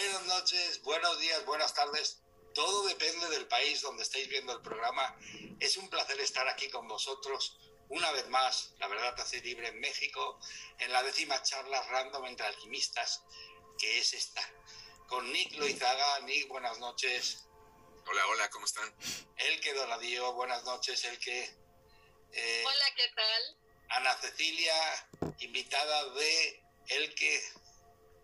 Buenas 0.00 0.24
noches, 0.24 0.82
buenos 0.82 1.20
días, 1.20 1.44
buenas 1.44 1.74
tardes. 1.74 2.22
Todo 2.54 2.88
depende 2.88 3.28
del 3.28 3.46
país 3.48 3.82
donde 3.82 4.02
estéis 4.02 4.28
viendo 4.28 4.54
el 4.54 4.62
programa. 4.62 5.14
Es 5.60 5.76
un 5.76 5.90
placer 5.90 6.18
estar 6.20 6.48
aquí 6.48 6.70
con 6.70 6.88
vosotros 6.88 7.58
una 7.90 8.10
vez 8.12 8.26
más, 8.28 8.72
la 8.78 8.88
verdad 8.88 9.14
hace 9.20 9.42
libre 9.42 9.68
en 9.68 9.78
México, 9.78 10.40
en 10.78 10.90
la 10.90 11.02
décima 11.02 11.42
charla 11.42 11.82
random 11.82 12.24
entre 12.24 12.46
alquimistas, 12.46 13.22
que 13.78 13.98
es 13.98 14.14
esta. 14.14 14.40
Con 15.06 15.30
Nick 15.34 15.52
Loizaga. 15.58 16.20
Nick, 16.20 16.48
buenas 16.48 16.78
noches. 16.78 17.44
Hola, 18.08 18.26
hola, 18.28 18.48
¿cómo 18.48 18.64
están? 18.64 18.90
Elke 19.36 19.74
Doradío, 19.74 20.32
buenas 20.32 20.64
noches, 20.64 21.04
Elke. 21.04 21.54
Eh, 22.32 22.64
hola, 22.66 22.94
¿qué 22.96 23.08
tal? 23.14 23.58
Ana 23.90 24.16
Cecilia, 24.16 25.08
invitada 25.40 26.08
de 26.14 26.64
Elke. 26.88 27.42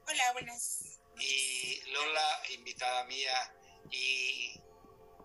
Hola, 0.06 0.32
buenas. 0.32 0.85
Y 1.18 1.80
Lola, 1.90 2.42
invitada 2.50 3.04
mía. 3.04 3.54
Y. 3.90 4.60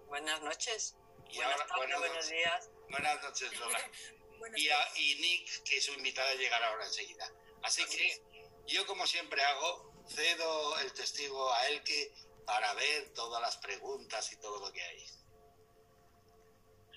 Buenas 0.08 0.42
noches. 0.42 0.96
Y 1.30 1.38
buenas 1.38 1.68
tardes, 1.68 1.98
buenos 1.98 2.30
días. 2.30 2.70
Buenas 2.90 3.24
noches, 3.24 3.60
Lola. 3.60 3.92
y, 4.56 4.70
y, 4.96 5.16
Nick, 5.16 5.64
que 5.64 5.82
su 5.82 5.94
invitada 5.94 6.34
llegará 6.36 6.68
ahora 6.70 6.86
enseguida. 6.86 7.30
Así 7.64 7.86
que 7.86 8.22
yo, 8.68 8.86
como 8.86 9.06
siempre 9.06 9.42
hago, 9.44 10.06
cedo 10.08 10.80
el 10.80 10.94
testigo 10.94 11.54
a 11.54 11.68
Elke 11.68 12.14
para 12.46 12.74
ver 12.74 13.14
todas 13.14 13.42
las 13.42 13.58
preguntas 13.58 14.32
y 14.32 14.40
todo 14.40 14.60
lo 14.60 14.72
que 14.72 14.82
hay. 14.82 15.06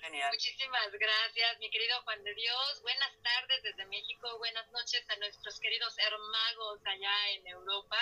Genial. 0.01 0.31
Muchísimas 0.31 0.91
gracias, 0.91 1.59
mi 1.59 1.69
querido 1.69 2.01
Juan 2.03 2.23
de 2.23 2.33
Dios. 2.33 2.81
Buenas 2.81 3.11
tardes 3.23 3.63
desde 3.63 3.85
México, 3.87 4.37
buenas 4.37 4.69
noches 4.71 5.03
a 5.09 5.15
nuestros 5.17 5.59
queridos 5.59 5.97
hermagos 5.97 6.79
allá 6.85 7.29
en 7.31 7.47
Europa 7.47 7.97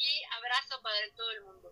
y 0.00 0.24
abrazo 0.32 0.80
para 0.82 0.96
todo 1.14 1.30
el 1.30 1.42
mundo. 1.42 1.70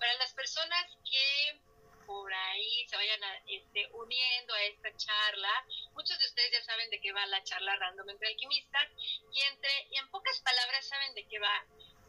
Para 0.00 0.14
las 0.14 0.32
personas 0.34 0.84
que 1.08 1.60
por 2.06 2.32
ahí 2.32 2.86
se 2.88 2.96
vayan 2.96 3.20
este, 3.46 3.88
uniendo 3.92 4.54
a 4.54 4.62
esta 4.62 4.96
charla, 4.96 5.66
muchos 5.92 6.18
de 6.18 6.26
ustedes 6.26 6.52
ya 6.52 6.62
saben 6.64 6.88
de 6.90 7.00
qué 7.00 7.12
va 7.12 7.26
la 7.26 7.42
charla 7.42 7.76
random 7.76 8.10
entre 8.10 8.28
alquimistas 8.28 8.88
y, 9.32 9.40
entre, 9.42 9.88
y 9.90 9.96
en 9.96 10.10
pocas 10.10 10.40
palabras 10.40 10.86
saben 10.88 11.14
de 11.14 11.26
qué 11.28 11.38
va 11.38 11.64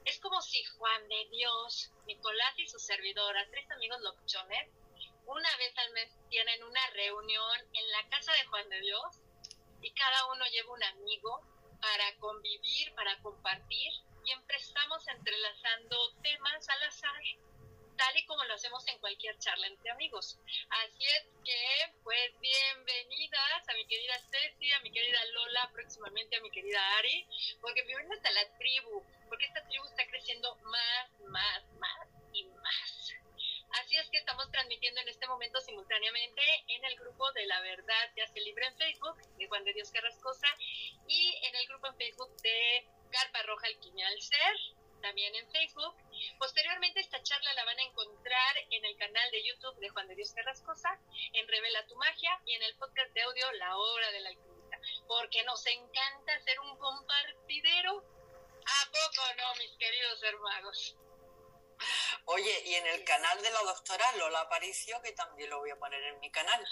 es 0.08 0.20
como 0.22 0.42
si 0.42 0.64
Juan 0.64 1.10
de 1.10 1.28
Dios, 1.32 1.92
Nicolás 2.06 2.54
y 2.58 2.66
su 2.66 2.80
servidora, 2.80 3.46
tres 3.52 3.70
amigos 3.72 4.00
locuchones, 4.00 4.70
una 5.26 5.58
vez 5.58 5.78
al 5.78 5.92
mes 5.92 6.10
tienen 6.30 6.64
una 6.64 6.88
reunión 6.92 7.60
en 7.74 7.92
la 7.92 8.08
casa 8.08 8.32
de 8.32 8.46
Juan 8.46 8.70
de 8.70 8.80
Dios 8.80 9.22
y 9.82 9.92
cada 9.92 10.32
uno 10.32 10.46
lleva 10.46 10.72
un 10.72 10.84
amigo 10.84 11.42
para 11.82 12.16
convivir, 12.20 12.96
para 12.96 13.20
compartir. 13.22 13.92
Siempre 14.28 14.58
estamos 14.58 15.08
entrelazando 15.08 15.96
temas 16.22 16.68
al 16.68 16.84
azar 16.84 17.22
tal 17.96 18.18
y 18.18 18.26
como 18.26 18.44
lo 18.44 18.56
hacemos 18.56 18.86
en 18.90 19.00
cualquier 19.00 19.40
charla 19.40 19.68
entre 19.68 19.90
amigos. 19.90 20.38
Así 20.84 21.06
es 21.06 21.24
que, 21.46 21.94
pues, 22.04 22.38
bienvenidas 22.42 23.70
a 23.70 23.74
mi 23.74 23.88
querida 23.88 24.20
Ceci, 24.30 24.70
a 24.74 24.82
mi 24.82 24.92
querida 24.92 25.24
Lola, 25.32 25.70
próximamente 25.72 26.36
a 26.36 26.42
mi 26.42 26.52
querida 26.52 26.98
Ari, 26.98 27.26
porque 27.62 27.84
bienvenidas 27.84 28.26
a 28.26 28.32
la 28.32 28.58
tribu, 28.58 29.02
porque 29.30 29.46
esta 29.46 29.66
tribu 29.66 29.86
está 29.86 30.06
creciendo 30.08 30.58
más, 30.58 31.10
más, 31.30 31.64
más 31.80 32.08
y 32.34 32.44
más. 32.44 33.14
Así 33.80 33.96
es 33.96 34.10
que 34.10 34.18
estamos 34.18 34.52
transmitiendo 34.52 35.00
en 35.00 35.08
este 35.08 35.26
momento 35.28 35.62
simultáneamente 35.62 36.42
en 36.68 36.84
el 36.84 36.98
grupo 36.98 37.32
de 37.32 37.46
La 37.46 37.62
Verdad 37.62 38.12
ya 38.18 38.28
se 38.28 38.42
libre 38.42 38.66
en 38.66 38.78
Facebook, 38.78 39.22
de 39.38 39.48
Juan 39.48 39.64
de 39.64 39.72
Dios 39.72 39.90
Carrascosa, 39.90 40.48
y 41.08 41.34
en 41.44 41.56
el 41.56 41.68
grupo 41.68 41.88
en 41.88 41.96
Facebook 41.96 42.36
de 42.42 42.88
Carpa 43.10 43.44
Roja 43.44 43.68
Alquimia 43.68 44.08
al 44.08 44.22
Ser, 44.22 44.56
también 45.02 45.34
en 45.36 45.50
Facebook. 45.52 45.96
Posteriormente 46.40 47.00
esta 47.00 47.22
charla 47.24 47.54
la 47.54 47.66
van 47.66 47.80
a 47.80 47.84
encontrar 47.84 48.58
en 48.72 48.86
el 48.86 48.98
canal 48.98 49.32
de 49.32 49.44
YouTube 49.46 49.80
de 49.80 49.90
Juan 49.90 50.08
de 50.08 50.16
Dios 50.16 50.34
Carrascosa, 50.34 51.00
en 51.34 51.48
Revela 51.48 51.86
tu 51.88 51.96
Magia 51.96 52.42
y 52.46 52.54
en 52.56 52.64
el 52.64 52.76
podcast 52.78 53.12
de 53.14 53.22
audio 53.22 53.52
La 53.54 53.78
Hora 53.78 54.12
del 54.12 54.28
Alquimista, 54.28 54.80
porque 55.08 55.44
nos 55.44 55.66
encanta 55.66 56.40
ser 56.42 56.60
un 56.60 56.78
compartidero. 56.78 58.04
¿A 58.66 58.86
poco 58.92 59.34
no, 59.38 59.56
mis 59.56 59.78
queridos 59.78 60.24
hermanos? 60.24 60.98
Oye, 62.26 62.64
y 62.66 62.76
en 62.76 62.88
el 62.88 63.04
canal 63.06 63.42
de 63.42 63.52
la 63.52 63.62
doctora 63.62 64.12
Lola 64.18 64.42
Aparicio, 64.42 65.02
que 65.02 65.14
también 65.14 65.50
lo 65.50 65.60
voy 65.60 65.70
a 65.70 65.78
poner 65.78 66.04
en 66.04 66.20
mi 66.20 66.30
canal. 66.32 66.68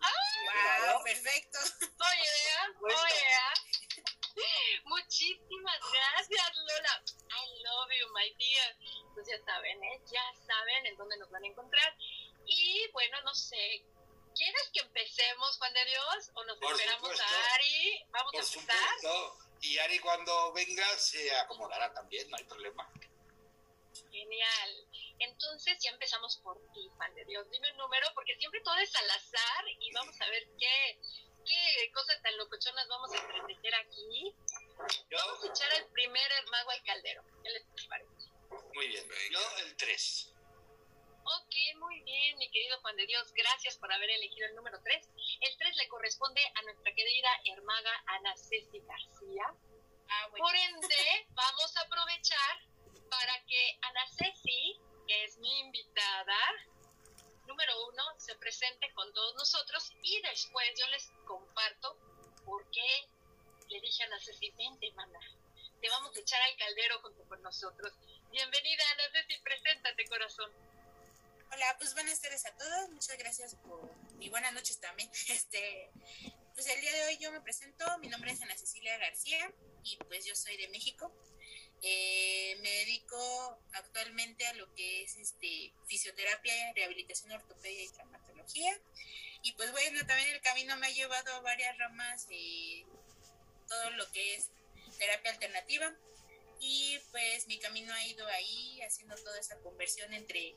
¡Ah! 0.00 1.00
perfecto. 1.02 1.58
Oye, 1.98 2.94
oye. 2.94 4.02
Muchísimas 4.84 5.80
gracias, 5.92 6.56
Lola. 6.56 7.02
I 7.30 7.62
love 7.62 7.90
you, 7.98 8.12
my 8.12 8.34
dear. 8.38 8.76
Pues 9.14 9.26
ya 9.26 9.38
saben, 9.44 9.82
¿eh? 9.82 10.00
Ya 10.10 10.22
saben 10.46 10.86
en 10.86 10.96
dónde 10.96 11.16
nos 11.18 11.30
van 11.30 11.44
a 11.44 11.46
encontrar. 11.46 11.96
Y 12.46 12.88
bueno, 12.92 13.20
no 13.22 13.34
sé, 13.34 13.84
¿quieres 14.34 14.70
que 14.72 14.80
empecemos, 14.80 15.58
Juan 15.58 15.72
de 15.72 15.84
Dios? 15.84 16.30
¿O 16.34 16.44
nos 16.44 16.60
esperamos 16.60 17.20
a 17.20 17.54
Ari? 17.54 18.04
Vamos 18.10 18.34
a 18.34 18.38
empezar. 18.38 19.00
Supuesto. 19.00 19.38
Y 19.60 19.78
Ari 19.78 19.98
cuando 20.00 20.52
venga 20.52 20.86
se 20.98 21.34
acomodará 21.36 21.92
también, 21.92 22.28
no 22.30 22.36
hay 22.36 22.44
problema. 22.44 22.90
Genial. 24.10 24.88
Entonces 25.18 25.78
ya 25.80 25.90
empezamos 25.90 26.36
por 26.38 26.58
ti, 26.72 26.88
Juan 26.96 27.14
de 27.14 27.24
Dios. 27.24 27.48
Dime 27.50 27.70
un 27.72 27.78
número, 27.78 28.08
porque 28.14 28.36
siempre 28.36 28.60
todo 28.62 28.76
es 28.78 28.94
al 28.96 29.10
azar 29.10 29.64
y 29.78 29.92
vamos 29.92 30.20
a 30.20 30.26
ver 30.26 30.48
qué, 30.58 30.98
qué 31.44 31.90
cosas 31.92 32.20
tan 32.22 32.36
locochonas 32.36 32.88
vamos 32.88 33.12
a 33.12 33.18
entretener 33.18 33.74
aquí. 33.74 34.34
Vamos 35.10 35.44
a 35.44 35.48
echar 35.48 35.72
el 35.74 35.86
primer 35.86 36.30
mago 36.50 36.70
al 36.70 36.82
caldero. 36.82 37.22
¿Qué 37.42 37.50
les 37.50 37.86
parece? 37.88 38.10
Muy 38.74 38.88
bien. 38.88 39.04
Yo 39.30 39.40
el 39.64 39.76
3. 39.76 40.32
Ok, 41.24 41.54
muy 41.78 42.00
bien, 42.00 42.36
mi 42.36 42.50
querido 42.50 42.80
Juan 42.80 42.96
de 42.96 43.06
Dios. 43.06 43.32
Gracias 43.32 43.76
por 43.78 43.92
haber 43.92 44.10
elegido 44.10 44.48
el 44.48 44.56
número 44.56 44.80
3. 44.82 45.08
El 45.40 45.56
3 45.56 45.76
le 45.76 45.88
corresponde 45.88 46.40
a 46.56 46.62
nuestra 46.62 46.92
querida 46.92 47.28
hermaga 47.44 48.02
Ana 48.06 48.36
Ceci 48.36 48.80
García. 48.80 49.44
Ah, 50.08 50.28
por 50.36 50.54
ende, 50.54 51.26
vamos 51.30 51.76
a 51.76 51.80
aprovechar 51.82 52.66
para 53.08 53.44
que 53.46 53.78
Ana 53.82 54.06
Ceci, 54.16 54.80
que 55.06 55.24
es 55.24 55.38
mi 55.38 55.60
invitada, 55.60 56.38
número 57.46 57.86
uno, 57.88 58.02
se 58.18 58.34
presente 58.36 58.92
con 58.92 59.12
todos 59.12 59.34
nosotros 59.36 59.92
y 60.02 60.20
después 60.22 60.68
yo 60.78 60.86
les 60.88 61.08
comparto 61.24 61.96
por 62.44 62.68
qué 62.70 63.06
le 63.68 63.80
dije 63.80 64.02
a 64.02 64.06
Ana 64.06 64.18
Ceci, 64.20 64.50
vente, 64.50 64.90
mana, 64.92 65.20
te 65.80 65.88
vamos 65.88 66.16
a 66.16 66.20
echar 66.20 66.42
al 66.42 66.56
caldero 66.72 67.00
junto 67.02 67.22
con 67.24 67.42
nosotros. 67.42 67.92
Bienvenida, 68.30 68.82
Ana 68.92 69.02
Ceci, 69.12 69.38
preséntate, 69.42 70.06
corazón. 70.06 70.50
Hola, 71.52 71.76
pues 71.78 71.92
buenas 71.92 72.18
tardes 72.18 72.46
a 72.46 72.56
todos, 72.56 72.88
muchas 72.90 73.18
gracias 73.18 73.56
por 73.56 73.90
y 74.18 74.30
buenas 74.30 74.54
noches 74.54 74.80
también. 74.80 75.10
Este, 75.28 75.90
pues 76.54 76.66
el 76.68 76.80
día 76.80 76.92
de 76.92 77.04
hoy 77.04 77.18
yo 77.18 77.30
me 77.30 77.42
presento, 77.42 77.84
mi 77.98 78.08
nombre 78.08 78.32
es 78.32 78.40
Ana 78.40 78.56
Cecilia 78.56 78.96
García 78.96 79.52
y 79.84 79.98
pues 80.08 80.24
yo 80.24 80.34
soy 80.34 80.56
de 80.56 80.68
México. 80.68 81.12
Eh, 81.82 82.56
me 82.62 82.70
dedico 82.70 83.58
actualmente 83.74 84.46
a 84.46 84.54
lo 84.54 84.72
que 84.74 85.02
es 85.02 85.16
este 85.16 85.74
fisioterapia, 85.86 86.72
rehabilitación 86.74 87.32
ortopedia 87.32 87.84
y 87.84 87.88
traumatología. 87.88 88.80
Y 89.42 89.52
pues 89.52 89.70
bueno, 89.72 90.06
también 90.06 90.30
el 90.30 90.40
camino 90.40 90.74
me 90.78 90.86
ha 90.86 90.90
llevado 90.90 91.34
a 91.34 91.40
varias 91.40 91.76
ramas 91.76 92.28
de 92.28 92.86
todo 93.68 93.90
lo 93.90 94.10
que 94.12 94.36
es 94.36 94.48
terapia 94.98 95.32
alternativa. 95.32 95.94
Y 96.64 96.96
pues 97.10 97.48
mi 97.48 97.58
camino 97.58 97.92
ha 97.92 98.06
ido 98.06 98.24
ahí 98.28 98.80
haciendo 98.82 99.16
toda 99.16 99.36
esa 99.40 99.58
conversión 99.58 100.14
entre 100.14 100.54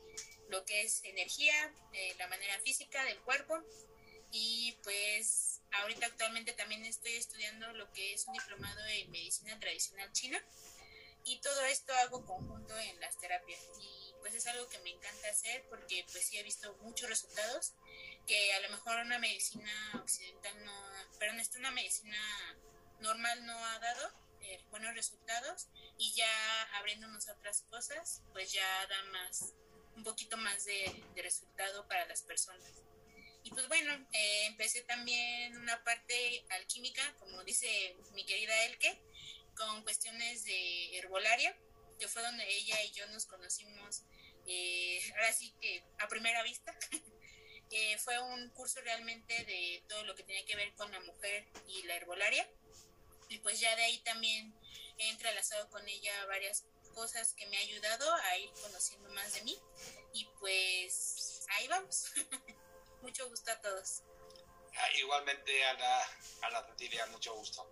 lo 0.48 0.64
que 0.64 0.82
es 0.82 1.02
energía, 1.02 1.74
eh, 1.92 2.14
la 2.16 2.28
manera 2.28 2.60
física 2.60 3.04
del 3.04 3.18
cuerpo. 3.22 3.60
Y 4.30 4.76
pues 4.84 5.62
ahorita 5.72 6.06
actualmente 6.06 6.52
también 6.52 6.84
estoy 6.84 7.16
estudiando 7.16 7.72
lo 7.72 7.92
que 7.92 8.14
es 8.14 8.24
un 8.28 8.34
diplomado 8.34 8.86
en 8.86 9.10
medicina 9.10 9.58
tradicional 9.58 10.12
china 10.12 10.40
y 11.24 11.40
todo 11.40 11.60
esto 11.64 11.92
hago 11.94 12.24
conjunto 12.24 12.78
en 12.78 13.00
las 13.00 13.18
terapias 13.18 13.60
y 13.80 14.14
pues 14.20 14.32
es 14.34 14.46
algo 14.46 14.68
que 14.68 14.78
me 14.78 14.90
encanta 14.90 15.28
hacer 15.28 15.64
porque 15.68 16.06
pues 16.12 16.24
sí 16.24 16.38
he 16.38 16.42
visto 16.44 16.76
muchos 16.82 17.08
resultados 17.08 17.74
que 18.28 18.52
a 18.54 18.60
lo 18.60 18.70
mejor 18.70 19.00
una 19.00 19.18
medicina 19.18 19.72
occidental 19.94 20.64
no, 20.64 20.72
perdón, 21.18 21.42
una 21.58 21.72
medicina 21.72 22.18
normal 23.00 23.44
no 23.44 23.58
ha 23.58 23.78
dado 23.80 24.12
eh, 24.42 24.60
buenos 24.70 24.94
resultados 24.94 25.66
y 25.98 26.12
ya 26.12 26.62
abriéndonos 26.78 27.28
a 27.28 27.32
otras 27.32 27.62
cosas 27.62 28.22
pues 28.32 28.52
ya 28.52 28.86
da 28.86 29.02
más, 29.12 29.54
un 29.94 30.04
poquito 30.04 30.36
más 30.36 30.64
de, 30.64 31.02
resultado 31.16 31.86
para 31.88 32.06
las 32.06 32.22
personas. 32.22 32.70
Y 33.42 33.50
pues 33.50 33.68
bueno, 33.68 33.92
eh, 34.12 34.46
empecé 34.46 34.82
también 34.82 35.56
una 35.56 35.82
parte 35.84 36.44
alquímica, 36.50 37.14
como 37.18 37.44
dice 37.44 37.96
mi 38.14 38.24
querida 38.26 38.64
Elke, 38.64 39.00
con 39.56 39.82
cuestiones 39.84 40.44
de 40.44 40.98
herbolaria, 40.98 41.56
que 41.98 42.08
fue 42.08 42.22
donde 42.22 42.44
ella 42.48 42.82
y 42.82 42.90
yo 42.92 43.06
nos 43.08 43.26
conocimos, 43.26 44.02
eh, 44.46 45.00
ahora 45.14 45.32
sí 45.32 45.54
que 45.60 45.84
a 45.98 46.08
primera 46.08 46.42
vista. 46.42 46.76
eh, 47.70 47.98
fue 47.98 48.18
un 48.20 48.50
curso 48.50 48.80
realmente 48.80 49.44
de 49.44 49.82
todo 49.88 50.04
lo 50.04 50.14
que 50.14 50.22
tenía 50.22 50.44
que 50.44 50.56
ver 50.56 50.74
con 50.74 50.90
la 50.92 51.00
mujer 51.00 51.46
y 51.68 51.82
la 51.84 51.96
herbolaria. 51.96 52.48
Y 53.28 53.38
pues 53.38 53.58
ya 53.58 53.74
de 53.74 53.82
ahí 53.82 53.98
también 53.98 54.54
he 54.98 55.10
entrelazado 55.10 55.68
con 55.70 55.86
ella 55.88 56.26
varias 56.26 56.64
cosas 56.94 57.34
que 57.34 57.46
me 57.46 57.56
ha 57.56 57.60
ayudado 57.60 58.14
a 58.14 58.38
ir 58.38 58.50
conociendo 58.62 59.08
más 59.10 59.34
de 59.34 59.42
mí. 59.42 59.58
Y 60.12 60.24
pues 60.40 61.44
ahí 61.50 61.68
vamos. 61.68 62.12
mucho 63.02 63.28
gusto 63.28 63.50
a 63.50 63.60
todos. 63.60 64.02
Ah, 64.78 64.90
igualmente, 64.96 65.64
Ana, 65.64 66.00
Ana 66.42 66.66
Cecilia, 66.66 67.06
mucho 67.06 67.34
gusto. 67.34 67.70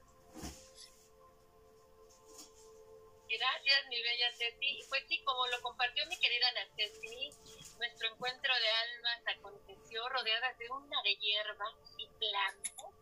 Gracias, 3.28 3.86
mi 3.88 4.00
bella 4.02 4.32
Ceci. 4.36 4.84
Pues 4.88 5.02
sí, 5.08 5.22
como 5.24 5.46
lo 5.48 5.60
compartió 5.62 6.06
mi 6.06 6.16
querida 6.18 6.48
Ana 6.48 6.68
Ceci, 6.76 7.30
nuestro 7.78 8.08
encuentro 8.12 8.54
de 8.54 8.70
almas 8.70 9.22
aconteció 9.36 10.08
rodeadas 10.08 10.56
de 10.58 10.70
una 10.70 11.02
de 11.02 11.16
hierba 11.16 11.66
y 11.98 12.06
plantas 12.06 12.94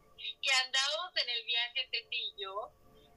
que 0.43 0.51
andamos 0.65 1.17
en 1.17 1.29
el 1.29 1.45
viaje 1.45 1.89
Ceci 1.91 2.17
y 2.17 2.43
yo, 2.43 2.73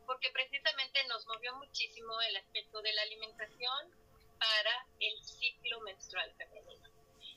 porque 0.05 0.31
precisamente 0.31 1.03
nos 1.07 1.25
movió 1.27 1.55
muchísimo 1.55 2.19
el 2.21 2.37
aspecto 2.37 2.81
de 2.81 2.93
la 2.93 3.01
alimentación 3.03 3.91
para 4.39 4.85
el 4.99 5.23
ciclo 5.23 5.79
menstrual 5.81 6.33
femenino. 6.37 6.89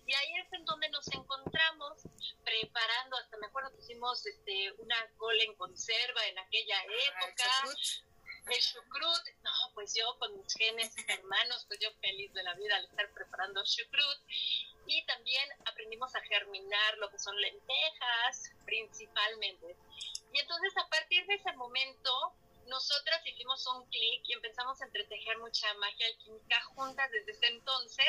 Y 0.07 0.15
ahí 0.15 0.37
es 0.39 0.53
en 0.55 0.65
donde 0.65 0.89
nos 0.89 1.07
encontramos 1.09 1.99
preparando, 2.43 3.17
hasta 3.19 3.37
me 3.37 3.47
acuerdo 3.47 3.71
que 3.73 3.83
hicimos 3.83 4.25
este, 4.25 4.73
una 4.79 4.97
cola 5.19 5.43
en 5.43 5.55
conserva 5.55 6.27
en 6.27 6.39
aquella 6.39 6.83
época. 6.83 7.45
El 8.51 8.63
chucrut, 8.63 9.25
no, 9.43 9.75
pues 9.75 9.95
yo 9.95 10.19
con 10.19 10.35
mis 10.35 10.55
genes 10.55 10.95
hermanos, 11.09 11.67
pues 11.69 11.79
yo 11.81 11.91
feliz 12.01 12.33
de 12.33 12.43
la 12.43 12.55
vida 12.55 12.77
al 12.77 12.87
estar 12.87 13.13
preparando 13.13 13.63
chucrut. 13.65 14.19
Y 14.87 15.05
también 15.05 15.47
aprendimos 15.67 16.15
a 16.15 16.23
germinar 16.23 16.97
lo 16.97 17.11
que 17.11 17.19
son 17.19 17.39
lentejas, 17.39 18.51
principalmente. 18.65 19.77
Y 20.33 20.41
entonces 20.41 20.75
a 20.79 20.89
partir 20.89 21.27
de 21.27 21.35
ese 21.35 21.53
momento, 21.53 22.33
nosotras 22.69 23.27
hicimos 23.27 23.67
un 23.67 23.85
clic 23.89 24.23
y 24.25 24.35
empezamos 24.35 24.81
a 24.81 24.85
entretejer 24.85 25.39
mucha 25.39 25.73
magia 25.75 26.07
alquímica 26.07 26.63
juntas 26.75 27.11
desde 27.11 27.33
ese 27.33 27.47
entonces. 27.49 28.07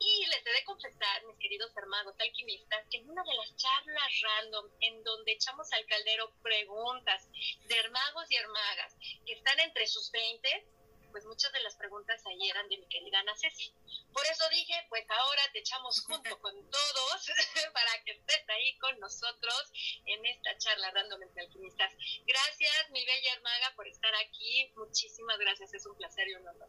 Y 0.00 0.26
les 0.26 0.44
he 0.44 0.50
de 0.50 0.64
confesar, 0.64 1.24
mis 1.26 1.38
queridos 1.38 1.70
hermanos 1.76 2.14
alquimistas, 2.18 2.84
que 2.90 2.98
en 2.98 3.08
una 3.08 3.22
de 3.22 3.34
las 3.34 3.56
charlas 3.56 4.20
random 4.22 4.66
en 4.80 5.02
donde 5.04 5.32
echamos 5.32 5.72
al 5.72 5.86
caldero 5.86 6.32
preguntas 6.42 7.28
de 7.68 7.76
hermagos 7.76 8.30
y 8.30 8.36
hermagas 8.36 8.96
que 9.24 9.32
están 9.32 9.60
entre 9.60 9.86
sus 9.86 10.10
20, 10.10 10.66
pues 11.14 11.26
muchas 11.26 11.52
de 11.52 11.60
las 11.60 11.76
preguntas 11.76 12.20
ahí 12.26 12.50
eran 12.50 12.68
de 12.68 12.76
mi 12.76 12.88
querida 12.88 13.20
Ana 13.20 13.36
Ceci. 13.36 13.72
Por 14.12 14.26
eso 14.26 14.48
dije, 14.50 14.74
pues 14.88 15.08
ahora 15.08 15.42
te 15.52 15.60
echamos 15.60 16.00
junto 16.00 16.36
con 16.40 16.52
todos 16.68 17.30
para 17.72 18.02
que 18.02 18.10
estés 18.10 18.48
ahí 18.48 18.76
con 18.78 18.98
nosotros 18.98 19.70
en 20.06 20.26
esta 20.26 20.58
charla 20.58 20.90
random 20.90 21.22
entre 21.22 21.44
alquimistas. 21.44 21.92
Gracias, 22.26 22.90
mi 22.90 23.06
bella 23.06 23.32
hermaga, 23.34 23.72
por 23.76 23.86
estar 23.86 24.12
aquí. 24.26 24.72
Muchísimas 24.74 25.38
gracias, 25.38 25.72
es 25.72 25.86
un 25.86 25.96
placer 25.96 26.26
y 26.26 26.34
un 26.34 26.48
honor. 26.48 26.68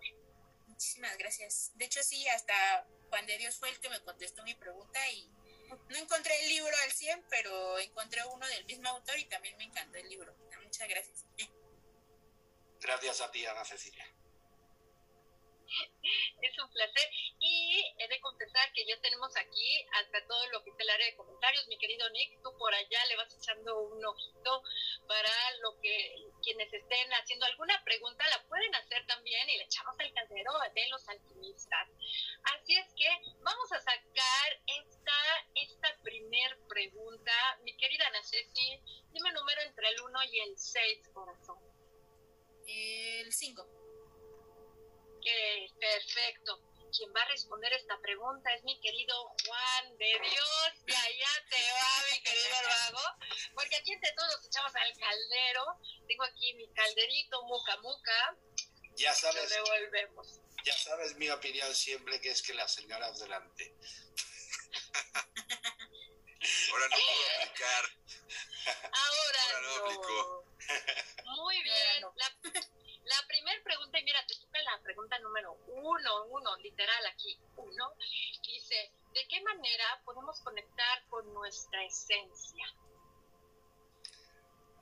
Muchísimas 0.68 1.18
gracias. 1.18 1.72
De 1.74 1.86
hecho, 1.86 2.04
sí, 2.04 2.28
hasta 2.28 2.88
Juan 3.10 3.26
de 3.26 3.40
Dios 3.40 3.58
fue 3.58 3.70
el 3.70 3.80
que 3.80 3.90
me 3.90 4.00
contestó 4.02 4.44
mi 4.44 4.54
pregunta 4.54 5.00
y 5.10 5.28
no 5.90 5.98
encontré 5.98 6.40
el 6.44 6.50
libro 6.50 6.76
al 6.84 6.92
100, 6.92 7.26
pero 7.32 7.80
encontré 7.80 8.24
uno 8.26 8.46
del 8.46 8.66
mismo 8.66 8.90
autor 8.90 9.18
y 9.18 9.26
también 9.26 9.58
me 9.58 9.64
encantó 9.64 9.98
el 9.98 10.08
libro. 10.08 10.38
Muchas 10.64 10.88
gracias. 10.88 11.26
Gracias 12.80 13.22
a 13.22 13.32
ti, 13.32 13.44
Ana 13.48 13.66
Cecilia. 13.66 14.15
Es 16.42 16.60
un 16.60 16.70
placer. 16.70 17.10
Y 17.40 17.84
he 17.98 18.08
de 18.08 18.20
confesar 18.22 18.72
que 18.74 18.86
ya 18.86 19.00
tenemos 19.02 19.36
aquí 19.38 19.86
hasta 19.94 20.26
todo 20.28 20.46
lo 20.52 20.64
que 20.64 20.70
es 20.70 20.80
el 20.80 20.90
área 20.90 21.08
de 21.08 21.16
comentarios. 21.16 21.68
Mi 21.68 21.78
querido 21.78 22.10
Nick, 22.12 22.42
tú 22.44 22.56
por 22.58 22.74
allá 22.74 23.06
le 23.06 23.16
vas 23.16 23.34
echando 23.34 23.80
un 23.80 24.06
ojito 24.06 24.64
para 25.08 25.32
lo 25.62 25.80
que 25.82 26.16
quienes 26.42 26.72
estén 26.72 27.10
haciendo 27.14 27.46
alguna 27.46 27.82
pregunta 27.84 28.28
la 28.30 28.44
pueden 28.48 28.74
hacer 28.76 29.06
también 29.08 29.50
y 29.50 29.58
le 29.58 29.64
echamos 29.64 29.96
el 30.00 30.14
caldero 30.14 30.52
de 30.74 30.90
los 30.90 31.08
alquimistas. 31.10 31.90
Así 32.54 32.76
es 32.76 32.94
que 32.94 33.10
vamos 33.42 33.72
a 33.72 33.80
sacar 33.80 34.62
esta, 34.68 35.18
esta 35.56 35.98
primer 36.04 36.58
pregunta. 36.68 37.34
Mi 37.64 37.76
querida 37.78 38.08
Ana 38.08 38.22
dime 38.54 39.30
el 39.30 39.36
número 39.36 39.62
entre 39.62 39.90
el 39.90 40.02
1 40.02 40.24
y 40.32 40.40
el 40.40 40.58
6, 40.58 41.10
corazón. 41.14 41.60
El 42.68 43.32
5 43.32 43.85
perfecto. 45.80 46.62
Quien 46.96 47.12
va 47.14 47.22
a 47.22 47.26
responder 47.26 47.74
esta 47.74 48.00
pregunta 48.00 48.54
es 48.54 48.64
mi 48.64 48.80
querido 48.80 49.36
Juan 49.46 49.98
de 49.98 50.06
Dios. 50.06 50.72
Y 50.88 50.94
allá 50.94 51.30
te 51.50 51.72
va, 51.74 52.04
mi 52.12 52.22
querido 52.24 52.56
hermano. 52.62 53.00
Porque 53.54 53.76
aquí 53.76 53.92
entre 53.92 54.14
todos 54.14 54.46
echamos 54.46 54.74
al 54.76 54.94
caldero. 54.98 55.66
Tengo 56.08 56.24
aquí 56.24 56.54
mi 56.54 56.72
calderito 56.74 57.44
muca 57.44 57.78
muca. 57.78 58.38
Ya 58.96 59.14
sabes. 59.14 59.50
Lo 59.50 59.50
devolvemos. 59.50 60.40
Ya 60.64 60.78
sabes 60.78 61.16
mi 61.16 61.30
opinión 61.30 61.76
siempre 61.76 62.22
que 62.22 62.32
es 62.32 62.42
que 62.42 62.54
la 62.54 62.68
señora 62.68 63.12
delante. 63.12 63.76
Ahora 66.72 66.88
no 66.88 66.96
puedo 66.96 67.42
aplicar. 67.42 67.86
Ahora, 68.92 69.42
Ahora 69.44 69.62
no, 69.62 69.76
aplico. 69.86 70.46
Muy 71.26 71.62
bien. 71.64 72.04
La, 72.16 72.38
la 73.06 73.28
primera 73.28 73.64
pregunta, 73.64 74.00
y 74.00 74.04
mira, 74.04 74.26
te 74.26 74.34
la 74.66 74.82
pregunta 74.82 75.18
número 75.20 75.54
uno, 75.68 76.26
uno, 76.26 76.58
literal 76.58 77.06
aquí, 77.08 77.40
uno, 77.56 77.94
dice, 78.42 78.92
¿de 79.14 79.28
qué 79.28 79.42
manera 79.42 80.02
podemos 80.04 80.40
conectar 80.42 81.08
con 81.08 81.34
nuestra 81.34 81.84
esencia? 81.86 82.66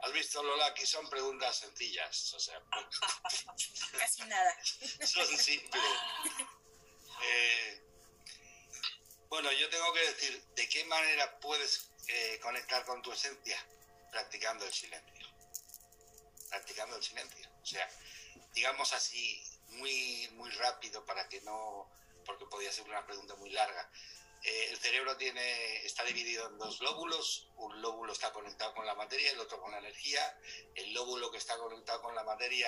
¿Has 0.01 0.12
visto, 0.12 0.44
Lola? 0.44 0.68
Aquí 0.68 0.85
son 0.85 1.09
preguntas 1.09 1.59
sencillas, 1.59 2.33
o 2.33 2.39
sea, 2.39 2.62
casi 4.00 4.24
nada. 4.24 4.57
son 4.65 5.27
simples. 5.38 5.83
Eh, 7.21 7.81
bueno, 9.30 9.51
yo 9.53 9.69
tengo 9.69 9.94
que 9.94 10.01
decir, 10.01 10.44
¿de 10.56 10.68
qué 10.68 10.83
manera 10.85 11.39
puedes 11.39 11.89
eh, 12.07 12.39
conectar 12.41 12.83
con 12.85 13.01
tu 13.01 13.12
esencia? 13.12 13.57
Practicando 14.12 14.65
el 14.65 14.74
silencio. 14.74 15.27
Practicando 16.49 16.97
el 16.97 17.04
silencio. 17.04 17.49
O 17.61 17.66
sea, 17.66 17.90
digamos 18.54 18.92
así, 18.94 19.42
muy, 19.77 20.30
muy 20.33 20.49
rápido 20.51 21.06
para 21.06 21.27
que 21.27 21.42
no, 21.42 21.89
porque 22.25 22.45
podría 22.45 22.71
ser 22.71 22.85
una 22.85 23.06
pregunta 23.06 23.35
muy 23.35 23.49
larga. 23.51 23.89
Eh, 24.44 24.68
el 24.71 24.77
cerebro 24.77 25.15
tiene, 25.15 25.85
está 25.85 26.03
dividido 26.03 26.49
en 26.49 26.57
dos 26.57 26.81
lóbulos, 26.81 27.47
un 27.56 27.81
lóbulo 27.81 28.11
está 28.11 28.33
conectado 28.33 28.73
con 28.73 28.85
la 28.85 28.94
materia, 28.94 29.31
el 29.31 29.39
otro 29.39 29.61
con 29.61 29.71
la 29.71 29.77
energía. 29.77 30.37
El 30.75 30.94
lóbulo 30.94 31.31
que 31.31 31.37
está 31.37 31.57
conectado 31.57 32.01
con 32.01 32.13
la 32.13 32.23
materia 32.25 32.68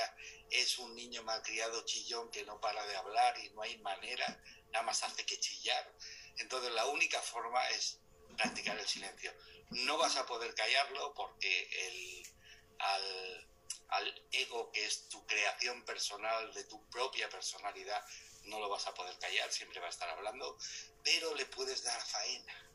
es 0.49 0.79
un 0.79 0.95
niño 0.95 1.21
malcriado 1.23 1.83
chillón 1.83 2.31
que 2.31 2.45
no 2.45 2.61
para 2.61 2.85
de 2.85 2.95
hablar 2.95 3.37
y 3.39 3.49
no 3.49 3.61
hay 3.61 3.77
manera, 3.79 4.41
nada 4.71 4.85
más 4.85 5.03
hace 5.03 5.25
que 5.25 5.37
chillar. 5.37 5.91
Entonces 6.37 6.71
la 6.71 6.85
única 6.85 7.21
forma 7.21 7.61
es 7.69 7.99
practicar 8.37 8.79
el 8.79 8.87
silencio. 8.87 9.33
No 9.71 9.97
vas 9.97 10.15
a 10.15 10.25
poder 10.25 10.55
callarlo 10.55 11.13
porque 11.13 11.69
el, 11.87 12.27
al, 12.79 13.49
al 13.89 14.27
ego 14.31 14.71
que 14.71 14.85
es 14.85 15.07
tu 15.09 15.25
creación 15.25 15.83
personal, 15.85 16.53
de 16.53 16.63
tu 16.65 16.83
propia 16.89 17.29
personalidad, 17.29 18.03
no 18.43 18.59
lo 18.59 18.69
vas 18.69 18.85
a 18.87 18.93
poder 18.93 19.17
callar, 19.19 19.51
siempre 19.51 19.79
va 19.79 19.87
a 19.87 19.91
estar 19.91 20.09
hablando, 20.09 20.57
pero 21.03 21.33
le 21.35 21.45
puedes 21.45 21.83
dar 21.83 22.01
faena. 22.01 22.71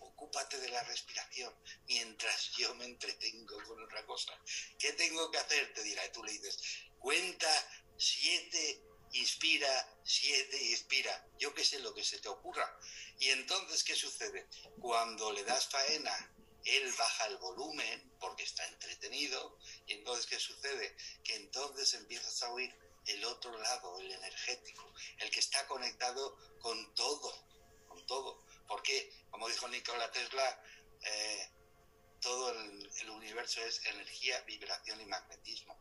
Ocúpate 0.00 0.58
de 0.58 0.68
la 0.68 0.82
respiración 0.84 1.52
mientras 1.86 2.50
yo 2.56 2.74
me 2.74 2.84
entretengo 2.84 3.62
con 3.64 3.82
otra 3.82 4.04
cosa. 4.04 4.32
¿Qué 4.78 4.92
tengo 4.92 5.30
que 5.30 5.38
hacer? 5.38 5.72
Te 5.74 5.82
dirá, 5.82 6.04
y 6.06 6.12
tú 6.12 6.22
le 6.22 6.32
dices, 6.32 6.58
cuenta 6.98 7.48
siete, 7.96 8.82
inspira, 9.12 10.00
siete, 10.04 10.56
inspira. 10.70 11.26
Yo 11.38 11.54
qué 11.54 11.64
sé 11.64 11.78
lo 11.80 11.94
que 11.94 12.04
se 12.04 12.18
te 12.18 12.28
ocurra. 12.28 12.78
Y 13.18 13.30
entonces, 13.30 13.84
¿qué 13.84 13.94
sucede? 13.94 14.48
Cuando 14.80 15.32
le 15.32 15.44
das 15.44 15.68
faena 15.68 16.31
él 16.64 16.92
baja 16.98 17.26
el 17.26 17.36
volumen 17.38 18.16
porque 18.20 18.44
está 18.44 18.66
entretenido 18.68 19.58
y 19.86 19.94
entonces 19.94 20.26
¿qué 20.26 20.38
sucede? 20.38 20.96
Que 21.24 21.36
entonces 21.36 21.94
empiezas 21.94 22.42
a 22.42 22.52
oír 22.52 22.74
el 23.06 23.24
otro 23.24 23.56
lado, 23.58 23.98
el 24.00 24.12
energético, 24.12 24.92
el 25.18 25.30
que 25.30 25.40
está 25.40 25.66
conectado 25.66 26.36
con 26.60 26.94
todo, 26.94 27.32
con 27.88 28.06
todo. 28.06 28.44
Porque, 28.68 29.12
como 29.30 29.48
dijo 29.48 29.68
Nikola 29.68 30.10
Tesla, 30.12 30.62
eh, 31.02 31.50
todo 32.20 32.50
el, 32.50 32.90
el 33.00 33.10
universo 33.10 33.60
es 33.64 33.84
energía, 33.86 34.40
vibración 34.42 35.00
y 35.00 35.06
magnetismo. 35.06 35.76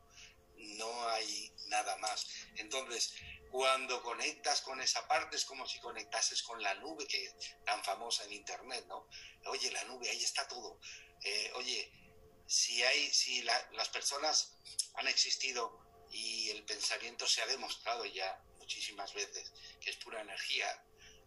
No 0.55 1.07
hay 1.09 1.53
nada 1.67 1.95
más. 1.97 2.27
Entonces, 2.55 3.13
cuando 3.51 4.01
conectas 4.01 4.61
con 4.61 4.79
esa 4.81 5.05
parte 5.07 5.35
es 5.35 5.45
como 5.45 5.67
si 5.67 5.79
conectases 5.79 6.41
con 6.41 6.61
la 6.63 6.73
nube 6.75 7.05
que 7.05 7.25
es 7.25 7.35
tan 7.65 7.83
famosa 7.83 8.23
en 8.23 8.33
internet, 8.33 8.85
¿no? 8.87 9.07
Oye, 9.47 9.69
la 9.71 9.83
nube, 9.83 10.09
ahí 10.09 10.23
está 10.23 10.47
todo. 10.47 10.79
Eh, 11.23 11.51
oye, 11.55 11.91
si 12.47 12.81
hay, 12.81 13.11
si 13.13 13.43
la, 13.43 13.69
las 13.73 13.89
personas 13.89 14.53
han 14.95 15.07
existido 15.07 15.79
y 16.11 16.49
el 16.49 16.63
pensamiento 16.63 17.27
se 17.27 17.41
ha 17.41 17.45
demostrado 17.47 18.05
ya 18.05 18.41
muchísimas 18.57 19.13
veces 19.13 19.51
que 19.81 19.89
es 19.89 19.97
pura 19.97 20.21
energía, 20.21 20.67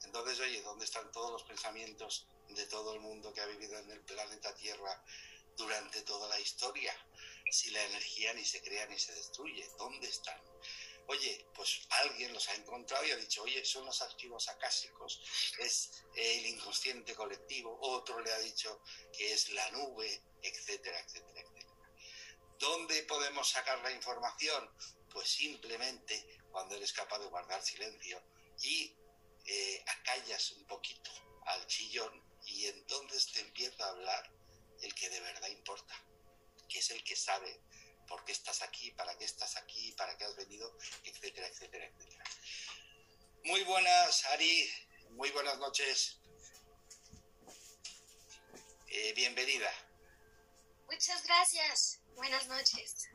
entonces, 0.05 0.41
oye, 0.41 0.63
¿dónde 0.63 0.85
están 0.85 1.11
todos 1.13 1.31
los 1.31 1.43
pensamientos 1.45 2.27
de 2.49 2.67
todo 2.67 2.95
el 2.95 3.01
mundo 3.01 3.33
que 3.33 3.41
ha 3.41 3.47
vivido 3.47 3.79
en 3.79 3.91
el 3.91 4.01
planeta 4.01 4.55
Tierra 4.55 5.03
durante 5.57 6.03
toda 6.03 6.29
la 6.29 6.41
historia? 6.41 6.95
Si 7.51 7.71
la 7.71 7.83
energía 7.85 8.33
ni 8.35 8.45
se 8.45 8.63
crea 8.63 8.87
ni 8.87 8.99
se 8.99 9.15
destruye, 9.15 9.67
¿dónde 9.79 10.09
están? 10.09 10.41
Oye, 11.09 11.47
pues 11.55 11.87
alguien 11.91 12.33
los 12.33 12.49
ha 12.49 12.55
encontrado 12.55 13.05
y 13.05 13.11
ha 13.11 13.17
dicho, 13.17 13.43
oye, 13.43 13.65
son 13.65 13.85
los 13.85 14.01
archivos 14.03 14.49
acásicos, 14.49 15.21
es 15.59 16.05
el 16.15 16.47
inconsciente 16.47 17.15
colectivo, 17.15 17.77
otro 17.81 18.21
le 18.21 18.33
ha 18.33 18.39
dicho 18.39 18.81
que 19.13 19.33
es 19.33 19.51
la 19.51 19.71
nube, 19.73 20.23
etcétera, 20.43 20.99
etcétera, 21.01 21.41
etcétera. 21.41 21.75
¿Dónde 22.59 23.03
podemos 23.03 23.49
sacar 23.49 23.79
la 23.83 23.91
información? 23.91 24.71
Pues 25.11 25.29
simplemente 25.29 26.41
cuando 26.51 26.77
eres 26.77 26.93
capaz 26.93 27.19
de 27.19 27.27
guardar 27.27 27.63
silencio 27.63 28.23
y 28.63 28.97
eh, 29.47 29.85
acallas 29.87 30.53
un 30.53 30.67
poquito 30.67 31.11
al 31.47 31.67
chillón 31.67 32.23
y 32.47 32.67
entonces 32.67 33.31
te 33.33 33.41
empieza 33.41 33.85
a 33.85 33.91
hablar 33.91 34.33
el 34.83 34.95
que 34.95 35.11
de 35.11 35.21
verdad 35.21 35.49
importa, 35.49 35.95
que 36.69 36.79
es 36.79 36.91
el 36.91 37.03
que 37.05 37.17
sabe 37.17 37.61
por 38.07 38.25
qué 38.25 38.33
estás 38.33 38.63
aquí, 38.63 38.91
para 38.93 39.17
qué 39.17 39.25
estás 39.25 39.57
aquí, 39.57 39.93
para 39.93 40.17
qué 40.17 40.25
has 40.25 40.37
venido, 40.37 40.77
etcétera, 41.05 41.47
etcétera, 41.49 41.87
etcétera. 41.87 42.25
Muy 43.45 43.63
buenas, 43.65 44.25
Ari, 44.27 44.71
muy 45.11 45.31
buenas 45.31 45.59
noches. 45.59 46.19
Eh, 48.89 49.13
bienvenida. 49.15 49.71
Muchas 50.87 51.25
gracias. 51.25 52.01
Buenas 52.15 52.47
noches. 52.47 53.09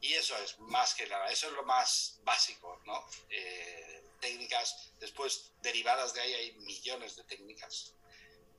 Y 0.00 0.12
eso 0.14 0.36
es 0.38 0.58
más 0.58 0.94
que 0.94 1.06
nada, 1.06 1.30
eso 1.30 1.46
es 1.46 1.54
lo 1.54 1.62
más 1.64 2.18
básico, 2.24 2.78
¿no? 2.84 3.08
Eh, 3.30 4.04
técnicas, 4.20 4.92
después 4.98 5.52
derivadas 5.62 6.12
de 6.12 6.20
ahí 6.20 6.34
hay 6.34 6.52
millones 6.56 7.16
de 7.16 7.24
técnicas, 7.24 7.94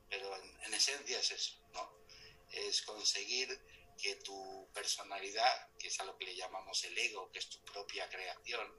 pero 0.10 0.36
en, 0.36 0.64
en 0.64 0.74
esencia 0.74 1.20
es 1.20 1.32
eso, 1.32 1.54
¿no? 1.74 2.00
Es 2.52 2.82
conseguir 2.82 3.62
que 3.98 4.16
tu 4.18 4.70
personalidad, 4.74 5.70
que 5.78 5.88
es 5.88 6.00
a 6.00 6.04
lo 6.04 6.18
que 6.18 6.26
le 6.26 6.36
llamamos 6.36 6.84
el 6.84 6.98
ego, 6.98 7.32
que 7.32 7.40
es 7.40 7.50
tu 7.50 7.64
propia 7.66 8.10
creación, 8.10 8.74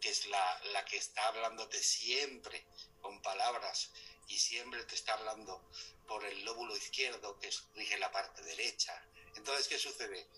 que 0.00 0.10
es 0.10 0.26
la, 0.26 0.60
la 0.72 0.84
que 0.84 0.96
está 0.96 1.28
hablándote 1.28 1.82
siempre 1.82 2.66
con 3.00 3.20
palabras 3.22 3.92
y 4.28 4.38
siempre 4.38 4.84
te 4.84 4.94
está 4.94 5.14
hablando 5.14 5.70
por 6.06 6.24
el 6.24 6.44
lóbulo 6.44 6.76
izquierdo, 6.76 7.38
que 7.38 7.50
rige 7.74 7.98
la 7.98 8.10
parte 8.10 8.42
derecha. 8.42 9.02
Entonces, 9.36 9.68
¿qué 9.68 9.78
sucede? 9.78 10.28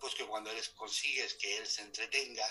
Pues 0.00 0.14
que 0.14 0.26
cuando 0.26 0.50
consigues 0.76 1.34
que 1.34 1.58
él 1.58 1.66
se 1.66 1.82
entretenga, 1.82 2.46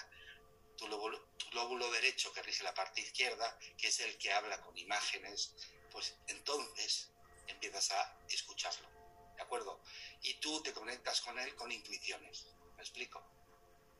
tu 0.77 0.87
lóbulo 0.87 1.91
derecho, 1.91 2.31
que 2.33 2.43
rige 2.43 2.63
la 2.63 2.73
parte 2.73 3.01
izquierda, 3.01 3.57
que 3.77 3.87
es 3.87 3.99
el 3.99 4.17
que 4.17 4.31
habla 4.33 4.61
con 4.61 4.77
imágenes, 4.77 5.53
pues 5.91 6.15
entonces 6.27 7.11
empiezas 7.47 7.91
a 7.91 8.17
escucharlo. 8.29 8.94
¿De 9.35 9.41
acuerdo? 9.41 9.81
Y 10.21 10.35
tú 10.35 10.61
te 10.61 10.73
conectas 10.73 11.21
con 11.21 11.37
él 11.39 11.55
con 11.55 11.71
intuiciones. 11.71 12.47
¿Me 12.75 12.81
explico? 12.81 13.21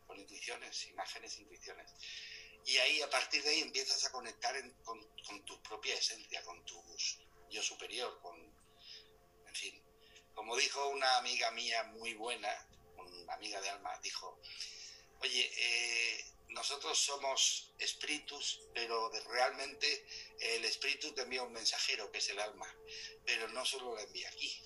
Con 0.08 0.20
intuiciones, 0.20 0.88
imágenes, 0.88 1.38
intuiciones. 1.40 1.92
Y 2.66 2.78
ahí, 2.78 3.02
a 3.02 3.10
partir 3.10 3.44
de 3.44 3.50
ahí, 3.50 3.62
empiezas 3.62 4.04
a 4.06 4.12
conectar 4.12 4.56
con, 4.84 5.00
tu 5.46 5.62
propia 5.62 5.96
esencia, 5.96 6.44
con 6.44 6.64
tu 6.66 6.82
yo 7.50 7.62
superior, 7.62 8.20
con, 8.22 8.36
en 8.40 9.56
fin. 9.56 9.84
Como 10.34 10.56
dijo 10.58 10.88
una 10.90 11.18
amiga 11.18 11.52
mía 11.52 11.84
muy 11.84 12.14
buena, 12.16 12.50
una 12.98 13.34
amiga 13.34 13.62
de 13.62 13.70
alma, 13.70 13.98
dijo, 14.02 14.42
oye, 15.22 15.52
eh, 15.58 16.26
nosotros 16.50 16.98
somos 16.98 17.72
espíritus, 17.78 18.62
pero 18.74 19.12
realmente 19.28 20.08
el 20.40 20.66
espíritu 20.66 21.14
te 21.14 21.22
envía 21.22 21.44
un 21.44 21.54
mensajero, 21.54 22.12
que 22.12 22.18
es 22.18 22.30
el 22.30 22.40
alma, 22.40 22.68
pero 23.26 23.48
no 23.50 23.64
solo 23.66 23.96
la 23.96 24.02
envía 24.02 24.30
aquí, 24.30 24.60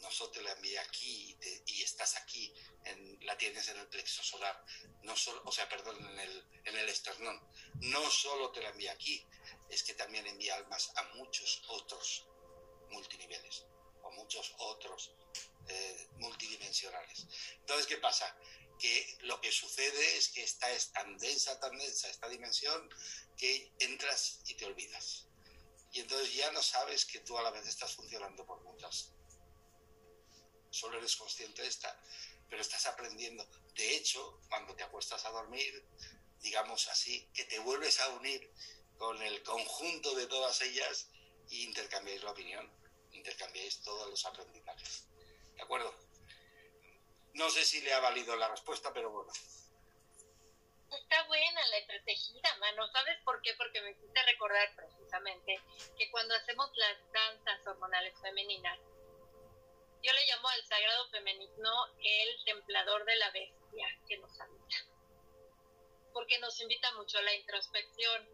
nosotros 0.00 0.44
la 0.44 0.52
envía 0.52 0.82
aquí 0.82 1.36
y, 1.66 1.82
estás 1.82 2.16
aquí, 2.16 2.52
en, 2.84 3.24
la 3.24 3.36
tienes 3.36 3.68
en 3.68 3.78
el 3.78 3.88
plexo 3.88 4.22
solar, 4.22 4.64
no 5.02 5.16
solo, 5.16 5.42
o 5.44 5.52
sea, 5.52 5.68
perdón, 5.68 5.96
en 6.04 6.18
el, 6.18 6.44
en 6.64 6.76
el 6.76 6.88
esternón, 6.88 7.40
no 7.80 8.10
solo 8.10 8.50
te 8.52 8.62
la 8.62 8.70
envía 8.70 8.92
aquí, 8.92 9.26
es 9.70 9.82
que 9.82 9.94
también 9.94 10.26
envía 10.26 10.56
almas 10.56 10.92
a 10.96 11.02
muchos 11.14 11.62
otros 11.68 12.26
multiniveles 12.90 13.64
o 14.02 14.10
muchos 14.12 14.54
otros 14.58 15.12
eh, 15.68 16.08
multidimensionales. 16.18 17.26
Entonces, 17.60 17.86
¿qué 17.86 17.96
pasa? 17.96 18.36
Que 18.78 19.18
lo 19.22 19.40
que 19.40 19.50
sucede 19.50 20.16
es 20.16 20.28
que 20.28 20.44
esta 20.44 20.70
es 20.70 20.92
tan 20.92 21.18
densa, 21.18 21.58
tan 21.58 21.76
densa 21.76 22.08
esta 22.08 22.28
dimensión, 22.28 22.88
que 23.36 23.72
entras 23.80 24.40
y 24.46 24.54
te 24.54 24.66
olvidas. 24.66 25.26
Y 25.92 26.00
entonces 26.00 26.34
ya 26.34 26.50
no 26.52 26.62
sabes 26.62 27.04
que 27.06 27.20
tú 27.20 27.36
a 27.38 27.42
la 27.42 27.50
vez 27.50 27.66
estás 27.66 27.94
funcionando 27.94 28.44
por 28.44 28.62
muchas. 28.62 29.12
Solo 30.76 30.98
eres 30.98 31.16
consciente 31.16 31.62
de 31.62 31.68
esta, 31.68 31.98
pero 32.50 32.60
estás 32.60 32.84
aprendiendo. 32.84 33.48
De 33.74 33.96
hecho, 33.96 34.42
cuando 34.50 34.76
te 34.76 34.82
acuestas 34.82 35.24
a 35.24 35.30
dormir, 35.30 35.86
digamos 36.40 36.86
así, 36.88 37.30
que 37.32 37.44
te 37.46 37.58
vuelves 37.60 37.98
a 38.00 38.10
unir 38.10 38.52
con 38.98 39.20
el 39.22 39.42
conjunto 39.42 40.14
de 40.14 40.26
todas 40.26 40.60
ellas 40.60 41.08
e 41.50 41.56
intercambiáis 41.62 42.22
la 42.22 42.32
opinión, 42.32 42.70
intercambiáis 43.12 43.80
todos 43.80 44.10
los 44.10 44.22
aprendizajes. 44.26 45.06
¿De 45.54 45.62
acuerdo? 45.62 45.94
No 47.32 47.48
sé 47.48 47.64
si 47.64 47.80
le 47.80 47.94
ha 47.94 48.00
valido 48.00 48.36
la 48.36 48.48
respuesta, 48.48 48.92
pero 48.92 49.10
bueno. 49.10 49.32
Está 50.92 51.22
buena 51.26 51.66
la 51.68 51.78
entretejida, 51.78 52.54
mano. 52.58 52.86
¿Sabes 52.92 53.16
por 53.24 53.40
qué? 53.40 53.54
Porque 53.56 53.80
me 53.80 53.92
hiciste 53.92 54.22
recordar 54.24 54.76
precisamente 54.76 55.58
que 55.96 56.10
cuando 56.10 56.34
hacemos 56.34 56.70
las 56.76 56.98
danzas 57.12 57.66
hormonales 57.66 58.12
femeninas, 58.20 58.78
yo 60.02 60.12
le 60.12 60.26
llamo 60.26 60.48
al 60.48 60.64
sagrado 60.64 61.08
femenino 61.08 61.86
el 62.02 62.44
templador 62.44 63.04
de 63.04 63.16
la 63.16 63.30
bestia 63.30 63.88
que 64.06 64.18
nos 64.18 64.40
habita. 64.40 64.76
Porque 66.12 66.38
nos 66.38 66.60
invita 66.60 66.92
mucho 66.94 67.18
a 67.18 67.22
la 67.22 67.34
introspección. 67.34 68.28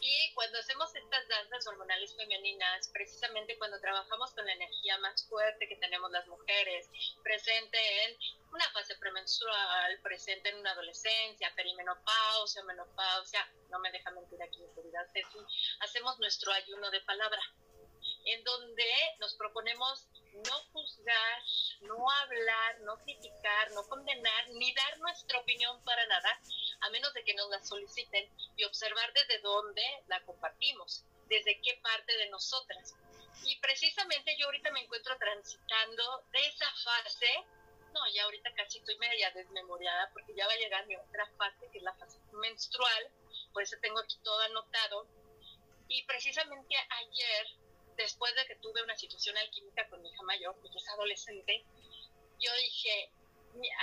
Y 0.00 0.32
cuando 0.34 0.58
hacemos 0.58 0.94
estas 0.94 1.28
danzas 1.28 1.66
hormonales 1.66 2.16
femeninas, 2.16 2.88
precisamente 2.88 3.58
cuando 3.58 3.80
trabajamos 3.80 4.32
con 4.32 4.46
la 4.46 4.52
energía 4.54 4.96
más 4.98 5.26
fuerte 5.28 5.68
que 5.68 5.76
tenemos 5.76 6.10
las 6.10 6.26
mujeres, 6.26 6.88
presente 7.22 7.78
en 8.04 8.16
una 8.50 8.70
fase 8.72 8.96
premenstrual, 8.96 10.00
presente 10.02 10.48
en 10.48 10.58
una 10.58 10.72
adolescencia, 10.72 11.52
perimenopausia, 11.54 12.64
menopausia, 12.64 13.46
no 13.68 13.78
me 13.80 13.92
deja 13.92 14.10
mentir 14.12 14.42
aquí 14.42 14.58
mi 14.58 14.74
querida 14.74 15.06
Ceci, 15.12 15.38
hacemos 15.80 16.18
nuestro 16.18 16.50
ayuno 16.52 16.90
de 16.90 17.00
palabra, 17.02 17.42
en 18.24 18.42
donde 18.42 18.86
nos 19.18 19.34
proponemos 19.34 20.06
no 20.34 20.62
juzgar, 20.72 21.42
no 21.82 22.10
hablar, 22.10 22.80
no 22.80 22.96
criticar, 22.98 23.70
no 23.72 23.84
condenar, 23.84 24.48
ni 24.50 24.72
dar 24.74 24.98
nuestra 24.98 25.38
opinión 25.38 25.82
para 25.84 26.06
nada, 26.06 26.40
a 26.80 26.90
menos 26.90 27.12
de 27.14 27.24
que 27.24 27.34
nos 27.34 27.48
la 27.50 27.62
soliciten 27.62 28.28
y 28.56 28.64
observar 28.64 29.12
desde 29.12 29.40
dónde 29.40 29.82
la 30.08 30.20
compartimos, 30.24 31.04
desde 31.28 31.60
qué 31.60 31.78
parte 31.82 32.16
de 32.16 32.30
nosotras. 32.30 32.94
Y 33.44 33.58
precisamente 33.60 34.36
yo 34.38 34.46
ahorita 34.46 34.70
me 34.70 34.80
encuentro 34.80 35.16
transitando 35.18 36.24
de 36.32 36.46
esa 36.46 36.70
fase 36.84 37.46
no, 37.94 38.00
ya 38.12 38.24
ahorita 38.24 38.52
casi 38.54 38.78
estoy 38.78 38.98
media 38.98 39.30
desmemoriada 39.30 40.10
porque 40.12 40.34
ya 40.34 40.46
va 40.48 40.52
a 40.52 40.56
llegar 40.56 40.84
mi 40.86 40.96
otra 40.96 41.26
fase, 41.38 41.70
que 41.70 41.78
es 41.78 41.84
la 41.84 41.94
fase 41.94 42.18
menstrual, 42.32 43.10
por 43.52 43.62
eso 43.62 43.76
tengo 43.80 44.00
aquí 44.00 44.18
todo 44.24 44.40
anotado. 44.40 45.06
Y 45.86 46.04
precisamente 46.04 46.74
ayer, 46.74 47.46
después 47.96 48.34
de 48.34 48.46
que 48.46 48.56
tuve 48.56 48.82
una 48.82 48.96
situación 48.96 49.36
alquímica 49.38 49.88
con 49.88 50.02
mi 50.02 50.10
hija 50.10 50.22
mayor, 50.22 50.60
que 50.60 50.78
es 50.78 50.88
adolescente, 50.88 51.64
yo 52.38 52.54
dije, 52.56 53.10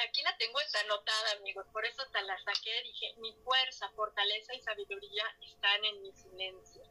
aquí 0.08 0.22
la 0.24 0.38
tengo 0.38 0.60
está 0.60 0.82
anotada, 0.82 1.32
amigos, 1.38 1.66
por 1.72 1.86
eso 1.86 2.02
hasta 2.02 2.22
la 2.22 2.38
saqué, 2.44 2.82
dije, 2.84 3.14
mi 3.18 3.34
fuerza, 3.44 3.90
fortaleza 3.92 4.54
y 4.54 4.62
sabiduría 4.62 5.26
están 5.42 5.84
en 5.86 6.02
mi 6.02 6.12
silencio. 6.14 6.84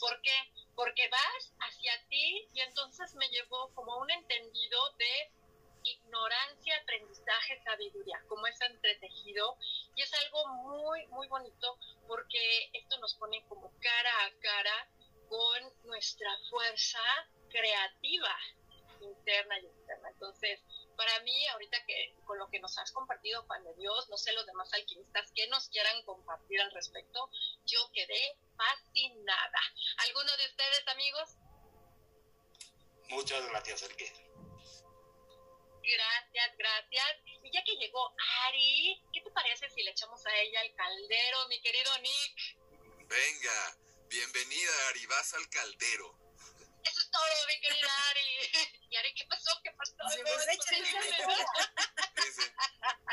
¿Por 0.00 0.20
qué? 0.22 0.52
Porque 0.74 1.08
vas 1.08 1.52
hacia 1.60 1.92
ti 2.08 2.48
y 2.52 2.60
entonces 2.60 3.14
me 3.14 3.28
llevó 3.28 3.72
como 3.74 3.98
un 3.98 4.10
entendido 4.10 4.90
de 4.98 5.32
ignorancia, 5.84 6.76
aprendizaje, 6.78 7.62
sabiduría, 7.62 8.22
como 8.28 8.46
es 8.46 8.60
entretejido. 8.60 9.56
Y 9.94 10.02
es 10.02 10.12
algo 10.24 10.46
muy, 10.48 11.06
muy 11.08 11.28
bonito 11.28 11.78
porque 12.06 12.70
esto 12.72 12.98
nos 12.98 13.14
pone 13.14 13.44
como 13.48 13.70
cara 13.80 14.24
a 14.24 14.30
cara 14.40 14.88
con 15.28 15.72
nuestra 15.84 16.30
fuerza 16.50 17.00
creativa 17.50 18.36
interna 19.00 19.58
y 19.60 19.66
externa. 19.66 20.08
Entonces, 20.10 20.60
para 20.96 21.20
mí, 21.20 21.46
ahorita 21.48 21.84
que 21.86 22.14
con 22.24 22.38
lo 22.38 22.48
que 22.48 22.60
nos 22.60 22.76
has 22.78 22.90
compartido, 22.92 23.42
Juan 23.44 23.64
de 23.64 23.74
Dios, 23.74 24.08
no 24.08 24.16
sé 24.16 24.32
los 24.32 24.46
demás 24.46 24.72
alquimistas 24.72 25.30
que 25.34 25.46
nos 25.48 25.68
quieran 25.68 26.02
compartir 26.04 26.60
al 26.60 26.70
respecto, 26.70 27.28
yo 27.66 27.90
quedé 27.92 28.38
fascinada. 28.56 29.60
¿Alguno 29.98 30.36
de 30.36 30.46
ustedes, 30.46 30.88
amigos? 30.88 31.30
Muchas 33.08 33.46
gracias, 33.48 33.82
Enrique. 33.82 34.12
Gracias, 35.82 36.56
gracias. 36.56 37.18
Y 37.42 37.50
ya 37.52 37.62
que 37.62 37.76
llegó 37.76 38.14
Ari, 38.46 39.02
¿qué 39.12 39.20
te 39.20 39.30
parece 39.30 39.68
si 39.68 39.82
le 39.82 39.90
echamos 39.90 40.24
a 40.24 40.34
ella 40.38 40.62
el 40.62 40.74
caldero, 40.74 41.48
mi 41.48 41.60
querido 41.60 41.90
Nick? 41.98 42.56
Venga, 43.06 43.76
Bienvenida, 44.08 44.70
Ari, 44.90 45.06
vas 45.06 45.34
al 45.34 45.48
caldero. 45.48 46.16
Eso 46.84 47.00
es 47.00 47.10
todo, 47.10 47.46
mi 47.48 47.60
querida 47.60 47.90
Ari. 48.10 48.20
¿Y 48.90 48.96
Ari 48.96 49.14
qué 49.14 49.24
pasó? 49.26 49.50
¿Qué 49.62 49.70
pasó? 49.72 49.94
Pues, 49.96 50.16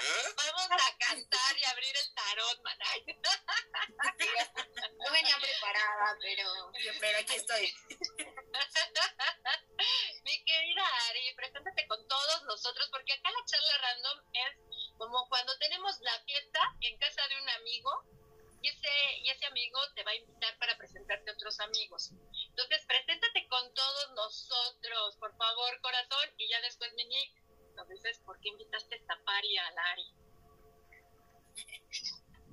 ¿Eh?". 0.04 0.34
Vamos 0.36 0.72
a 0.72 0.98
cantar 0.98 1.58
y 1.58 1.64
abrir 1.66 1.96
el 1.96 2.14
tarot, 2.14 2.62
manay. 2.64 3.06
No 5.02 5.12
venía 5.12 5.38
preparada, 5.40 6.18
pero... 6.22 6.72
Pero 7.00 7.18
aquí 7.20 7.36
estoy. 7.36 7.74
Mi 10.24 10.44
querida 10.46 10.86
Ari, 11.10 11.34
preséntate 11.36 11.88
con 11.88 12.08
todos 12.08 12.44
nosotros, 12.44 12.88
porque 12.92 13.14
acá 13.14 13.32
la 13.32 13.44
charla 13.46 13.78
random 13.78 14.20
es 14.34 14.58
como 14.98 15.28
cuando 15.30 15.58
tenemos 15.58 16.00
la 16.02 16.20
fiesta 16.26 16.60
en 16.82 16.98
casa 17.00 17.28
de 17.28 17.42
un 17.42 17.50
amigo 17.50 18.04
y 18.62 18.70
ese, 18.70 18.90
y 19.24 19.30
ese 19.30 19.46
amigo 19.46 19.80
te 19.96 20.04
va 20.04 20.12
a 20.12 20.16
invitar 20.16 20.58
para 20.60 20.78
presentarte 20.78 21.32
a 21.32 21.34
otros 21.34 21.60
amigos. 21.60 22.12
Entonces, 22.50 22.86
preséntate 22.86 23.48
con 23.48 23.74
todos 23.74 24.12
nosotros, 24.14 25.18
por 25.18 25.36
favor, 25.36 25.82
corazón, 25.82 26.30
y 26.38 26.48
ya 26.50 26.62
después, 26.62 26.92
nos 27.76 27.88
dices 27.88 28.20
por 28.26 28.40
qué 28.40 28.50
invitaste 28.50 28.96
esta 28.96 29.20
pari 29.26 29.58
a 29.58 29.72
la 29.72 29.84
Ari. 29.92 30.14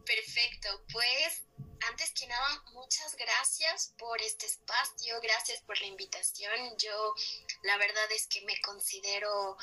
Perfecto, 0.07 0.85
pues 0.91 1.45
antes 1.87 2.13
que 2.13 2.27
nada, 2.27 2.63
muchas 2.73 3.15
gracias 3.17 3.95
por 3.99 4.21
este 4.23 4.47
espacio, 4.47 5.21
gracias 5.21 5.61
por 5.63 5.79
la 5.81 5.87
invitación. 5.87 6.77
Yo 6.79 7.15
la 7.63 7.77
verdad 7.77 8.11
es 8.13 8.27
que 8.27 8.41
me 8.43 8.59
considero 8.63 9.57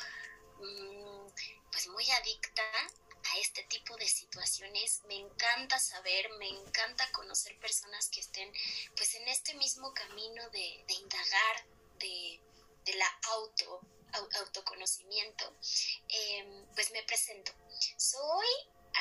mm, 0.58 1.26
pues 1.72 1.88
muy 1.88 2.08
adicta 2.10 2.62
a 3.32 3.38
este 3.38 3.62
tipo 3.64 3.96
de 3.96 4.06
situaciones. 4.08 5.02
Me 5.08 5.16
encanta 5.16 5.78
saber, 5.78 6.28
me 6.38 6.48
encanta 6.48 7.10
conocer 7.12 7.58
personas 7.58 8.08
que 8.08 8.20
estén 8.20 8.52
pues 8.96 9.14
en 9.14 9.26
este 9.28 9.54
mismo 9.54 9.92
camino 9.94 10.48
de, 10.50 10.84
indagar, 10.94 11.66
de, 11.98 12.40
de 12.84 12.94
la 12.94 13.08
auto, 13.34 13.80
au- 14.12 14.28
autoconocimiento. 14.40 15.52
Em, 16.08 16.66
pues 16.74 16.90
me 16.92 17.02
presento. 17.02 17.52
Soy 17.96 18.46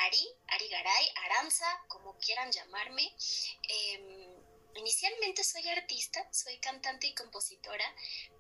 Ari, 0.08 0.28
Ari 0.48 0.68
Garay, 0.70 1.10
Aranza, 1.26 1.84
como 1.88 2.18
quieran 2.18 2.52
llamarme. 2.52 3.16
Em, 3.64 4.25
inicialmente 4.76 5.44
soy 5.44 5.68
artista, 5.70 6.28
soy 6.32 6.58
cantante 6.60 7.08
y 7.08 7.14
compositora, 7.14 7.86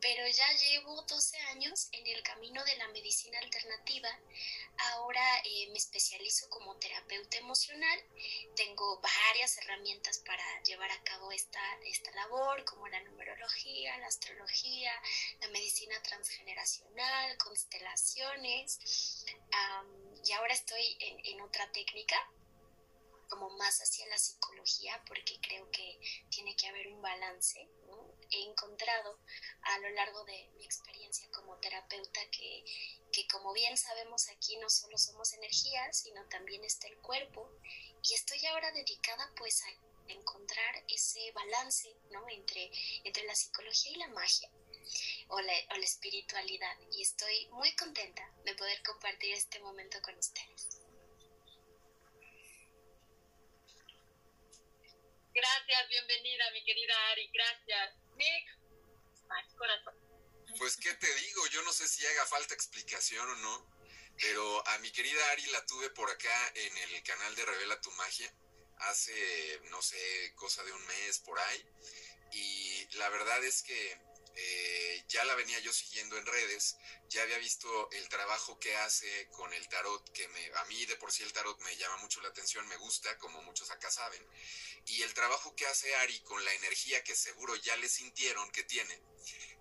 pero 0.02 0.28
ya 0.28 0.52
llevo 0.54 1.02
12 1.04 1.38
años 1.52 1.90
en 1.92 2.06
el 2.08 2.22
camino 2.24 2.64
de 2.66 2.76
la 2.78 2.88
medicina 2.90 3.40
alternativa. 3.40 4.10
Ahora 4.78 5.24
eh, 5.44 5.68
me 5.72 5.78
especializo 5.78 6.50
como 6.50 6.76
terapeuta 6.78 7.38
emocional. 7.38 8.00
Tengo 8.56 9.00
varias 9.00 9.58
herramientas 9.58 10.20
para 10.20 10.44
llevar 10.64 10.92
a 10.92 11.04
cabo 11.04 11.32
esta, 11.32 11.62
esta 11.86 12.12
labor, 12.12 12.64
como 12.66 12.88
la 12.88 13.02
numerología, 13.04 13.98
la 13.98 14.08
astrología, 14.08 14.92
la 15.42 15.48
medicina 15.50 16.02
transgeneracional, 16.04 17.38
constelaciones. 17.38 19.26
Am, 19.52 19.88
y 20.26 20.32
ahora 20.34 20.54
estoy 20.54 20.98
en, 21.00 21.26
en 21.26 21.42
otra 21.42 21.72
técnica, 21.72 22.18
como 23.28 23.50
más 23.58 23.82
hacia 23.82 24.08
la 24.08 24.18
psicología, 24.18 25.04
porque 25.08 25.40
creo 25.42 25.70
que 25.72 26.00
tiene 26.30 26.56
que 26.56 26.68
haber 26.68 26.88
un 26.88 27.02
balance. 27.02 27.68
¿no? 27.88 28.16
He 28.32 28.44
encontrado 28.44 29.20
a 29.62 29.80
lo 29.80 29.90
largo 29.90 30.24
de 30.26 30.50
mi 30.58 30.66
experiencia 30.66 31.30
como 31.32 31.58
terapeuta 31.58 32.22
que, 32.32 32.64
que, 33.12 33.28
como 33.28 33.54
bien 33.54 33.78
sabemos 33.78 34.30
aquí, 34.30 34.58
no 34.58 34.70
solo 34.70 34.98
somos 34.98 35.34
energías, 35.34 36.00
sino 36.00 36.26
también 36.30 36.64
está 36.64 36.88
el 36.88 36.98
cuerpo. 36.98 37.50
Y 38.04 38.14
estoy 38.14 38.46
ahora 38.48 38.72
dedicada 38.72 39.32
pues 39.36 39.64
a 39.64 39.68
encontrar 40.08 40.84
ese 40.88 41.32
balance 41.32 41.96
¿no? 42.12 42.28
entre, 42.30 42.72
entre 43.04 43.24
la 43.26 43.36
psicología 43.36 43.92
y 43.92 43.96
la 43.96 44.08
magia. 44.10 44.50
O 45.30 45.42
la, 45.42 45.54
o 45.72 45.78
la, 45.78 45.84
espiritualidad 45.84 46.78
y 46.92 47.02
estoy 47.02 47.48
muy 47.48 47.76
contenta 47.76 48.32
de 48.46 48.54
poder 48.54 48.84
compartir 48.84 49.34
este 49.34 49.60
momento 49.60 50.00
con 50.04 50.16
ustedes. 50.16 50.75
Gracias, 55.36 55.90
bienvenida 55.90 56.50
mi 56.52 56.64
querida 56.64 56.94
Ari, 57.12 57.30
gracias. 57.34 57.94
Nick, 58.16 59.58
corazón. 59.58 59.94
Pues 60.58 60.78
qué 60.78 60.94
te 60.94 61.14
digo, 61.14 61.46
yo 61.48 61.62
no 61.64 61.74
sé 61.74 61.90
si 61.90 62.06
haga 62.06 62.26
falta 62.26 62.54
explicación 62.54 63.30
o 63.30 63.36
no, 63.36 63.70
pero 64.18 64.66
a 64.70 64.78
mi 64.80 64.90
querida 64.94 65.32
Ari 65.32 65.46
la 65.48 65.66
tuve 65.66 65.90
por 65.90 66.10
acá 66.10 66.54
en 66.56 66.78
el 66.78 67.04
canal 67.04 67.36
de 67.36 67.46
Revela 67.46 67.82
tu 67.82 67.92
Magia 67.92 68.34
hace, 68.78 69.60
no 69.72 69.82
sé, 69.82 70.34
cosa 70.36 70.64
de 70.64 70.72
un 70.72 70.86
mes 70.88 71.20
por 71.20 71.38
ahí. 71.38 71.66
Y 72.32 72.98
la 72.98 73.10
verdad 73.10 73.44
es 73.44 73.62
que 73.62 73.98
eh, 74.36 75.04
ya 75.08 75.24
la 75.26 75.36
venía 75.36 75.60
yo 75.60 75.72
siguiendo 75.72 76.18
en 76.18 76.26
redes, 76.26 76.76
ya 77.10 77.22
había 77.24 77.38
visto 77.38 77.90
el 77.92 78.10
trabajo 78.10 78.60
que 78.60 78.76
hace 78.78 79.30
con 79.30 79.54
el 79.54 79.68
tarot, 79.70 80.12
que 80.12 80.28
me, 80.28 80.52
a 80.58 80.66
mí 80.66 80.86
de 80.86 80.96
por 80.98 81.12
sí 81.12 81.24
el 81.24 81.34
tarot 81.34 81.60
me 81.62 81.76
llama 81.78 81.98
mucho 81.98 82.22
la 82.22 82.30
atención, 82.30 82.68
me 82.68 82.78
gusta, 82.78 83.18
como 83.18 83.42
muchos 83.44 83.72
acá 83.72 83.90
saben, 83.90 84.26
y 84.88 85.02
el 85.04 85.14
trabajo 85.14 85.56
que 85.56 85.68
hace 85.68 85.96
Ari 85.96 86.20
con 86.22 86.44
la 86.44 86.54
energía 86.54 87.04
que 87.04 87.16
seguro 87.16 87.56
ya 87.56 87.76
le 87.78 87.90
sintieron 87.90 88.52
que 88.52 88.64
tiene, 88.64 89.02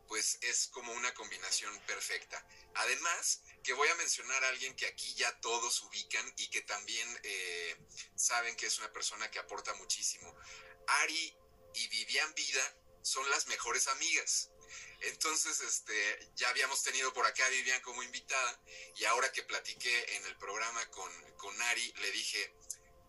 pues 0.08 0.38
es 0.42 0.68
como 0.68 0.92
una 0.92 1.14
combinación 1.14 1.78
perfecta. 1.86 2.46
Además, 2.74 3.42
que 3.62 3.72
voy 3.72 3.88
a 3.88 3.94
mencionar 3.94 4.44
a 4.44 4.48
alguien 4.48 4.74
que 4.76 4.86
aquí 4.86 5.14
ya 5.14 5.40
todos 5.40 5.80
ubican 5.82 6.34
y 6.36 6.48
que 6.50 6.62
también 6.62 7.08
eh, 7.22 7.76
saben 8.16 8.56
que 8.56 8.66
es 8.66 8.78
una 8.78 8.92
persona 8.92 9.30
que 9.30 9.38
aporta 9.38 9.72
muchísimo. 9.74 10.36
Ari 10.86 11.36
y 11.74 11.88
Vivian 11.88 12.34
Vida 12.34 12.76
son 13.02 13.28
las 13.30 13.46
mejores 13.46 13.88
amigas. 13.88 14.50
Entonces, 15.06 15.60
este, 15.60 16.30
ya 16.34 16.48
habíamos 16.48 16.82
tenido 16.82 17.12
por 17.12 17.26
acá 17.26 17.44
a 17.44 17.50
Vivian 17.50 17.80
como 17.82 18.02
invitada 18.02 18.60
y 18.96 19.04
ahora 19.04 19.30
que 19.32 19.42
platiqué 19.42 20.16
en 20.16 20.24
el 20.26 20.36
programa 20.36 20.84
con, 20.90 21.10
con 21.36 21.62
Ari, 21.62 21.92
le 22.00 22.10
dije, 22.12 22.54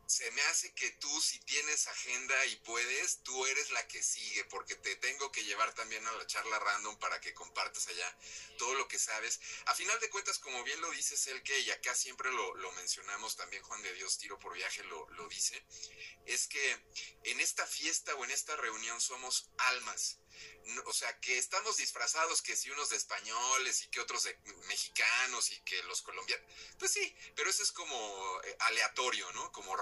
se 0.08 0.30
me 0.32 0.41
hace 0.44 0.74
que 0.74 0.89
tú 0.91 1.22
si 1.22 1.39
tienes 1.39 1.88
agenda 1.88 2.46
y 2.48 2.56
puedes, 2.58 3.24
tú 3.24 3.46
eres 3.46 3.72
la 3.72 3.88
que 3.88 4.02
sigue, 4.04 4.46
porque 4.46 4.76
te 4.76 4.96
tengo 4.98 5.32
que 5.32 5.44
llevar 5.44 5.74
también 5.74 6.06
a 6.06 6.12
la 6.13 6.28
charla 6.28 6.60
random 6.60 6.98
para 7.00 7.20
que 7.22 7.34
compartas 7.34 7.88
allá 7.88 8.18
todo 8.58 8.74
lo 8.76 8.88
que 8.88 9.00
sabes. 9.00 9.39
A 9.65 9.76
final 9.76 10.00
de 10.00 10.10
cuentas, 10.10 10.39
como 10.39 10.63
bien 10.63 10.80
lo 10.82 10.91
dices, 10.91 11.26
el 11.28 11.41
que, 11.44 11.60
y 11.60 11.72
acá 11.72 11.96
siempre 11.96 12.32
lo, 12.32 12.56
lo 12.56 12.72
mencionamos, 12.74 13.36
también 13.36 13.63
Juan 13.63 13.82
de 13.82 13.94
Dios 13.94 14.18
Tiro 14.18 14.39
por 14.39 14.54
Viaje 14.54 14.84
lo, 14.84 15.10
lo 15.12 15.28
dice, 15.28 15.63
es 16.26 16.48
que 16.48 16.80
en 17.24 17.39
esta 17.39 17.65
fiesta 17.65 18.13
o 18.15 18.24
en 18.26 18.32
esta 18.32 18.56
reunión 18.56 19.00
somos 19.02 19.50
almas. 19.58 20.20
O 20.86 20.94
sea, 20.94 21.20
que 21.20 21.38
estamos 21.38 21.78
disfrazados, 21.78 22.41
que 22.41 22.56
si 22.56 22.72
unos 22.72 22.89
de 22.89 22.98
españoles 22.98 23.84
y 23.84 23.88
que 23.88 24.02
otros 24.02 24.24
de 24.24 24.36
mexicanos 24.68 25.52
y 25.52 25.60
que 25.62 25.82
los 25.84 26.02
colombianos. 26.02 26.46
Pues 26.80 26.91
sí, 26.91 27.15
pero 27.36 27.50
eso 27.50 27.62
es 27.62 27.72
como 27.72 28.41
eh, 28.44 28.56
aleatorio, 28.62 29.32
¿no? 29.34 29.52
Como 29.52 29.76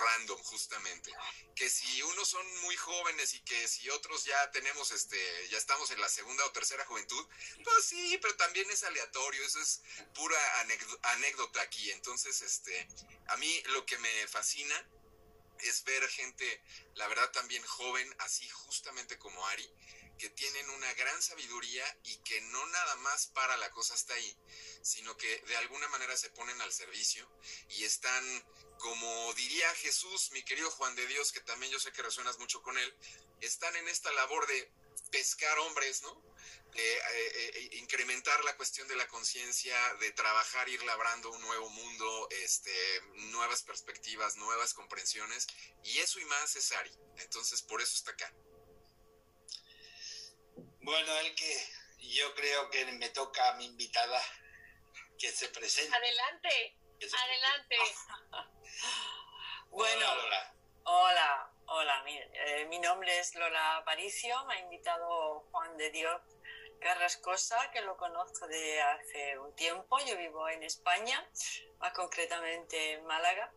justamente. 0.44 1.12
Que 1.56 1.70
si 1.70 2.02
unos 2.04 2.28
son 2.28 2.46
muy 2.62 2.76
jóvenes 2.76 3.34
y 3.34 3.40
que 3.42 3.68
si 3.68 3.90
otros 3.90 4.26
ya 4.26 4.52
tenemos, 4.52 4.92
este, 4.92 5.18
ya 5.50 5.58
estamos 5.58 5.92
en 5.92 6.02
la 6.02 6.10
segunda 6.10 6.46
o 6.46 6.52
tercera 6.52 6.86
juventud, 6.86 7.26
pues 7.64 7.86
sí, 7.86 8.18
pero 8.22 8.36
también 8.36 8.70
es 8.72 8.84
aleatorio, 8.84 9.44
eso 9.46 9.60
es 9.60 9.82
pura 10.14 10.38
anécdota 11.04 11.62
aquí. 11.62 11.92
Entonces, 11.92 12.42
este, 12.42 12.88
a 13.28 13.38
mí 13.38 13.62
lo 13.68 13.86
que 13.86 13.98
me 13.98 14.28
fascina 14.28 14.76
es 15.60 15.84
ver 15.84 16.08
gente, 16.10 16.62
la 16.96 17.08
verdad, 17.08 17.32
también 17.32 17.64
joven, 17.64 18.14
así 18.20 18.48
justamente 18.50 19.18
como 19.18 19.46
Ari, 19.48 19.70
que 20.18 20.30
tienen 20.30 20.70
una 20.70 20.94
gran 20.94 21.22
sabiduría 21.22 21.84
y 22.04 22.18
que 22.18 22.40
no 22.42 22.66
nada 22.68 22.96
más 22.98 23.28
para 23.28 23.58
la 23.58 23.70
cosa 23.72 23.94
hasta 23.94 24.14
ahí, 24.14 24.38
sino 24.82 25.16
que 25.18 25.42
de 25.48 25.58
alguna 25.58 25.88
manera 25.90 26.16
se 26.18 26.30
ponen 26.30 26.60
al 26.62 26.72
servicio 26.72 27.28
y 27.70 27.84
están, 27.84 28.24
como 28.84 29.34
diría 29.36 29.74
Jesús, 29.76 30.32
mi 30.32 30.44
querido 30.44 30.70
Juan 30.72 30.94
de 30.94 31.08
Dios, 31.08 31.32
que 31.32 31.40
también 31.40 31.72
yo 31.72 31.80
sé 31.80 31.94
que 31.94 32.02
resuenas 32.02 32.38
mucho 32.38 32.62
con 32.62 32.78
él, 32.78 32.94
están 33.40 33.74
en 33.78 33.88
esta 33.88 34.12
labor 34.12 34.46
de 34.46 34.70
pescar 35.10 35.58
hombres, 35.60 36.02
¿no? 36.02 36.22
De 36.74 36.94
eh, 36.94 37.02
eh, 37.14 37.70
incrementar 37.78 38.44
la 38.44 38.58
cuestión 38.58 38.86
de 38.90 38.98
la 38.98 39.08
conciencia, 39.08 39.74
de 40.02 40.12
trabajar, 40.12 40.68
ir 40.68 40.84
labrando 40.84 41.32
un 41.32 41.42
nuevo 41.44 41.70
mundo, 41.70 42.28
este, 42.30 42.74
nuevas 43.32 43.64
perspectivas, 43.64 44.36
nuevas 44.36 44.74
comprensiones, 44.74 45.48
y 45.86 46.00
eso 46.00 46.20
y 46.20 46.26
más 46.26 46.54
es 46.58 46.70
Ari. 46.74 46.92
Entonces, 47.20 47.62
por 47.62 47.82
eso 47.82 47.96
está 47.96 48.12
acá. 48.12 48.34
Bueno, 50.82 51.18
el 51.20 51.34
que 51.36 51.68
yo 52.00 52.36
creo 52.36 52.70
que 52.70 52.86
me 52.92 53.08
toca 53.12 53.48
a 53.48 53.56
mi 53.56 53.66
invitada 53.66 54.22
que 55.18 55.32
se 55.32 55.48
presente. 55.48 55.96
Adelante, 55.96 56.83
adelante. 57.12 57.76
bueno, 59.70 60.06
Hola, 60.06 60.16
Lola. 60.16 60.54
hola, 60.84 61.52
hola, 61.68 62.04
mi, 62.04 62.18
eh, 62.18 62.66
mi, 62.70 62.80
nombre 62.80 63.20
es 63.20 63.36
Lola 63.36 63.78
Aparicio, 63.78 64.46
me 64.46 64.56
ha 64.56 64.60
invitado 64.60 65.42
Juan 65.52 65.76
de 65.78 65.90
Dios 65.90 66.22
Carrascosa, 66.80 67.72
que 67.72 67.82
lo 67.82 67.98
conozco 67.98 68.48
de 68.48 68.82
hace 68.82 69.38
un 69.40 69.54
tiempo, 69.56 69.98
yo 70.06 70.18
vivo 70.18 70.48
en 70.50 70.64
España, 70.64 71.28
más 71.80 71.94
concretamente 71.94 72.94
en 72.94 73.06
Málaga, 73.06 73.52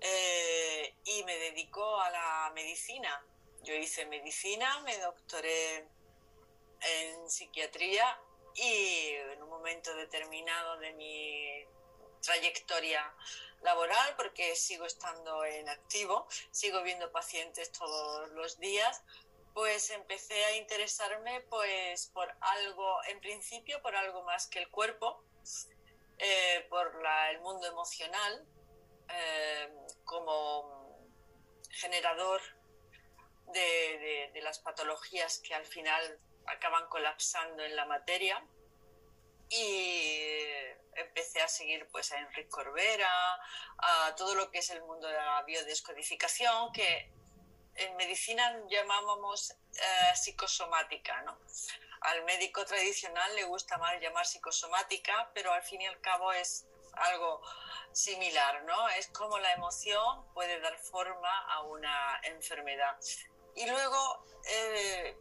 eh, 0.00 0.96
y 1.04 1.22
me 1.24 1.36
dedico 1.36 2.00
a 2.00 2.10
la 2.10 2.52
medicina. 2.54 3.24
Yo 3.62 3.74
hice 3.74 4.06
medicina, 4.06 4.80
me 4.80 4.98
doctoré 4.98 5.88
en 6.80 7.30
psiquiatría 7.30 8.18
y 8.54 9.10
en 9.32 9.42
un 9.42 9.48
momento 9.48 9.94
determinado 9.94 10.78
de 10.78 10.92
mi 10.94 11.64
trayectoria 12.22 13.14
laboral, 13.62 14.14
porque 14.16 14.56
sigo 14.56 14.86
estando 14.86 15.44
en 15.44 15.68
activo, 15.68 16.26
sigo 16.50 16.82
viendo 16.82 17.12
pacientes 17.12 17.70
todos 17.72 18.30
los 18.30 18.58
días, 18.58 19.02
pues 19.54 19.90
empecé 19.90 20.44
a 20.46 20.56
interesarme 20.56 21.42
pues 21.42 22.06
por 22.08 22.34
algo, 22.40 23.04
en 23.04 23.20
principio 23.20 23.82
por 23.82 23.94
algo 23.94 24.22
más 24.22 24.46
que 24.46 24.60
el 24.60 24.68
cuerpo, 24.68 25.22
eh, 26.18 26.66
por 26.70 26.92
el 27.30 27.40
mundo 27.40 27.66
emocional, 27.66 28.46
eh, 29.08 29.68
como 30.04 31.08
generador 31.70 32.40
de, 33.52 34.40
las 34.42 34.58
patologías 34.58 35.38
que 35.38 35.54
al 35.54 35.64
final 35.64 36.18
acaban 36.46 36.88
colapsando 36.88 37.62
en 37.62 37.76
la 37.76 37.86
materia. 37.86 38.44
Y 39.48 40.48
empecé 40.96 41.40
a 41.42 41.48
seguir 41.48 41.88
pues 41.90 42.12
a 42.12 42.18
Enrique 42.18 42.48
Corbera, 42.48 43.40
a 43.78 44.14
todo 44.16 44.34
lo 44.34 44.50
que 44.50 44.58
es 44.58 44.70
el 44.70 44.82
mundo 44.82 45.08
de 45.08 45.14
la 45.14 45.42
biodescodificación, 45.42 46.72
que 46.72 47.12
en 47.74 47.96
medicina 47.96 48.60
llamábamos 48.68 49.50
eh, 49.50 50.16
psicosomática, 50.16 51.22
¿no? 51.22 51.38
Al 52.02 52.24
médico 52.24 52.64
tradicional 52.64 53.34
le 53.36 53.44
gusta 53.44 53.78
más 53.78 54.00
llamar 54.00 54.26
psicosomática, 54.26 55.30
pero 55.34 55.52
al 55.52 55.62
fin 55.62 55.80
y 55.80 55.86
al 55.86 56.00
cabo 56.00 56.32
es 56.32 56.66
algo 56.94 57.40
similar, 57.92 58.64
¿no? 58.64 58.88
Es 58.90 59.08
como 59.08 59.38
la 59.38 59.52
emoción 59.52 60.32
puede 60.34 60.60
dar 60.60 60.78
forma 60.78 61.52
a 61.52 61.62
una 61.62 62.20
enfermedad. 62.24 62.98
Y 63.54 63.66
luego 63.66 64.24
eh, 64.44 65.16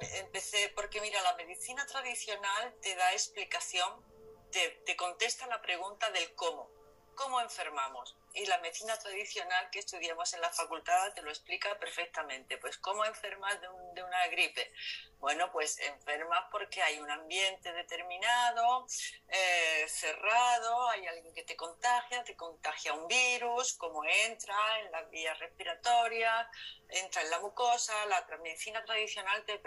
empecé, 0.00 0.72
porque 0.74 1.00
mira, 1.00 1.20
la 1.22 1.34
medicina 1.36 1.86
tradicional 1.86 2.74
te 2.82 2.94
da 2.96 3.12
explicación, 3.12 4.04
te, 4.50 4.82
te 4.86 4.96
contesta 4.96 5.46
la 5.46 5.60
pregunta 5.60 6.10
del 6.10 6.34
cómo 6.34 6.80
cómo 7.20 7.40
enfermamos. 7.42 8.16
Y 8.32 8.46
la 8.46 8.58
medicina 8.58 8.96
tradicional 8.96 9.68
que 9.70 9.80
estudiamos 9.80 10.32
en 10.32 10.40
la 10.40 10.50
facultad 10.50 11.12
te 11.12 11.20
lo 11.20 11.28
explica 11.28 11.78
perfectamente. 11.78 12.56
Pues, 12.56 12.78
¿cómo 12.78 13.04
enfermas 13.04 13.60
de, 13.60 14.02
una 14.02 14.26
gripe? 14.28 14.72
Bueno, 15.18 15.52
pues 15.52 15.78
enfermas 15.80 16.44
porque 16.50 16.80
hay 16.82 16.98
un 16.98 17.10
ambiente 17.10 17.72
determinado, 17.72 18.86
eh, 19.28 19.84
cerrado, 19.86 20.88
hay 20.88 21.06
alguien 21.08 21.34
que 21.34 21.42
te 21.42 21.56
contagia, 21.56 22.24
te 22.24 22.36
contagia 22.36 22.94
un 22.94 23.06
virus, 23.06 23.74
cómo 23.74 24.02
entra 24.04 24.56
en 24.80 24.90
las 24.90 25.10
vías 25.10 25.38
respiratorias, 25.38 26.46
entra 26.88 27.20
en 27.20 27.30
la 27.30 27.40
mucosa. 27.40 27.92
La 28.06 28.24
medicina 28.38 28.82
tradicional 28.84 29.44
te 29.44 29.60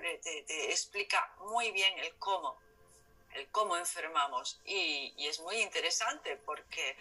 explica 0.71 1.35
muy 1.37 1.71
bien 1.71 1.99
el 1.99 2.17
cómo 2.17 2.57
el 3.35 3.49
cómo 3.49 3.77
enfermamos. 3.77 4.59
Y, 4.65 5.13
es 5.17 5.39
muy 5.39 5.57
interesante 5.57 6.37
porque 6.37 6.97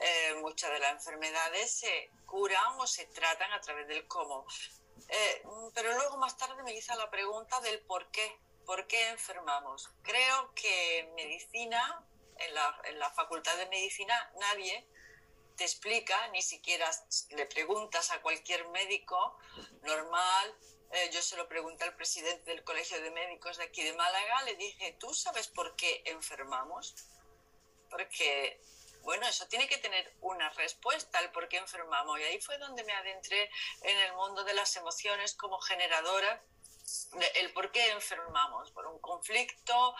eh, 0.00 0.34
muchas 0.40 0.70
de 0.70 0.78
las 0.78 0.92
enfermedades 0.92 1.70
se 1.70 2.10
curan 2.26 2.78
o 2.78 2.86
se 2.86 3.06
tratan 3.06 3.52
a 3.52 3.60
través 3.60 3.86
del 3.88 4.06
cómo. 4.06 4.46
Eh, 5.08 5.42
pero 5.74 5.94
luego 5.94 6.16
más 6.16 6.36
tarde 6.36 6.62
me 6.62 6.74
hizo 6.74 6.94
la 6.96 7.10
pregunta 7.10 7.60
del 7.60 7.80
por 7.80 8.10
qué, 8.10 8.38
por 8.66 8.86
qué 8.86 9.08
enfermamos. 9.08 9.90
Creo 10.02 10.52
que 10.54 11.10
medicina, 11.14 12.04
en 12.36 12.54
la, 12.54 12.80
en 12.84 12.98
la 12.98 13.10
facultad 13.10 13.56
de 13.56 13.66
medicina, 13.66 14.32
nadie 14.40 14.86
te 15.56 15.64
explica, 15.64 16.28
ni 16.28 16.40
siquiera 16.40 16.88
le 17.30 17.46
preguntas 17.46 18.10
a 18.12 18.22
cualquier 18.22 18.68
médico 18.68 19.38
normal 19.82 20.54
eh, 20.90 21.10
yo 21.12 21.20
se 21.20 21.36
lo 21.36 21.48
pregunté 21.48 21.84
al 21.84 21.94
presidente 21.94 22.50
del 22.50 22.64
Colegio 22.64 23.00
de 23.00 23.10
Médicos 23.10 23.58
de 23.58 23.64
aquí 23.64 23.82
de 23.82 23.92
Málaga, 23.92 24.42
le 24.44 24.56
dije, 24.56 24.96
¿tú 24.98 25.12
sabes 25.12 25.48
por 25.48 25.76
qué 25.76 26.02
enfermamos? 26.06 26.94
Porque, 27.90 28.60
bueno, 29.02 29.26
eso 29.26 29.46
tiene 29.48 29.68
que 29.68 29.78
tener 29.78 30.14
una 30.20 30.48
respuesta, 30.50 31.20
el 31.20 31.30
por 31.30 31.48
qué 31.48 31.58
enfermamos. 31.58 32.18
Y 32.20 32.22
ahí 32.24 32.40
fue 32.40 32.56
donde 32.58 32.84
me 32.84 32.92
adentré 32.92 33.50
en 33.82 33.98
el 33.98 34.14
mundo 34.14 34.44
de 34.44 34.54
las 34.54 34.76
emociones 34.76 35.34
como 35.34 35.58
generadora 35.60 36.42
el 37.34 37.52
por 37.52 37.70
qué 37.70 37.90
enfermamos, 37.90 38.70
por 38.72 38.86
un 38.86 38.98
conflicto, 39.00 39.94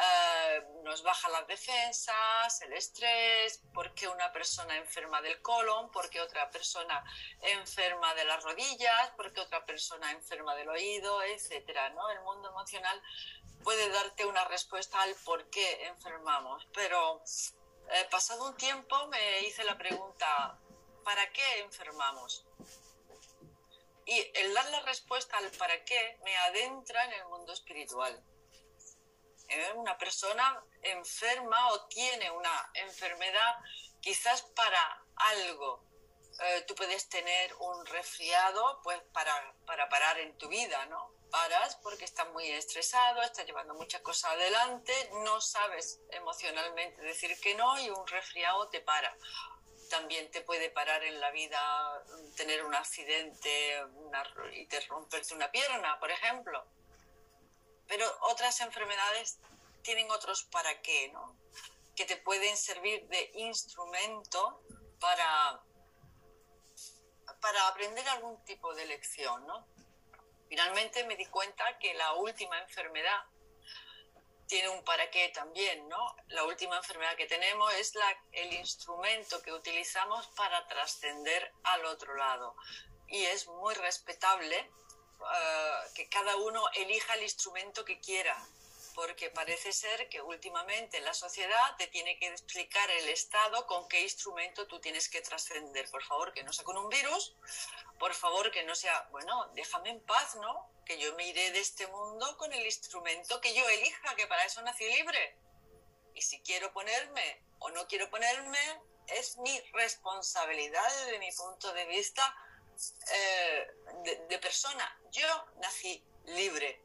eh, 0.00 0.62
nos 0.84 1.02
baja 1.02 1.28
las 1.30 1.46
defensas, 1.46 2.60
el 2.62 2.72
estrés, 2.72 3.62
por 3.74 3.92
qué 3.94 4.08
una 4.08 4.32
persona 4.32 4.76
enferma 4.76 5.20
del 5.20 5.40
colon, 5.42 5.90
por 5.90 6.08
qué 6.10 6.20
otra 6.20 6.50
persona 6.50 7.02
enferma 7.40 8.14
de 8.14 8.24
las 8.24 8.42
rodillas, 8.42 9.10
por 9.16 9.32
qué 9.32 9.40
otra 9.40 9.64
persona 9.64 10.10
enferma 10.12 10.54
del 10.54 10.68
oído, 10.68 11.22
etcétera, 11.22 11.90
¿no? 11.90 12.10
El 12.10 12.20
mundo 12.22 12.48
emocional 12.50 13.02
puede 13.62 13.88
darte 13.90 14.26
una 14.26 14.44
respuesta 14.44 15.00
al 15.02 15.14
por 15.24 15.48
qué 15.50 15.86
enfermamos, 15.86 16.66
pero 16.72 17.22
eh, 17.90 18.08
pasado 18.10 18.46
un 18.48 18.56
tiempo 18.56 19.06
me 19.08 19.40
hice 19.40 19.64
la 19.64 19.76
pregunta, 19.76 20.58
¿para 21.04 21.30
qué 21.30 21.60
enfermamos? 21.60 22.44
Y 24.06 24.30
el 24.34 24.54
dar 24.54 24.68
la 24.70 24.80
respuesta 24.80 25.36
al 25.38 25.50
para 25.52 25.84
qué 25.84 26.18
me 26.24 26.36
adentra 26.36 27.04
en 27.04 27.12
el 27.12 27.24
mundo 27.26 27.52
espiritual. 27.52 28.24
¿Eh? 29.48 29.72
Una 29.74 29.96
persona 29.98 30.64
enferma 30.82 31.72
o 31.72 31.86
tiene 31.86 32.30
una 32.30 32.70
enfermedad 32.74 33.56
quizás 34.00 34.42
para 34.54 35.04
algo. 35.16 35.86
Eh, 36.40 36.64
tú 36.66 36.74
puedes 36.74 37.08
tener 37.08 37.54
un 37.60 37.86
resfriado 37.86 38.80
pues 38.82 39.00
para, 39.12 39.54
para 39.66 39.88
parar 39.88 40.18
en 40.18 40.36
tu 40.38 40.48
vida, 40.48 40.86
¿no? 40.86 41.12
Paras 41.30 41.76
porque 41.76 42.04
estás 42.04 42.28
muy 42.30 42.50
estresado, 42.50 43.22
estás 43.22 43.46
llevando 43.46 43.74
muchas 43.74 44.00
cosas 44.00 44.32
adelante, 44.32 44.92
no 45.24 45.40
sabes 45.40 46.00
emocionalmente 46.10 47.00
decir 47.02 47.38
que 47.40 47.54
no 47.54 47.78
y 47.80 47.90
un 47.90 48.06
resfriado 48.06 48.68
te 48.68 48.80
para 48.80 49.16
también 49.92 50.30
te 50.30 50.40
puede 50.40 50.70
parar 50.70 51.04
en 51.04 51.20
la 51.20 51.30
vida 51.32 52.02
tener 52.34 52.64
un 52.64 52.74
accidente 52.74 53.84
y 54.54 54.64
te 54.64 54.80
romperte 54.80 55.34
una 55.34 55.50
pierna, 55.50 56.00
por 56.00 56.10
ejemplo. 56.10 56.66
Pero 57.86 58.06
otras 58.22 58.58
enfermedades 58.62 59.38
tienen 59.82 60.10
otros 60.10 60.44
para 60.44 60.80
qué, 60.80 61.10
¿no? 61.12 61.36
Que 61.94 62.06
te 62.06 62.16
pueden 62.16 62.56
servir 62.56 63.06
de 63.08 63.32
instrumento 63.34 64.62
para, 64.98 65.62
para 67.42 67.68
aprender 67.68 68.08
algún 68.08 68.42
tipo 68.46 68.74
de 68.74 68.86
lección, 68.86 69.46
¿no? 69.46 69.66
Finalmente 70.48 71.04
me 71.04 71.16
di 71.16 71.26
cuenta 71.26 71.76
que 71.78 71.92
la 71.92 72.14
última 72.14 72.58
enfermedad 72.60 73.26
tiene 74.52 74.68
un 74.68 74.84
para 74.84 75.10
qué 75.10 75.30
también, 75.30 75.88
¿no? 75.88 76.14
La 76.28 76.44
última 76.44 76.76
enfermedad 76.76 77.16
que 77.16 77.24
tenemos 77.24 77.72
es 77.72 77.94
el 78.32 78.52
instrumento 78.52 79.40
que 79.40 79.50
utilizamos 79.50 80.26
para 80.36 80.68
trascender 80.68 81.54
al 81.64 81.86
otro 81.86 82.14
lado. 82.14 82.54
Y 83.08 83.24
es 83.24 83.46
muy 83.46 83.72
respetable 83.72 84.58
eh, 84.58 85.72
que 85.94 86.06
cada 86.10 86.36
uno 86.36 86.62
elija 86.74 87.14
el 87.14 87.22
instrumento 87.22 87.82
que 87.82 87.98
quiera, 87.98 88.36
porque 88.94 89.30
parece 89.30 89.72
ser 89.72 90.08
que 90.08 90.20
últimamente 90.20 91.00
la 91.00 91.14
sociedad 91.14 91.76
te 91.76 91.86
tiene 91.88 92.18
que 92.18 92.28
explicar 92.28 92.90
el 92.90 93.08
Estado 93.08 93.66
con 93.66 93.88
qué 93.88 94.02
instrumento 94.02 94.66
tú 94.66 94.80
tienes 94.80 95.08
que 95.08 95.20
trascender. 95.20 95.90
Por 95.90 96.02
favor, 96.04 96.32
que 96.32 96.42
no 96.44 96.52
sea 96.52 96.64
con 96.64 96.76
un 96.76 96.88
virus, 96.88 97.34
por 97.98 98.14
favor, 98.14 98.50
que 98.50 98.64
no 98.64 98.74
sea, 98.74 99.08
bueno, 99.10 99.50
déjame 99.54 99.90
en 99.90 100.00
paz, 100.00 100.34
¿no? 100.36 100.70
Que 100.84 100.98
yo 100.98 101.14
me 101.14 101.28
iré 101.28 101.50
de 101.52 101.60
este 101.60 101.86
mundo 101.86 102.36
con 102.36 102.52
el 102.52 102.64
instrumento 102.64 103.40
que 103.40 103.54
yo 103.54 103.68
elija, 103.68 104.14
que 104.16 104.26
para 104.26 104.44
eso 104.44 104.62
nací 104.62 104.84
libre. 104.84 105.36
Y 106.14 106.22
si 106.22 106.40
quiero 106.42 106.72
ponerme 106.72 107.42
o 107.58 107.70
no 107.70 107.86
quiero 107.86 108.10
ponerme, 108.10 108.58
es 109.06 109.38
mi 109.38 109.60
responsabilidad 109.72 110.84
desde 111.04 111.18
mi 111.18 111.30
punto 111.32 111.72
de 111.72 111.86
vista 111.86 112.34
eh, 113.14 113.66
de, 114.28 114.38
persona. 114.38 115.00
Yo 115.10 115.26
nací 115.60 116.02
libre. 116.26 116.80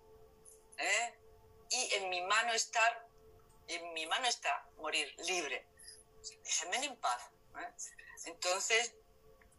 ¿eh? 0.77 1.19
Y 1.69 1.93
en 1.95 2.09
mi 2.09 2.21
mano 2.21 2.53
estar, 2.53 3.07
en 3.67 3.93
mi 3.93 4.05
mano 4.05 4.27
está 4.27 4.67
morir 4.77 5.13
libre. 5.25 5.65
Déjenme 6.43 6.85
en 6.85 6.95
paz. 6.97 7.29
¿eh? 7.59 7.73
Entonces, 8.25 8.93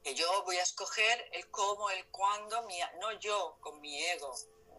que 0.02 0.14
yo 0.14 0.42
voy 0.44 0.56
a 0.56 0.62
escoger 0.62 1.28
el 1.32 1.50
cómo, 1.50 1.90
el 1.90 2.06
cuándo, 2.06 2.66
no 3.00 3.12
yo 3.18 3.58
con 3.60 3.80
mi 3.80 4.02
ego, 4.04 4.34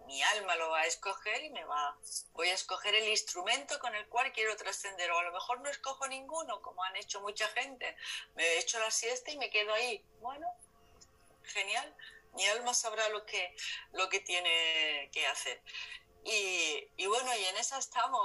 mi 0.10 0.24
alma 0.24 0.56
lo 0.56 0.70
va 0.70 0.80
a 0.80 0.86
escoger 0.88 1.44
y 1.44 1.52
me 1.52 1.64
va, 1.66 1.96
voy 2.34 2.50
a 2.50 2.56
escoger 2.56 2.96
el 2.96 3.08
instrumento 3.10 3.78
con 3.78 3.94
el 3.94 4.08
cual 4.08 4.32
quiero 4.32 4.56
trascender, 4.56 5.12
o 5.12 5.20
a 5.20 5.24
lo 5.24 5.32
mejor 5.32 5.62
no 5.62 5.70
escojo 5.70 6.08
ninguno, 6.08 6.62
como 6.64 6.84
han 6.84 6.96
hecho 6.96 7.22
mucha 7.22 7.48
gente, 7.50 7.96
me 8.34 8.44
he 8.44 8.60
hecho 8.60 8.80
la 8.80 8.90
siesta 8.90 9.30
y 9.30 9.38
me 9.38 9.52
quedo 9.52 9.72
ahí, 9.72 10.04
bueno, 10.20 10.48
genial, 11.44 11.96
mi 12.34 12.48
alma 12.48 12.74
sabrá 12.74 13.08
lo 13.10 13.24
que, 13.26 13.56
lo 13.94 14.10
que 14.10 14.20
tiene 14.20 15.12
que 15.12 15.28
hacer. 15.28 15.62
Y, 16.24 17.06
bueno, 17.08 17.36
y 17.36 17.46
en 17.46 17.58
esa 17.58 17.80
estamos, 17.80 18.22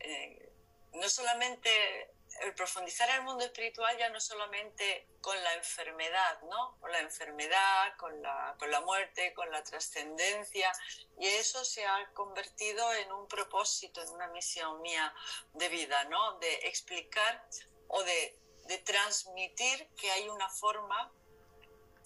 eh, 0.00 0.52
no 0.92 1.08
solamente 1.08 2.10
el 2.40 2.54
profundizar 2.54 3.08
en 3.10 3.16
el 3.16 3.22
mundo 3.22 3.44
espiritual 3.44 3.96
ya 3.98 4.10
no 4.10 4.20
solamente 4.20 5.08
con 5.20 5.42
la 5.42 5.54
enfermedad, 5.54 6.40
¿no? 6.42 6.78
Con 6.80 6.92
la 6.92 7.00
enfermedad, 7.00 7.96
con 7.96 8.22
la, 8.22 8.54
con 8.58 8.70
la 8.70 8.80
muerte, 8.82 9.34
con 9.34 9.50
la 9.50 9.62
trascendencia. 9.64 10.72
Y 11.18 11.26
eso 11.26 11.64
se 11.64 11.84
ha 11.84 12.10
convertido 12.14 12.92
en 12.94 13.12
un 13.12 13.26
propósito, 13.26 14.02
en 14.02 14.10
una 14.10 14.28
misión 14.28 14.80
mía 14.82 15.12
de 15.54 15.68
vida, 15.68 16.04
¿no? 16.04 16.38
De 16.38 16.54
explicar 16.68 17.44
o 17.88 18.02
de, 18.04 18.38
de 18.66 18.78
transmitir 18.78 19.88
que 19.96 20.10
hay 20.10 20.28
una 20.28 20.48
forma 20.48 21.12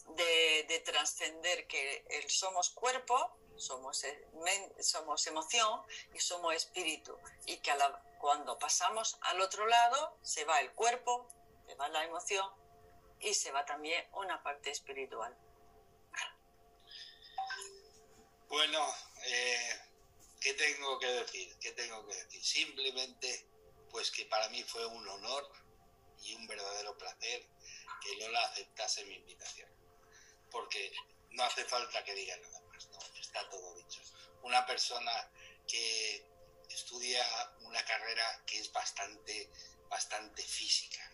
de, 0.09 0.65
de 0.69 0.81
trascender 0.81 1.67
que 1.67 2.05
somos 2.29 2.71
cuerpo, 2.71 3.37
somos, 3.57 4.05
somos 4.81 5.27
emoción 5.27 5.83
y 6.15 6.21
somos 6.21 6.55
espíritu. 6.55 7.19
Y 7.47 7.59
que 7.59 7.73
cuando 8.21 8.59
pasamos 8.59 9.19
al 9.23 9.41
otro 9.41 9.67
lado 9.67 10.17
se 10.23 10.45
va 10.45 10.61
el 10.61 10.73
cuerpo, 10.73 11.29
se 11.67 11.75
va 11.75 11.89
la 11.89 12.05
emoción 12.05 12.49
y 13.21 13.35
se 13.35 13.51
va 13.53 13.65
también 13.65 14.07
una 14.15 14.43
parte 14.43 14.71
espiritual. 14.71 15.37
Bueno, 18.49 18.87
eh, 19.25 19.81
¿qué 20.41 20.53
tengo 20.55 20.99
que 20.99 21.07
decir? 21.07 21.57
¿Qué 21.59 21.73
tengo 21.73 22.07
que 22.07 22.15
decir? 22.15 22.45
Simplemente, 22.45 23.47
pues 23.91 24.11
que 24.11 24.27
para 24.27 24.49
mí 24.51 24.63
fue 24.65 24.85
un 24.85 25.09
honor 25.09 25.51
y 26.23 26.35
un 26.35 26.47
verdadero 26.47 26.97
placer 26.99 27.47
que 28.03 28.17
Lola 28.17 28.45
aceptase 28.45 29.05
mi 29.05 29.15
invitación. 29.15 29.71
Porque 30.51 30.93
no 31.31 31.45
hace 31.45 31.65
falta 31.65 32.05
que 32.05 32.15
diga 32.15 32.37
nada 32.37 32.61
más, 32.61 32.87
no, 32.89 32.99
está 33.33 33.49
todo 33.49 33.75
dicho. 33.77 34.01
Una 34.43 34.67
persona 34.67 35.13
que 35.67 36.27
estudia 36.69 37.25
una 37.61 37.83
carrera 37.85 38.43
que 38.47 38.59
es 38.59 38.71
bastante, 38.73 39.51
bastante 39.89 40.43
física, 40.43 41.11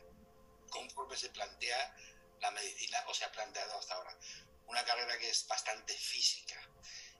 conforme 0.70 1.16
se 1.16 1.30
plantea 1.30 1.96
la 2.40 2.50
medicina 2.50 3.04
o 3.06 3.14
se 3.14 3.24
ha 3.24 3.32
planteado 3.32 3.78
hasta 3.78 3.94
ahora. 3.94 4.18
Una 4.66 4.84
carrera 4.84 5.18
que 5.18 5.30
es 5.30 5.46
bastante 5.46 5.94
física, 5.94 6.60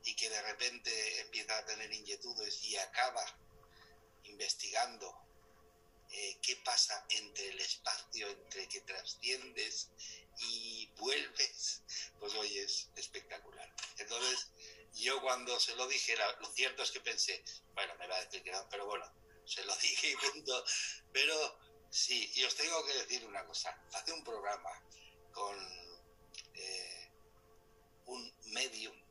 y 0.04 0.14
que 0.14 0.30
de 0.30 0.42
repente 0.42 1.20
empieza 1.20 1.58
a 1.58 1.66
tener 1.66 1.92
inquietudes 1.92 2.62
y 2.64 2.76
acaba 2.76 3.24
investigando 4.24 5.28
eh, 6.11 6.38
qué 6.40 6.56
pasa 6.64 7.04
entre 7.11 7.48
el 7.48 7.61
espacio 7.61 8.28
entre 8.28 8.68
que 8.68 8.80
trasciendes 8.82 9.90
y 10.38 10.87
vuelves, 10.96 11.82
pues 12.18 12.34
hoy 12.34 12.58
es 12.58 12.88
espectacular. 12.96 13.70
Entonces, 13.98 14.50
yo 15.02 15.20
cuando 15.22 15.58
se 15.61 15.74
lo 15.76 15.87
dije, 15.87 16.16
lo 16.40 16.48
cierto 16.48 16.82
es 16.82 16.90
que 16.90 17.00
pensé, 17.00 17.42
bueno, 17.74 17.94
me 17.98 18.06
va 18.06 18.16
a 18.16 18.24
decir 18.24 18.42
que 18.42 18.52
no, 18.52 18.68
pero 18.68 18.87
bueno, 18.87 19.04
se 19.44 19.64
lo 19.64 19.74
dije 19.82 20.11
y 20.11 20.16
punto. 20.16 20.64
Pero 21.12 21.58
sí, 21.90 22.30
y 22.34 22.44
os 22.44 22.54
tengo 22.54 22.84
que 22.87 22.94
decir 22.94 23.24
una 23.26 23.44
cosa, 23.46 23.78
hace 23.92 24.12
un 24.12 24.24
programa 24.24 24.70
con 25.32 25.56
eh, 26.54 27.11
un 28.06 28.32
medium 28.46 29.08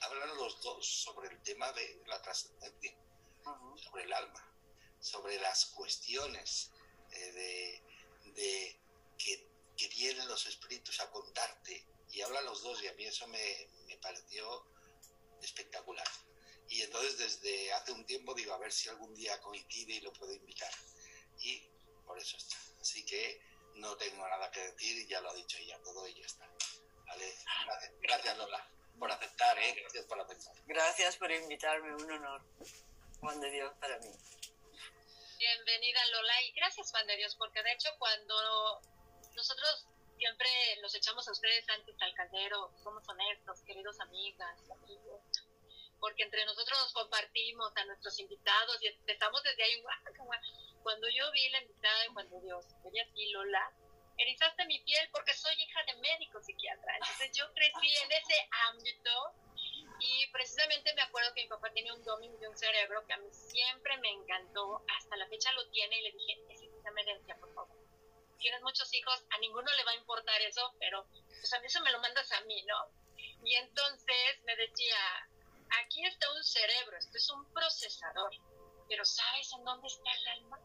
hablan 0.00 0.36
los 0.36 0.60
dos 0.62 0.86
sobre 0.86 1.28
el 1.28 1.42
tema 1.42 1.70
de 1.72 2.02
la 2.06 2.20
trascendencia, 2.22 2.94
sobre 3.76 4.04
el 4.04 4.12
alma, 4.12 4.44
sobre 5.00 5.38
las 5.40 5.66
cuestiones 5.66 6.70
eh, 7.10 7.82
de, 8.34 8.80
que, 9.18 9.50
vienen 9.96 10.28
los 10.28 10.46
espíritus 10.46 11.00
a 11.00 11.10
contarte. 11.10 11.86
Y 12.12 12.22
hablan 12.22 12.44
los 12.44 12.62
dos 12.62 12.82
y 12.82 12.88
a 12.88 12.92
mí 12.94 13.04
eso 13.04 13.26
me, 13.28 13.68
me 13.86 13.96
pareció 13.98 14.66
espectacular. 15.42 16.06
Y 16.68 16.82
entonces 16.82 17.18
desde 17.18 17.72
hace 17.72 17.92
un 17.92 18.04
tiempo 18.06 18.34
digo, 18.34 18.54
a 18.54 18.58
ver 18.58 18.72
si 18.72 18.88
algún 18.88 19.14
día 19.14 19.40
coincide 19.40 19.94
y 19.94 20.00
lo 20.00 20.12
puedo 20.12 20.32
invitar. 20.32 20.72
Y 21.38 21.60
por 22.06 22.18
eso 22.18 22.36
está. 22.36 22.56
Así 22.80 23.04
que 23.04 23.40
no 23.76 23.96
tengo 23.96 24.26
nada 24.28 24.50
que 24.50 24.60
decir, 24.60 25.06
ya 25.08 25.20
lo 25.20 25.30
ha 25.30 25.34
dicho 25.34 25.58
ella, 25.58 25.80
todo 25.82 26.06
y 26.08 26.14
ya 26.14 26.26
está. 26.26 26.48
Vale, 27.06 27.34
gracias 28.00 28.38
Lola 28.38 28.70
por 29.00 29.10
aceptar, 29.10 29.58
¿eh? 29.58 29.74
Gracias 29.80 30.04
por 30.04 30.20
aceptar. 30.20 30.54
Gracias 30.66 31.16
por 31.16 31.32
invitarme, 31.32 31.94
un 31.94 32.10
honor. 32.10 32.42
Juan 33.20 33.40
de 33.40 33.50
Dios 33.50 33.72
para 33.80 33.98
mí. 33.98 34.10
Bienvenida 35.38 36.06
Lola 36.12 36.42
y 36.42 36.52
gracias 36.52 36.90
Juan 36.90 37.06
de 37.06 37.16
Dios, 37.16 37.34
porque 37.36 37.62
de 37.62 37.72
hecho 37.72 37.88
cuando 37.98 38.80
nosotros 39.34 39.86
siempre 40.20 40.50
los 40.82 40.94
echamos 40.94 41.26
a 41.26 41.32
ustedes 41.32 41.66
antes 41.70 41.96
al 41.98 42.12
caldero, 42.12 42.70
somos 42.84 43.08
honestos, 43.08 43.62
queridos 43.64 43.98
amigas, 44.00 44.54
amigos, 44.70 45.22
porque 45.98 46.24
entre 46.24 46.44
nosotros 46.44 46.78
nos 46.78 46.92
compartimos 46.92 47.72
a 47.74 47.84
nuestros 47.86 48.18
invitados 48.20 48.82
y 48.82 48.88
empezamos 48.88 49.42
desde 49.42 49.64
ahí, 49.64 49.82
cuando 50.82 51.08
yo 51.08 51.30
vi 51.32 51.48
la 51.48 51.62
invitada 51.62 52.02
de 52.02 52.08
Juan 52.08 52.28
de 52.28 52.40
Dios, 52.42 52.66
ella 52.84 53.06
sí, 53.14 53.30
Lola, 53.30 53.72
erizaste 54.18 54.66
mi 54.66 54.78
piel 54.80 55.08
porque 55.10 55.32
soy 55.32 55.54
hija 55.56 55.80
de 55.84 55.94
médico 55.96 56.42
psiquiatra. 56.42 56.96
Entonces 56.96 57.32
yo 57.32 57.50
crecí 57.54 57.88
en 58.04 58.12
ese 58.12 58.48
ámbito 58.68 59.10
y 60.00 60.26
precisamente 60.32 60.92
me 60.94 61.02
acuerdo 61.02 61.32
que 61.32 61.44
mi 61.44 61.48
papá 61.48 61.70
tenía 61.72 61.94
un 61.94 62.04
dominio 62.04 62.38
de 62.38 62.48
un 62.48 62.58
cerebro 62.58 63.06
que 63.06 63.14
a 63.14 63.16
mí 63.16 63.28
siempre 63.32 63.96
me 63.98 64.10
encantó, 64.10 64.84
hasta 64.98 65.16
la 65.16 65.26
fecha 65.28 65.50
lo 65.52 65.66
tiene 65.70 65.98
y 65.98 66.02
le 66.02 66.12
dije, 66.12 66.32
herencia, 67.00 67.36
por 67.36 67.54
favor. 67.54 67.79
Tienes 68.40 68.62
muchos 68.62 68.92
hijos, 68.94 69.24
a 69.30 69.38
ninguno 69.38 69.70
le 69.72 69.84
va 69.84 69.92
a 69.92 69.96
importar 69.96 70.40
eso, 70.42 70.74
pero 70.80 71.06
pues 71.28 71.52
a 71.52 71.60
mí 71.60 71.66
eso 71.66 71.80
me 71.82 71.92
lo 71.92 72.00
mandas 72.00 72.30
a 72.32 72.40
mí, 72.42 72.62
¿no? 72.64 72.76
Y 73.44 73.54
entonces 73.54 74.42
me 74.44 74.56
decía, 74.56 74.96
aquí 75.82 76.04
está 76.04 76.30
un 76.32 76.42
cerebro, 76.42 76.96
esto 76.96 77.16
es 77.16 77.30
un 77.30 77.52
procesador, 77.52 78.32
pero 78.88 79.04
¿sabes 79.04 79.52
en 79.52 79.64
dónde 79.64 79.86
está 79.86 80.10
el 80.12 80.28
alma? 80.28 80.58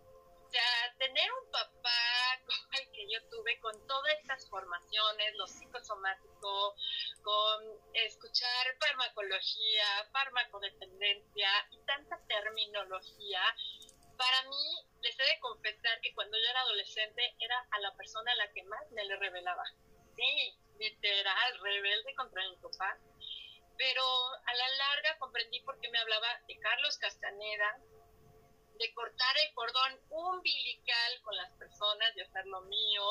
sea, 0.56 0.96
tener 0.98 1.30
un 1.32 1.52
papá 1.52 2.40
como 2.48 2.80
el 2.80 2.92
que 2.92 3.08
yo 3.12 3.20
tuve, 3.30 3.60
con 3.60 3.88
todas 3.88 4.14
estas 4.20 4.50
formaciones, 4.50 5.36
lo 5.36 5.48
psicosomático, 5.48 6.76
con 7.24 7.64
escuchar 7.94 8.78
farmacología, 8.80 9.86
farmacodependencia 10.12 11.50
y 11.72 11.80
tanta 11.86 12.20
terminología, 12.28 13.42
para 14.18 14.44
mí, 14.44 14.88
les 15.06 15.20
he 15.20 15.24
de 15.24 15.39
confesar 15.39 16.02
que 16.02 16.13
cuando 16.15 16.36
yo 16.36 16.50
era 16.50 16.62
adolescente 16.62 17.36
era 17.39 17.68
a 17.70 17.80
la 17.80 17.96
persona 17.96 18.32
a 18.32 18.36
la 18.36 18.52
que 18.52 18.63
más 18.63 18.91
me 18.91 19.06
le 19.06 19.15
revelaba. 19.18 19.63
Sí, 20.15 20.58
literal, 20.80 21.60
rebelde 21.62 22.15
contra 22.15 22.41
mi 22.50 22.56
papá. 22.58 22.98
Pero 23.78 24.02
a 24.02 24.54
la 24.56 24.68
larga 24.68 25.18
comprendí 25.20 25.62
por 25.62 25.80
qué 25.80 25.89
me 25.89 26.00
hablaba 26.00 26.28
de 26.48 26.58
Carlos 26.58 26.98
Castaneda, 26.98 27.78
de 28.80 28.94
cortar 28.96 29.36
el 29.46 29.54
cordón 29.54 30.02
umbilical 30.10 31.22
con 31.22 31.36
las 31.36 31.52
personas, 31.52 32.15
de 32.15 32.24
hacer 32.24 32.48
lo 32.48 32.62
mío. 32.62 33.06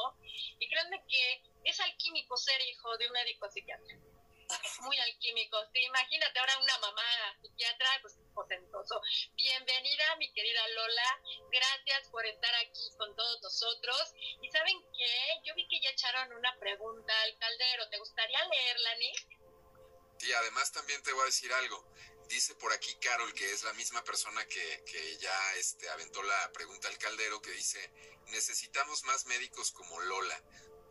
Y 0.58 0.68
créanme 0.68 1.04
que 1.06 1.42
es 1.62 1.78
alquímico 1.78 2.36
ser 2.36 2.60
hijo 2.62 2.96
de 2.96 3.06
un 3.06 3.12
médico 3.12 3.48
psiquiatra. 3.50 3.94
Muy 4.80 4.98
alquímico. 4.98 5.56
imagínate 5.74 6.38
ahora 6.38 6.58
una 6.58 6.78
mamá 6.78 7.02
psiquiatra, 7.40 7.88
pues 8.02 8.14
potentoso. 8.34 9.00
Bienvenida, 9.34 10.16
mi 10.16 10.32
querida 10.32 10.66
Lola. 10.68 11.20
Gracias 11.50 12.08
por 12.10 12.26
estar 12.26 12.54
aquí 12.56 12.90
con 12.98 13.14
todos 13.16 13.40
nosotros. 13.42 14.14
Y 14.42 14.50
saben 14.50 14.76
qué, 14.96 15.40
yo 15.44 15.54
vi 15.54 15.66
que 15.68 15.80
ya 15.80 15.90
echaron 15.90 16.32
una 16.34 16.58
pregunta 16.58 17.12
al 17.22 17.38
caldero. 17.38 17.88
¿Te 17.90 17.98
gustaría 17.98 18.44
leerla, 18.48 18.94
Nick? 18.96 19.44
Y 20.20 20.32
además 20.32 20.72
también 20.72 21.02
te 21.02 21.12
voy 21.12 21.22
a 21.22 21.26
decir 21.26 21.52
algo. 21.52 21.86
Dice 22.28 22.54
por 22.54 22.72
aquí 22.72 22.94
Carol, 22.96 23.32
que 23.34 23.52
es 23.52 23.62
la 23.64 23.72
misma 23.74 24.02
persona 24.02 24.44
que, 24.46 24.84
que 24.84 25.16
ya 25.18 25.54
este, 25.56 25.88
aventó 25.90 26.22
la 26.22 26.52
pregunta 26.52 26.88
al 26.88 26.98
caldero, 26.98 27.40
que 27.42 27.50
dice, 27.50 27.92
necesitamos 28.28 29.04
más 29.04 29.26
médicos 29.26 29.70
como 29.72 30.00
Lola. 30.00 30.42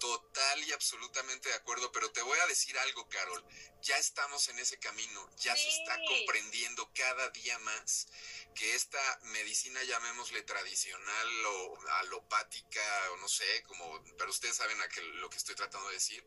Total 0.04 0.62
y 0.68 0.74
absolutamente 0.74 1.48
de 1.48 1.56
acuerdo, 1.56 1.90
pero 1.94 2.12
te 2.12 2.22
voy 2.22 2.38
a 2.38 2.48
decir 2.48 2.78
algo, 2.78 3.08
Carol. 3.08 3.42
Ya 3.84 3.96
estamos 3.98 4.50
en 4.50 4.60
ese 4.60 4.78
camino, 4.78 5.30
ya 5.38 5.56
se 5.56 5.70
está 5.70 5.98
comprendiendo 6.06 6.92
cada 6.94 7.30
día 7.30 7.58
más 7.60 8.10
que 8.54 8.76
esta 8.76 9.20
medicina, 9.24 9.82
llamémosle 9.84 10.44
tradicional 10.44 11.46
o 11.46 11.80
alopática, 12.00 13.12
o 13.12 13.18
no 13.18 13.28
sé, 13.28 13.64
como, 13.64 14.04
pero 14.18 14.30
ustedes 14.30 14.56
saben 14.56 14.80
a 14.82 14.88
lo 15.20 15.30
que 15.30 15.38
estoy 15.38 15.56
tratando 15.56 15.88
de 15.88 15.96
decir, 15.96 16.26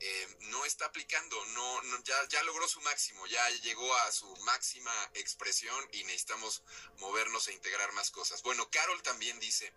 eh, 0.00 0.36
no 0.40 0.64
está 0.64 0.86
aplicando, 0.86 1.44
no, 1.46 1.82
ya, 2.04 2.28
ya 2.28 2.42
logró 2.44 2.68
su 2.68 2.80
máximo, 2.82 3.26
ya 3.26 3.48
llegó 3.62 3.94
a 3.96 4.12
su 4.12 4.26
máxima 4.38 4.92
expresión 5.14 5.88
y 5.92 6.04
necesitamos 6.04 6.62
movernos 6.98 7.48
e 7.48 7.52
integrar 7.52 7.92
más 7.92 8.10
cosas. 8.10 8.42
Bueno, 8.42 8.68
Carol 8.70 9.02
también 9.02 9.38
dice, 9.40 9.72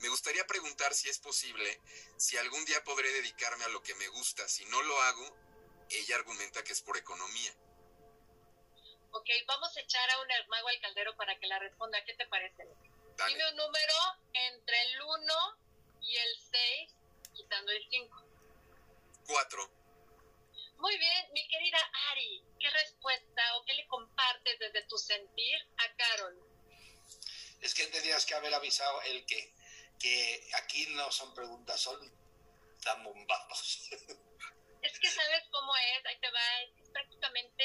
me 0.00 0.08
gustaría 0.08 0.46
preguntar 0.46 0.94
si 0.94 1.08
es 1.08 1.18
posible, 1.18 1.80
si 2.16 2.36
algún 2.36 2.64
día 2.64 2.82
podré 2.84 3.10
dedicarme 3.12 3.64
a 3.64 3.68
lo 3.68 3.82
que 3.82 3.94
me 3.94 4.08
gusta, 4.08 4.48
si 4.48 4.64
no 4.66 4.82
lo 4.82 5.00
hago, 5.02 5.36
ella 5.90 6.16
argumenta 6.16 6.62
que 6.64 6.72
es 6.72 6.82
por 6.82 6.96
economía. 6.96 7.54
Ok, 9.18 9.30
vamos 9.48 9.76
a 9.76 9.80
echar 9.80 10.08
a 10.10 10.20
un 10.20 10.30
hermago 10.30 10.68
al 10.68 10.80
caldero 10.80 11.16
para 11.16 11.36
que 11.40 11.48
la 11.48 11.58
responda. 11.58 12.04
¿Qué 12.04 12.14
te 12.14 12.24
parece? 12.26 12.62
Dime 13.26 13.48
un 13.50 13.56
número 13.56 13.94
entre 14.32 14.80
el 14.80 15.02
1 15.02 15.34
y 16.02 16.16
el 16.16 16.38
6, 16.38 16.94
quitando 17.34 17.72
el 17.72 17.84
5. 17.90 18.24
4. 19.26 19.70
Muy 20.76 20.96
bien, 20.98 21.32
mi 21.32 21.48
querida 21.48 21.78
Ari, 22.12 22.44
¿qué 22.60 22.70
respuesta 22.70 23.56
o 23.56 23.64
qué 23.64 23.74
le 23.74 23.88
compartes 23.88 24.56
desde 24.60 24.82
tu 24.86 24.96
sentir 24.96 25.68
a 25.78 25.96
Carol? 25.96 26.38
Es 27.60 27.74
que 27.74 27.88
tendrías 27.88 28.24
que 28.24 28.34
haber 28.34 28.54
avisado 28.54 29.02
el 29.02 29.26
que, 29.26 29.52
que 29.98 30.48
aquí 30.62 30.86
no 30.90 31.10
son 31.10 31.34
preguntas, 31.34 31.80
son 31.80 31.98
tan 32.84 33.02
bombazos. 33.02 33.90
Es 34.80 34.98
que 35.00 35.10
sabes 35.10 35.42
cómo 35.50 35.74
es, 35.76 36.06
ahí 36.06 36.18
te 36.20 36.30
va, 36.30 36.60
es 36.62 36.88
prácticamente, 36.90 37.64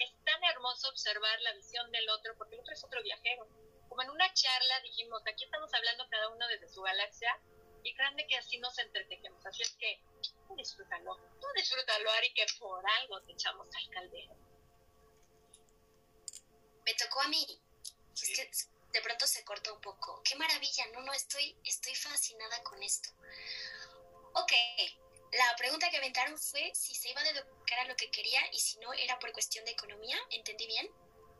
es 0.00 0.24
tan 0.24 0.42
hermoso 0.44 0.77
observar 0.88 1.40
la 1.42 1.52
visión 1.54 1.90
del 1.90 2.08
otro, 2.10 2.36
porque 2.36 2.54
el 2.54 2.60
otro 2.60 2.72
es 2.72 2.84
otro 2.84 3.02
viajero. 3.02 3.48
Como 3.88 4.02
en 4.02 4.10
una 4.10 4.32
charla 4.32 4.80
dijimos, 4.80 5.22
aquí 5.26 5.44
estamos 5.44 5.72
hablando 5.72 6.08
cada 6.10 6.28
uno 6.28 6.46
desde 6.48 6.68
su 6.68 6.82
galaxia, 6.82 7.40
Y 7.84 7.94
créanme 7.94 8.26
que 8.26 8.36
así 8.36 8.58
nos 8.58 8.76
entretejemos. 8.78 9.44
Así 9.46 9.62
es 9.62 9.70
que 9.76 10.02
tú 10.46 10.54
disfrútalo, 10.56 11.16
tú 11.40 11.46
disfrútalo, 11.54 12.10
Ari, 12.10 12.34
que 12.34 12.44
por 12.58 12.84
algo 13.00 13.22
te 13.22 13.32
echamos 13.32 13.68
al 13.72 13.90
caldero. 13.90 14.34
Me 16.84 16.94
tocó 16.94 17.20
a 17.20 17.28
mí. 17.28 17.46
Es 18.14 18.32
que 18.34 18.50
de 18.92 19.00
pronto 19.00 19.26
se 19.26 19.44
cortó 19.44 19.74
un 19.74 19.80
poco. 19.80 20.20
Qué 20.24 20.34
maravilla, 20.36 20.86
no, 20.92 21.02
no, 21.02 21.12
estoy, 21.12 21.56
estoy 21.64 21.94
fascinada 21.94 22.62
con 22.64 22.82
esto. 22.82 23.10
Ok, 24.34 24.52
la 25.32 25.56
pregunta 25.56 25.90
que 25.90 25.98
aventaron 25.98 26.38
fue 26.38 26.72
si 26.74 26.94
se 26.94 27.10
iba 27.10 27.20
a 27.20 27.28
educar 27.28 27.80
a 27.80 27.84
lo 27.84 27.96
que 27.96 28.10
quería 28.10 28.40
y 28.52 28.60
si 28.60 28.78
no 28.78 28.92
era 28.94 29.18
por 29.18 29.32
cuestión 29.32 29.64
de 29.64 29.72
economía, 29.72 30.18
¿entendí 30.30 30.66
bien? 30.66 30.90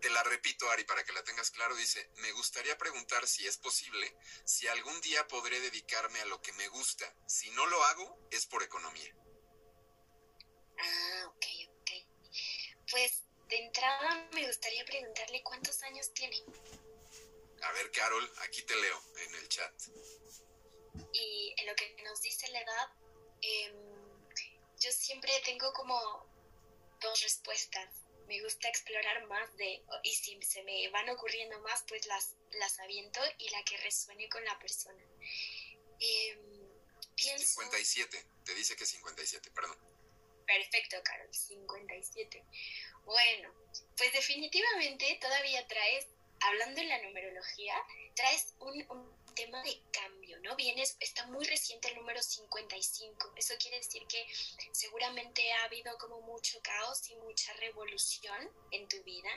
Te 0.00 0.10
la 0.10 0.22
repito, 0.22 0.70
Ari, 0.70 0.84
para 0.84 1.02
que 1.04 1.12
la 1.12 1.24
tengas 1.24 1.50
claro. 1.50 1.74
Dice, 1.74 2.08
me 2.16 2.30
gustaría 2.32 2.78
preguntar 2.78 3.26
si 3.26 3.46
es 3.46 3.56
posible, 3.58 4.14
si 4.44 4.68
algún 4.68 5.00
día 5.00 5.26
podré 5.26 5.58
dedicarme 5.60 6.20
a 6.20 6.26
lo 6.26 6.40
que 6.40 6.52
me 6.52 6.68
gusta. 6.68 7.12
Si 7.26 7.50
no 7.50 7.66
lo 7.66 7.82
hago, 7.84 8.28
es 8.30 8.46
por 8.46 8.62
economía. 8.62 9.12
Ah, 10.78 11.24
ok, 11.26 11.46
ok. 11.80 11.90
Pues 12.90 13.24
de 13.48 13.56
entrada 13.56 14.28
me 14.32 14.46
gustaría 14.46 14.84
preguntarle 14.84 15.42
cuántos 15.42 15.82
años 15.82 16.12
tiene. 16.14 16.44
A 17.62 17.72
ver, 17.72 17.90
Carol, 17.90 18.32
aquí 18.42 18.62
te 18.62 18.76
leo 18.76 19.02
en 19.16 19.34
el 19.34 19.48
chat. 19.48 19.74
Y 21.12 21.54
en 21.56 21.66
lo 21.66 21.74
que 21.74 21.96
nos 22.04 22.20
dice 22.22 22.48
la 22.48 22.60
edad, 22.60 22.88
em, 23.42 23.74
yo 24.80 24.92
siempre 24.92 25.32
tengo 25.44 25.72
como 25.72 26.26
dos 27.00 27.22
respuestas. 27.22 27.88
Me 28.26 28.42
gusta 28.42 28.68
explorar 28.68 29.26
más 29.26 29.56
de, 29.56 29.82
y 30.02 30.14
si 30.14 30.40
se 30.42 30.62
me 30.62 30.88
van 30.90 31.08
ocurriendo 31.08 31.58
más, 31.60 31.82
pues 31.88 32.06
las, 32.06 32.34
las 32.52 32.78
aviento 32.80 33.20
y 33.38 33.48
la 33.50 33.62
que 33.64 33.76
resuene 33.78 34.28
con 34.28 34.44
la 34.44 34.58
persona. 34.58 35.02
Em, 35.98 36.68
pienso... 37.16 37.62
57, 37.62 38.24
te 38.44 38.54
dice 38.54 38.76
que 38.76 38.84
57, 38.84 39.50
perdón. 39.52 39.78
Perfecto, 40.46 40.96
Carol, 41.02 41.32
57. 41.34 42.44
Bueno, 43.04 43.54
pues 43.96 44.12
definitivamente 44.12 45.18
todavía 45.20 45.66
traes 45.66 46.06
hablando 46.40 46.80
en 46.80 46.88
la 46.88 47.02
numerología, 47.02 47.74
traes 48.14 48.54
un, 48.60 48.84
un, 48.90 49.18
tema 49.34 49.62
de 49.62 49.80
cambio, 49.92 50.36
¿no? 50.40 50.56
Vienes, 50.56 50.96
está 50.98 51.24
muy 51.26 51.46
reciente 51.46 51.88
el 51.88 51.94
número 51.94 52.20
55. 52.20 53.34
Eso 53.36 53.54
quiere 53.60 53.76
decir 53.76 54.04
que 54.08 54.26
seguramente 54.72 55.52
ha 55.52 55.64
habido 55.64 55.96
como 55.98 56.20
mucho 56.22 56.58
caos 56.60 57.08
y 57.08 57.14
mucha 57.14 57.52
revolución 57.52 58.50
en 58.72 58.88
tu 58.88 59.00
vida. 59.04 59.30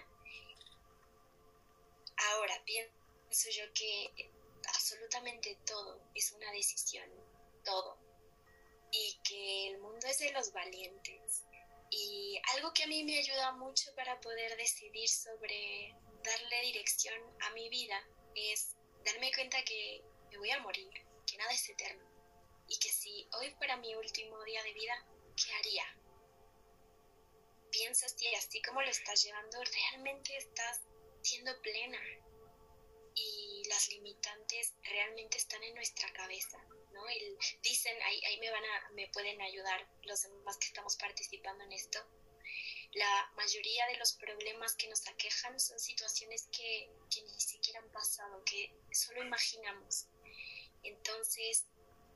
Ahora, 2.31 2.59
pienso 2.65 3.49
yo 3.51 3.71
que 3.73 4.31
absolutamente 4.69 5.57
todo 5.65 6.01
es 6.15 6.31
una 6.31 6.51
decisión, 6.51 7.07
todo. 7.63 7.97
Y 8.91 9.19
que 9.23 9.67
el 9.67 9.77
mundo 9.77 10.07
es 10.07 10.19
de 10.19 10.31
los 10.31 10.51
valientes. 10.51 11.43
Y 11.89 12.41
algo 12.55 12.73
que 12.73 12.83
a 12.83 12.87
mí 12.87 13.03
me 13.03 13.19
ayuda 13.19 13.51
mucho 13.53 13.93
para 13.95 14.19
poder 14.19 14.55
decidir 14.57 15.09
sobre 15.09 15.93
darle 16.23 16.61
dirección 16.61 17.15
a 17.41 17.51
mi 17.51 17.69
vida 17.69 18.03
es 18.35 18.75
darme 19.05 19.31
cuenta 19.33 19.63
que 19.63 20.03
me 20.29 20.37
voy 20.37 20.51
a 20.51 20.59
morir, 20.59 20.91
que 21.25 21.37
nada 21.37 21.51
es 21.51 21.69
eterno 21.69 22.11
y 22.67 22.79
que 22.79 22.89
si 22.89 23.27
hoy 23.33 23.51
fuera 23.55 23.77
mi 23.77 23.93
último 23.95 24.41
día 24.43 24.63
de 24.63 24.73
vida, 24.73 25.05
¿qué 25.35 25.51
haría? 25.53 25.85
Piensas 27.69 28.15
y 28.21 28.33
así 28.35 28.61
como 28.61 28.81
lo 28.81 28.89
estás 28.89 29.23
llevando, 29.23 29.57
realmente 29.63 30.37
estás 30.37 30.81
siendo 31.21 31.59
plena 31.61 31.99
y 33.13 33.63
las 33.67 33.89
limitantes 33.89 34.73
realmente 34.83 35.37
están 35.37 35.63
en 35.63 35.75
nuestra 35.75 36.11
cabeza, 36.13 36.57
¿no? 36.93 37.03
Dicen, 37.61 38.01
ahí, 38.03 38.21
ahí 38.25 38.39
me 38.39 38.51
van 38.51 38.63
a, 38.63 38.89
me 38.91 39.07
pueden 39.09 39.41
ayudar 39.41 39.87
los 40.03 40.21
demás 40.23 40.57
que 40.57 40.67
estamos 40.67 40.95
participando 40.95 41.63
en 41.65 41.73
esto, 41.73 41.99
la 42.93 43.31
mayoría 43.35 43.87
de 43.87 43.97
los 43.97 44.13
problemas 44.13 44.75
que 44.75 44.89
nos 44.89 45.07
aquejan 45.07 45.59
son 45.59 45.79
situaciones 45.79 46.47
que, 46.51 46.89
que, 47.09 47.21
ni 47.23 47.39
siquiera 47.39 47.79
han 47.79 47.89
pasado, 47.91 48.43
que 48.43 48.73
solo 48.91 49.23
imaginamos. 49.23 50.07
Entonces, 50.83 51.65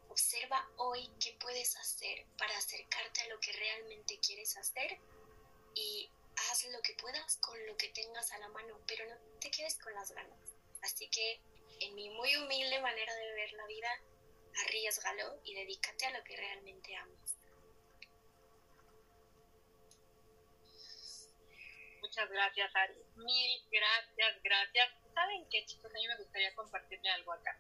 observa 0.10 0.68
hoy 0.78 1.10
qué 1.20 1.38
puedes 1.40 1.76
hacer 1.78 2.26
para 2.38 2.58
acercarte 2.58 3.22
a 3.22 3.28
lo 3.28 3.40
que 3.40 3.54
realmente 3.54 4.20
quieres 4.20 4.58
hacer 4.58 5.00
y 5.76 6.10
haz 6.50 6.66
lo 6.66 6.82
que 6.82 6.94
puedas 6.96 7.38
con 7.38 7.66
lo 7.66 7.78
que 7.78 7.90
tengas 7.90 8.32
a 8.32 8.38
la 8.40 8.50
mano, 8.50 8.80
pero 8.88 9.06
no 9.08 9.16
te 9.40 9.52
quedes 9.52 9.78
con 9.78 9.94
las 9.94 10.12
ganas. 10.12 10.56
Así 10.82 11.08
que, 11.10 11.42
en 11.80 11.96
mi 11.96 12.10
muy 12.10 12.36
humilde 12.38 12.82
manera 12.82 13.14
de 13.16 13.34
ver 13.34 13.52
la 13.54 13.66
vida, 13.68 13.90
arriesgalo 14.66 15.40
y 15.44 15.54
dedícate 15.56 16.06
a 16.06 16.18
lo 16.18 16.24
que 16.24 16.36
realmente 16.36 16.96
amas. 16.96 17.36
Muchas 22.16 22.32
gracias, 22.32 22.72
Ari. 22.74 22.96
Mil 23.18 23.62
gracias, 23.70 24.42
gracias. 24.42 24.90
¿Saben 25.14 25.46
qué, 25.52 25.66
chicos? 25.66 25.92
A 25.92 25.96
mí 25.96 26.08
me 26.08 26.16
gustaría 26.16 26.56
compartirle 26.56 27.10
algo 27.10 27.34
acá. 27.34 27.60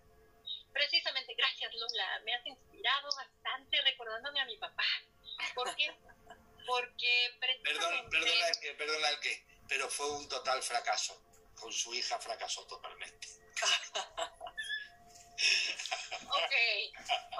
Precisamente, 0.71 1.33
gracias, 1.35 1.73
Lola. 1.73 2.21
Me 2.23 2.33
has 2.33 2.45
inspirado 2.45 3.09
bastante 3.17 3.81
recordándome 3.81 4.39
a 4.39 4.45
mi 4.45 4.55
papá. 4.55 4.85
¿Por 5.55 5.75
qué? 5.75 5.93
Porque 6.65 7.37
Perdón, 7.63 8.09
perdona 8.09 8.47
el 8.47 8.59
que, 8.61 8.73
perdona 8.75 9.09
el 9.09 9.19
que, 9.19 9.45
pero 9.67 9.89
fue 9.89 10.09
un 10.11 10.29
total 10.29 10.63
fracaso. 10.63 11.21
Con 11.59 11.73
su 11.73 11.93
hija 11.93 12.17
fracasó 12.17 12.65
totalmente. 12.65 13.27
ok, 16.29 16.55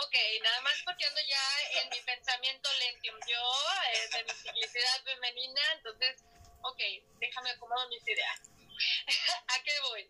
ok, 0.03 0.15
nada 0.43 0.61
más 0.61 0.73
porque 0.83 1.05
ando 1.05 1.21
ya 1.21 1.81
en 1.81 1.89
mi 1.91 2.01
pensamiento 2.01 2.69
lentium. 2.79 3.17
Yo, 3.25 3.53
eh, 3.93 4.09
de 4.17 4.23
mi 4.25 4.31
ciclicidad 4.31 5.01
femenina, 5.05 5.61
entonces 5.75 6.25
ok, 6.65 6.81
déjame 7.19 7.51
acomodar 7.51 7.87
mis 7.89 8.07
ideas. 8.07 8.51
¿A 9.47 9.63
qué 9.63 9.71
voy? 9.89 10.09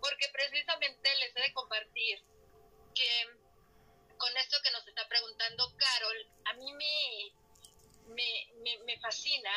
Porque 0.00 0.28
precisamente 0.32 1.14
les 1.16 1.36
he 1.36 1.40
de 1.40 1.52
compartir 1.52 2.22
que 2.94 3.26
con 4.18 4.36
esto 4.36 4.58
que 4.62 4.70
nos 4.70 4.86
está 4.86 5.08
preguntando 5.08 5.74
Carol, 5.76 6.26
a 6.44 6.52
mí 6.54 6.72
me, 6.74 7.32
me, 8.14 8.78
me, 8.84 9.00
fascina 9.00 9.50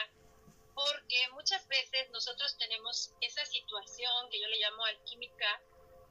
porque 0.74 1.28
muchas 1.34 1.68
veces 1.68 2.10
nosotros 2.12 2.58
tenemos 2.58 3.12
esa 3.22 3.46
situación 3.46 4.30
que 4.30 4.40
yo 4.42 4.48
le 4.48 4.60
llamo 4.60 4.86
alquímica 4.86 5.62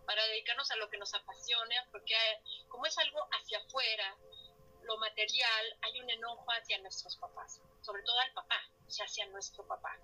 para 0.07 0.25
dedicarnos 0.27 0.70
a 0.70 0.77
lo 0.77 0.88
que 0.90 0.98
nos 0.98 1.14
apasiona, 1.14 1.88
porque 1.90 2.14
como 2.68 2.87
es 2.87 2.96
algo 2.98 3.27
hacia 3.33 3.59
afuera, 3.59 4.16
lo 4.83 4.98
material, 4.98 5.79
hay 5.81 6.01
un 6.01 6.11
enojo 6.11 6.44
hacia 6.51 6.79
nuestros 6.79 7.16
papás, 7.16 7.61
sobre 7.83 8.03
todo 8.03 8.18
al 8.18 8.33
papá, 8.33 8.72
sea, 8.92 9.07
hacia 9.07 9.26
nuestro 9.26 9.66
papá. 9.66 9.96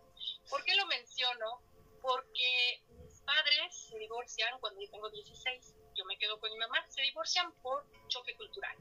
¿Por 0.48 0.64
qué 0.64 0.74
lo 0.76 0.86
menciono? 0.86 1.62
Porque 2.00 2.82
mis 2.88 3.20
padres 3.22 3.74
se 3.74 3.98
divorcian 3.98 4.58
cuando 4.60 4.80
yo 4.80 4.90
tengo 4.90 5.10
16, 5.10 5.74
yo 5.94 6.04
me 6.04 6.16
quedo 6.18 6.38
con 6.40 6.50
mi 6.50 6.58
mamá, 6.58 6.84
se 6.88 7.02
divorcian 7.02 7.52
por 7.62 7.84
choque 8.08 8.36
cultural. 8.36 8.76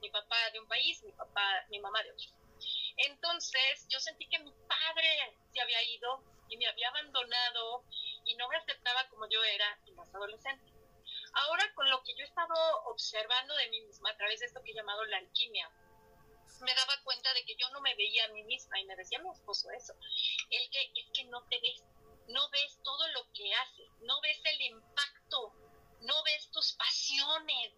Mi 0.00 0.10
papá 0.10 0.36
de 0.52 0.60
un 0.60 0.68
país, 0.68 1.02
mi 1.02 1.12
papá, 1.12 1.66
mi 1.70 1.80
mamá 1.80 2.02
de 2.02 2.12
otro. 2.12 2.30
Entonces, 2.96 3.86
yo 3.88 4.00
sentí 4.00 4.28
que 4.28 4.38
mi 4.40 4.52
padre 4.52 5.36
se 5.52 5.60
había 5.60 5.82
ido 5.84 6.22
y 6.48 6.56
me 6.56 6.66
había 6.66 6.88
abandonado 6.88 7.84
y 8.24 8.34
no 8.34 8.48
me 8.48 8.56
aceptaba 8.56 9.08
como 9.08 9.28
yo 9.28 9.42
era 9.44 9.78
y 9.86 9.92
más 9.92 10.12
adolescente. 10.14 10.72
Ahora, 11.32 11.72
con 11.74 11.88
lo 11.88 12.02
que 12.02 12.14
yo 12.14 12.24
he 12.24 12.28
estado 12.28 12.54
observando 12.86 13.54
de 13.54 13.68
mí 13.70 13.80
misma 13.82 14.10
a 14.10 14.16
través 14.16 14.40
de 14.40 14.46
esto 14.46 14.62
que 14.62 14.72
he 14.72 14.74
llamado 14.74 15.04
la 15.04 15.18
alquimia, 15.18 15.70
me 16.60 16.74
daba 16.74 17.00
cuenta 17.04 17.32
de 17.34 17.44
que 17.44 17.56
yo 17.56 17.68
no 17.70 17.80
me 17.80 17.94
veía 17.94 18.24
a 18.24 18.28
mí 18.28 18.42
misma 18.44 18.78
y 18.80 18.84
me 18.84 18.96
decía 18.96 19.18
mi 19.20 19.30
esposo 19.30 19.70
eso, 19.70 19.94
el 20.50 20.70
que 20.70 20.92
es 20.94 21.10
que 21.12 21.24
no 21.24 21.42
te 21.48 21.60
ves, 21.60 21.82
no 22.28 22.48
ves 22.50 22.78
todo 22.82 23.08
lo 23.08 23.30
que 23.32 23.54
haces, 23.54 23.90
no 24.00 24.20
ves 24.20 24.40
el 24.44 24.60
impacto, 24.62 25.52
no 26.02 26.22
ves 26.24 26.50
tus 26.50 26.72
pasiones. 26.74 27.72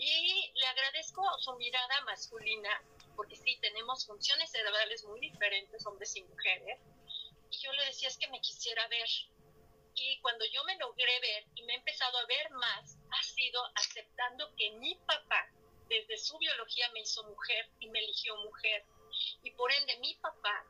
Y 0.00 0.52
le 0.54 0.66
agradezco 0.66 1.22
su 1.38 1.56
mirada 1.56 2.00
masculina, 2.02 2.82
porque 3.16 3.36
sí, 3.36 3.58
tenemos 3.60 4.06
funciones 4.06 4.50
cerebrales 4.50 5.04
muy 5.04 5.18
diferentes, 5.20 5.84
hombres 5.86 6.14
y 6.14 6.22
mujeres. 6.22 6.78
Y 7.50 7.58
yo 7.58 7.72
le 7.72 7.86
decía, 7.86 8.08
es 8.08 8.16
que 8.16 8.28
me 8.28 8.40
quisiera 8.40 8.86
ver, 8.86 9.08
y 9.94 10.20
cuando 10.20 10.44
yo 10.46 10.62
me 10.64 10.76
logré 10.76 11.20
ver 11.20 11.44
y 11.56 11.64
me 11.64 11.72
he 11.72 11.76
empezado 11.76 12.18
a 12.18 12.26
ver 12.26 12.50
más, 12.50 12.96
ha 13.10 13.22
sido 13.24 13.60
aceptando 13.74 14.54
que 14.56 14.70
mi 14.72 14.94
papá, 14.94 15.50
desde 15.88 16.18
su 16.18 16.38
biología, 16.38 16.90
me 16.92 17.00
hizo 17.00 17.22
mujer 17.24 17.70
y 17.80 17.88
me 17.88 17.98
eligió 17.98 18.36
mujer. 18.36 18.84
Y 19.42 19.50
por 19.52 19.72
ende, 19.72 19.96
mi 19.98 20.14
papá 20.16 20.64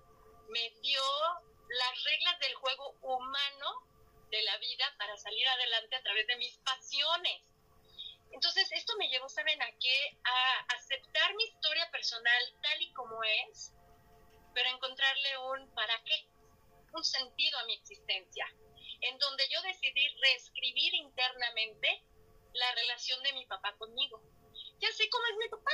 me 0.48 0.70
dio 0.80 1.02
las 1.68 2.04
reglas 2.04 2.38
del 2.40 2.54
juego 2.54 2.96
humano 3.02 3.86
de 4.30 4.42
la 4.42 4.56
vida 4.58 4.94
para 4.98 5.16
salir 5.16 5.46
adelante 5.48 5.96
a 5.96 6.02
través 6.02 6.26
de 6.26 6.36
mis 6.36 6.56
pasiones. 6.58 7.42
Entonces, 8.30 8.70
esto 8.72 8.94
me 8.98 9.08
llevó, 9.08 9.28
¿saben 9.28 9.60
a 9.62 9.70
qué? 9.78 10.18
A 10.24 10.74
aceptar 10.76 11.34
mi 11.34 11.44
historia 11.44 11.90
personal 11.90 12.42
tal 12.62 12.82
y 12.82 12.92
como 12.92 13.22
es, 13.24 13.72
pero 14.54 14.68
encontrarle 14.70 15.38
un 15.52 15.74
para 15.74 16.02
qué, 16.04 16.28
un 16.92 17.04
sentido 17.04 17.58
a 17.58 17.64
mi 17.64 17.74
existencia 17.74 18.46
en 19.00 19.18
donde 19.18 19.44
yo 19.48 19.60
decidí 19.62 20.08
reescribir 20.20 20.94
internamente 20.94 22.02
la 22.52 22.74
relación 22.74 23.22
de 23.22 23.32
mi 23.32 23.46
papá 23.46 23.76
conmigo 23.76 24.20
y 24.80 24.86
así 24.86 25.08
como 25.10 25.26
es 25.26 25.36
mi 25.36 25.48
papá, 25.48 25.72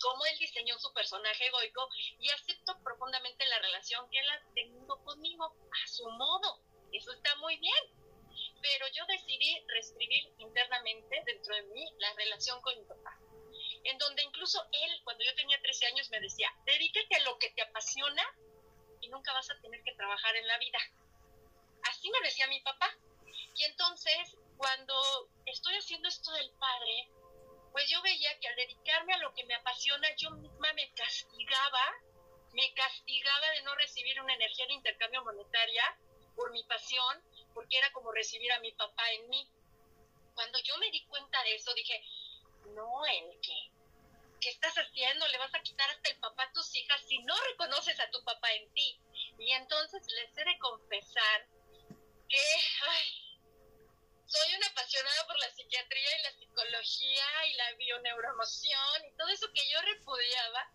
cómo 0.00 0.24
él 0.26 0.38
diseñó 0.38 0.78
su 0.78 0.92
personaje 0.92 1.46
egoico 1.46 1.88
y 2.18 2.30
acepto 2.30 2.78
profundamente 2.82 3.44
la 3.46 3.58
relación 3.58 4.08
que 4.10 4.18
él 4.18 4.30
ha 4.30 4.54
tenido 4.54 5.02
conmigo 5.04 5.44
a 5.44 5.88
su 5.88 6.08
modo. 6.10 6.60
Eso 6.92 7.12
está 7.12 7.34
muy 7.36 7.56
bien. 7.56 7.98
Pero 8.60 8.86
yo 8.88 9.04
decidí 9.06 9.62
reescribir 9.68 10.32
internamente 10.38 11.22
dentro 11.26 11.54
de 11.54 11.62
mí 11.62 11.92
la 11.98 12.12
relación 12.14 12.60
con 12.60 12.76
mi 12.78 12.84
papá. 12.84 13.18
En 13.84 13.98
donde 13.98 14.22
incluso 14.22 14.60
él, 14.72 15.00
cuando 15.04 15.24
yo 15.24 15.34
tenía 15.34 15.60
13 15.60 15.86
años, 15.86 16.10
me 16.10 16.20
decía, 16.20 16.52
dedícate 16.66 17.16
a 17.16 17.20
lo 17.20 17.38
que 17.38 17.50
te 17.50 17.62
apasiona 17.62 18.22
y 19.00 19.08
nunca 19.08 19.32
vas 19.32 19.50
a 19.50 19.60
tener 19.60 19.82
que 19.84 19.94
trabajar 19.94 20.36
en 20.36 20.46
la 20.46 20.58
vida. 20.58 20.78
Así 21.84 22.10
me 22.10 22.20
decía 22.20 22.46
mi 22.48 22.60
papá. 22.60 22.96
Y 23.54 23.64
entonces, 23.64 24.36
cuando 24.56 24.94
estoy 25.46 25.74
haciendo 25.76 26.08
esto 26.08 26.32
del 26.32 26.50
padre, 26.58 27.10
pues 27.78 27.90
yo 27.90 28.02
veía 28.02 28.36
que 28.40 28.48
al 28.48 28.56
dedicarme 28.56 29.14
a 29.14 29.18
lo 29.18 29.32
que 29.34 29.44
me 29.44 29.54
apasiona, 29.54 30.08
yo 30.16 30.32
misma 30.32 30.72
me 30.72 30.92
castigaba, 30.94 31.94
me 32.52 32.74
castigaba 32.74 33.50
de 33.52 33.62
no 33.62 33.72
recibir 33.76 34.20
una 34.20 34.34
energía 34.34 34.66
de 34.66 34.72
intercambio 34.72 35.22
monetaria 35.22 35.96
por 36.34 36.50
mi 36.50 36.64
pasión, 36.64 37.22
porque 37.54 37.78
era 37.78 37.92
como 37.92 38.10
recibir 38.10 38.50
a 38.50 38.58
mi 38.58 38.72
papá 38.72 39.08
en 39.12 39.28
mí. 39.28 39.48
Cuando 40.34 40.58
yo 40.58 40.76
me 40.78 40.90
di 40.90 41.06
cuenta 41.06 41.40
de 41.44 41.54
eso, 41.54 41.72
dije, 41.72 42.02
no, 42.74 43.06
¿el 43.06 43.38
qué? 43.40 43.70
¿Qué 44.40 44.50
estás 44.50 44.74
haciendo? 44.74 45.28
Le 45.28 45.38
vas 45.38 45.54
a 45.54 45.62
quitar 45.62 45.88
hasta 45.88 46.10
el 46.10 46.18
papá 46.18 46.42
a 46.42 46.52
tus 46.52 46.74
hijas 46.74 47.00
si 47.06 47.20
no 47.20 47.34
reconoces 47.52 48.00
a 48.00 48.10
tu 48.10 48.24
papá 48.24 48.52
en 48.54 48.72
ti. 48.72 49.00
Y 49.38 49.52
entonces 49.52 50.02
les 50.16 50.36
he 50.36 50.44
de 50.44 50.58
confesar 50.58 51.46
que, 52.28 52.42
ay, 52.88 53.27
soy 54.28 54.54
una 54.56 54.66
apasionada 54.66 55.26
por 55.26 55.38
la 55.38 55.50
psiquiatría 55.50 56.18
y 56.18 56.22
la 56.22 56.32
psicología 56.32 57.46
y 57.46 57.54
la 57.54 57.72
bioneuromoción 57.72 59.06
y 59.06 59.16
todo 59.16 59.28
eso 59.28 59.50
que 59.54 59.68
yo 59.70 59.80
repudiaba. 59.80 60.70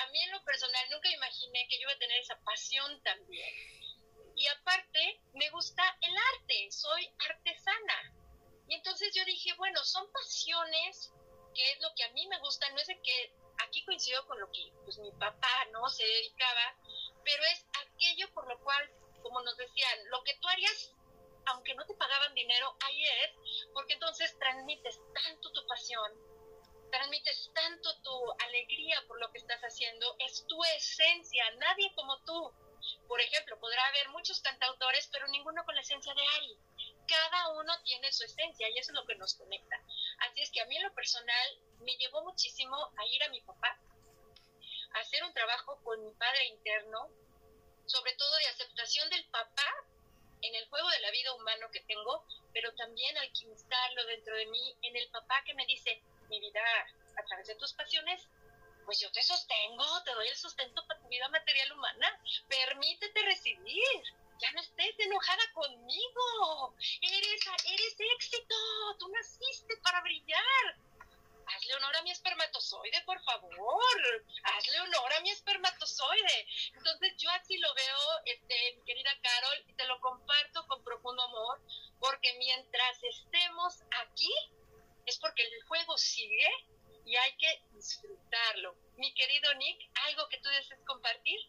A 0.00 0.06
mí 0.06 0.22
en 0.22 0.30
lo 0.30 0.42
personal 0.42 0.88
nunca 0.90 1.10
imaginé 1.10 1.68
que 1.68 1.76
yo 1.76 1.82
iba 1.82 1.92
a 1.92 1.98
tener 1.98 2.18
esa 2.18 2.40
pasión 2.40 3.02
también. 3.02 3.54
Y 4.34 4.46
aparte, 4.46 5.20
me 5.34 5.50
gusta 5.50 5.82
el 6.00 6.14
arte, 6.16 6.70
soy 6.70 7.12
artesana. 7.28 8.14
Y 8.68 8.74
entonces 8.74 9.12
yo 9.14 9.22
dije, 9.26 9.52
bueno, 9.58 9.84
son 9.84 10.10
pasiones 10.10 11.12
que 11.54 11.72
es 11.72 11.80
lo 11.82 11.94
que 11.94 12.04
a 12.04 12.12
mí 12.12 12.26
me 12.28 12.38
gusta, 12.38 12.70
no 12.70 12.78
es 12.78 12.86
de 12.86 12.98
que 13.02 13.34
aquí 13.58 13.84
coincido 13.84 14.26
con 14.26 14.40
lo 14.40 14.50
que 14.50 14.72
pues 14.84 14.96
mi 14.96 15.12
papá 15.12 15.66
no 15.72 15.86
se 15.90 16.04
dedicaba, 16.04 16.74
pero 17.22 17.42
es 17.44 17.66
aquello 17.86 18.32
por 18.32 18.48
lo 18.48 18.58
cual, 18.64 18.90
como 19.22 19.42
nos 19.42 19.58
decían, 19.58 19.98
lo 20.08 20.24
que 20.24 20.34
tú 20.40 20.48
harías 20.48 20.94
aunque 21.46 21.74
no 21.74 21.84
te 21.86 21.94
pagaban 21.94 22.34
dinero, 22.34 22.76
es, 23.24 23.70
porque 23.72 23.94
entonces 23.94 24.36
transmites 24.38 25.00
tanto 25.14 25.50
tu 25.52 25.66
pasión, 25.66 26.12
transmites 26.90 27.50
tanto 27.54 28.00
tu 28.02 28.32
alegría 28.44 29.02
por 29.06 29.20
lo 29.20 29.30
que 29.32 29.38
estás 29.38 29.60
haciendo, 29.62 30.16
es 30.18 30.46
tu 30.46 30.62
esencia, 30.76 31.50
nadie 31.56 31.92
como 31.94 32.18
tú. 32.24 32.52
Por 33.06 33.20
ejemplo, 33.20 33.58
podrá 33.60 33.86
haber 33.86 34.08
muchos 34.08 34.40
cantautores, 34.40 35.08
pero 35.12 35.28
ninguno 35.28 35.64
con 35.64 35.74
la 35.74 35.82
esencia 35.82 36.12
de 36.14 36.26
Ari. 36.36 36.58
Cada 37.06 37.48
uno 37.50 37.72
tiene 37.84 38.12
su 38.12 38.24
esencia 38.24 38.68
y 38.70 38.78
eso 38.78 38.92
es 38.92 38.96
lo 38.96 39.06
que 39.06 39.14
nos 39.16 39.34
conecta. 39.34 39.76
Así 40.18 40.42
es 40.42 40.50
que 40.50 40.60
a 40.60 40.66
mí 40.66 40.76
en 40.76 40.84
lo 40.84 40.94
personal 40.94 41.58
me 41.80 41.96
llevó 41.96 42.22
muchísimo 42.22 42.76
a 42.76 43.06
ir 43.06 43.22
a 43.22 43.28
mi 43.28 43.40
papá, 43.42 43.78
a 44.94 45.00
hacer 45.00 45.22
un 45.24 45.32
trabajo 45.32 45.80
con 45.82 46.04
mi 46.04 46.12
padre 46.14 46.46
interno, 46.46 47.08
sobre 47.86 48.14
todo 48.14 48.36
de 48.36 48.46
aceptación 48.46 49.08
del 49.10 49.24
papá 49.26 49.86
en 50.42 50.54
el 50.54 50.68
juego 50.68 50.88
de 50.90 51.00
la 51.00 51.10
vida 51.10 51.32
humano 51.34 51.70
que 51.72 51.80
tengo, 51.80 52.24
pero 52.52 52.72
también 52.74 53.16
alquimistarlo 53.18 54.04
dentro 54.06 54.36
de 54.36 54.46
mí 54.46 54.76
en 54.82 54.96
el 54.96 55.08
papá 55.10 55.42
que 55.44 55.54
me 55.54 55.66
dice, 55.66 56.02
mi 56.28 56.40
vida, 56.40 56.60
a 57.16 57.24
través 57.24 57.46
de 57.46 57.54
tus 57.56 57.72
pasiones, 57.74 58.28
pues 58.84 59.00
yo 59.00 59.10
te 59.12 59.22
sostengo, 59.22 60.02
te 60.04 60.12
doy 60.12 60.28
el 60.28 60.36
sustento 60.36 60.84
para 60.86 61.00
tu 61.00 61.08
vida 61.08 61.28
material 61.28 61.72
humana, 61.72 62.20
permítete 62.48 63.22
recibir. 63.22 64.02
Ya 64.40 64.50
no 64.52 64.60
estés 64.60 64.98
enojada 64.98 65.42
conmigo. 65.54 66.74
Eres, 67.00 67.40
eres 67.64 67.96
éxito. 68.16 68.56
Tú 68.98 69.08
naciste 69.08 69.76
para 69.84 70.00
brillar 70.00 70.76
hazle 71.46 71.74
honor 71.74 71.96
a 71.96 72.02
mi 72.02 72.10
espermatozoide, 72.10 73.02
por 73.04 73.22
favor, 73.22 74.24
hazle 74.44 74.80
honor 74.80 75.12
a 75.12 75.20
mi 75.20 75.30
espermatozoide. 75.30 76.46
Entonces 76.74 77.14
yo 77.18 77.30
así 77.30 77.58
lo 77.58 77.72
veo, 77.74 77.98
este, 78.26 78.74
mi 78.76 78.84
querida 78.84 79.10
Carol, 79.22 79.64
y 79.66 79.72
te 79.74 79.86
lo 79.86 80.00
comparto 80.00 80.66
con 80.66 80.82
profundo 80.84 81.22
amor, 81.22 81.60
porque 81.98 82.34
mientras 82.34 83.02
estemos 83.02 83.82
aquí, 84.06 84.32
es 85.06 85.18
porque 85.18 85.42
el 85.42 85.62
juego 85.64 85.96
sigue 85.98 86.50
y 87.04 87.16
hay 87.16 87.36
que 87.36 87.62
disfrutarlo. 87.72 88.76
Mi 88.96 89.12
querido 89.14 89.52
Nick, 89.54 89.90
¿algo 90.06 90.28
que 90.28 90.38
tú 90.38 90.48
desees 90.48 90.80
compartir? 90.86 91.40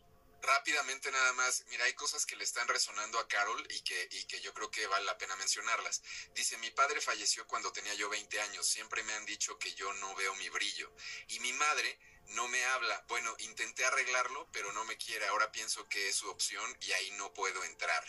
Rápidamente 0.43 1.11
nada 1.11 1.33
más, 1.33 1.63
mira, 1.69 1.85
hay 1.85 1.93
cosas 1.93 2.25
que 2.25 2.35
le 2.35 2.43
están 2.43 2.67
resonando 2.67 3.17
a 3.17 3.27
Carol 3.27 3.65
y 3.69 3.81
que, 3.81 4.07
y 4.11 4.25
que 4.25 4.41
yo 4.41 4.53
creo 4.53 4.69
que 4.69 4.85
vale 4.87 5.05
la 5.05 5.17
pena 5.17 5.35
mencionarlas. 5.37 6.03
Dice, 6.35 6.57
mi 6.57 6.69
padre 6.71 7.01
falleció 7.01 7.47
cuando 7.47 7.71
tenía 7.71 7.93
yo 7.95 8.09
20 8.09 8.41
años, 8.41 8.67
siempre 8.67 9.03
me 9.03 9.13
han 9.13 9.25
dicho 9.25 9.57
que 9.57 9.73
yo 9.73 9.91
no 9.93 10.13
veo 10.15 10.35
mi 10.35 10.49
brillo. 10.49 10.93
Y 11.29 11.39
mi 11.39 11.53
madre 11.53 11.97
no 12.27 12.47
me 12.49 12.63
habla. 12.65 13.03
Bueno, 13.07 13.33
intenté 13.39 13.85
arreglarlo, 13.85 14.47
pero 14.51 14.71
no 14.73 14.83
me 14.85 14.97
quiere. 14.97 15.25
Ahora 15.27 15.51
pienso 15.51 15.87
que 15.87 16.09
es 16.09 16.15
su 16.15 16.29
opción 16.29 16.77
y 16.81 16.91
ahí 16.91 17.11
no 17.11 17.33
puedo 17.33 17.63
entrar. 17.63 18.03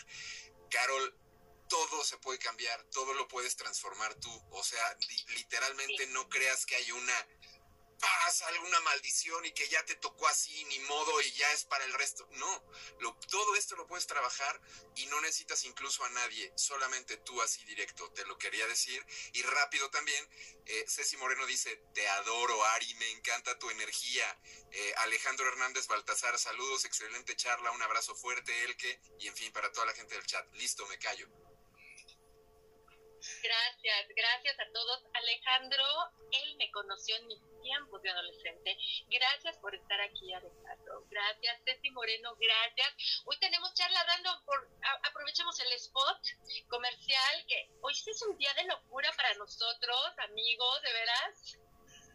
Carol, 0.69 1.17
todo 1.69 2.03
se 2.03 2.17
puede 2.17 2.39
cambiar, 2.39 2.83
todo 2.91 3.13
lo 3.13 3.27
puedes 3.27 3.55
transformar 3.55 4.13
tú. 4.15 4.47
O 4.51 4.63
sea, 4.63 4.97
literalmente 5.35 6.07
no 6.07 6.27
creas 6.29 6.65
que 6.65 6.75
hay 6.75 6.91
una 6.91 7.27
pasa 8.05 8.47
alguna 8.47 8.79
maldición 8.81 9.43
y 9.45 9.51
que 9.51 9.67
ya 9.67 9.83
te 9.85 9.95
tocó 9.95 10.27
así, 10.27 10.63
ni 10.65 10.79
modo, 10.79 11.21
y 11.21 11.31
ya 11.31 11.51
es 11.53 11.63
para 11.65 11.85
el 11.85 11.93
resto. 11.93 12.27
No, 12.31 12.63
lo, 12.99 13.15
todo 13.31 13.55
esto 13.55 13.75
lo 13.75 13.87
puedes 13.87 14.05
trabajar 14.05 14.61
y 14.95 15.05
no 15.07 15.19
necesitas 15.21 15.63
incluso 15.65 16.03
a 16.03 16.09
nadie, 16.09 16.51
solamente 16.55 17.17
tú 17.17 17.41
así 17.41 17.63
directo, 17.65 18.11
te 18.11 18.25
lo 18.25 18.37
quería 18.37 18.67
decir. 18.67 19.03
Y 19.33 19.41
rápido 19.43 19.89
también, 19.89 20.29
eh, 20.65 20.85
Ceci 20.87 21.17
Moreno 21.17 21.45
dice, 21.45 21.75
te 21.93 22.07
adoro, 22.07 22.63
Ari, 22.65 22.93
me 22.95 23.09
encanta 23.11 23.57
tu 23.57 23.69
energía. 23.69 24.39
Eh, 24.71 24.93
Alejandro 24.97 25.47
Hernández 25.47 25.87
Baltasar, 25.87 26.37
saludos, 26.37 26.85
excelente 26.85 27.35
charla, 27.35 27.71
un 27.71 27.81
abrazo 27.81 28.15
fuerte, 28.15 28.63
Elke, 28.65 28.99
y 29.19 29.27
en 29.27 29.35
fin, 29.35 29.51
para 29.51 29.71
toda 29.71 29.87
la 29.87 29.93
gente 29.93 30.15
del 30.15 30.25
chat. 30.25 30.45
Listo, 30.53 30.85
me 30.87 30.99
callo. 30.99 31.44
Gracias, 33.43 34.07
gracias 34.15 34.59
a 34.59 34.71
todos. 34.73 35.03
Alejandro, 35.13 35.83
él 36.31 36.55
me 36.57 36.71
conoció 36.71 37.15
en 37.17 37.27
mis 37.27 37.41
tiempos 37.61 38.01
de 38.01 38.09
adolescente. 38.09 38.77
Gracias 39.07 39.57
por 39.57 39.73
estar 39.73 39.99
aquí, 40.01 40.33
Alejandro. 40.33 41.05
Gracias, 41.09 41.61
Ceci 41.65 41.89
Moreno, 41.91 42.35
gracias. 42.35 43.23
Hoy 43.25 43.37
tenemos 43.39 43.73
charla 43.73 44.03
dando 44.05 44.29
por, 44.45 44.69
aprovechemos 45.03 45.59
el 45.59 45.73
spot 45.73 46.21
comercial, 46.69 47.45
que 47.47 47.69
hoy 47.81 47.95
sí 47.95 48.11
es 48.11 48.21
un 48.23 48.37
día 48.37 48.53
de 48.53 48.65
locura 48.65 49.11
para 49.15 49.33
nosotros, 49.35 50.13
amigos, 50.29 50.81
de 50.81 50.93
veras. 50.93 51.57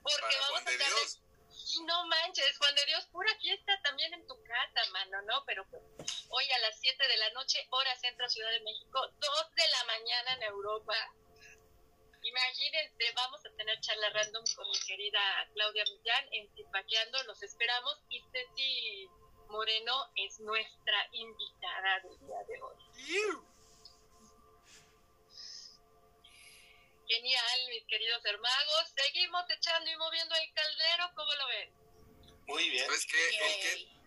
Porque 0.02 0.36
vamos 0.40 0.66
a 0.66 1.29
estar 1.61 1.86
no 1.86 2.06
manches, 2.06 2.58
Juan 2.58 2.74
de 2.74 2.86
Dios, 2.86 3.06
pura 3.12 3.34
fiesta 3.40 3.80
también 3.82 4.12
en 4.14 4.26
tu 4.26 4.34
casa, 4.44 4.90
mano, 4.92 5.22
¿no? 5.22 5.44
Pero 5.46 5.66
pues, 5.70 5.82
hoy 6.30 6.50
a 6.50 6.58
las 6.58 6.78
7 6.80 7.08
de 7.08 7.16
la 7.16 7.30
noche, 7.30 7.66
hora 7.70 7.94
centro 7.96 8.28
Ciudad 8.28 8.50
de 8.50 8.61
México, 8.61 9.00
2 9.18 9.54
de 9.54 9.68
la 9.68 9.84
mañana 9.84 10.34
en 10.34 10.42
Europa. 10.44 10.94
Imagínense, 12.22 13.12
vamos 13.14 13.40
a 13.46 13.56
tener 13.56 13.80
charla 13.80 14.11
random 14.11 14.44
con 14.54 14.68
mi 14.68 14.78
querida 14.86 15.20
Claudia 15.54 15.84
Millán 15.84 16.28
en 16.32 16.54
Zipaqueando, 16.54 17.22
los 17.24 17.42
esperamos 17.42 17.98
y 18.11 18.20
Ceci 18.30 19.08
Moreno 19.48 20.11
es 20.16 20.38
nuestra 20.40 21.08
invitada 21.12 22.00
del 22.00 22.18
día 22.20 22.38
de 22.46 22.62
hoy. 22.62 23.49
Genial, 27.11 27.61
mis 27.70 27.84
queridos 27.88 28.24
hermagos. 28.24 28.84
Seguimos 28.94 29.44
echando 29.50 29.90
y 29.90 29.96
moviendo 29.96 30.32
el 30.36 30.54
caldero, 30.54 31.11
¿cómo 31.16 31.34
lo 31.34 31.46
ven? 31.48 31.74
Muy 32.46 32.70
bien. 32.70 32.86
¿Sabes 32.86 33.04
qué? 33.06 34.00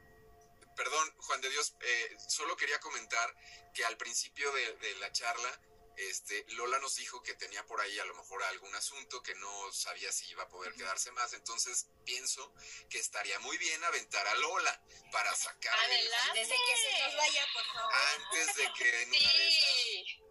perdón, 0.78 1.14
Juan 1.18 1.41
de 1.41 1.49
Dios, 1.49 1.76
eh, 1.82 2.18
solo 2.30 2.56
quería 2.56 2.80
comentar 2.80 3.36
que 3.76 3.86
al 3.86 3.97
principio 3.97 4.51
de, 4.54 4.95
la 4.95 5.12
charla, 5.12 5.62
este, 5.97 6.45
Lola 6.54 6.80
nos 6.80 6.95
dijo 6.95 7.22
que 7.22 7.36
tenía 7.36 7.64
por 7.68 7.80
ahí 7.80 7.99
a 7.99 8.06
lo 8.06 8.16
mejor 8.16 8.41
algún 8.43 8.74
asunto 8.74 9.22
que 9.22 9.36
no 9.36 9.72
sabía 9.72 10.12
si 10.12 10.32
iba 10.32 10.43
a 10.43 10.47
poder 10.47 10.74
quedarse 10.74 11.12
más, 11.12 11.34
entonces 11.34 11.88
pienso 12.06 12.56
que 12.89 12.97
estaría 12.97 13.38
muy 13.39 13.58
bien 13.58 13.84
aventar 13.84 14.26
a 14.28 14.36
Lola 14.36 14.82
para 15.12 15.36
sacar 15.36 15.78
Adelante. 15.78 16.39
Desde 16.39 16.56
que 16.56 16.78
se 16.78 17.04
nos 17.04 17.16
vaya, 17.18 17.47
por 17.54 17.66
favor. 17.66 17.93
Antes 18.16 18.56
de 18.56 18.74
que 18.74 19.01
en 19.04 19.10
una 19.10 19.34
de 19.34 19.47
esas 19.47 20.22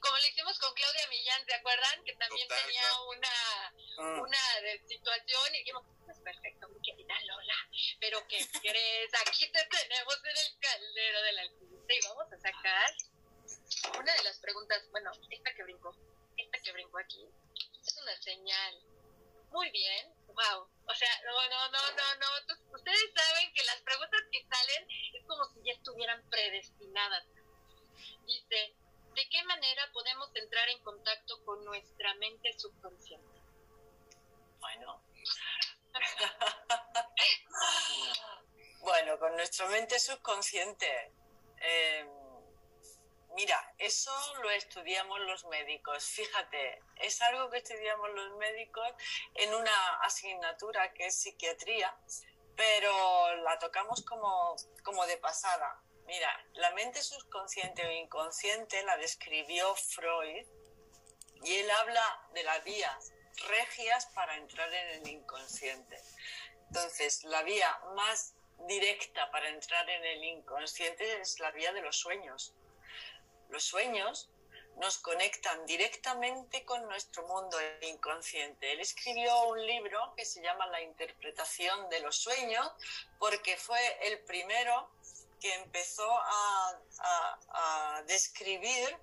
como 0.00 0.16
lo 0.16 0.26
hicimos 0.26 0.58
con 0.58 0.74
Claudia 0.74 1.08
Millán, 1.08 1.44
¿se 1.44 1.54
acuerdan? 1.54 2.04
Que 2.04 2.14
también 2.16 2.48
tenía 2.48 3.00
una, 3.02 3.66
ah. 3.98 4.20
una 4.20 4.60
de 4.62 4.78
situación 4.86 5.54
y 5.54 5.58
dijimos, 5.58 5.84
es 6.08 6.20
perfecto, 6.20 6.68
mi 6.68 6.80
querida 6.80 7.14
Lola, 7.26 7.68
pero 8.00 8.26
¿qué 8.28 8.38
crees? 8.62 9.10
Aquí 9.26 9.50
te 9.50 9.64
tenemos 9.66 10.16
en 10.24 10.36
el 10.36 10.60
caldero 10.60 11.22
de 11.22 11.32
la 11.32 11.42
alquimista 11.42 11.94
y 11.94 12.00
vamos 12.08 12.32
a 12.32 12.38
sacar 12.38 12.94
una 13.98 14.14
de 14.14 14.22
las 14.24 14.38
preguntas, 14.38 14.82
bueno, 14.90 15.10
esta 15.30 15.54
que 15.54 15.62
brinco, 15.62 15.94
esta 16.36 16.58
que 16.60 16.72
brinco 16.72 16.98
aquí, 16.98 17.26
es 17.80 17.96
una 18.02 18.16
señal 18.20 18.82
Muy 19.50 19.70
bien, 19.70 20.12
wow. 20.26 20.68
O 20.86 20.94
sea, 20.94 21.10
no, 21.24 21.48
no, 21.48 21.68
no, 21.70 21.90
no, 21.92 22.16
no. 22.18 22.74
Ustedes 22.74 23.10
saben 23.14 23.52
que 23.54 23.64
las 23.64 23.80
preguntas 23.82 24.20
que 24.30 24.44
salen 24.44 24.88
es 25.14 25.24
como 25.26 25.44
si 25.46 25.62
ya 25.64 25.72
estuvieran 25.72 26.22
predestinadas. 26.28 27.24
Dice, 28.26 28.74
¿de 29.16 29.28
qué 29.28 29.42
manera 29.44 29.90
podemos 29.92 30.30
entrar 30.36 30.68
en 30.68 30.82
contacto 30.84 31.44
con 31.44 31.64
nuestra 31.64 32.14
mente 32.14 32.52
subconsciente? 32.58 33.40
Bueno. 34.60 35.02
bueno, 38.80 39.18
con 39.18 39.34
nuestra 39.34 39.66
mente 39.68 39.98
subconsciente. 39.98 41.12
Eh, 41.60 42.06
Mira, 43.36 43.74
eso 43.76 44.10
lo 44.40 44.50
estudiamos 44.50 45.20
los 45.20 45.44
médicos. 45.44 46.06
Fíjate, 46.06 46.82
es 46.96 47.20
algo 47.20 47.50
que 47.50 47.58
estudiamos 47.58 48.08
los 48.14 48.34
médicos 48.38 48.90
en 49.34 49.54
una 49.54 50.00
asignatura 50.00 50.94
que 50.94 51.08
es 51.08 51.20
psiquiatría, 51.20 51.94
pero 52.56 53.36
la 53.42 53.58
tocamos 53.58 54.02
como, 54.06 54.56
como 54.82 55.04
de 55.04 55.18
pasada. 55.18 55.82
Mira, 56.06 56.46
la 56.54 56.70
mente 56.72 57.02
subconsciente 57.02 57.86
o 57.86 57.90
inconsciente 57.90 58.82
la 58.84 58.96
describió 58.96 59.74
Freud 59.74 60.46
y 61.42 61.54
él 61.54 61.70
habla 61.70 62.28
de 62.32 62.42
las 62.44 62.62
vías 62.64 63.12
regias 63.48 64.06
para 64.14 64.36
entrar 64.36 64.72
en 64.72 65.02
el 65.02 65.08
inconsciente. 65.08 66.00
Entonces, 66.68 67.24
la 67.24 67.42
vía 67.42 67.78
más 67.94 68.34
directa 68.66 69.30
para 69.30 69.48
entrar 69.48 69.88
en 69.90 70.04
el 70.04 70.24
inconsciente 70.24 71.20
es 71.20 71.38
la 71.40 71.50
vía 71.50 71.72
de 71.72 71.82
los 71.82 71.96
sueños 71.96 72.54
los 73.48 73.64
sueños 73.64 74.28
nos 74.76 74.98
conectan 74.98 75.64
directamente 75.64 76.64
con 76.64 76.86
nuestro 76.86 77.26
mundo 77.26 77.56
inconsciente. 77.80 78.72
Él 78.72 78.80
escribió 78.80 79.48
un 79.48 79.64
libro 79.64 80.12
que 80.16 80.26
se 80.26 80.42
llama 80.42 80.66
La 80.66 80.82
interpretación 80.82 81.88
de 81.88 82.00
los 82.00 82.16
sueños 82.16 82.70
porque 83.18 83.56
fue 83.56 83.80
el 84.06 84.18
primero 84.24 84.90
que 85.40 85.54
empezó 85.54 86.10
a, 86.10 86.82
describir 88.06 88.96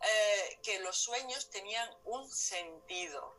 eh, 0.00 0.58
que 0.62 0.78
los 0.80 0.96
sueños 0.96 1.50
tenían 1.50 1.88
un 2.04 2.30
sentido. 2.30 3.36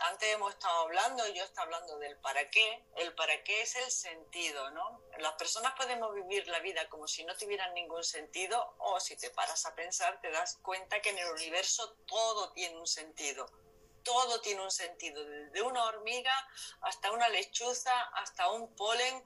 Antes 0.00 0.34
hemos 0.34 0.52
estado 0.52 0.82
hablando, 0.82 1.26
yo 1.28 1.42
estaba 1.42 1.64
hablando 1.64 1.98
del 1.98 2.16
para 2.18 2.48
qué. 2.50 2.84
El 2.96 3.14
para 3.14 3.42
qué 3.42 3.62
es 3.62 3.74
el 3.76 3.90
sentido, 3.90 4.70
¿no? 4.70 5.02
Las 5.18 5.32
personas 5.32 5.72
podemos 5.76 6.14
vivir 6.14 6.46
la 6.48 6.60
vida 6.60 6.88
como 6.88 7.08
si 7.08 7.24
no 7.24 7.36
tuvieran 7.36 7.74
ningún 7.74 8.04
sentido 8.04 8.76
o 8.78 9.00
si 9.00 9.16
te 9.16 9.30
paras 9.30 9.66
a 9.66 9.74
pensar 9.74 10.20
te 10.20 10.30
das 10.30 10.58
cuenta 10.62 11.00
que 11.00 11.10
en 11.10 11.18
el 11.18 11.30
universo 11.32 11.96
todo 12.06 12.52
tiene 12.52 12.78
un 12.78 12.86
sentido 12.86 13.50
todo 14.02 14.40
tiene 14.40 14.62
un 14.62 14.70
sentido, 14.70 15.24
desde 15.24 15.62
una 15.62 15.84
hormiga 15.84 16.32
hasta 16.82 17.12
una 17.12 17.28
lechuza, 17.28 18.00
hasta 18.14 18.50
un 18.50 18.74
polen, 18.74 19.24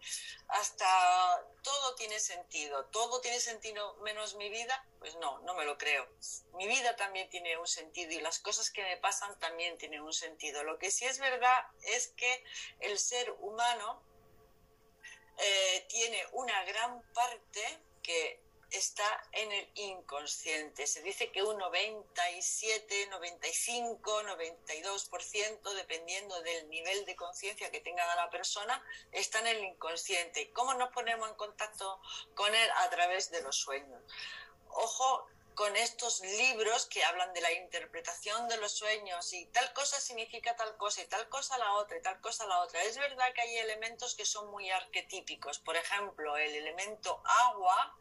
hasta 0.49 1.47
todo 1.63 1.95
tiene 1.95 2.19
sentido, 2.19 2.87
todo 2.87 3.21
tiene 3.21 3.41
sentido 3.41 3.97
menos 4.03 4.35
mi 4.37 4.49
vida, 4.49 4.87
pues 4.99 5.15
no, 5.17 5.41
no 5.41 5.55
me 5.55 5.65
lo 5.65 5.79
creo. 5.79 6.09
Mi 6.55 6.67
vida 6.67 6.97
también 6.97 7.29
tiene 7.31 7.57
un 7.59 7.67
sentido 7.67 8.13
y 8.13 8.21
las 8.21 8.39
cosas 8.39 8.71
que 8.71 8.83
me 8.83 8.97
pasan 8.97 9.39
también 9.39 9.79
tienen 9.79 10.03
un 10.03 10.13
sentido. 10.13 10.65
Lo 10.65 10.79
que 10.79 10.91
sí 10.91 11.05
es 11.05 11.19
verdad 11.19 11.67
es 11.83 12.09
que 12.09 12.45
el 12.81 12.99
ser 12.99 13.31
humano 13.41 14.03
eh, 15.39 15.87
tiene 15.89 16.27
una 16.33 16.65
gran 16.65 17.03
parte 17.13 17.81
que 18.03 18.41
está 18.73 19.29
en 19.33 19.53
el 19.53 19.71
inconsciente. 19.75 20.87
Se 20.87 21.03
dice 21.03 21.31
que 21.31 21.43
un 21.43 21.59
97, 21.59 23.09
95, 23.11 24.23
92%, 24.23 25.75
dependiendo 25.75 26.41
del 26.43 26.69
nivel 26.69 27.05
de 27.05 27.17
conciencia 27.17 27.71
que 27.71 27.81
tenga 27.81 28.15
la 28.17 28.31
persona, 28.31 28.83
está 29.13 29.41
en 29.41 29.49
el 29.49 29.65
inconsciente. 29.65 30.51
¿Cómo 30.53 30.75
nos 30.75 30.91
ponemos 30.93 31.29
en 31.29 31.35
contacto 31.37 32.01
con 32.35 32.55
él? 32.55 32.71
A 32.79 32.91
través 32.91 33.31
de 33.31 33.43
los 33.43 33.57
sueños. 33.57 34.03
Ojo 34.71 35.27
con 35.55 35.77
estos 35.77 36.21
libros 36.21 36.87
que 36.87 37.05
hablan 37.05 37.33
de 37.35 37.41
la 37.41 37.53
interpretación 37.53 38.49
de 38.49 38.57
los 38.57 38.73
sueños 38.73 39.33
y 39.33 39.45
tal 39.47 39.73
cosa 39.75 40.01
significa 40.01 40.57
tal 40.57 40.77
cosa 40.77 41.03
y 41.03 41.07
tal 41.07 41.29
cosa 41.29 41.59
la 41.59 41.75
otra 41.75 41.99
y 41.99 42.03
tal 42.03 42.21
cosa 42.21 42.47
la 42.47 42.61
otra. 42.61 42.83
Es 42.85 42.97
verdad 42.97 43.33
que 43.35 43.43
hay 43.43 43.59
elementos 43.59 44.15
que 44.15 44.25
son 44.25 44.51
muy 44.51 44.71
arquetípicos. 44.71 45.59
Por 45.59 45.77
ejemplo, 45.77 46.37
el 46.37 46.55
elemento 46.55 47.23
agua 47.49 47.97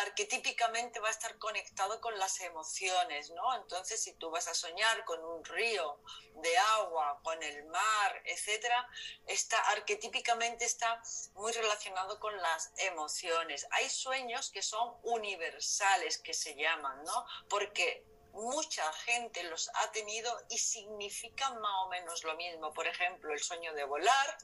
arquetípicamente 0.00 1.00
va 1.00 1.08
a 1.08 1.12
estar 1.12 1.38
conectado 1.38 2.00
con 2.00 2.18
las 2.18 2.40
emociones, 2.40 3.30
¿no? 3.30 3.54
Entonces, 3.56 4.02
si 4.02 4.14
tú 4.14 4.30
vas 4.30 4.48
a 4.48 4.54
soñar 4.54 5.04
con 5.04 5.24
un 5.24 5.44
río 5.44 6.00
de 6.34 6.56
agua, 6.58 7.20
con 7.22 7.42
el 7.42 7.64
mar, 7.66 8.22
etcétera, 8.24 8.88
está 9.26 9.58
arquetípicamente 9.70 10.64
está 10.64 11.02
muy 11.34 11.52
relacionado 11.52 12.18
con 12.20 12.36
las 12.36 12.72
emociones. 12.76 13.66
Hay 13.70 13.88
sueños 13.88 14.50
que 14.50 14.62
son 14.62 14.96
universales, 15.02 16.18
que 16.18 16.34
se 16.34 16.54
llaman, 16.54 17.02
¿no? 17.04 17.26
Porque 17.48 18.04
mucha 18.32 18.92
gente 18.92 19.42
los 19.44 19.70
ha 19.74 19.90
tenido 19.90 20.30
y 20.48 20.58
significan 20.58 21.60
más 21.60 21.72
o 21.84 21.88
menos 21.88 22.22
lo 22.24 22.36
mismo. 22.36 22.72
Por 22.72 22.86
ejemplo, 22.86 23.32
el 23.32 23.40
sueño 23.40 23.72
de 23.74 23.84
volar 23.84 24.38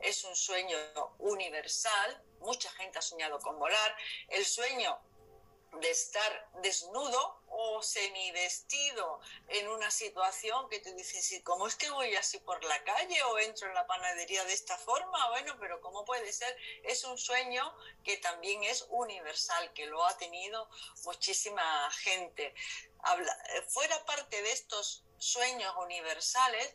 es 0.00 0.24
un 0.24 0.36
sueño 0.36 0.76
universal, 1.18 2.22
mucha 2.40 2.70
gente 2.72 2.98
ha 2.98 3.02
soñado 3.02 3.38
con 3.40 3.58
volar, 3.58 3.96
el 4.28 4.44
sueño 4.44 4.98
de 5.80 5.90
estar 5.90 6.48
desnudo 6.62 7.42
o 7.48 7.82
semivestido 7.82 9.20
en 9.48 9.68
una 9.68 9.90
situación 9.90 10.68
que 10.68 10.80
te 10.80 10.94
dices, 10.94 11.32
¿y 11.32 11.42
cómo 11.42 11.66
es 11.66 11.76
que 11.76 11.90
voy 11.90 12.14
así 12.16 12.38
por 12.38 12.62
la 12.64 12.82
calle 12.84 13.22
o 13.24 13.38
entro 13.38 13.68
en 13.68 13.74
la 13.74 13.86
panadería 13.86 14.44
de 14.44 14.52
esta 14.52 14.76
forma? 14.78 15.28
Bueno, 15.30 15.56
pero 15.60 15.80
¿cómo 15.80 16.04
puede 16.04 16.32
ser? 16.32 16.56
Es 16.84 17.04
un 17.04 17.18
sueño 17.18 17.74
que 18.04 18.16
también 18.18 18.64
es 18.64 18.86
universal, 18.90 19.72
que 19.74 19.86
lo 19.86 20.04
ha 20.04 20.16
tenido 20.16 20.68
muchísima 21.04 21.90
gente. 21.92 22.54
fuera 23.68 24.04
parte 24.04 24.42
de 24.42 24.52
estos 24.52 25.04
sueños 25.18 25.74
universales, 25.78 26.74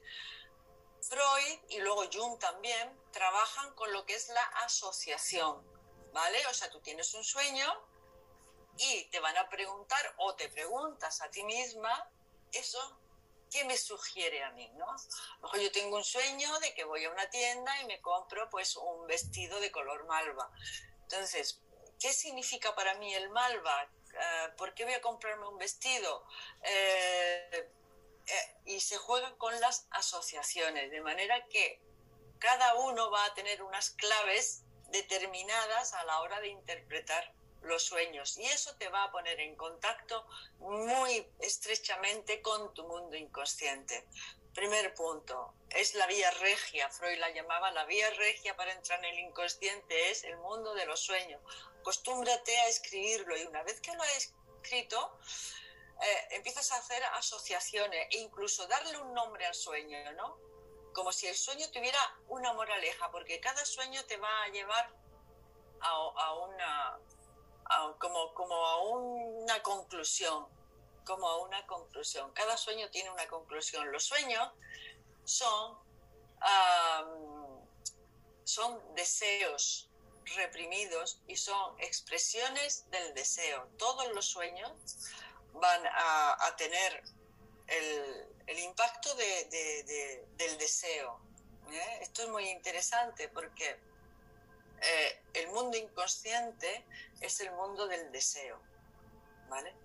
Freud 1.01 1.59
y 1.69 1.79
luego 1.79 2.03
Jung 2.11 2.37
también 2.39 2.99
trabajan 3.11 3.73
con 3.75 3.91
lo 3.91 4.05
que 4.05 4.15
es 4.15 4.29
la 4.29 4.43
asociación, 4.63 5.65
¿vale? 6.13 6.45
O 6.47 6.53
sea, 6.53 6.69
tú 6.69 6.79
tienes 6.81 7.13
un 7.13 7.23
sueño 7.23 7.67
y 8.77 9.05
te 9.09 9.19
van 9.19 9.37
a 9.37 9.49
preguntar 9.49 10.13
o 10.17 10.35
te 10.35 10.49
preguntas 10.49 11.21
a 11.21 11.29
ti 11.29 11.43
misma, 11.43 12.09
eso, 12.51 12.99
¿qué 13.49 13.65
me 13.65 13.77
sugiere 13.77 14.43
a 14.43 14.51
mí, 14.51 14.69
no? 14.75 14.85
A 14.89 15.57
yo 15.57 15.71
tengo 15.71 15.97
un 15.97 16.03
sueño 16.03 16.59
de 16.59 16.73
que 16.73 16.83
voy 16.83 17.03
a 17.05 17.11
una 17.11 17.29
tienda 17.29 17.81
y 17.81 17.85
me 17.85 18.01
compro 18.01 18.49
pues 18.49 18.75
un 18.75 19.07
vestido 19.07 19.59
de 19.59 19.71
color 19.71 20.05
malva. 20.05 20.49
Entonces, 21.03 21.61
¿qué 21.99 22.13
significa 22.13 22.73
para 22.75 22.93
mí 22.95 23.13
el 23.13 23.29
malva? 23.29 23.89
Eh, 24.13 24.53
¿Por 24.57 24.73
qué 24.73 24.85
voy 24.85 24.93
a 24.93 25.01
comprarme 25.01 25.47
un 25.47 25.57
vestido? 25.57 26.25
Eh, 26.63 27.71
y 28.65 28.79
se 28.79 28.97
juega 28.97 29.35
con 29.37 29.59
las 29.59 29.87
asociaciones, 29.91 30.91
de 30.91 31.01
manera 31.01 31.45
que 31.47 31.81
cada 32.39 32.75
uno 32.75 33.11
va 33.11 33.25
a 33.25 33.33
tener 33.33 33.61
unas 33.61 33.91
claves 33.91 34.63
determinadas 34.89 35.93
a 35.93 36.03
la 36.03 36.19
hora 36.21 36.39
de 36.39 36.49
interpretar 36.49 37.33
los 37.61 37.83
sueños 37.83 38.37
y 38.37 38.45
eso 38.45 38.75
te 38.77 38.89
va 38.89 39.03
a 39.03 39.11
poner 39.11 39.39
en 39.39 39.55
contacto 39.55 40.27
muy 40.59 41.27
estrechamente 41.39 42.41
con 42.41 42.73
tu 42.73 42.87
mundo 42.87 43.15
inconsciente. 43.15 44.07
Primer 44.53 44.93
punto, 44.95 45.53
es 45.69 45.95
la 45.95 46.07
vía 46.07 46.29
regia, 46.31 46.89
Freud 46.89 47.19
la 47.19 47.29
llamaba 47.29 47.71
la 47.71 47.85
vía 47.85 48.09
regia 48.11 48.55
para 48.57 48.73
entrar 48.73 48.99
en 48.99 49.13
el 49.13 49.19
inconsciente, 49.19 50.11
es 50.11 50.25
el 50.25 50.37
mundo 50.37 50.73
de 50.73 50.85
los 50.85 50.99
sueños. 50.99 51.41
Acostúmbrate 51.79 52.57
a 52.59 52.67
escribirlo 52.67 53.37
y 53.37 53.43
una 53.43 53.63
vez 53.63 53.79
que 53.79 53.93
lo 53.93 54.03
has 54.03 54.33
escrito, 54.61 55.17
eh, 56.01 56.27
empiezas 56.31 56.71
a 56.71 56.77
hacer 56.77 57.03
asociaciones 57.13 58.07
e 58.11 58.17
incluso 58.19 58.65
darle 58.67 58.97
un 58.97 59.13
nombre 59.13 59.45
al 59.45 59.53
sueño, 59.53 59.97
¿no? 60.13 60.37
Como 60.93 61.11
si 61.11 61.27
el 61.27 61.35
sueño 61.35 61.69
tuviera 61.71 61.99
una 62.27 62.53
moraleja, 62.53 63.11
porque 63.11 63.39
cada 63.39 63.63
sueño 63.65 64.03
te 64.05 64.17
va 64.17 64.43
a 64.43 64.47
llevar 64.49 64.93
a, 65.79 66.33
una, 66.33 66.99
como, 67.99 68.33
como 68.33 68.55
a 68.55 68.81
una 68.83 69.61
conclusión, 69.61 70.47
como 71.05 71.27
a 71.29 71.37
una 71.37 71.65
conclusión. 71.67 72.31
Cada 72.33 72.57
sueño 72.57 72.89
tiene 72.89 73.11
una 73.11 73.27
conclusión. 73.27 73.91
Los 73.91 74.03
sueños 74.03 74.51
son, 75.23 75.77
son 78.43 78.95
deseos 78.95 79.89
reprimidos 80.35 81.21
y 81.27 81.35
son 81.35 81.79
expresiones 81.79 82.89
del 82.89 83.13
deseo. 83.13 83.69
Todos 83.77 84.11
los 84.13 84.25
sueños 84.25 84.71
van 85.53 85.81
a, 85.85 86.55
tener 86.57 87.03
el, 87.67 88.59
impacto 88.59 89.13
del 89.15 90.57
deseo. 90.57 91.19
¿eh? 91.71 91.99
Esto 92.01 92.23
es 92.23 92.29
muy 92.29 92.49
interesante 92.49 93.29
porque 93.29 93.79
eh, 94.81 95.21
el 95.33 95.47
mundo 95.49 95.77
inconsciente 95.77 96.85
es 97.21 97.39
el 97.39 97.51
mundo 97.51 97.87
del 97.87 98.11
deseo. 98.11 98.59
¿vale? 99.51 99.75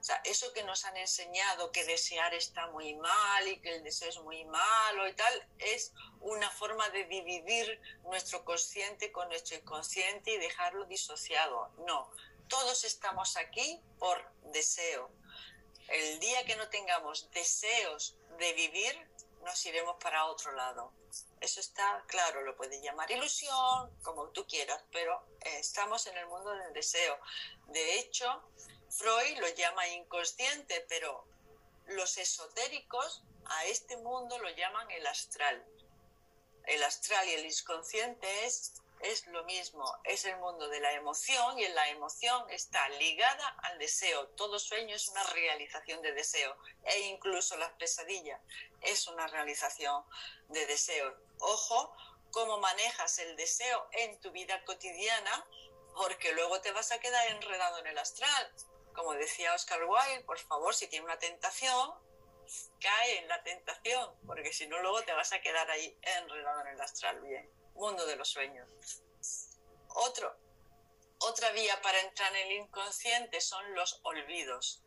O 0.00 0.02
sea, 0.02 0.16
eso 0.24 0.50
que 0.54 0.64
nos 0.64 0.86
han 0.86 0.96
enseñado 0.96 1.70
que 1.70 1.84
desear 1.84 2.32
está 2.32 2.68
muy 2.68 2.94
mal 2.94 3.46
y 3.46 3.58
que 3.60 3.76
el 3.76 3.84
deseo 3.84 4.08
es 4.08 4.18
muy 4.20 4.44
malo 4.46 5.06
y 5.06 5.12
tal, 5.12 5.46
es 5.58 5.92
una 6.20 6.50
forma 6.50 6.88
de 6.88 7.04
dividir 7.04 7.80
nuestro 8.04 8.44
consciente 8.46 9.12
con 9.12 9.28
nuestro 9.28 9.56
inconsciente 9.56 10.32
y 10.32 10.38
dejarlo 10.38 10.86
disociado. 10.86 11.70
No, 11.86 12.10
todos 12.50 12.84
estamos 12.84 13.36
aquí 13.38 13.80
por 13.98 14.18
deseo. 14.52 15.10
El 15.88 16.20
día 16.20 16.44
que 16.44 16.56
no 16.56 16.68
tengamos 16.68 17.30
deseos 17.30 18.16
de 18.38 18.52
vivir, 18.52 19.08
nos 19.44 19.64
iremos 19.64 19.96
para 20.02 20.26
otro 20.26 20.52
lado. 20.52 20.92
Eso 21.40 21.60
está 21.60 22.04
claro, 22.06 22.42
lo 22.42 22.56
puedes 22.56 22.82
llamar 22.82 23.10
ilusión, 23.10 23.90
como 24.02 24.28
tú 24.28 24.46
quieras, 24.46 24.82
pero 24.92 25.24
eh, 25.40 25.58
estamos 25.58 26.06
en 26.06 26.18
el 26.18 26.26
mundo 26.26 26.50
del 26.50 26.72
deseo. 26.74 27.18
De 27.68 27.98
hecho, 27.98 28.42
Freud 28.90 29.38
lo 29.38 29.48
llama 29.48 29.88
inconsciente, 29.88 30.84
pero 30.88 31.24
los 31.86 32.18
esotéricos 32.18 33.22
a 33.46 33.64
este 33.66 33.96
mundo 33.96 34.38
lo 34.38 34.50
llaman 34.50 34.90
el 34.90 35.06
astral. 35.06 35.64
El 36.66 36.82
astral 36.82 37.26
y 37.28 37.32
el 37.32 37.46
inconsciente 37.46 38.44
es, 38.44 38.74
es 39.00 39.26
lo 39.26 39.44
mismo, 39.44 39.84
es 40.04 40.24
el 40.24 40.36
mundo 40.38 40.68
de 40.68 40.80
la 40.80 40.92
emoción 40.92 41.58
y 41.58 41.64
en 41.64 41.74
la 41.74 41.88
emoción 41.88 42.48
está 42.50 42.88
ligada 42.90 43.48
al 43.62 43.78
deseo. 43.78 44.28
Todo 44.30 44.58
sueño 44.58 44.94
es 44.94 45.08
una 45.08 45.22
realización 45.24 46.02
de 46.02 46.12
deseo 46.12 46.56
e 46.84 47.00
incluso 47.00 47.56
las 47.56 47.72
pesadillas 47.72 48.40
es 48.82 49.06
una 49.08 49.26
realización 49.26 50.04
de 50.48 50.66
deseo. 50.66 51.16
Ojo, 51.40 51.94
cómo 52.30 52.58
manejas 52.58 53.18
el 53.18 53.36
deseo 53.36 53.88
en 53.92 54.20
tu 54.20 54.30
vida 54.30 54.62
cotidiana, 54.64 55.46
porque 55.94 56.32
luego 56.32 56.60
te 56.60 56.72
vas 56.72 56.92
a 56.92 57.00
quedar 57.00 57.26
enredado 57.28 57.78
en 57.78 57.86
el 57.88 57.98
astral. 57.98 58.52
Como 58.94 59.14
decía 59.14 59.54
Oscar 59.54 59.82
Wilde, 59.84 60.24
por 60.24 60.38
favor, 60.38 60.74
si 60.74 60.88
tiene 60.88 61.06
una 61.06 61.18
tentación, 61.18 61.94
cae 62.80 63.18
en 63.18 63.28
la 63.28 63.42
tentación, 63.42 64.14
porque 64.26 64.52
si 64.52 64.66
no, 64.66 64.80
luego 64.80 65.02
te 65.02 65.12
vas 65.12 65.32
a 65.32 65.40
quedar 65.40 65.70
ahí 65.70 65.96
enredado 66.02 66.60
en 66.62 66.68
el 66.68 66.80
astral. 66.80 67.20
Bien, 67.20 67.48
mundo 67.74 68.06
de 68.06 68.16
los 68.16 68.28
sueños. 68.28 68.68
Otro, 69.88 70.36
otra 71.18 71.50
vía 71.52 71.80
para 71.82 72.00
entrar 72.00 72.34
en 72.34 72.46
el 72.46 72.52
inconsciente 72.58 73.40
son 73.40 73.74
los 73.74 74.00
olvidos. 74.04 74.82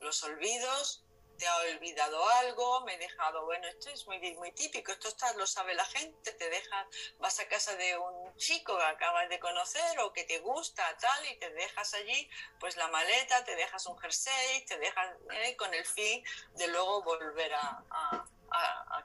Los 0.00 0.22
olvidos 0.22 1.04
te 1.38 1.46
ha 1.46 1.56
olvidado 1.58 2.28
algo, 2.28 2.80
me 2.82 2.94
he 2.94 2.98
dejado, 2.98 3.44
bueno, 3.44 3.66
esto 3.66 3.90
es 3.90 4.06
muy, 4.06 4.18
muy 4.36 4.52
típico, 4.52 4.92
esto 4.92 5.08
está, 5.08 5.32
lo 5.34 5.46
sabe 5.46 5.74
la 5.74 5.84
gente, 5.84 6.32
te 6.32 6.48
dejas, 6.48 6.86
vas 7.18 7.38
a 7.40 7.48
casa 7.48 7.74
de 7.76 7.98
un 7.98 8.36
chico 8.36 8.76
que 8.76 8.84
acabas 8.84 9.28
de 9.28 9.40
conocer 9.40 9.98
o 10.00 10.12
que 10.12 10.24
te 10.24 10.38
gusta, 10.38 10.96
tal, 10.98 11.26
y 11.26 11.36
te 11.38 11.50
dejas 11.50 11.94
allí, 11.94 12.28
pues 12.60 12.76
la 12.76 12.88
maleta, 12.88 13.44
te 13.44 13.56
dejas 13.56 13.86
un 13.86 13.98
jersey, 13.98 14.64
te 14.66 14.78
dejas 14.78 15.16
eh, 15.32 15.56
con 15.56 15.72
el 15.74 15.84
fin 15.84 16.24
de 16.54 16.68
luego 16.68 17.02
volver 17.02 17.54
a, 17.54 17.84
a, 17.90 18.24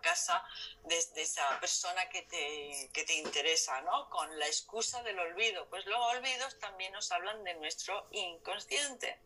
casa 0.01 0.43
de, 0.83 0.97
esa 0.97 1.59
persona 1.59 2.07
que 2.09 2.23
te, 2.23 2.89
que 2.93 3.03
te 3.03 3.13
interesa, 3.15 3.81
¿no? 3.81 4.09
Con 4.09 4.37
la 4.39 4.47
excusa 4.47 5.03
del 5.03 5.19
olvido. 5.19 5.69
Pues 5.69 5.85
los 5.85 5.99
olvidos 5.99 6.57
también 6.59 6.93
nos 6.93 7.11
hablan 7.11 7.43
de 7.43 7.55
nuestro 7.55 8.07
inconsciente. 8.11 9.21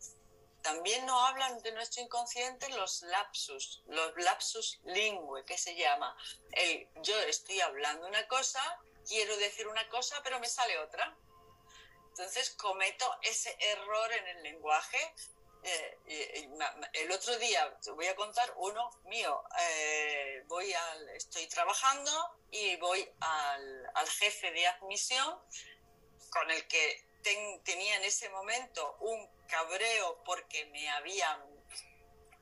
También 0.62 1.06
nos 1.06 1.30
hablan 1.30 1.62
de 1.62 1.74
nuestro 1.74 2.04
inconsciente 2.04 2.70
los 2.70 3.02
lapsus, 3.04 3.84
los 3.88 4.16
lapsus 4.16 4.80
lingüe, 4.86 5.44
que 5.46 5.58
se 5.58 5.76
llama. 5.76 6.16
El, 6.52 6.88
yo 7.02 7.20
estoy 7.24 7.60
hablando 7.60 8.08
una 8.08 8.26
cosa, 8.28 8.62
quiero 9.06 9.36
decir 9.38 9.68
una 9.68 9.88
cosa, 9.90 10.22
pero 10.24 10.40
me 10.40 10.48
sale 10.48 10.80
otra. 10.80 11.18
Entonces 12.10 12.52
cometo 12.52 13.06
ese 13.24 13.56
error 13.60 14.12
en 14.14 14.28
el 14.38 14.44
lenguaje. 14.44 15.14
Eh, 15.64 16.50
el 16.94 17.12
otro 17.12 17.38
día, 17.38 17.78
te 17.82 17.92
voy 17.92 18.08
a 18.08 18.16
contar 18.16 18.54
uno 18.58 18.90
mío. 19.06 19.44
Eh, 19.60 20.44
voy 20.48 20.74
al, 20.74 21.10
estoy 21.10 21.48
trabajando 21.48 22.12
y 22.52 22.76
voy 22.78 23.10
al, 23.22 24.10
jefe 24.20 24.52
de 24.52 24.68
admisión 24.68 25.40
con 26.30 26.52
el 26.52 26.68
que 26.68 27.06
tenía 27.64 27.96
en 27.96 28.04
ese 28.04 28.30
momento 28.30 28.98
un 29.00 29.30
cabreo 29.48 30.22
porque 30.26 30.66
me 30.66 30.90
habían 30.90 31.42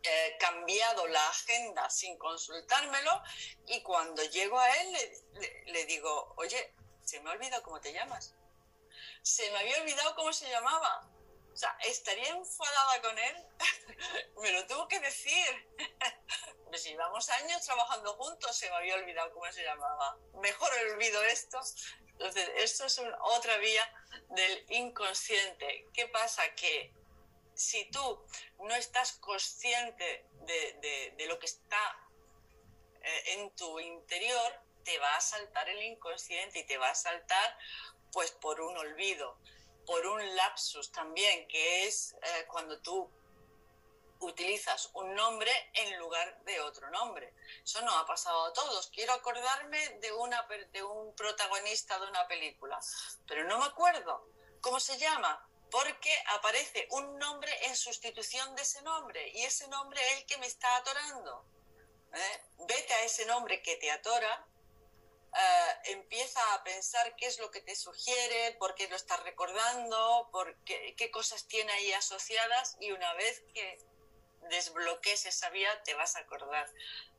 eh, 0.04 0.38
cambiado 0.40 1.08
la 1.08 1.30
agenda 1.30 1.88
sin 1.92 2.18
consultármelo 2.18 3.22
y 3.68 3.84
cuando 3.84 4.24
llego 4.24 4.60
a 4.60 4.68
él 4.82 4.98
le, 5.68 5.86
digo, 5.86 6.34
oye, 6.38 6.74
se 7.04 7.20
me 7.20 7.30
ha 7.30 7.34
olvidado 7.34 7.62
cómo 7.62 7.80
te 7.80 7.94
llamas. 7.94 8.34
Se 9.22 9.52
me 9.52 9.60
había 9.60 9.80
olvidado 9.82 10.16
cómo 10.16 10.34
se 10.34 10.50
llamaba. 10.50 11.11
O 11.54 11.56
sea, 11.56 11.78
estaría 11.86 12.30
enfadada 12.30 13.02
con 13.02 13.18
él. 13.18 13.36
me 14.42 14.52
lo 14.52 14.66
tuvo 14.68 14.88
que 14.88 15.00
decir. 15.00 15.70
pues 16.66 16.84
llevamos 16.86 17.30
años 17.30 17.66
trabajando 17.66 18.14
juntos, 18.16 18.56
se 18.56 18.70
me 18.70 18.76
había 18.78 18.96
olvidado 18.96 19.34
cómo 19.34 19.52
se 19.52 19.64
llamaba. 19.64 20.18
Mejor 20.42 20.72
olvido 20.94 21.22
esto 21.24 21.60
entonces, 22.22 22.52
esto 22.58 22.86
es 22.86 23.02
otra 23.24 23.58
vía 23.58 23.82
del 24.30 24.66
inconsciente. 24.70 25.90
¿Qué 25.92 26.08
pasa? 26.08 26.44
Que 26.54 26.94
si 27.56 27.90
tú 27.90 28.24
no 28.60 28.76
estás 28.76 29.14
consciente 29.14 30.28
de, 30.46 31.26
lo 31.28 31.40
que 31.40 31.48
está 31.48 32.10
eh, 33.02 33.24
en 33.34 33.56
tu 33.56 33.80
interior, 33.80 34.54
te 34.84 35.00
va 35.00 35.16
a 35.16 35.22
saltar 35.22 35.68
el 35.70 35.82
inconsciente 35.82 36.60
y 36.60 36.68
te 36.68 36.78
va 36.78 36.92
a 36.92 36.96
saltar 36.96 37.58
pues 38.12 38.32
por 38.34 38.62
un 38.62 38.78
olvido, 38.78 39.40
por 39.86 40.06
un 40.06 40.36
lapsus 40.36 40.92
también, 40.92 41.48
que 41.48 41.88
es 41.88 42.16
eh, 42.22 42.46
cuando 42.48 42.80
tú 42.82 43.10
utilizas 44.22 44.90
un 44.94 45.14
nombre 45.16 45.52
en 45.74 45.98
lugar 45.98 46.44
de 46.44 46.60
otro 46.62 46.90
nombre. 46.92 47.34
Eso 47.64 47.82
no 47.82 47.92
ha 47.98 48.06
pasado 48.06 48.46
a 48.46 48.54
todos. 48.54 48.90
Quiero 48.94 49.14
acordarme 49.14 49.80
de, 50.00 50.12
una, 50.14 50.48
de 50.72 50.84
un 50.84 51.16
protagonista 51.16 52.00
de 52.00 52.08
una 52.08 52.28
película, 52.28 52.80
pero 53.28 53.44
no 53.46 53.60
me 53.60 53.66
acuerdo 53.66 54.28
cómo 54.62 54.80
se 54.80 54.98
llama, 54.98 55.48
porque 55.72 56.12
aparece 56.38 56.88
un 56.92 57.18
nombre 57.18 57.52
en 57.66 57.76
sustitución 57.76 58.56
de 58.56 58.62
ese 58.62 58.82
nombre 58.84 59.28
y 59.30 59.44
ese 59.44 59.68
nombre 59.70 60.00
es 60.12 60.20
el 60.20 60.26
que 60.26 60.38
me 60.38 60.46
está 60.46 60.76
atorando. 60.78 61.46
¿eh? 62.14 62.44
Vete 62.68 62.94
a 62.94 63.04
ese 63.04 63.26
nombre 63.26 63.62
que 63.62 63.78
te 63.78 63.90
atora, 63.90 64.46
eh, 65.34 65.92
empieza 65.92 66.42
a 66.54 66.64
pensar 66.64 67.16
qué 67.16 67.28
es 67.28 67.40
lo 67.40 67.52
que 67.52 67.62
te 67.62 67.76
sugiere, 67.76 68.56
por 68.60 68.76
qué 68.76 68.88
lo 68.90 68.96
estás 68.96 69.22
recordando, 69.24 70.30
por 70.32 70.56
qué, 70.64 70.96
qué 70.96 71.10
cosas 71.12 71.48
tiene 71.48 71.72
ahí 71.72 71.94
asociadas 71.94 72.78
y 72.80 72.92
una 72.92 73.14
vez 73.14 73.44
que 73.54 73.80
desbloquees 74.50 75.26
esa 75.26 75.50
vía, 75.50 75.82
te 75.84 75.94
vas 75.94 76.16
a 76.16 76.20
acordar 76.20 76.70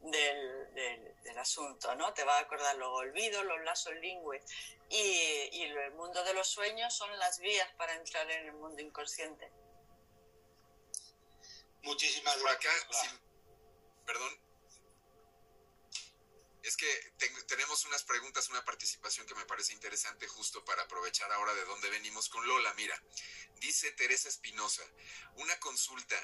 del, 0.00 0.74
del, 0.74 1.38
asunto, 1.38 1.94
¿no? 1.94 2.12
Te 2.12 2.24
vas 2.24 2.36
a 2.36 2.44
acordar 2.44 2.76
los 2.76 2.88
olvidos, 2.88 3.44
los 3.44 3.60
lazos 3.62 3.94
lingües. 3.94 4.44
Y, 4.90 5.48
y, 5.52 5.62
el 5.62 5.92
mundo 5.92 6.22
de 6.24 6.34
los 6.34 6.46
sueños 6.46 6.94
son 6.94 7.16
las 7.18 7.38
vías 7.40 7.68
para 7.76 7.94
entrar 7.94 8.30
en 8.30 8.46
el 8.46 8.52
mundo 8.52 8.80
inconsciente. 8.82 9.50
Muchísimas 11.82 12.40
gracias. 12.42 12.86
perdón. 14.06 14.51
Es 16.62 16.76
que 16.76 16.86
tenemos 17.48 17.84
unas 17.86 18.04
preguntas, 18.04 18.48
una 18.48 18.64
participación 18.64 19.26
que 19.26 19.34
me 19.34 19.44
parece 19.46 19.72
interesante 19.72 20.28
justo 20.28 20.64
para 20.64 20.82
aprovechar 20.82 21.30
ahora 21.32 21.54
de 21.54 21.64
dónde 21.64 21.90
venimos 21.90 22.28
con 22.28 22.46
Lola. 22.46 22.72
Mira, 22.74 23.00
dice 23.60 23.90
Teresa 23.92 24.28
Espinosa, 24.28 24.82
una 25.36 25.58
consulta. 25.58 26.16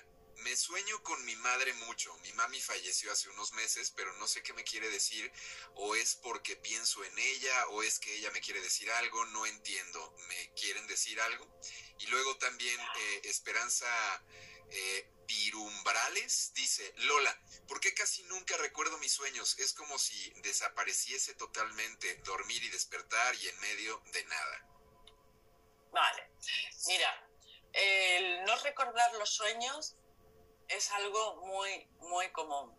Me 0.44 0.56
sueño 0.56 1.02
con 1.02 1.24
mi 1.24 1.34
madre 1.34 1.74
mucho. 1.74 2.16
Mi 2.18 2.32
mami 2.34 2.60
falleció 2.60 3.10
hace 3.10 3.28
unos 3.30 3.52
meses, 3.54 3.92
pero 3.96 4.12
no 4.18 4.28
sé 4.28 4.40
qué 4.44 4.52
me 4.52 4.62
quiere 4.62 4.88
decir. 4.88 5.32
O 5.74 5.96
es 5.96 6.14
porque 6.14 6.54
pienso 6.54 7.02
en 7.02 7.18
ella, 7.18 7.66
o 7.70 7.82
es 7.82 7.98
que 7.98 8.14
ella 8.14 8.30
me 8.30 8.40
quiere 8.40 8.60
decir 8.60 8.88
algo. 8.92 9.24
No 9.26 9.44
entiendo. 9.46 10.14
¿Me 10.28 10.54
quieren 10.54 10.86
decir 10.86 11.20
algo? 11.20 11.60
Y 11.98 12.06
luego 12.06 12.36
también 12.36 12.78
eh, 12.80 13.20
Esperanza 13.24 13.88
Pirumbrales 15.26 16.52
dice, 16.54 16.94
Lola, 16.96 17.38
¿por 17.66 17.80
qué 17.80 17.92
casi 17.92 18.22
nunca 18.24 18.56
recuerdo 18.56 18.96
mis 18.98 19.12
sueños? 19.12 19.58
Es 19.58 19.74
como 19.74 19.98
si 19.98 20.30
desapareciese 20.40 21.34
totalmente, 21.34 22.16
dormir 22.24 22.64
y 22.64 22.70
despertar 22.70 23.34
y 23.34 23.48
en 23.48 23.60
medio 23.60 24.02
de 24.12 24.24
nada. 24.24 24.66
Vale, 25.92 26.30
mira, 26.86 27.28
el 27.74 28.44
no 28.44 28.56
recordar 28.56 29.14
los 29.14 29.30
sueños 29.30 29.96
es 30.68 30.90
algo 30.92 31.46
muy, 31.46 31.86
muy 32.00 32.30
común. 32.32 32.74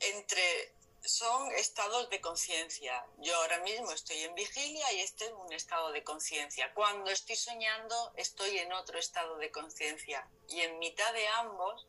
Entre, 0.00 0.74
son 1.04 1.50
estados 1.52 2.08
de 2.10 2.20
conciencia. 2.20 3.04
Yo 3.18 3.34
ahora 3.36 3.60
mismo 3.60 3.90
estoy 3.92 4.18
en 4.18 4.34
vigilia 4.34 4.92
y 4.92 5.00
este 5.00 5.26
es 5.26 5.32
un 5.32 5.52
estado 5.52 5.90
de 5.90 6.04
conciencia. 6.04 6.72
Cuando 6.74 7.10
estoy 7.10 7.36
soñando, 7.36 8.12
estoy 8.16 8.58
en 8.58 8.72
otro 8.72 8.98
estado 8.98 9.36
de 9.38 9.50
conciencia. 9.50 10.28
Y 10.48 10.60
en 10.60 10.78
mitad 10.78 11.12
de 11.12 11.26
ambos 11.28 11.86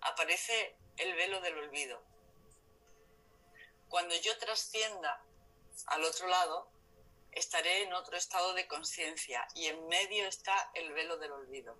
aparece 0.00 0.76
el 0.98 1.14
velo 1.14 1.40
del 1.40 1.58
olvido. 1.58 2.02
Cuando 3.88 4.14
yo 4.16 4.36
trascienda 4.38 5.24
al 5.86 6.04
otro 6.04 6.26
lado, 6.28 6.68
estaré 7.32 7.82
en 7.82 7.92
otro 7.94 8.16
estado 8.16 8.54
de 8.54 8.68
conciencia 8.68 9.46
y 9.54 9.66
en 9.66 9.86
medio 9.88 10.26
está 10.26 10.70
el 10.74 10.92
velo 10.92 11.16
del 11.16 11.32
olvido. 11.32 11.76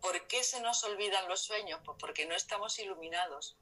¿Por 0.00 0.26
qué 0.28 0.42
se 0.44 0.60
nos 0.60 0.82
olvidan 0.84 1.28
los 1.28 1.42
sueños? 1.42 1.80
Pues 1.84 1.98
porque 2.00 2.24
no 2.24 2.34
estamos 2.34 2.78
iluminados. 2.78 3.56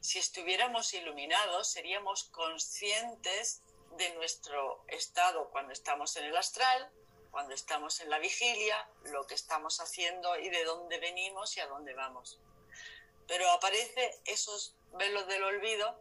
Si 0.00 0.18
estuviéramos 0.18 0.92
iluminados, 0.94 1.68
seríamos 1.68 2.24
conscientes 2.24 3.62
de 3.96 4.14
nuestro 4.14 4.84
estado 4.88 5.50
cuando 5.50 5.72
estamos 5.72 6.16
en 6.16 6.24
el 6.24 6.36
astral, 6.36 6.90
cuando 7.30 7.54
estamos 7.54 8.00
en 8.00 8.10
la 8.10 8.18
vigilia, 8.18 8.88
lo 9.04 9.26
que 9.26 9.34
estamos 9.34 9.80
haciendo 9.80 10.38
y 10.38 10.50
de 10.50 10.64
dónde 10.64 10.98
venimos 10.98 11.56
y 11.56 11.60
a 11.60 11.66
dónde 11.66 11.94
vamos. 11.94 12.38
Pero 13.26 13.50
aparece 13.50 14.20
esos 14.24 14.76
velos 14.92 15.26
del 15.26 15.42
olvido 15.42 15.98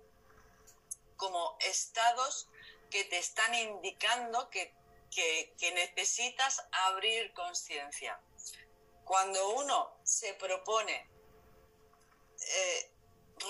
como 1.18 1.58
estados 1.62 2.48
que 2.90 3.04
te 3.06 3.18
están 3.18 3.56
indicando 3.56 4.50
que, 4.50 4.74
necesitas 5.74 6.64
abrir 6.72 7.34
conciencia. 7.34 8.20
Cuando 9.06 9.50
uno 9.52 9.96
se 10.04 10.34
propone 10.36 11.10
eh, 12.40 12.93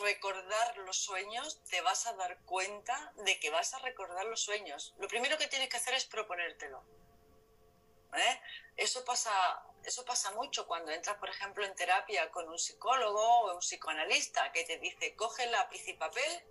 recordar 0.01 0.77
los 0.79 0.97
sueños, 0.97 1.61
te 1.69 1.81
vas 1.81 2.05
a 2.07 2.13
dar 2.13 2.37
cuenta 2.45 3.13
de 3.17 3.39
que 3.39 3.49
vas 3.49 3.73
a 3.73 3.79
recordar 3.79 4.25
los 4.25 4.41
sueños. 4.41 4.93
Lo 4.97 5.07
primero 5.07 5.37
que 5.37 5.47
tienes 5.47 5.69
que 5.69 5.77
hacer 5.77 5.93
es 5.93 6.05
proponértelo. 6.05 6.83
¿eh? 8.15 8.41
Eso, 8.77 9.03
pasa, 9.05 9.31
eso 9.83 10.05
pasa 10.05 10.31
mucho 10.31 10.67
cuando 10.67 10.91
entras, 10.91 11.17
por 11.17 11.29
ejemplo, 11.29 11.65
en 11.65 11.75
terapia 11.75 12.29
con 12.31 12.49
un 12.49 12.59
psicólogo 12.59 13.21
o 13.21 13.53
un 13.53 13.59
psicoanalista 13.59 14.51
que 14.51 14.63
te 14.63 14.77
dice, 14.77 15.15
coge 15.15 15.47
lápiz 15.47 15.87
y 15.87 15.93
papel 15.93 16.43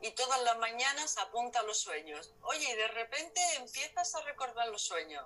y 0.00 0.10
todas 0.12 0.42
las 0.42 0.58
mañanas 0.58 1.16
apunta 1.18 1.62
los 1.62 1.78
sueños. 1.78 2.32
Oye, 2.42 2.70
y 2.70 2.76
de 2.76 2.88
repente 2.88 3.40
empiezas 3.56 4.14
a 4.14 4.22
recordar 4.22 4.68
los 4.68 4.82
sueños. 4.82 5.24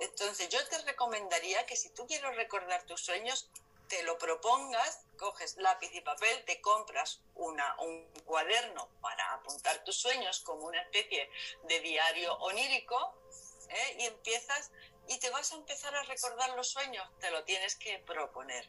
Entonces 0.00 0.48
yo 0.48 0.64
te 0.68 0.78
recomendaría 0.82 1.66
que 1.66 1.76
si 1.76 1.90
tú 1.90 2.06
quieres 2.06 2.34
recordar 2.36 2.84
tus 2.84 3.00
sueños, 3.00 3.50
te 3.88 4.02
lo 4.02 4.18
propongas, 4.18 5.04
coges 5.16 5.56
lápiz 5.56 5.90
y 5.94 6.00
papel, 6.00 6.44
te 6.44 6.60
compras 6.60 7.20
una, 7.34 7.76
un 7.80 8.06
cuaderno 8.24 8.88
para 9.00 9.34
apuntar 9.34 9.82
tus 9.84 9.96
sueños 9.96 10.40
como 10.40 10.66
una 10.66 10.80
especie 10.82 11.30
de 11.64 11.80
diario 11.80 12.34
onírico 12.34 13.14
¿eh? 13.68 13.96
y 13.98 14.04
empiezas 14.04 14.70
y 15.08 15.18
te 15.18 15.30
vas 15.30 15.52
a 15.52 15.56
empezar 15.56 15.94
a 15.94 16.02
recordar 16.02 16.50
los 16.50 16.68
sueños, 16.68 17.08
te 17.18 17.30
lo 17.30 17.42
tienes 17.44 17.76
que 17.76 17.98
proponer. 18.00 18.68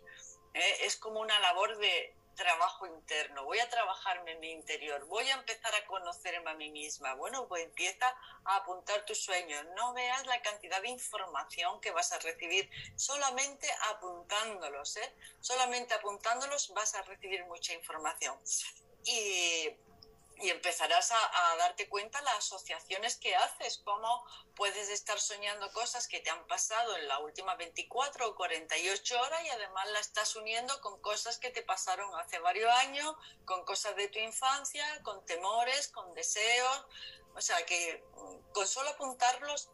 ¿eh? 0.54 0.78
Es 0.82 0.96
como 0.96 1.20
una 1.20 1.38
labor 1.40 1.78
de, 1.78 2.16
trabajo 2.40 2.88
interno, 2.88 3.44
voy 3.44 3.60
a 3.60 3.70
trabajarme 3.70 4.32
en 4.32 4.40
mi 4.40 4.52
interior, 4.52 5.06
voy 5.08 5.30
a 5.30 5.34
empezar 5.34 5.76
a 5.76 5.86
conocerme 5.86 6.50
a 6.50 6.54
mí 6.54 6.72
misma. 6.72 7.14
Bueno, 7.16 7.46
pues 7.50 7.66
empieza 7.66 8.16
a 8.46 8.56
apuntar 8.56 9.06
tus 9.06 9.22
sueños. 9.22 9.66
No 9.76 9.94
veas 9.94 10.26
la 10.26 10.42
cantidad 10.42 10.82
de 10.82 10.88
información 10.88 11.82
que 11.82 11.92
vas 11.92 12.14
a 12.14 12.20
recibir 12.20 12.70
solamente 12.96 13.68
apuntándolos, 13.92 14.96
¿eh? 14.96 15.16
Solamente 15.42 15.94
apuntándolos 15.94 16.74
vas 16.74 16.96
a 16.96 17.02
recibir 17.02 17.44
mucha 17.46 17.74
información. 17.74 18.40
Y 19.04 19.76
y 20.42 20.50
empezarás 20.50 21.12
a, 21.12 21.56
darte 21.58 21.90
cuenta 21.90 22.22
las 22.22 22.38
asociaciones 22.38 23.18
que 23.18 23.36
haces, 23.36 23.82
cómo 23.84 24.26
puedes 24.56 24.90
estar 24.90 25.20
soñando 25.20 25.72
cosas 25.74 26.08
que 26.08 26.22
te 26.22 26.30
han 26.30 26.46
pasado 26.48 26.96
en 26.96 27.08
la 27.08 27.20
última 27.20 27.56
24 27.56 28.30
o 28.30 28.36
48 28.36 29.22
horas 29.22 29.42
y 29.44 29.50
además 29.50 29.90
la 29.92 30.00
estás 30.00 30.36
uniendo 30.36 30.80
con 30.82 31.02
cosas 31.02 31.40
que 31.40 31.50
te 31.50 31.62
pasaron 31.62 32.14
hace 32.16 32.40
varios 32.40 32.72
años, 32.72 33.16
con 33.46 33.66
cosas 33.66 33.96
de 33.96 34.08
tu 34.08 34.20
infancia, 34.20 34.86
con 35.04 35.26
temores, 35.26 35.90
con 35.90 36.14
deseos. 36.14 36.86
O 37.36 37.42
sea 37.42 37.66
que 37.66 38.04
mm, 38.16 38.52
con 38.54 38.68
solo 38.68 38.90
apuntarlos 38.90 39.70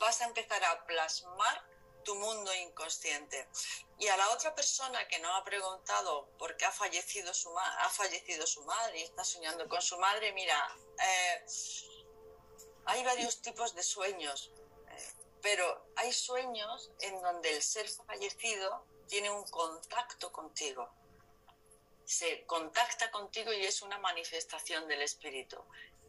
vas 0.00 0.22
a 0.22 0.26
empezar 0.26 0.64
a 0.64 0.86
plasmar 0.86 1.71
tu 2.02 2.14
mundo 2.14 2.52
inconsciente. 2.54 3.48
Y 3.98 4.08
a 4.08 4.16
la 4.16 4.30
otra 4.30 4.54
persona 4.54 5.06
que 5.08 5.18
no 5.20 5.34
ha 5.34 5.44
preguntado 5.44 6.28
por 6.38 6.56
qué 6.56 6.64
ha 6.64 6.72
fallecido 6.72 7.32
su, 7.32 7.56
ha 7.58 7.88
fallecido 7.90 8.46
su 8.46 8.64
madre 8.64 9.00
y 9.00 9.02
está 9.02 9.24
soñando 9.24 9.68
con 9.68 9.80
su 9.80 9.98
madre, 9.98 10.32
mira, 10.32 10.76
eh, 10.98 11.44
hay 12.86 13.04
varios 13.04 13.40
tipos 13.42 13.74
de 13.74 13.82
sueños, 13.82 14.50
eh, 14.90 15.12
pero 15.40 15.86
hay 15.96 16.12
sueños 16.12 16.90
en 17.00 17.20
donde 17.22 17.56
el 17.56 17.62
ser 17.62 17.88
fallecido 17.88 18.84
tiene 19.08 19.30
un 19.30 19.44
contacto 19.44 20.32
contigo. 20.32 20.90
Se 22.04 22.44
contacta 22.46 23.10
contigo 23.10 23.52
y 23.52 23.64
es 23.64 23.82
una 23.82 23.98
manifestación 23.98 24.88
del 24.88 25.02
espíritu 25.02 25.64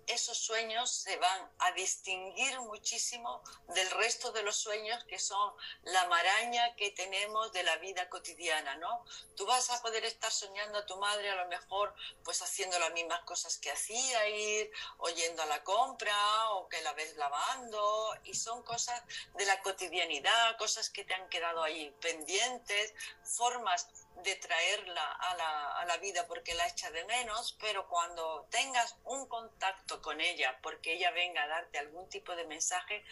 esos 0.08 0.38
sueños 0.38 0.92
se 0.92 1.18
van 1.18 1.52
a 1.60 1.72
distinguir 1.72 2.60
muchísimo 2.62 3.44
del 3.70 3.90
resto 3.92 4.32
de 4.32 4.44
los 4.44 4.56
sueños 4.56 5.04
que 5.06 5.20
son 5.20 5.54
la 5.84 6.08
maraña 6.08 6.76
que 6.76 6.92
tenemos 6.92 7.52
de 7.52 7.64
la 7.64 7.78
vida 7.78 8.10
cotidiana, 8.10 8.76
¿no? 8.76 9.06
Tú 9.36 9.46
vas 9.46 9.70
a 9.70 9.82
poder 9.82 10.06
estar 10.06 10.32
soñando 10.32 10.80
a 10.80 10.86
tu 10.86 10.98
madre 10.98 11.30
a 11.30 11.36
lo 11.36 11.48
mejor 11.48 11.94
pues 12.24 12.42
haciendo 12.42 12.78
las 12.80 12.92
mismas 12.94 13.22
cosas 13.22 13.58
que 13.58 13.72
hacía, 13.72 14.28
ir 14.30 14.72
oyendo 14.98 15.42
a 15.44 15.46
la 15.48 15.64
compra 15.64 16.52
o 16.52 16.68
que 16.70 16.82
la 16.82 16.94
ves 16.94 17.16
lavando 17.18 18.14
y 18.24 18.34
son 18.34 18.64
cosas 18.64 19.02
de 19.36 19.46
la 19.46 19.62
cotidianidad, 19.62 20.58
cosas 20.58 20.90
que 20.90 21.04
te 21.04 21.14
han 21.14 21.30
quedado 21.30 21.64
ahí 21.64 21.92
pendientes, 22.02 22.94
formas 23.24 23.88
de 24.24 24.36
traerla 24.36 25.12
a 25.12 25.36
la, 25.36 25.78
a 25.80 25.86
la 25.86 25.98
vida 25.98 26.28
porque 26.28 26.54
la 26.54 26.68
echa 26.68 26.92
de 26.92 27.04
menos, 27.06 27.58
pero 27.60 27.88
cuando 27.88 28.48
tengas 28.50 28.96
un 29.06 29.28
contacto 29.28 30.02
con 30.02 30.22
ella 30.22 30.60
porque 30.62 30.94
ella 30.94 31.12
venga 31.12 31.44
a 31.44 31.48
darte 31.48 31.80
algún 31.80 32.08
tipo 32.10 32.36
de 32.36 32.46
mensaje, 32.46 33.04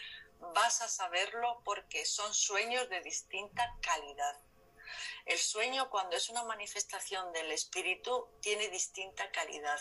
vas 0.54 0.80
a 0.82 0.88
saberlo 0.88 1.62
porque 1.64 2.04
son 2.04 2.32
sueños 2.34 2.88
de 2.88 3.00
distinta 3.02 3.76
calidad. 3.80 4.40
El 5.24 5.38
sueño 5.38 5.88
cuando 5.90 6.16
es 6.16 6.28
una 6.28 6.44
manifestación 6.44 7.32
del 7.32 7.52
espíritu 7.52 8.28
tiene 8.40 8.68
distinta 8.68 9.30
calidad. 9.30 9.80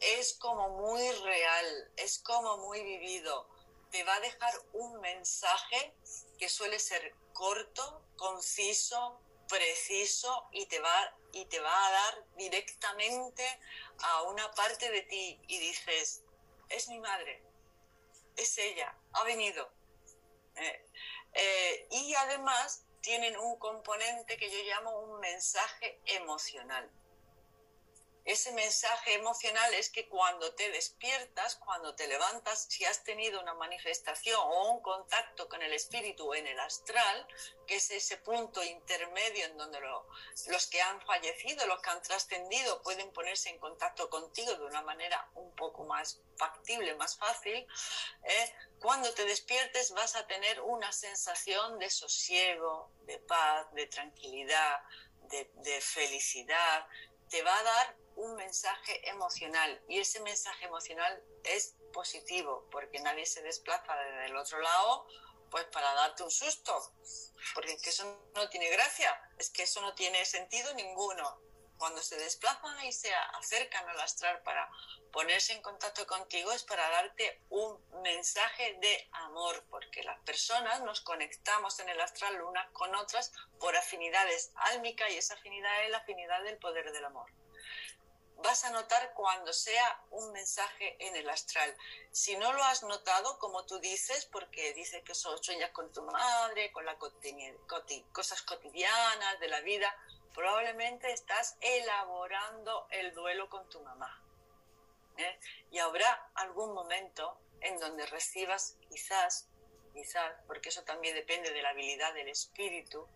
Es 0.00 0.34
como 0.34 0.68
muy 0.80 1.10
real, 1.22 1.92
es 1.96 2.20
como 2.20 2.58
muy 2.58 2.82
vivido. 2.82 3.48
Te 3.90 4.04
va 4.04 4.14
a 4.14 4.20
dejar 4.20 4.54
un 4.72 5.00
mensaje 5.00 5.94
que 6.38 6.48
suele 6.48 6.78
ser 6.78 7.12
corto, 7.32 8.06
conciso, 8.16 9.20
preciso 9.50 10.48
y 10.52 10.66
te 10.66 10.78
va 10.80 11.14
y 11.32 11.44
te 11.46 11.60
va 11.60 11.86
a 11.86 11.90
dar 11.90 12.24
directamente 12.36 13.44
a 14.02 14.22
una 14.22 14.50
parte 14.52 14.90
de 14.90 15.02
ti 15.02 15.40
y 15.48 15.58
dices 15.58 16.22
es 16.68 16.88
mi 16.88 16.98
madre 17.00 17.42
es 18.36 18.56
ella 18.58 18.96
ha 19.12 19.24
venido 19.24 19.70
eh, 20.54 20.86
eh, 21.32 21.88
y 21.90 22.14
además 22.14 22.84
tienen 23.00 23.36
un 23.36 23.58
componente 23.58 24.36
que 24.36 24.50
yo 24.50 24.58
llamo 24.64 25.00
un 25.00 25.20
mensaje 25.20 26.00
emocional 26.06 26.90
ese 28.30 28.52
mensaje 28.52 29.14
emocional 29.14 29.74
es 29.74 29.90
que 29.90 30.08
cuando 30.08 30.54
te 30.54 30.70
despiertas, 30.70 31.56
cuando 31.56 31.96
te 31.96 32.06
levantas, 32.06 32.66
si 32.68 32.84
has 32.84 33.02
tenido 33.02 33.40
una 33.40 33.54
manifestación 33.54 34.38
o 34.38 34.70
un 34.70 34.82
contacto 34.82 35.48
con 35.48 35.60
el 35.62 35.72
espíritu 35.72 36.32
en 36.34 36.46
el 36.46 36.60
astral, 36.60 37.26
que 37.66 37.76
es 37.76 37.90
ese 37.90 38.18
punto 38.18 38.62
intermedio 38.62 39.46
en 39.46 39.56
donde 39.56 39.80
los 39.80 40.66
que 40.68 40.80
han 40.80 41.00
fallecido, 41.00 41.66
los 41.66 41.82
que 41.82 41.90
han 41.90 42.02
trascendido, 42.02 42.80
pueden 42.82 43.12
ponerse 43.12 43.50
en 43.50 43.58
contacto 43.58 44.08
contigo 44.08 44.54
de 44.54 44.64
una 44.64 44.82
manera 44.82 45.28
un 45.34 45.52
poco 45.56 45.84
más 45.84 46.20
factible, 46.36 46.94
más 46.94 47.16
fácil, 47.16 47.66
¿eh? 48.22 48.54
cuando 48.78 49.12
te 49.12 49.24
despiertes 49.24 49.90
vas 49.90 50.14
a 50.14 50.28
tener 50.28 50.60
una 50.60 50.92
sensación 50.92 51.80
de 51.80 51.90
sosiego, 51.90 52.92
de 53.06 53.18
paz, 53.18 53.66
de 53.72 53.88
tranquilidad, 53.88 54.80
de, 55.22 55.50
de 55.54 55.80
felicidad, 55.80 56.86
te 57.28 57.42
va 57.42 57.56
a 57.56 57.62
dar 57.62 57.99
un 58.16 58.34
mensaje 58.36 59.08
emocional. 59.08 59.82
Y 59.88 59.98
ese 59.98 60.20
mensaje 60.20 60.66
emocional 60.66 61.22
es 61.44 61.74
positivo 61.92 62.66
porque 62.70 63.00
nadie 63.00 63.26
se 63.26 63.42
desplaza 63.42 63.94
desde 63.96 64.26
el 64.26 64.36
otro 64.36 64.60
lado 64.60 65.06
pues 65.50 65.64
para 65.66 65.92
darte 65.94 66.22
un 66.22 66.30
susto. 66.30 66.92
Porque 67.54 67.72
es 67.72 67.82
que 67.82 67.90
eso 67.90 68.30
no 68.34 68.48
tiene 68.48 68.70
gracia 68.70 69.20
es 69.40 69.50
que 69.50 69.62
eso 69.62 69.80
no 69.80 69.94
tiene 69.94 70.24
sentido 70.24 70.72
ninguno. 70.74 71.40
Cuando 71.78 72.02
se 72.02 72.16
desplazan 72.16 72.84
y 72.84 72.92
se 72.92 73.12
acercan 73.14 73.88
al 73.88 73.98
astral 74.00 74.42
para 74.42 74.70
ponerse 75.12 75.54
en 75.54 75.62
contacto 75.62 76.06
contigo 76.06 76.52
es 76.52 76.62
para 76.62 76.86
darte 76.90 77.40
un 77.48 77.82
mensaje 78.02 78.76
de 78.82 79.08
amor, 79.12 79.64
porque 79.70 80.02
las 80.02 80.20
personas 80.20 80.82
nos 80.82 81.00
conectamos 81.00 81.80
en 81.80 81.88
el 81.88 82.00
astral 82.00 82.42
unas 82.42 82.70
con 82.72 82.94
otras 82.94 83.32
por 83.58 83.74
afinidades 83.74 84.52
álmicas 84.56 85.10
y 85.10 85.16
esa 85.16 85.34
afinidad 85.34 85.84
es 85.84 85.90
la 85.90 85.98
afinidad 85.98 86.42
del 86.42 86.58
poder 86.58 86.92
del 86.92 87.06
amor 87.06 87.32
vas 88.42 88.64
a 88.64 88.70
notar 88.70 89.12
cuando 89.14 89.52
sea 89.52 90.02
un 90.10 90.32
mensaje 90.32 90.96
en 90.98 91.16
el 91.16 91.28
astral. 91.28 91.74
Si 92.10 92.36
no 92.36 92.52
lo 92.52 92.62
has 92.64 92.82
notado, 92.82 93.38
como 93.38 93.64
tú 93.64 93.78
dices, 93.78 94.26
porque 94.26 94.72
dices 94.74 95.02
que 95.02 95.14
sueñas 95.14 95.70
con 95.70 95.92
tu 95.92 96.02
madre, 96.02 96.72
con 96.72 96.84
las 96.84 96.96
cosas 98.12 98.42
cotidianas 98.42 99.40
de 99.40 99.48
la 99.48 99.60
vida, 99.60 99.94
probablemente 100.34 101.12
estás 101.12 101.56
elaborando 101.60 102.86
el 102.90 103.14
duelo 103.14 103.48
con 103.48 103.68
tu 103.68 103.80
mamá. 103.82 104.22
¿eh? 105.16 105.38
Y 105.70 105.78
habrá 105.78 106.30
algún 106.34 106.72
momento 106.72 107.38
en 107.60 107.78
donde 107.78 108.06
recibas 108.06 108.76
quizás, 108.88 109.48
quizás, 109.92 110.34
porque 110.46 110.70
eso 110.70 110.82
también 110.84 111.14
depende 111.14 111.50
de 111.50 111.62
la 111.62 111.70
habilidad 111.70 112.14
del 112.14 112.28
espíritu, 112.28 113.06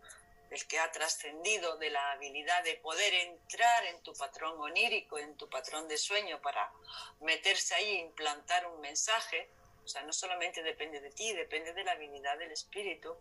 del 0.55 0.67
que 0.69 0.79
ha 0.79 0.91
trascendido, 0.93 1.77
de 1.79 1.91
la 1.91 2.13
habilidad 2.13 2.63
de 2.63 2.77
poder 2.77 3.13
entrar 3.13 3.87
en 3.87 4.01
tu 4.03 4.13
patrón 4.15 4.61
onírico, 4.61 5.19
en 5.19 5.37
tu 5.37 5.49
patrón 5.49 5.89
de 5.89 5.99
sueño 5.99 6.41
para 6.41 6.73
meterse 7.21 7.75
ahí 7.75 7.97
e 7.97 8.01
implantar 8.01 8.67
un 8.67 8.81
mensaje. 8.81 9.51
O 9.85 9.89
sea, 9.89 10.03
no 10.03 10.13
solamente 10.13 10.63
depende 10.63 11.01
de 11.01 11.11
ti, 11.11 11.33
depende 11.33 11.73
de 11.73 11.85
la 11.85 11.93
habilidad 11.93 12.39
del 12.39 12.53
espíritu 12.53 13.17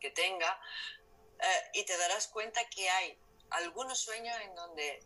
que 0.00 0.10
tenga. 0.10 0.60
Eh, 1.38 1.70
y 1.74 1.84
te 1.84 1.96
darás 1.98 2.28
cuenta 2.28 2.66
que 2.70 2.88
hay 2.88 3.18
algunos 3.50 3.98
sueños 4.00 4.34
en 4.40 4.54
donde 4.54 5.00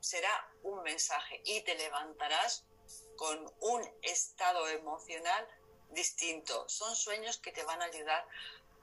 será 0.00 0.48
un 0.62 0.82
mensaje 0.82 1.42
y 1.44 1.62
te 1.62 1.74
levantarás 1.74 2.64
con 3.16 3.52
un 3.60 3.82
estado 4.02 4.68
emocional 4.68 5.48
distinto. 5.90 6.68
Son 6.68 6.94
sueños 6.94 7.38
que 7.38 7.50
te 7.50 7.64
van 7.64 7.82
a 7.82 7.86
ayudar 7.86 8.26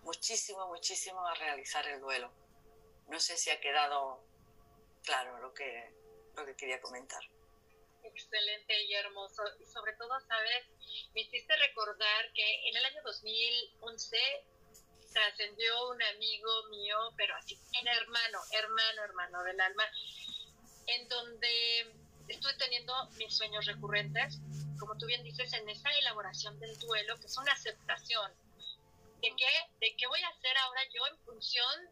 muchísimo, 0.03 0.67
muchísimo 0.67 1.25
a 1.25 1.33
realizar 1.33 1.87
el 1.87 1.99
duelo. 1.99 2.31
No 3.07 3.19
sé 3.19 3.37
si 3.37 3.49
ha 3.49 3.59
quedado 3.59 4.23
claro 5.03 5.39
lo 5.39 5.53
que, 5.53 5.93
lo 6.35 6.45
que 6.45 6.55
quería 6.55 6.81
comentar. 6.81 7.21
Excelente 8.03 8.83
y 8.83 8.93
hermoso. 8.93 9.43
Y 9.59 9.65
sobre 9.65 9.93
todo, 9.93 10.19
sabes, 10.27 10.67
me 11.13 11.21
hiciste 11.21 11.55
recordar 11.55 12.31
que 12.33 12.69
en 12.69 12.77
el 12.77 12.85
año 12.85 13.01
2011 13.03 14.17
trascendió 15.13 15.89
un 15.89 16.01
amigo 16.01 16.49
mío, 16.69 16.97
pero 17.15 17.35
así, 17.35 17.57
en 17.79 17.87
hermano, 17.87 18.39
hermano, 18.51 19.03
hermano 19.03 19.43
del 19.43 19.61
alma, 19.61 19.83
en 20.87 21.07
donde 21.07 21.93
estuve 22.27 22.53
teniendo 22.55 22.93
mis 23.17 23.35
sueños 23.35 23.65
recurrentes, 23.65 24.39
como 24.79 24.97
tú 24.97 25.05
bien 25.05 25.23
dices, 25.23 25.53
en 25.53 25.69
esa 25.69 25.89
elaboración 25.91 26.59
del 26.59 26.77
duelo, 26.79 27.17
que 27.19 27.27
es 27.27 27.37
una 27.37 27.53
aceptación 27.53 28.31
de 29.23 29.33
qué, 29.37 29.47
de 29.79 29.95
qué 29.95 30.05
voy 30.07 30.21
a 30.21 30.27
hacer 30.27 30.57
ahora 30.57 30.81
yo 30.93 31.07
en 31.07 31.17
función 31.19 31.89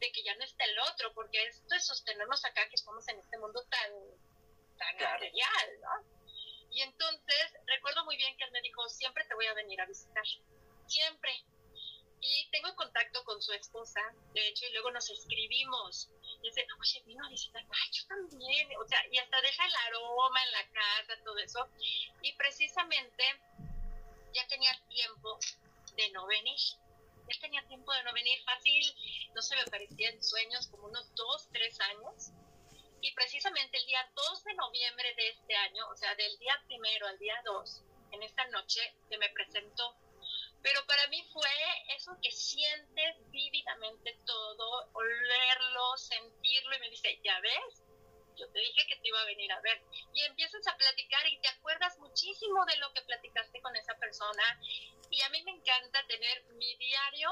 de 0.00 0.10
que 0.10 0.24
ya 0.24 0.34
no 0.36 0.42
está 0.42 0.64
el 0.64 0.78
otro, 0.80 1.12
porque 1.12 1.44
esto 1.44 1.74
es 1.74 1.86
sostenernos 1.86 2.44
acá, 2.46 2.66
que 2.68 2.74
estamos 2.74 3.06
en 3.08 3.20
este 3.20 3.38
mundo 3.38 3.62
tan, 3.68 3.92
tan 4.78 4.96
material, 4.96 5.68
¿no? 5.82 6.22
Y 6.70 6.80
entonces 6.80 7.52
recuerdo 7.66 8.04
muy 8.06 8.16
bien 8.16 8.34
que 8.38 8.44
él 8.44 8.52
me 8.52 8.62
dijo, 8.62 8.88
siempre 8.88 9.24
te 9.26 9.34
voy 9.34 9.46
a 9.46 9.54
venir 9.54 9.80
a 9.82 9.86
visitar, 9.86 10.24
siempre. 10.86 11.44
Y 12.20 12.48
tengo 12.50 12.74
contacto 12.74 13.22
con 13.24 13.42
su 13.42 13.52
esposa, 13.52 14.00
de 14.32 14.48
hecho, 14.48 14.64
y 14.64 14.72
luego 14.72 14.90
nos 14.92 15.10
escribimos 15.10 16.08
y 16.40 16.48
dice, 16.48 16.66
oye, 16.80 17.02
vino 17.04 17.26
a 17.26 17.28
visitar, 17.28 17.62
ay, 17.62 17.90
yo 17.92 18.06
también, 18.06 18.68
o 18.80 18.88
sea, 18.88 19.04
y 19.10 19.18
hasta 19.18 19.40
deja 19.42 19.66
el 19.66 19.74
aroma 19.74 20.42
en 20.44 20.52
la 20.52 20.68
casa, 20.70 21.22
todo 21.22 21.36
eso. 21.36 21.68
Y 22.22 22.32
precisamente 22.34 23.24
ya 24.32 24.46
tenía 24.48 24.72
tiempo 24.88 25.38
de 25.96 26.10
no 26.10 26.26
venir. 26.26 26.58
Ya 27.28 27.40
tenía 27.40 27.66
tiempo 27.66 27.92
de 27.92 28.02
no 28.02 28.12
venir 28.12 28.42
fácil, 28.44 28.84
no 29.34 29.42
se 29.42 29.56
me 29.56 29.64
parecía 29.66 30.10
en 30.10 30.22
sueños 30.22 30.68
como 30.68 30.86
unos 30.86 31.14
dos, 31.14 31.48
tres 31.52 31.78
años. 31.80 32.32
Y 33.00 33.12
precisamente 33.14 33.78
el 33.78 33.86
día 33.86 34.08
2 34.14 34.44
de 34.44 34.54
noviembre 34.54 35.14
de 35.16 35.28
este 35.30 35.54
año, 35.56 35.88
o 35.90 35.96
sea, 35.96 36.14
del 36.14 36.38
día 36.38 36.54
primero 36.66 37.06
al 37.08 37.18
día 37.18 37.40
2, 37.44 37.82
en 38.12 38.22
esta 38.22 38.46
noche 38.48 38.80
se 39.08 39.18
me 39.18 39.28
presentó 39.30 39.96
pero 40.62 40.86
para 40.86 41.06
mí 41.08 41.22
fue 41.32 41.50
eso 41.96 42.16
que 42.22 42.30
sientes 42.30 43.16
vívidamente 43.30 44.16
todo, 44.24 44.90
olerlo, 44.92 45.96
sentirlo 45.96 46.76
y 46.76 46.80
me 46.80 46.90
dice, 46.90 47.20
ya 47.24 47.38
ves, 47.40 47.82
yo 48.36 48.48
te 48.50 48.58
dije 48.58 48.86
que 48.86 48.96
te 48.96 49.08
iba 49.08 49.20
a 49.20 49.26
venir 49.26 49.52
a 49.52 49.60
ver. 49.60 49.82
Y 50.12 50.22
empiezas 50.22 50.66
a 50.66 50.76
platicar 50.76 51.26
y 51.28 51.40
te 51.40 51.48
acuerdas 51.48 51.98
muchísimo 51.98 52.64
de 52.66 52.76
lo 52.76 52.92
que 52.92 53.02
platicaste 53.02 53.60
con 53.60 53.74
esa 53.76 53.94
persona. 53.98 54.42
Y 55.10 55.22
a 55.22 55.28
mí 55.30 55.42
me 55.42 55.52
encanta 55.52 56.06
tener 56.06 56.44
mi 56.54 56.76
diario, 56.76 57.30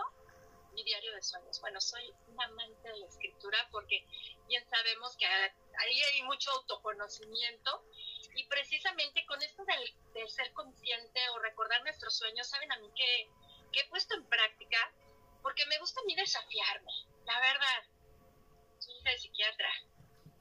mi 0.72 0.84
diario 0.84 1.14
de 1.14 1.22
sueños. 1.22 1.60
Bueno, 1.60 1.80
soy 1.80 2.12
un 2.28 2.42
amante 2.42 2.88
de 2.88 2.98
la 2.98 3.06
escritura 3.06 3.68
porque 3.70 4.04
bien 4.46 4.66
sabemos 4.68 5.16
que 5.16 5.26
ahí 5.26 6.02
hay 6.12 6.22
mucho 6.22 6.50
autoconocimiento 6.52 7.84
y 8.34 8.44
precisamente 8.46 9.24
con 9.26 9.42
esto 9.42 9.64
del, 9.64 10.30
ser 10.30 10.52
consciente 10.52 11.20
o 11.30 11.38
recordar 11.38 11.82
nuestros 11.82 12.16
sueños, 12.16 12.48
saben 12.48 12.72
a 12.72 12.78
mí 12.78 12.90
que, 12.94 13.28
he 13.72 13.88
puesto 13.88 14.14
en 14.14 14.24
práctica, 14.26 14.92
porque 15.42 15.64
me 15.66 15.78
gusta 15.78 16.00
a 16.00 16.04
mí 16.04 16.14
desafiarme, 16.14 16.92
la 17.24 17.40
verdad. 17.40 17.84
Soy 18.78 18.94
hija 18.98 19.10
de 19.10 19.18
psiquiatra, 19.18 19.68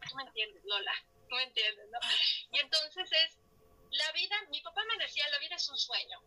tú 0.07 0.15
me 0.15 0.23
entiendes, 0.23 0.63
Lola, 0.65 0.93
tú 1.27 1.35
me 1.35 1.43
entiendes, 1.43 1.89
¿no? 1.89 1.99
Y 2.51 2.59
entonces 2.59 3.11
es, 3.11 3.39
la 3.91 4.11
vida, 4.11 4.35
mi 4.49 4.61
papá 4.61 4.81
me 4.85 5.03
decía, 5.03 5.27
la 5.29 5.39
vida 5.39 5.55
es 5.55 5.69
un 5.69 5.77
sueño, 5.77 6.21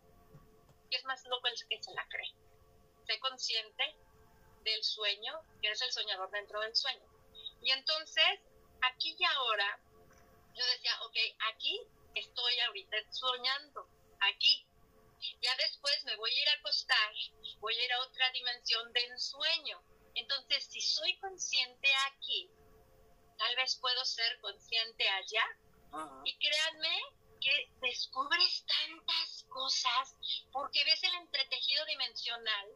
y 0.89 0.95
es 0.95 1.03
más 1.05 1.23
loco 1.25 1.47
el 1.47 1.55
que 1.69 1.81
se 1.81 1.93
la 1.93 2.05
cree. 2.07 2.33
Sé 3.05 3.19
consciente 3.19 3.95
del 4.63 4.83
sueño, 4.83 5.39
que 5.61 5.67
eres 5.67 5.81
el 5.81 5.91
soñador 5.91 6.29
dentro 6.31 6.59
del 6.61 6.75
sueño. 6.75 7.05
Y 7.61 7.71
entonces, 7.71 8.39
aquí 8.81 9.15
y 9.17 9.23
ahora, 9.25 9.79
yo 10.53 10.65
decía, 10.65 10.91
ok, 11.03 11.15
aquí 11.53 11.81
estoy 12.15 12.59
ahorita 12.59 12.97
soñando, 13.11 13.87
aquí. 14.19 14.67
Ya 15.41 15.55
después 15.55 16.03
me 16.03 16.15
voy 16.17 16.31
a 16.31 16.41
ir 16.41 16.49
a 16.49 16.53
acostar, 16.53 17.13
voy 17.59 17.75
a 17.75 17.85
ir 17.85 17.93
a 17.93 18.01
otra 18.01 18.29
dimensión 18.31 18.91
de 18.91 19.05
ensueño. 19.05 19.81
Entonces, 20.15 20.65
si 20.65 20.81
soy 20.81 21.17
consciente 21.17 21.89
aquí, 22.11 22.51
tal 23.43 23.55
vez 23.57 23.75
puedo 23.75 24.05
ser 24.05 24.39
consciente 24.39 25.07
allá. 25.09 25.43
Y 26.23 26.37
créanme 26.37 26.97
que 27.39 27.69
descubres 27.81 28.65
tantas 28.65 29.43
cosas 29.49 30.15
porque 30.51 30.83
ves 30.85 31.03
el 31.03 31.13
entretejido 31.15 31.85
dimensional 31.85 32.67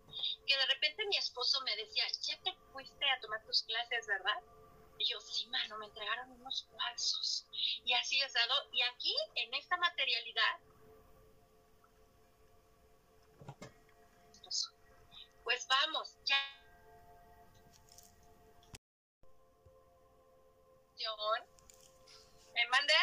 que 0.45 0.57
de 0.57 0.65
repente 0.65 1.05
mi 1.07 1.18
esposo 1.18 1.61
me 1.61 1.76
decía, 1.78 2.03
ya 2.22 2.38
te 2.43 2.53
fuiste 2.74 3.09
a 3.09 3.20
tomar 3.22 3.43
tus 3.45 3.63
clases, 3.63 4.05
¿verdad? 4.07 4.39
Y 4.99 5.05
yo, 5.05 5.20
sí, 5.22 5.47
mano, 5.47 5.78
me 5.78 5.86
entregaron 5.86 6.32
unos 6.32 6.68
cuarzos. 6.72 7.45
Y 7.86 7.93
así 7.93 8.22
es 8.22 8.34
dado. 8.34 8.53
Y 8.72 8.82
aquí, 8.82 9.15
en 9.36 9.53
esta 9.53 9.78
materialidad, 9.78 10.59
pues 15.43 15.68
vamos, 15.68 16.18
ya. 16.26 16.57
¿Me 22.54 22.68
mandé? 22.70 22.93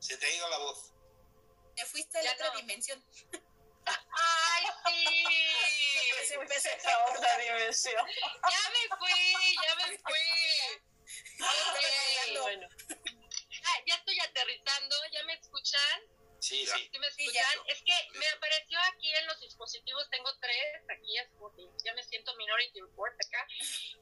Se 0.00 0.16
te 0.16 0.26
ha 0.26 0.34
ido 0.34 0.48
la 0.48 0.58
voz. 0.58 0.92
Te 1.76 1.84
fuiste 1.86 2.18
a 2.18 2.22
la 2.22 2.32
otra 2.32 2.50
dimensión. 2.56 3.04
¡Ay, 3.86 4.64
sí! 4.86 5.24
Se 6.26 6.34
empecé 6.34 6.70
a 6.90 7.04
otra 7.06 7.38
dimensión. 7.38 8.06
Ya 8.06 8.70
me 8.70 8.96
fui, 8.98 9.56
ya 9.62 9.74
me 9.76 9.98
fui. 9.98 10.18
Bueno. 12.42 12.68
Ah, 13.64 13.82
ya 13.86 13.94
estoy 13.94 14.18
aterrizando, 14.20 14.96
¿ya 15.12 15.22
me 15.24 15.34
escuchan? 15.34 16.17
Sí, 16.40 16.64
sí. 16.64 16.88
¿Sí 16.92 16.98
me 16.98 17.06
escuchan? 17.08 17.44
es 17.66 17.82
que 17.82 18.18
me 18.18 18.28
apareció 18.28 18.78
aquí 18.92 19.12
en 19.14 19.26
los 19.26 19.40
dispositivos, 19.40 20.08
tengo 20.10 20.30
tres, 20.40 20.82
aquí 20.88 21.18
es 21.18 21.28
porque 21.38 21.66
ya 21.84 21.92
me 21.94 22.02
siento 22.04 22.34
minority 22.36 22.80
report 22.80 23.14
acá, 23.14 23.46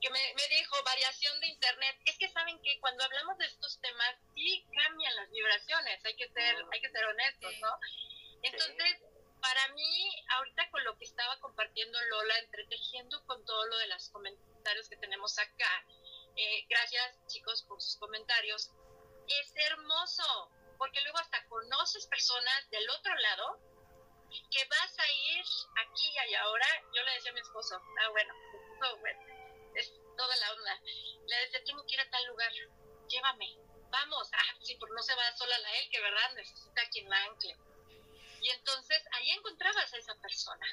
que 0.01 0.11
me, 0.11 0.35
me 0.35 0.49
dijo 0.49 0.77
variación 0.85 1.41
de 1.41 1.47
internet. 1.49 1.97
Es 2.05 2.19
que 2.19 2.29
saben 2.29 2.61
que 2.63 2.79
cuando 2.81 3.05
hablamos 3.05 3.39
de 3.39 3.47
estos 3.47 3.81
temas, 3.81 4.17
sí 4.35 4.65
cambian 4.75 5.17
las 5.17 5.31
vibraciones, 5.31 6.05
hay 6.05 6.17
que 6.17 6.29
ser, 6.29 6.57
hay 6.71 6.81
que 6.81 6.91
ser 6.91 7.05
honestos, 7.07 7.55
¿no? 7.61 7.79
Entonces, 8.43 9.01
para 9.41 9.69
mí, 9.69 10.25
ahorita 10.29 10.71
con 10.71 10.85
lo 10.85 10.97
que 10.99 11.05
estaba 11.05 11.39
compartiendo 11.41 11.99
Lola, 12.11 12.39
entretejiendo 12.39 13.25
con 13.27 13.45
todo 13.45 13.67
lo 13.67 13.79
de 13.79 13.87
los 13.89 14.09
comentarios 14.11 14.89
que 14.89 14.97
tenemos 14.97 15.39
acá, 15.39 15.87
eh, 16.37 16.67
gracias 16.69 17.17
chicos 17.29 17.63
por 17.63 17.81
sus 17.81 17.97
comentarios. 17.97 18.71
Es 19.29 19.53
hermoso, 19.57 20.51
porque 20.77 21.01
luego 21.03 21.19
hasta 21.19 21.45
conoces 21.49 22.07
personas 22.07 22.71
del 22.71 22.89
otro 22.91 23.15
lado 23.15 23.61
que 24.51 24.65
vas 24.65 24.99
a 24.99 25.13
ir 25.13 25.45
aquí 25.87 26.13
y 26.29 26.35
ahora. 26.35 26.67
Yo 26.95 27.03
le 27.03 27.13
decía 27.13 27.31
a 27.31 27.35
mi 27.35 27.41
esposo, 27.41 27.77
ah, 27.77 28.09
bueno, 28.11 28.35
es 29.75 29.93
toda 30.17 30.37
la 30.37 30.53
onda. 30.53 30.81
Le 31.27 31.37
decía, 31.41 31.65
tengo 31.65 31.85
que 31.87 31.95
ir 31.95 32.01
a 32.01 32.11
tal 32.11 32.27
lugar, 32.27 32.53
llévame, 33.09 33.57
vamos. 33.91 34.29
Ah, 34.33 34.55
sí, 34.61 34.77
porque 34.77 34.95
no 34.95 35.03
se 35.03 35.15
va 35.15 35.37
sola 35.37 35.59
la 35.59 35.75
él, 35.77 35.91
que 35.91 36.01
verdad 36.01 36.33
necesita 36.35 36.89
quien 36.91 37.09
la 37.09 37.23
ancle. 37.25 37.57
Y 38.41 38.51
entonces 38.51 39.03
ahí 39.13 39.31
encontrabas 39.31 39.93
a 39.93 39.97
esa 39.97 40.15
persona. 40.17 40.67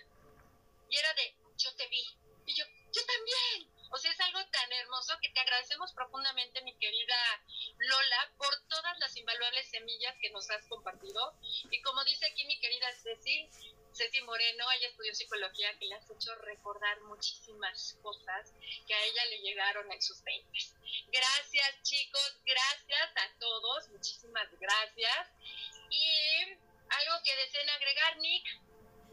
Y 0.89 0.97
era 0.97 1.13
de, 1.13 1.35
yo 1.57 1.73
te 1.75 1.87
vi. 1.87 2.03
Y 2.45 2.53
yo, 2.53 2.65
yo 2.91 3.05
también. 3.05 3.73
O 3.93 3.97
sea, 3.97 4.11
es 4.11 4.19
algo 4.21 4.39
tan 4.49 4.73
hermoso 4.73 5.13
que 5.21 5.29
te 5.29 5.39
agradecemos 5.39 5.93
profundamente, 5.93 6.63
mi 6.63 6.75
querida 6.77 7.15
Lola, 7.77 8.33
por 8.37 8.49
todas 8.67 8.97
las 8.97 9.15
invaluables 9.15 9.69
semillas 9.69 10.15
que 10.19 10.31
nos 10.31 10.49
has 10.49 10.65
compartido. 10.67 11.37
Y 11.69 11.79
como 11.83 12.03
dice 12.03 12.25
aquí 12.25 12.43
mi 12.45 12.59
querida 12.59 12.91
Ceci, 12.91 13.47
Ceci 13.93 14.21
Moreno, 14.23 14.71
ella 14.71 14.87
estudió 14.87 15.13
psicología, 15.13 15.77
que 15.77 15.85
le 15.85 15.95
has 15.95 16.09
hecho 16.09 16.33
recordar 16.63 17.01
muchísimas 17.01 17.97
cosas 18.01 18.53
que 18.87 18.93
a 18.93 19.03
ella 19.03 19.25
le 19.31 19.39
llegaron 19.39 19.91
en 19.91 20.01
sus 20.01 20.23
20. 20.23 20.49
Gracias, 21.11 21.83
chicos, 21.83 22.37
gracias 22.45 23.09
a 23.17 23.37
todos, 23.37 23.89
muchísimas 23.89 24.47
gracias. 24.59 25.27
Y 25.89 26.57
¿Algo 26.89 27.23
que 27.23 27.35
deseen 27.35 27.69
agregar, 27.69 28.17
Nick? 28.17 28.45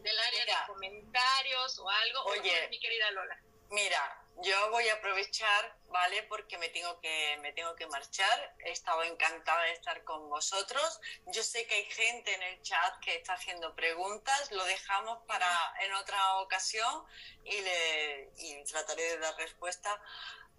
Del 0.03 0.19
área 0.19 0.45
de 0.45 0.53
comentarios 0.67 1.79
o 1.79 1.89
algo. 1.89 2.23
Oye, 2.25 2.67
mi 2.69 2.79
querida 2.79 3.11
Lola. 3.11 3.39
Mira, 3.69 4.20
yo 4.37 4.71
voy 4.71 4.87
a 4.89 4.95
aprovechar, 4.95 5.77
¿vale? 5.89 6.23
Porque 6.23 6.57
me 6.57 6.69
tengo 6.69 6.99
que 6.99 7.37
me 7.41 7.53
tengo 7.53 7.75
que 7.75 7.87
marchar. 7.87 8.55
He 8.65 8.71
estado 8.71 9.03
encantada 9.03 9.63
de 9.63 9.73
estar 9.73 10.03
con 10.03 10.29
vosotros. 10.29 10.99
Yo 11.27 11.43
sé 11.43 11.67
que 11.67 11.75
hay 11.75 11.85
gente 11.85 12.33
en 12.33 12.43
el 12.43 12.61
chat 12.61 12.99
que 13.01 13.15
está 13.15 13.33
haciendo 13.33 13.75
preguntas. 13.75 14.51
Lo 14.51 14.63
dejamos 14.65 15.19
para 15.27 15.49
en 15.81 15.93
otra 15.93 16.37
ocasión 16.37 17.05
y 17.43 17.59
le 17.61 18.31
y 18.37 18.63
trataré 18.63 19.03
de 19.03 19.17
dar 19.19 19.35
respuesta 19.35 20.01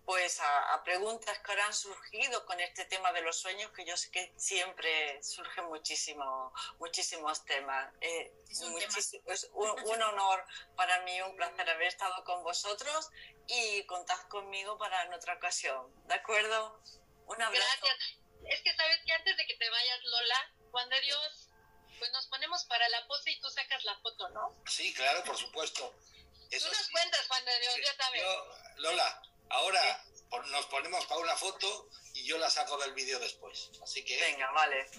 pues 0.04 0.40
a, 0.40 0.82
preguntas 0.84 1.38
que 1.38 1.52
ahora 1.52 1.66
han 1.66 1.74
surgido 1.74 2.44
con 2.44 2.58
este 2.60 2.84
tema 2.86 3.12
de 3.12 3.22
los 3.22 3.36
sueños, 3.36 3.70
que 3.70 3.84
yo 3.84 3.96
sé 3.96 4.10
que 4.10 4.32
siempre 4.36 5.22
surgen 5.22 5.66
muchísimo, 5.66 6.52
muchísimos 6.78 7.44
temas. 7.44 7.92
Eh, 8.00 8.32
es, 8.50 8.60
un, 9.52 10.02
honor 10.02 10.44
para 10.76 11.00
mí, 11.02 11.20
un 11.22 11.36
placer 11.36 11.70
haber 11.70 11.86
estado 11.86 12.24
con 12.24 12.42
vosotros 12.42 13.10
y 13.46 13.84
contad 13.84 14.20
conmigo 14.28 14.76
para 14.76 15.04
en 15.04 15.14
otra 15.14 15.34
ocasión. 15.34 15.86
¿De 16.08 16.14
acuerdo? 16.14 16.82
Un 17.26 17.40
abrazo. 17.40 17.64
Gracias. 17.80 18.18
Es 18.48 18.60
que 18.62 18.74
sabes 18.74 18.98
que 19.06 19.12
antes 19.12 19.36
de 19.36 19.46
que 19.46 19.54
te 19.54 19.70
vayas, 19.70 20.00
Lola, 20.02 20.52
Juan 20.72 20.88
de 20.88 21.00
Dios, 21.02 21.48
pues 21.98 22.10
nos 22.10 22.26
ponemos 22.26 22.64
para 22.64 22.88
la 22.88 23.06
pose 23.06 23.30
y 23.30 23.40
tú 23.40 23.48
sacas 23.50 23.84
la 23.84 23.96
foto, 24.00 24.28
¿no? 24.30 24.60
Sí, 24.66 24.92
claro, 24.94 25.22
por 25.22 25.36
supuesto. 25.36 25.94
tú 26.50 26.66
nos 26.66 26.88
cuentas, 26.90 27.28
Juan 27.28 27.44
de 27.44 27.60
Dios, 27.60 27.76
ya 27.84 27.94
sabes. 27.94 28.22
Lola, 28.78 29.22
Ahora 29.50 30.04
nos 30.50 30.66
ponemos 30.66 31.04
para 31.06 31.20
una 31.20 31.36
foto 31.36 31.88
y 32.14 32.24
yo 32.24 32.38
la 32.38 32.50
saco 32.50 32.76
del 32.78 32.94
vídeo 32.94 33.18
después. 33.18 33.70
Así 33.82 34.04
que. 34.04 34.18
Venga, 34.20 34.50
vale. 34.52 34.90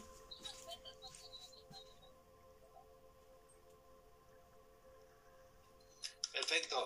Perfecto. 6.31 6.85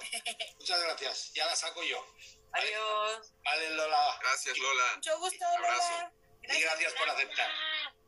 Muchas 0.60 0.82
gracias. 0.82 1.34
Ya 1.34 1.45
la 1.45 1.55
saco 1.55 1.84
yo. 1.84 2.05
Adiós. 2.51 3.34
Vale, 3.43 3.70
Lola. 3.72 4.20
Gracias, 4.22 4.58
Lola. 4.58 4.95
Mucho 4.95 5.20
gusto, 5.20 5.45
Lola. 5.60 6.14
Y 6.43 6.62
gracias 6.62 6.93
por 6.93 7.10
aceptar. 7.10 7.49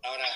Ahora. 0.03 0.27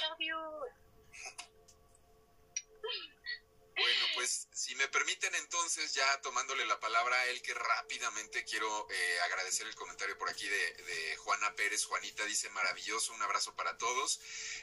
Bueno, 3.84 4.05
pues 4.15 4.47
si 4.53 4.73
me 4.75 4.88
permiten 4.88 5.36
entonces, 5.36 5.93
ya 5.93 6.21
tomándole 6.21 6.65
la 6.65 6.79
palabra 6.79 7.19
a 7.19 7.25
él, 7.25 7.41
que 7.41 7.53
rápidamente 7.53 8.45
quiero 8.45 8.88
eh, 8.89 9.19
agradecer 9.25 9.67
el 9.67 9.75
comentario 9.75 10.17
por 10.17 10.29
aquí 10.29 10.47
de, 10.47 11.17
Juana 11.17 11.53
Pérez. 11.55 11.84
Juanita 11.84 12.23
dice, 12.23 12.49
maravilloso, 12.51 13.11
un 13.11 13.21
abrazo 13.21 13.53
para 13.57 13.77
todos. 13.77 14.21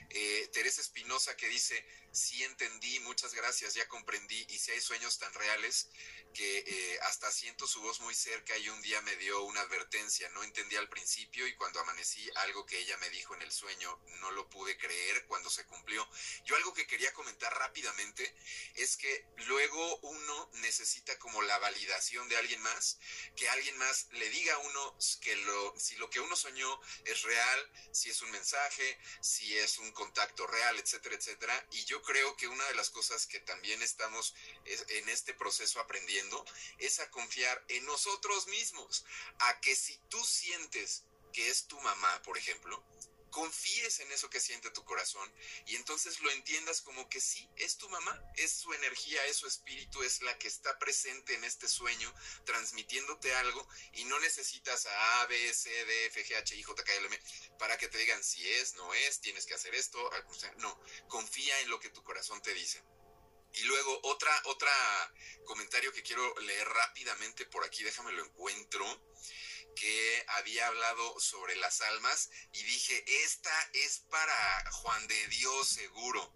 Eh, 0.08 0.48
Teresa 0.54 0.80
Espinosa 0.80 1.36
que 1.36 1.48
dice, 1.48 1.84
sí 2.12 2.42
entendí, 2.44 2.98
muchas 3.00 3.34
gracias, 3.34 3.74
ya 3.74 3.86
comprendí, 3.88 4.46
y 4.48 4.58
si 4.58 4.70
hay 4.70 4.80
sueños 4.80 5.18
tan 5.18 5.34
reales 5.34 5.90
que 6.32 6.58
eh, 6.58 6.98
hasta 7.02 7.30
siento 7.30 7.66
su 7.66 7.80
voz 7.80 8.00
muy 8.00 8.14
cerca 8.14 8.56
y 8.56 8.68
un 8.68 8.80
día 8.82 9.00
me 9.02 9.16
dio 9.16 9.42
una 9.44 9.60
advertencia, 9.62 10.28
no 10.30 10.42
entendí 10.42 10.76
al 10.76 10.88
principio 10.88 11.46
y 11.46 11.54
cuando 11.56 11.80
amanecí 11.80 12.28
algo 12.36 12.66
que 12.66 12.78
ella 12.78 12.96
me 12.98 13.10
dijo 13.10 13.34
en 13.34 13.42
el 13.42 13.52
sueño 13.52 13.98
no 14.20 14.30
lo 14.32 14.48
pude 14.48 14.76
creer 14.76 15.24
cuando 15.26 15.50
se 15.50 15.64
cumplió. 15.66 16.08
Yo 16.44 16.56
algo 16.56 16.72
que 16.74 16.86
quería 16.86 17.12
comentar 17.12 17.52
rápidamente 17.58 18.34
es 18.74 18.96
que 18.96 19.26
luego 19.46 19.96
uno 19.98 20.50
necesita 20.54 21.18
como 21.18 21.42
la 21.42 21.58
validación 21.58 22.28
de 22.28 22.36
alguien 22.36 22.60
más, 22.62 22.98
que 23.36 23.48
alguien 23.48 23.76
más 23.78 24.08
le 24.12 24.28
diga 24.30 24.54
a 24.54 24.58
uno 24.58 24.96
que 25.20 25.36
lo, 25.36 25.74
si 25.78 25.96
lo 25.96 26.10
que 26.10 26.20
uno 26.20 26.36
soñó 26.36 26.80
es 27.04 27.22
real, 27.22 27.72
si 27.92 28.10
es 28.10 28.22
un 28.22 28.30
mensaje, 28.30 28.98
si 29.20 29.56
es 29.58 29.78
un 29.78 29.90
contacto 29.92 30.46
real, 30.46 30.78
etcétera, 30.78 31.16
etcétera. 31.16 31.66
Y 31.72 31.84
yo 31.86 32.02
creo 32.02 32.36
que 32.36 32.46
una 32.46 32.64
de 32.66 32.74
las 32.74 32.90
cosas 32.90 33.26
que 33.26 33.40
también 33.40 33.82
estamos 33.82 34.34
en 34.64 35.08
este 35.08 35.34
proceso 35.34 35.80
aprendiendo 35.80 36.19
es 36.78 37.00
a 37.00 37.10
confiar 37.10 37.64
en 37.68 37.84
nosotros 37.86 38.46
mismos, 38.48 39.04
a 39.38 39.60
que 39.60 39.74
si 39.76 39.96
tú 40.08 40.22
sientes 40.24 41.04
que 41.32 41.48
es 41.48 41.66
tu 41.66 41.80
mamá, 41.80 42.22
por 42.22 42.36
ejemplo, 42.36 42.84
confíes 43.30 44.00
en 44.00 44.10
eso 44.12 44.28
que 44.28 44.40
siente 44.40 44.70
tu 44.70 44.84
corazón 44.84 45.32
y 45.66 45.76
entonces 45.76 46.20
lo 46.20 46.30
entiendas 46.32 46.80
como 46.80 47.08
que 47.08 47.20
sí, 47.20 47.48
es 47.56 47.76
tu 47.76 47.88
mamá, 47.88 48.20
es 48.36 48.50
su 48.50 48.72
energía, 48.72 49.24
es 49.26 49.36
su 49.36 49.46
espíritu, 49.46 50.02
es 50.02 50.20
la 50.22 50.36
que 50.38 50.48
está 50.48 50.78
presente 50.78 51.34
en 51.34 51.44
este 51.44 51.68
sueño, 51.68 52.12
transmitiéndote 52.44 53.34
algo 53.36 53.66
y 53.92 54.04
no 54.04 54.18
necesitas 54.20 54.86
a 54.86 55.22
A, 55.22 55.26
B, 55.26 55.54
C, 55.54 55.70
D, 55.70 56.06
F, 56.06 56.24
G, 56.24 56.36
H, 56.36 56.56
I, 56.56 56.62
J, 56.62 56.84
K, 56.84 56.94
L, 56.94 57.06
M 57.06 57.20
para 57.58 57.78
que 57.78 57.88
te 57.88 57.98
digan 57.98 58.22
si 58.22 58.46
es, 58.48 58.74
no 58.74 58.92
es, 58.94 59.20
tienes 59.20 59.46
que 59.46 59.54
hacer 59.54 59.74
esto, 59.74 60.10
no, 60.58 60.80
confía 61.08 61.60
en 61.60 61.70
lo 61.70 61.78
que 61.78 61.90
tu 61.90 62.02
corazón 62.02 62.42
te 62.42 62.52
dice. 62.54 62.82
Y 63.54 63.62
luego 63.64 64.00
otra, 64.04 64.42
otra 64.46 64.72
comentario 65.44 65.92
que 65.92 66.02
quiero 66.02 66.38
leer 66.40 66.68
rápidamente 66.68 67.46
por 67.46 67.64
aquí, 67.64 67.82
déjame 67.82 68.12
lo 68.12 68.24
encuentro 68.24 68.86
que 69.74 70.24
había 70.28 70.66
hablado 70.66 71.18
sobre 71.20 71.56
las 71.56 71.80
almas 71.80 72.30
y 72.52 72.62
dije, 72.62 73.04
esta 73.24 73.70
es 73.72 74.00
para 74.10 74.70
Juan 74.72 75.06
de 75.06 75.26
Dios 75.28 75.68
seguro. 75.68 76.34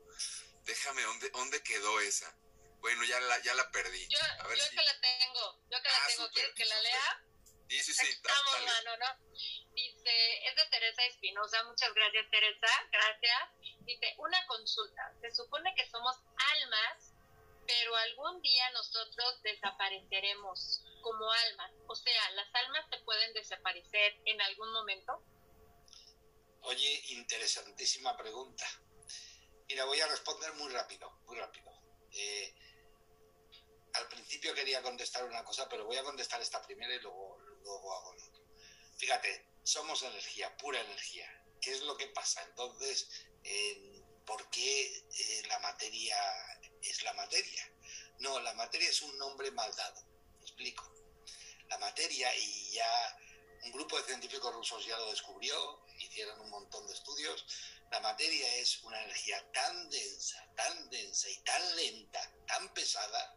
Déjame, 0.64 1.02
¿dónde, 1.02 1.30
dónde 1.30 1.62
quedó 1.62 2.00
esa? 2.00 2.34
Bueno, 2.80 3.04
ya 3.04 3.20
la, 3.20 3.38
ya 3.42 3.54
la 3.54 3.70
perdí. 3.70 4.06
Yo, 4.08 4.18
A 4.40 4.46
ver 4.46 4.58
yo 4.58 4.64
que 4.70 4.76
la 4.76 5.00
tengo, 5.00 5.60
yo 5.70 5.82
que 5.82 5.88
la 5.88 5.96
ah, 5.96 6.06
tengo. 6.08 6.30
¿Quieres 6.30 6.54
que 6.54 6.64
la 6.64 6.80
lea? 6.82 7.24
Sí, 7.68 7.82
sí, 7.82 7.94
sí. 7.94 8.06
Estamos, 8.08 8.64
mano, 8.64 8.96
¿no? 8.98 9.32
Dice, 9.74 10.46
es 10.46 10.56
de 10.56 10.66
Teresa 10.70 11.04
Espinosa, 11.06 11.64
muchas 11.64 11.92
gracias 11.94 12.30
Teresa, 12.30 12.88
gracias. 12.92 13.53
Dice, 13.84 14.14
una 14.18 14.46
consulta, 14.46 15.12
se 15.20 15.30
supone 15.30 15.74
que 15.74 15.88
somos 15.90 16.16
almas, 16.36 17.12
pero 17.66 17.96
algún 17.96 18.40
día 18.42 18.70
nosotros 18.70 19.42
desapareceremos 19.42 20.84
como 21.02 21.30
almas? 21.30 21.70
O 21.86 21.94
sea, 21.94 22.30
¿las 22.32 22.54
almas 22.54 22.86
se 22.90 22.98
pueden 23.04 23.32
desaparecer 23.34 24.16
en 24.24 24.40
algún 24.40 24.72
momento? 24.72 25.22
Oye, 26.62 27.02
interesantísima 27.08 28.16
pregunta. 28.16 28.66
Mira, 29.68 29.84
voy 29.84 30.00
a 30.00 30.06
responder 30.06 30.52
muy 30.54 30.72
rápido, 30.72 31.10
muy 31.26 31.36
rápido. 31.36 31.70
Eh, 32.10 32.54
al 33.94 34.08
principio 34.08 34.54
quería 34.54 34.82
contestar 34.82 35.24
una 35.24 35.44
cosa, 35.44 35.68
pero 35.68 35.84
voy 35.84 35.96
a 35.96 36.02
contestar 36.02 36.40
esta 36.40 36.62
primera 36.62 36.94
y 36.94 37.00
luego, 37.00 37.38
luego 37.38 37.92
hago 37.92 38.14
lo 38.14 38.24
otro. 38.24 38.44
Fíjate, 38.96 39.46
somos 39.62 40.02
energía, 40.02 40.56
pura 40.56 40.80
energía. 40.80 41.43
¿Qué 41.64 41.72
es 41.72 41.80
lo 41.80 41.96
que 41.96 42.08
pasa? 42.08 42.42
Entonces, 42.42 43.08
¿por 44.26 44.50
qué 44.50 44.98
eh, 44.98 45.42
la 45.48 45.58
materia 45.60 46.16
es 46.82 47.02
la 47.02 47.14
materia? 47.14 47.72
No, 48.18 48.38
la 48.40 48.52
materia 48.52 48.90
es 48.90 49.00
un 49.00 49.16
nombre 49.16 49.50
mal 49.50 49.74
dado. 49.74 50.04
¿Me 50.38 50.42
explico? 50.42 50.94
la 51.68 51.78
materia 51.78 52.34
y 52.36 52.70
ya 52.72 53.18
un 53.64 53.72
grupo 53.72 53.96
de 53.96 54.04
científicos 54.04 54.54
rusos 54.54 54.86
ya 54.86 54.96
lo 54.98 55.10
descubrió, 55.10 55.84
hicieron 55.98 56.40
un 56.40 56.50
montón 56.50 56.86
de 56.86 56.92
estudios. 56.92 57.44
La 57.90 58.00
materia 58.00 58.54
es 58.56 58.82
una 58.82 59.02
energía 59.02 59.50
tan 59.52 59.90
densa, 59.90 60.52
tan 60.54 60.90
densa 60.90 61.28
y 61.28 61.36
tan 61.38 61.76
lenta, 61.76 62.32
tan 62.46 62.72
pesada, 62.74 63.36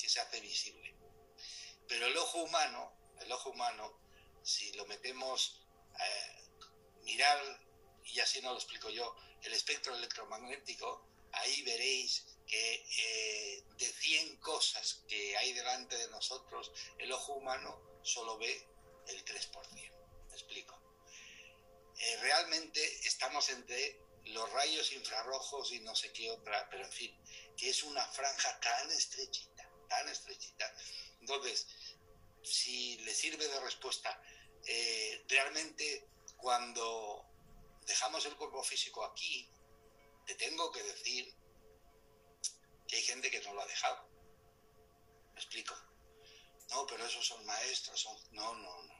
que 0.00 0.08
se 0.08 0.20
hace 0.20 0.40
visible. 0.40 0.96
Pero 1.88 2.06
el 2.06 2.16
ojo 2.16 2.44
humano, 2.44 2.96
el 3.20 3.32
ojo 3.32 3.50
humano, 3.50 4.00
si 4.42 4.72
lo 4.74 4.86
metemos, 4.86 5.60
eh, 6.00 6.44
mirar, 7.02 7.63
y 8.04 8.20
así 8.20 8.40
no 8.40 8.50
lo 8.50 8.56
explico 8.56 8.90
yo, 8.90 9.14
el 9.42 9.52
espectro 9.52 9.94
electromagnético, 9.94 11.06
ahí 11.32 11.62
veréis 11.62 12.24
que 12.46 12.86
eh, 12.98 13.64
de 13.78 13.86
100 13.86 14.36
cosas 14.38 15.04
que 15.08 15.36
hay 15.36 15.52
delante 15.52 15.96
de 15.96 16.08
nosotros, 16.08 16.70
el 16.98 17.10
ojo 17.12 17.34
humano 17.34 18.00
solo 18.02 18.38
ve 18.38 18.66
el 19.08 19.24
3%. 19.24 19.70
¿Me 20.28 20.34
explico? 20.34 20.80
Eh, 21.98 22.16
realmente 22.20 23.06
estamos 23.06 23.48
entre 23.50 24.00
los 24.26 24.50
rayos 24.52 24.92
infrarrojos 24.92 25.72
y 25.72 25.80
no 25.80 25.94
sé 25.94 26.12
qué 26.12 26.30
otra, 26.30 26.68
pero 26.70 26.84
en 26.84 26.92
fin, 26.92 27.16
que 27.56 27.70
es 27.70 27.82
una 27.82 28.04
franja 28.06 28.58
tan 28.60 28.90
estrechita, 28.90 29.70
tan 29.88 30.08
estrechita. 30.08 30.74
Entonces, 31.20 31.66
si 32.42 32.98
le 32.98 33.14
sirve 33.14 33.46
de 33.46 33.60
respuesta, 33.60 34.20
eh, 34.66 35.24
realmente 35.28 36.08
cuando 36.36 37.33
dejamos 37.86 38.24
el 38.26 38.36
cuerpo 38.36 38.62
físico 38.62 39.04
aquí, 39.04 39.48
te 40.26 40.34
tengo 40.34 40.70
que 40.72 40.82
decir 40.82 41.34
que 42.88 42.96
hay 42.96 43.02
gente 43.02 43.30
que 43.30 43.40
no 43.42 43.54
lo 43.54 43.62
ha 43.62 43.66
dejado. 43.66 44.08
¿Me 45.34 45.40
explico? 45.40 45.74
No, 46.70 46.86
pero 46.86 47.04
esos 47.06 47.26
son 47.26 47.44
maestros, 47.44 48.00
son... 48.00 48.16
No, 48.32 48.54
no, 48.54 48.82
no. 48.82 48.94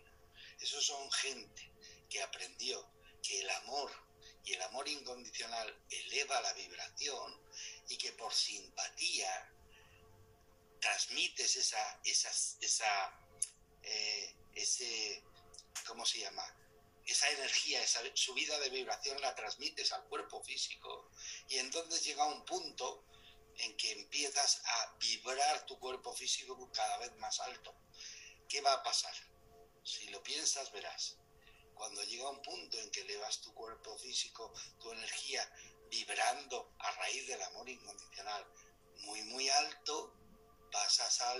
Esos 0.60 0.84
son 0.84 1.10
gente 1.12 1.72
que 2.08 2.22
aprendió 2.22 2.88
que 3.22 3.40
el 3.40 3.50
amor 3.50 3.90
y 4.44 4.52
el 4.52 4.62
amor 4.62 4.88
incondicional 4.88 5.82
eleva 5.90 6.40
la 6.42 6.52
vibración 6.52 7.40
y 7.88 7.96
que 7.96 8.12
por 8.12 8.32
simpatía 8.32 9.50
transmites 10.80 11.56
esa, 11.56 12.00
esa, 12.04 12.30
esa 12.60 13.24
eh, 13.82 14.34
ese, 14.54 15.22
¿cómo 15.86 16.04
se 16.06 16.20
llama? 16.20 16.44
Esa 17.06 17.28
energía, 17.30 17.82
esa 17.82 18.00
subida 18.14 18.58
de 18.60 18.70
vibración 18.70 19.20
la 19.20 19.34
transmites 19.34 19.92
al 19.92 20.04
cuerpo 20.04 20.42
físico 20.42 21.10
y 21.48 21.58
entonces 21.58 22.04
llega 22.04 22.24
un 22.24 22.44
punto 22.44 23.04
en 23.56 23.76
que 23.76 23.92
empiezas 23.92 24.62
a 24.64 24.96
vibrar 24.98 25.66
tu 25.66 25.78
cuerpo 25.78 26.12
físico 26.12 26.70
cada 26.72 26.98
vez 26.98 27.14
más 27.18 27.40
alto. 27.40 27.74
¿Qué 28.48 28.60
va 28.60 28.72
a 28.72 28.82
pasar? 28.82 29.14
Si 29.84 30.08
lo 30.08 30.22
piensas, 30.22 30.72
verás. 30.72 31.16
Cuando 31.74 32.02
llega 32.04 32.30
un 32.30 32.40
punto 32.42 32.78
en 32.78 32.90
que 32.90 33.00
elevas 33.00 33.40
tu 33.40 33.52
cuerpo 33.52 33.96
físico, 33.98 34.52
tu 34.80 34.92
energía, 34.92 35.48
vibrando 35.90 36.72
a 36.78 36.90
raíz 36.92 37.26
del 37.26 37.42
amor 37.42 37.68
incondicional 37.68 38.46
muy, 39.00 39.22
muy 39.24 39.48
alto, 39.48 40.14
pasas 40.70 41.20
a 41.20 41.36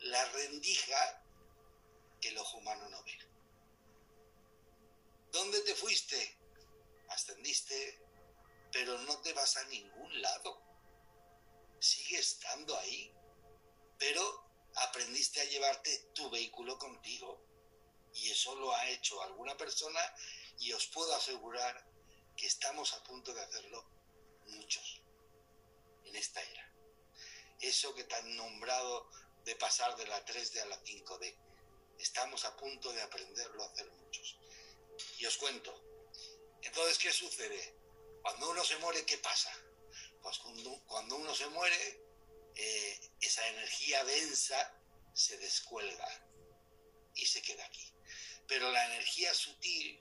la 0.00 0.24
rendija 0.26 1.24
que 2.20 2.28
el 2.28 2.38
ojo 2.38 2.58
humano 2.58 2.88
no 2.88 3.02
ve. 3.04 3.31
¿Dónde 5.32 5.60
te 5.62 5.74
fuiste? 5.74 6.38
Ascendiste, 7.08 7.98
pero 8.70 8.98
no 8.98 9.18
te 9.22 9.32
vas 9.32 9.56
a 9.56 9.64
ningún 9.64 10.20
lado. 10.20 10.62
Sigue 11.80 12.18
estando 12.18 12.78
ahí, 12.78 13.10
pero 13.98 14.44
aprendiste 14.76 15.40
a 15.40 15.44
llevarte 15.44 16.10
tu 16.14 16.28
vehículo 16.30 16.78
contigo. 16.78 17.42
Y 18.14 18.30
eso 18.30 18.54
lo 18.56 18.74
ha 18.74 18.88
hecho 18.90 19.22
alguna 19.22 19.56
persona 19.56 20.00
y 20.58 20.72
os 20.74 20.86
puedo 20.88 21.14
asegurar 21.14 21.82
que 22.36 22.46
estamos 22.46 22.92
a 22.92 23.02
punto 23.02 23.32
de 23.32 23.40
hacerlo 23.40 23.84
muchos 24.48 25.00
en 26.04 26.14
esta 26.14 26.42
era. 26.42 26.72
Eso 27.58 27.94
que 27.94 28.04
te 28.04 28.14
han 28.16 28.36
nombrado 28.36 29.08
de 29.44 29.56
pasar 29.56 29.96
de 29.96 30.06
la 30.06 30.22
3D 30.26 30.60
a 30.60 30.66
la 30.66 30.82
5D. 30.82 31.34
Estamos 31.98 32.44
a 32.44 32.54
punto 32.56 32.92
de 32.92 33.00
aprenderlo 33.00 33.62
a 33.62 33.66
hacer 33.66 33.90
muchos. 33.92 34.41
Y 35.18 35.26
os 35.26 35.36
cuento. 35.36 35.72
Entonces, 36.62 36.98
¿qué 36.98 37.12
sucede? 37.12 37.76
Cuando 38.22 38.50
uno 38.50 38.64
se 38.64 38.76
muere, 38.78 39.04
¿qué 39.04 39.18
pasa? 39.18 39.52
Pues 40.22 40.38
cuando, 40.38 41.16
uno 41.16 41.34
se 41.34 41.46
muere, 41.48 42.00
eh, 42.54 43.10
esa 43.20 43.46
energía 43.48 44.04
densa 44.04 44.80
se 45.12 45.36
descuelga 45.38 46.08
y 47.14 47.26
se 47.26 47.42
queda 47.42 47.64
aquí. 47.66 47.92
Pero 48.46 48.70
la 48.70 48.86
energía 48.86 49.34
sutil, 49.34 50.00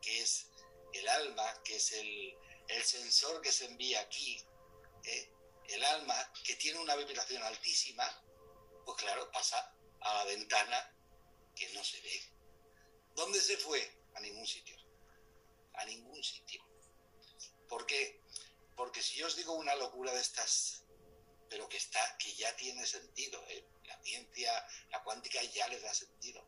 que 0.00 0.22
es 0.22 0.46
el 0.94 1.08
alma, 1.08 1.62
que 1.62 1.76
es 1.76 1.92
el, 1.92 2.34
sensor 2.84 3.40
que 3.42 3.52
se 3.52 3.66
envía 3.66 4.00
aquí, 4.00 4.42
eh, 5.04 5.32
el 5.68 5.84
alma 5.84 6.32
que 6.44 6.56
tiene 6.56 6.78
una 6.78 6.96
vibración 6.96 7.42
altísima, 7.42 8.04
pues 8.84 8.96
claro, 8.98 9.30
pasa 9.30 9.74
a 10.00 10.14
la 10.14 10.24
ventana 10.24 10.94
que 11.54 11.68
no 11.74 11.84
se 11.84 12.00
ve. 12.00 12.22
¿Dónde 13.14 13.40
se 13.40 13.56
fue? 13.58 13.97
A 14.18 14.20
ningún 14.20 14.48
sitio. 14.48 14.76
A 15.74 15.84
ningún 15.84 16.24
sitio. 16.24 16.60
¿Por 17.68 17.86
qué? 17.86 18.20
Porque 18.74 19.00
si 19.00 19.14
yo 19.14 19.28
os 19.28 19.36
digo 19.36 19.52
una 19.52 19.76
locura 19.76 20.12
de 20.12 20.20
estas, 20.20 20.82
pero 21.48 21.68
que 21.68 21.76
está, 21.76 22.18
que 22.18 22.34
ya 22.34 22.50
tiene 22.56 22.84
sentido, 22.84 23.40
¿eh? 23.48 23.64
la 23.84 23.96
ciencia, 24.02 24.50
la 24.90 25.04
cuántica 25.04 25.40
ya 25.44 25.68
les 25.68 25.82
da 25.82 25.94
sentido, 25.94 26.44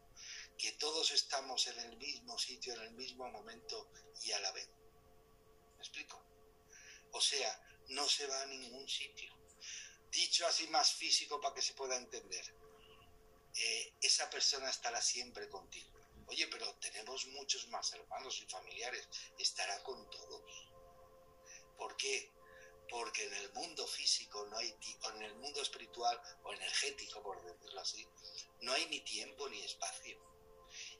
que 0.58 0.72
todos 0.72 1.12
estamos 1.12 1.64
en 1.68 1.78
el 1.78 1.96
mismo 1.96 2.36
sitio, 2.40 2.74
en 2.74 2.80
el 2.80 2.90
mismo 2.94 3.30
momento 3.30 3.92
y 4.24 4.32
a 4.32 4.40
la 4.40 4.50
vez. 4.50 4.68
¿Me 5.76 5.82
explico? 5.84 6.20
O 7.12 7.20
sea, 7.20 7.50
no 7.90 8.08
se 8.08 8.26
va 8.26 8.42
a 8.42 8.46
ningún 8.46 8.88
sitio. 8.88 9.32
Dicho 10.10 10.44
así 10.44 10.66
más 10.66 10.92
físico 10.94 11.40
para 11.40 11.54
que 11.54 11.62
se 11.62 11.74
pueda 11.74 11.94
entender, 11.94 12.52
eh, 13.54 13.94
esa 14.02 14.28
persona 14.28 14.68
estará 14.68 15.00
siempre 15.00 15.48
contigo. 15.48 15.99
Oye, 16.30 16.46
pero 16.46 16.72
tenemos 16.76 17.26
muchos 17.26 17.66
más 17.68 17.92
hermanos 17.92 18.40
y 18.40 18.46
familiares, 18.46 19.08
estará 19.36 19.82
con 19.82 20.08
todos. 20.10 20.42
¿Por 21.76 21.96
qué? 21.96 22.32
Porque 22.88 23.24
en 23.24 23.34
el 23.34 23.52
mundo 23.52 23.84
físico 23.84 24.46
no 24.46 24.56
hay, 24.56 24.72
o 25.02 25.10
en 25.10 25.22
el 25.22 25.34
mundo 25.34 25.60
espiritual 25.60 26.20
o 26.44 26.52
energético, 26.52 27.20
por 27.20 27.42
decirlo 27.44 27.80
así, 27.80 28.06
no 28.60 28.72
hay 28.72 28.86
ni 28.86 29.00
tiempo 29.00 29.48
ni 29.48 29.60
espacio. 29.62 30.18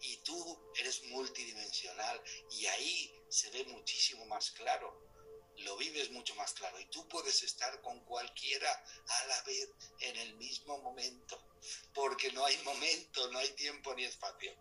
Y 0.00 0.16
tú 0.24 0.72
eres 0.74 1.04
multidimensional 1.04 2.20
y 2.50 2.66
ahí 2.66 3.24
se 3.28 3.50
ve 3.50 3.64
muchísimo 3.66 4.26
más 4.26 4.50
claro 4.50 5.10
lo 5.64 5.76
vives 5.76 6.10
mucho 6.10 6.34
más 6.36 6.52
claro 6.54 6.80
y 6.80 6.86
tú 6.86 7.06
puedes 7.08 7.42
estar 7.42 7.80
con 7.82 8.00
cualquiera 8.04 8.72
a 9.06 9.26
la 9.26 9.42
vez 9.42 9.68
en 10.00 10.16
el 10.16 10.34
mismo 10.36 10.78
momento, 10.78 11.38
porque 11.94 12.32
no 12.32 12.44
hay 12.44 12.56
momento, 12.58 13.30
no 13.30 13.38
hay 13.38 13.50
tiempo 13.52 13.94
ni 13.94 14.04
espacio. 14.04 14.54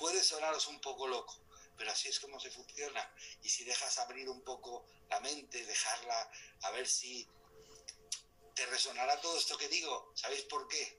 Puede 0.00 0.24
sonaros 0.24 0.66
un 0.68 0.80
poco 0.80 1.06
loco, 1.06 1.38
pero 1.76 1.90
así 1.90 2.08
es 2.08 2.18
como 2.18 2.40
se 2.40 2.50
funciona. 2.50 3.14
Y 3.42 3.50
si 3.50 3.64
dejas 3.64 3.98
abrir 3.98 4.30
un 4.30 4.40
poco 4.40 4.86
la 5.10 5.20
mente, 5.20 5.62
dejarla 5.66 6.32
a 6.62 6.70
ver 6.70 6.88
si 6.88 7.28
te 8.54 8.64
resonará 8.64 9.20
todo 9.20 9.36
esto 9.36 9.58
que 9.58 9.68
digo, 9.68 10.10
¿sabéis 10.14 10.44
por 10.44 10.66
qué? 10.68 10.98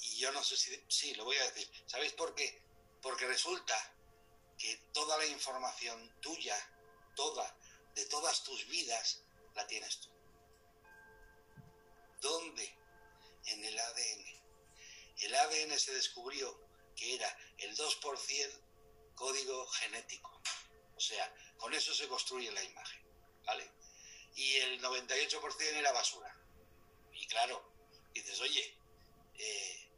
Y 0.00 0.16
yo 0.16 0.32
no 0.32 0.42
sé 0.42 0.56
si, 0.56 0.82
sí, 0.88 1.14
lo 1.14 1.26
voy 1.26 1.36
a 1.36 1.44
decir, 1.44 1.70
¿sabéis 1.86 2.14
por 2.14 2.34
qué? 2.34 2.62
Porque 3.02 3.26
resulta 3.26 3.76
que 4.56 4.74
toda 4.94 5.18
la 5.18 5.26
información 5.26 6.18
tuya 6.22 6.56
toda, 7.16 7.54
de 7.96 8.06
todas 8.06 8.42
tus 8.44 8.66
vidas, 8.66 9.20
la 9.54 9.66
tienes 9.66 10.00
tú. 10.00 10.08
¿Dónde? 12.22 12.78
En 13.44 13.62
el 13.62 13.78
ADN. 13.78 14.42
El 15.18 15.34
ADN 15.34 15.78
se 15.78 15.92
descubrió 15.92 16.69
que 16.96 17.14
era 17.14 17.36
el 17.58 17.76
2% 17.76 19.14
código 19.14 19.66
genético. 19.68 20.40
O 20.96 21.00
sea, 21.00 21.34
con 21.56 21.72
eso 21.74 21.94
se 21.94 22.08
construye 22.08 22.50
la 22.52 22.62
imagen. 22.62 23.02
¿Vale? 23.44 23.70
Y 24.34 24.56
el 24.56 24.80
98% 24.80 25.60
era 25.60 25.92
basura. 25.92 26.34
Y 27.12 27.26
claro, 27.26 27.72
dices, 28.12 28.40
oye, 28.40 28.78
eh, 29.34 29.90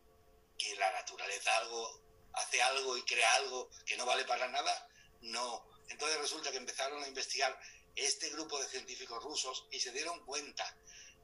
que 0.59 0.75
la 0.77 0.91
naturaleza 0.93 1.57
algo 1.59 2.01
hace 2.35 2.63
algo 2.63 2.97
y 2.97 3.03
crea 3.03 3.35
algo 3.35 3.69
que 3.85 3.97
no 3.97 4.07
vale 4.07 4.25
para 4.25 4.49
nada, 4.49 4.89
no 5.21 5.73
entonces 5.93 6.19
resulta 6.19 6.51
que 6.51 6.57
empezaron 6.57 7.03
a 7.03 7.09
investigar 7.09 7.59
este 7.95 8.31
grupo 8.31 8.59
de 8.59 8.69
científicos 8.69 9.23
rusos 9.23 9.67
y 9.71 9.79
se 9.79 9.93
dieron 9.93 10.25
cuenta 10.25 10.65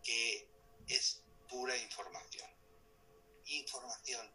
que 0.03 0.47
es 0.87 1.23
pura 1.49 1.77
información. 1.77 2.49
Información. 3.47 4.31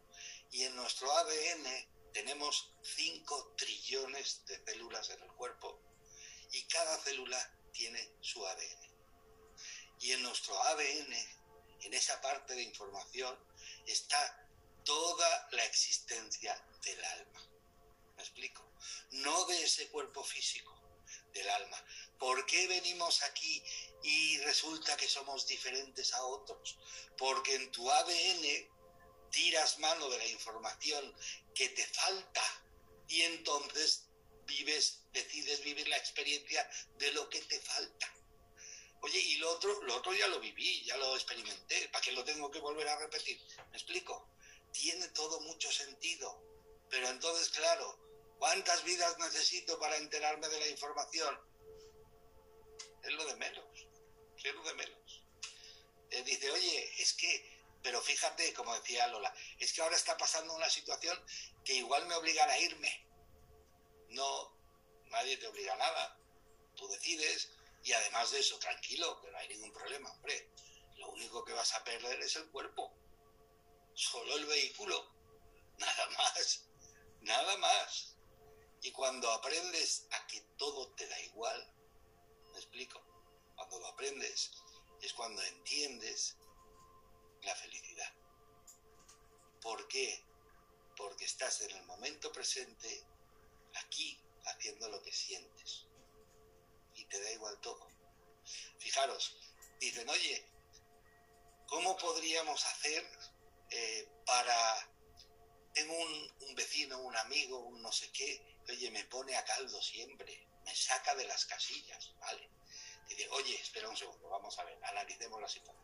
Y 0.54 0.62
en 0.62 0.76
nuestro 0.76 1.10
ADN 1.10 2.12
tenemos 2.12 2.70
5 2.96 3.54
trillones 3.58 4.46
de 4.46 4.64
células 4.64 5.10
en 5.10 5.20
el 5.20 5.32
cuerpo 5.32 5.82
y 6.52 6.62
cada 6.68 6.96
célula 6.98 7.58
tiene 7.72 8.12
su 8.20 8.46
ADN. 8.46 8.94
Y 9.98 10.12
en 10.12 10.22
nuestro 10.22 10.56
ADN, 10.62 11.12
en 11.80 11.94
esa 11.94 12.20
parte 12.20 12.54
de 12.54 12.62
información, 12.62 13.36
está 13.84 14.48
toda 14.84 15.48
la 15.50 15.64
existencia 15.64 16.54
del 16.84 17.04
alma. 17.04 17.50
¿Me 18.16 18.22
explico? 18.22 18.64
no 19.10 19.44
de 19.46 19.60
ese 19.60 19.88
cuerpo 19.88 20.22
físico, 20.22 20.72
del 21.32 21.50
alma. 21.50 21.84
¿Por 22.16 22.46
qué 22.46 22.68
venimos 22.68 23.24
aquí 23.24 23.60
y 24.04 24.38
resulta 24.38 24.96
que 24.96 25.08
somos 25.08 25.48
diferentes 25.48 26.12
a 26.14 26.22
otros? 26.24 26.78
Porque 27.18 27.56
en 27.56 27.72
tu 27.72 27.90
ADN 27.90 28.73
tiras 29.34 29.78
mano 29.78 30.08
de 30.08 30.18
la 30.18 30.26
información 30.26 31.14
que 31.54 31.68
te 31.70 31.84
falta 31.86 32.42
y 33.08 33.22
entonces 33.22 34.06
vives, 34.46 35.02
decides 35.12 35.62
vivir 35.62 35.88
la 35.88 35.96
experiencia 35.96 36.68
de 36.98 37.12
lo 37.12 37.28
que 37.28 37.40
te 37.42 37.60
falta. 37.60 38.14
Oye, 39.02 39.18
y 39.18 39.36
lo 39.36 39.50
otro, 39.50 39.82
lo 39.82 39.96
otro 39.96 40.14
ya 40.14 40.28
lo 40.28 40.40
viví, 40.40 40.84
ya 40.84 40.96
lo 40.96 41.14
experimenté, 41.14 41.88
¿para 41.88 42.02
qué 42.02 42.12
lo 42.12 42.24
tengo 42.24 42.50
que 42.50 42.60
volver 42.60 42.88
a 42.88 42.98
repetir? 42.98 43.38
¿Me 43.70 43.76
explico? 43.76 44.30
Tiene 44.72 45.08
todo 45.08 45.40
mucho 45.40 45.70
sentido, 45.70 46.42
pero 46.88 47.08
entonces, 47.08 47.50
claro, 47.50 48.04
¿Cuántas 48.38 48.84
vidas 48.84 49.16
necesito 49.18 49.78
para 49.78 49.96
enterarme 49.96 50.48
de 50.48 50.60
la 50.60 50.68
información? 50.68 51.34
Es 53.02 53.12
lo 53.12 53.24
de 53.26 53.36
menos, 53.36 53.88
es 54.42 54.54
lo 54.54 54.62
de 54.64 54.74
menos. 54.74 55.22
Él 56.10 56.24
dice, 56.24 56.50
oye, 56.50 57.02
es 57.02 57.14
que, 57.14 57.53
pero 57.84 58.00
fíjate, 58.00 58.54
como 58.54 58.74
decía 58.74 59.06
Lola, 59.08 59.32
es 59.58 59.74
que 59.74 59.82
ahora 59.82 59.94
está 59.94 60.16
pasando 60.16 60.54
una 60.54 60.70
situación 60.70 61.22
que 61.62 61.74
igual 61.74 62.06
me 62.06 62.14
obligan 62.14 62.48
a 62.48 62.58
irme. 62.58 63.06
No, 64.08 64.56
nadie 65.10 65.36
te 65.36 65.46
obliga 65.46 65.74
a 65.74 65.76
nada. 65.76 66.18
Tú 66.76 66.88
decides 66.88 67.50
y 67.82 67.92
además 67.92 68.30
de 68.30 68.40
eso, 68.40 68.58
tranquilo, 68.58 69.20
que 69.20 69.30
no 69.30 69.36
hay 69.36 69.48
ningún 69.48 69.70
problema, 69.74 70.10
hombre. 70.10 70.50
Lo 70.96 71.10
único 71.10 71.44
que 71.44 71.52
vas 71.52 71.74
a 71.74 71.84
perder 71.84 72.18
es 72.22 72.34
el 72.36 72.50
cuerpo. 72.50 72.90
Solo 73.92 74.34
el 74.38 74.46
vehículo. 74.46 75.14
Nada 75.76 76.08
más. 76.16 76.64
Nada 77.20 77.56
más. 77.58 78.16
Y 78.80 78.92
cuando 78.92 79.30
aprendes 79.30 80.06
a 80.10 80.26
que 80.26 80.40
todo 80.56 80.90
te 80.94 81.06
da 81.06 81.20
igual, 81.20 81.70
me 82.50 82.58
explico, 82.60 83.02
cuando 83.56 83.78
lo 83.78 83.88
aprendes 83.88 84.52
es 85.02 85.12
cuando 85.12 85.42
entiendes 85.42 86.38
la 87.44 87.54
felicidad. 87.54 88.12
¿Por 89.60 89.86
qué? 89.88 90.22
Porque 90.96 91.24
estás 91.24 91.60
en 91.62 91.70
el 91.70 91.84
momento 91.84 92.32
presente 92.32 93.04
aquí 93.74 94.20
haciendo 94.44 94.88
lo 94.88 95.02
que 95.02 95.12
sientes. 95.12 95.86
Y 96.94 97.04
te 97.06 97.20
da 97.20 97.30
igual 97.32 97.58
todo. 97.60 97.88
Fijaros, 98.78 99.36
dicen, 99.80 100.08
oye, 100.08 100.46
¿cómo 101.66 101.96
podríamos 101.96 102.64
hacer 102.66 103.06
eh, 103.70 104.08
para... 104.26 104.90
Tengo 105.72 105.92
un, 105.92 106.34
un 106.48 106.54
vecino, 106.54 107.00
un 107.00 107.16
amigo, 107.16 107.58
un 107.58 107.82
no 107.82 107.90
sé 107.90 108.12
qué, 108.12 108.40
oye, 108.68 108.90
me 108.92 109.04
pone 109.06 109.34
a 109.34 109.44
caldo 109.44 109.82
siempre, 109.82 110.46
me 110.64 110.74
saca 110.76 111.16
de 111.16 111.24
las 111.26 111.44
casillas, 111.46 112.14
¿vale? 112.20 112.48
Dice, 113.08 113.28
oye, 113.30 113.60
espera 113.60 113.88
un 113.88 113.96
segundo, 113.96 114.28
vamos 114.28 114.56
a 114.58 114.64
ver, 114.64 114.78
analicemos 114.84 115.40
la 115.40 115.48
situación. 115.48 115.83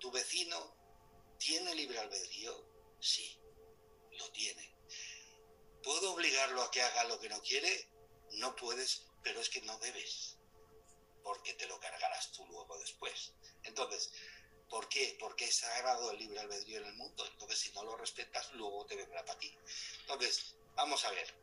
¿Tu 0.00 0.10
vecino 0.10 0.56
tiene 1.38 1.74
libre 1.74 1.98
albedrío? 1.98 2.66
Sí, 3.00 3.38
lo 4.12 4.30
tiene. 4.32 4.74
¿Puedo 5.82 6.14
obligarlo 6.14 6.62
a 6.62 6.70
que 6.70 6.80
haga 6.80 7.04
lo 7.04 7.20
que 7.20 7.28
no 7.28 7.40
quiere? 7.42 7.86
No 8.32 8.56
puedes, 8.56 9.06
pero 9.22 9.40
es 9.40 9.50
que 9.50 9.60
no 9.62 9.78
debes, 9.78 10.38
porque 11.22 11.52
te 11.54 11.66
lo 11.66 11.78
cargarás 11.78 12.32
tú 12.32 12.46
luego 12.46 12.78
después. 12.78 13.34
Entonces, 13.64 14.10
¿por 14.70 14.88
qué? 14.88 15.16
Porque 15.20 15.44
es 15.44 15.56
sagrado 15.56 16.10
el 16.10 16.18
libre 16.18 16.40
albedrío 16.40 16.78
en 16.78 16.86
el 16.86 16.94
mundo. 16.94 17.26
Entonces, 17.26 17.58
si 17.58 17.72
no 17.72 17.84
lo 17.84 17.96
respetas, 17.96 18.52
luego 18.54 18.86
te 18.86 18.96
vendrá 18.96 19.22
para 19.24 19.38
ti. 19.38 19.54
Entonces, 20.00 20.56
vamos 20.76 21.04
a 21.04 21.10
ver. 21.10 21.34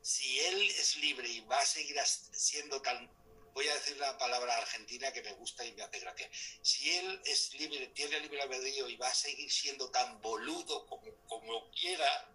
Si 0.00 0.40
él 0.40 0.62
es 0.62 0.96
libre 0.96 1.28
y 1.28 1.40
va 1.40 1.58
a 1.58 1.66
seguir 1.66 1.98
siendo 2.32 2.80
tan 2.80 3.10
voy 3.52 3.68
a 3.68 3.74
decir 3.74 3.96
la 3.98 4.16
palabra 4.18 4.56
argentina 4.56 5.12
que 5.12 5.22
me 5.22 5.32
gusta 5.34 5.64
y 5.64 5.72
me 5.72 5.82
hace 5.82 6.00
gracia. 6.00 6.30
Si 6.62 6.90
él 6.96 7.20
es 7.24 7.54
libre, 7.54 7.88
tiene 7.88 8.20
libre 8.20 8.42
albedrío 8.42 8.88
y 8.88 8.96
va 8.96 9.08
a 9.08 9.14
seguir 9.14 9.50
siendo 9.50 9.90
tan 9.90 10.20
boludo 10.20 10.86
como, 10.86 11.70
quiera, 11.72 12.34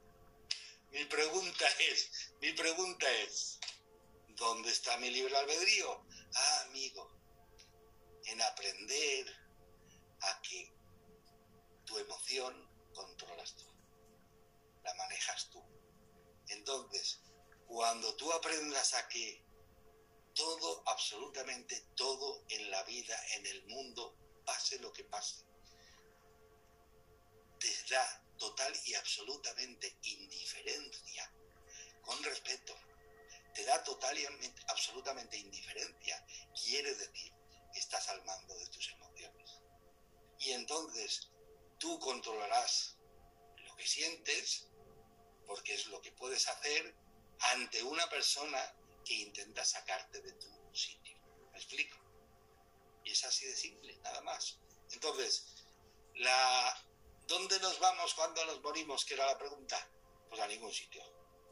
mi 0.91 1.05
pregunta 1.05 1.65
es, 1.79 2.31
mi 2.41 2.51
pregunta 2.53 3.11
es, 3.23 3.59
¿dónde 4.29 4.71
está 4.71 4.97
mi 4.97 5.09
libre 5.09 5.35
albedrío? 5.35 6.05
Ah, 6.35 6.61
amigo, 6.67 7.11
en 8.25 8.41
aprender 8.41 9.27
a 10.21 10.41
que 10.41 10.73
tu 11.85 11.97
emoción 11.97 12.69
controlas 12.93 13.55
tú, 13.55 13.65
la 14.83 14.93
manejas 14.95 15.49
tú. 15.51 15.63
Entonces, 16.47 17.21
cuando 17.67 18.15
tú 18.15 18.31
aprendas 18.33 18.93
a 18.93 19.07
que 19.07 19.44
todo, 20.35 20.83
absolutamente 20.87 21.87
todo 21.95 22.45
en 22.49 22.69
la 22.69 22.83
vida, 22.83 23.17
en 23.35 23.45
el 23.47 23.65
mundo, 23.67 24.15
pase 24.45 24.77
lo 24.79 24.91
que 24.93 25.05
pase. 25.05 25.43
Te 27.59 27.93
da 27.93 28.23
total 28.37 28.73
y 28.85 28.93
absolutamente 28.93 29.97
indiferencia, 30.03 31.33
con 32.01 32.21
respeto. 32.23 32.75
Te 33.53 33.63
da 33.63 33.83
total 33.83 34.17
y 34.17 34.25
absolutamente 34.67 35.37
indiferencia. 35.37 36.25
Quiere 36.63 36.93
decir 36.93 37.33
que 37.73 37.79
estás 37.79 38.07
al 38.09 38.23
mando 38.25 38.55
de 38.57 38.67
tus 38.67 38.89
emociones. 38.89 39.61
Y 40.39 40.51
entonces 40.51 41.31
tú 41.79 41.97
controlarás 41.99 42.97
lo 43.65 43.75
que 43.77 43.87
sientes, 43.87 44.67
porque 45.47 45.73
es 45.73 45.87
lo 45.87 46.01
que 46.01 46.11
puedes 46.11 46.47
hacer 46.49 46.93
ante 47.53 47.81
una 47.83 48.07
persona 48.09 48.75
que 49.05 49.13
intenta 49.13 49.63
sacarte 49.63 50.21
de 50.21 50.33
tu 50.33 50.75
sitio. 50.75 51.17
¿Me 51.51 51.57
explico? 51.57 51.97
Y 53.03 53.11
es 53.11 53.23
así 53.23 53.45
de 53.45 53.55
simple, 53.55 53.95
nada 53.97 54.21
más. 54.21 54.59
Entonces, 54.91 55.45
la, 56.15 56.77
¿dónde 57.27 57.59
nos 57.59 57.79
vamos 57.79 58.13
cuando 58.15 58.43
nos 58.45 58.61
morimos? 58.61 59.05
Que 59.05 59.13
era 59.13 59.27
la 59.27 59.37
pregunta. 59.37 59.77
Pues 60.27 60.41
a 60.41 60.47
ningún 60.47 60.73
sitio. 60.73 61.03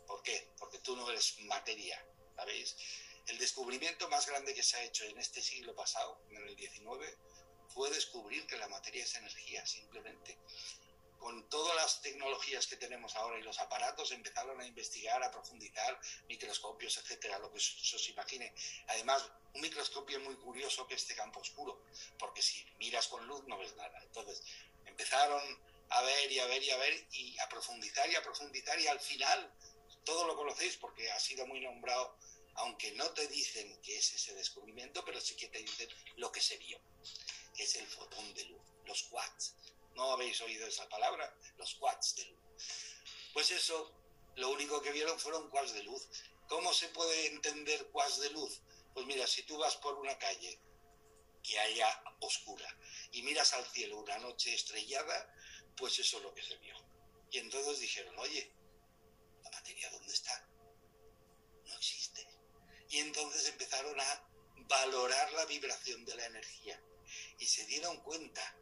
¿Por 0.08 0.22
qué? 0.24 0.52
Porque 0.58 0.80
tú 0.80 0.96
no 0.96 1.10
eres 1.10 1.40
materia, 1.42 2.04
¿sabéis? 2.36 2.76
El 3.28 3.38
descubrimiento 3.38 4.10
más 4.10 4.28
grande 4.28 4.54
que 4.54 4.64
se 4.64 4.76
ha 4.78 4.84
hecho 4.84 5.06
en 5.06 5.18
este 5.18 5.42
siglo 5.42 5.74
pasado, 5.76 6.22
en 6.32 6.48
el 6.48 6.56
19, 6.56 7.18
fue 7.70 7.90
descubrir 7.90 8.46
que 8.48 8.58
la 8.58 8.68
materia 8.68 9.04
es 9.04 9.16
energía, 9.16 9.66
simplemente 9.66 10.38
con 11.24 11.48
todas 11.48 11.74
las 11.78 12.02
tecnologías 12.02 12.68
que 12.68 12.76
tenemos 12.76 13.16
ahora 13.16 13.40
y 13.40 13.44
los 13.44 13.58
aparatos, 13.58 14.12
empezaron 14.12 14.60
a 14.60 14.68
investigar, 14.68 15.24
a 15.24 15.32
profundizar, 15.32 15.98
microscopios, 16.28 16.98
etcétera, 16.98 17.40
lo 17.40 17.50
que 17.50 17.62
se 17.62 17.95
os 17.95 18.10
imagine. 18.10 18.54
Además, 18.88 19.32
un 19.54 19.62
microscopio 19.62 20.20
muy 20.20 20.36
curioso 20.36 20.86
que 20.86 20.95
este 20.95 21.16
campo 21.16 21.40
oscuro, 21.40 21.82
porque 22.20 22.41
si 22.41 22.66
miras 22.78 23.08
con 23.08 23.26
luz 23.26 23.41
no 23.48 23.58
ves 23.58 23.74
nada. 23.78 23.98
Entonces, 24.04 24.44
empezaron 24.86 25.41
a 25.91 26.02
ver 26.02 26.30
y 26.30 26.40
a 26.40 26.45
ver 26.48 26.62
y 26.62 26.72
a 26.72 26.78
ver 26.78 27.08
y 27.14 27.40
a 27.40 27.48
profundizar 27.48 28.10
y 28.10 28.16
a 28.16 28.22
profundizar 28.22 28.78
y 28.82 28.88
al 28.88 29.00
final, 29.00 29.50
todo 30.04 30.28
lo 30.28 30.36
conocéis 30.36 30.76
porque 30.76 31.10
ha 31.10 31.20
sido 31.22 31.48
muy 31.48 31.62
nombrado, 31.62 32.18
aunque 32.56 32.91
no 32.91 33.10
te 33.12 33.30
dicen 33.30 33.82
que 33.82 33.98
es 33.98 34.12
ese 34.12 34.36
descubrimiento, 34.36 35.06
pero 35.06 35.22
sí 35.22 35.38
que 35.38 35.48
te 35.48 35.60
dicen 35.60 35.88
lo 36.18 36.34
que 36.34 36.41
se 36.41 36.58
vio, 36.58 36.82
que 37.56 37.64
es 37.64 37.76
el 37.78 37.88
fotón 37.88 38.34
de 38.34 38.44
luz, 38.44 38.62
los 38.84 39.10
watts 39.10 39.56
no 39.95 40.11
habéis 40.11 40.40
oído 40.41 40.68
esa 40.68 40.88
palabra, 40.90 41.36
los 41.57 41.76
quads 41.76 42.15
de 42.15 42.26
luz. 42.26 42.40
Pues 43.34 43.52
eso, 43.52 43.94
lo 44.36 44.49
único 44.49 44.82
que 44.82 44.91
vieron 44.91 45.20
fueron 45.20 45.49
quads 45.49 45.74
de 45.74 45.84
luz. 45.84 46.07
¿Cómo 46.48 46.74
se 46.74 46.90
puede 46.90 47.28
entender 47.28 47.90
quads 47.91 48.20
de 48.20 48.30
luz? 48.32 48.61
Pues 48.94 49.06
mira, 49.06 49.26
si 49.28 49.44
tú 49.44 49.57
vas 49.57 49.76
por 49.78 49.95
una 49.95 50.18
calle 50.18 50.60
que 51.41 51.60
haya 51.60 52.03
oscura 52.22 52.68
y 53.11 53.22
miras 53.24 53.53
al 53.53 53.65
cielo 53.65 53.99
una 53.99 54.18
noche 54.20 54.53
estrellada, 54.53 55.34
pues 55.76 55.99
eso 55.99 56.18
es 56.18 56.24
lo 56.24 56.34
que 56.34 56.44
se 56.44 56.57
vio. 56.57 56.76
Y 57.32 57.40
entonces 57.40 57.80
dijeron, 57.80 58.18
oye, 58.20 58.53
¿la 59.44 59.49
materia 59.52 59.90
dónde 59.90 60.14
está? 60.14 60.48
No 61.65 61.74
existe. 61.76 62.28
Y 62.90 62.99
entonces 62.99 63.48
empezaron 63.49 63.99
a 63.99 64.30
valorar 64.56 65.34
la 65.34 65.45
vibración 65.45 66.06
de 66.06 66.15
la 66.15 66.26
energía 66.26 66.80
y 67.40 67.45
se 67.45 67.65
dieron 67.65 67.98
cuenta 68.03 68.56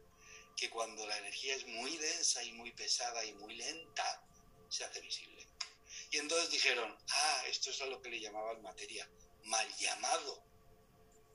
que 0.56 0.70
cuando 0.70 1.06
la 1.06 1.18
energía 1.18 1.54
es 1.56 1.66
muy 1.66 1.96
densa 1.96 2.42
y 2.42 2.52
muy 2.52 2.72
pesada 2.72 3.24
y 3.24 3.32
muy 3.34 3.54
lenta, 3.54 4.24
se 4.68 4.84
hace 4.84 5.00
visible. 5.00 5.46
Y 6.10 6.18
entonces 6.18 6.50
dijeron, 6.50 6.96
ah, 7.08 7.42
esto 7.46 7.70
es 7.70 7.80
a 7.80 7.86
lo 7.86 8.00
que 8.00 8.10
le 8.10 8.20
llamaban 8.20 8.62
materia, 8.62 9.08
mal 9.44 9.68
llamado, 9.76 10.44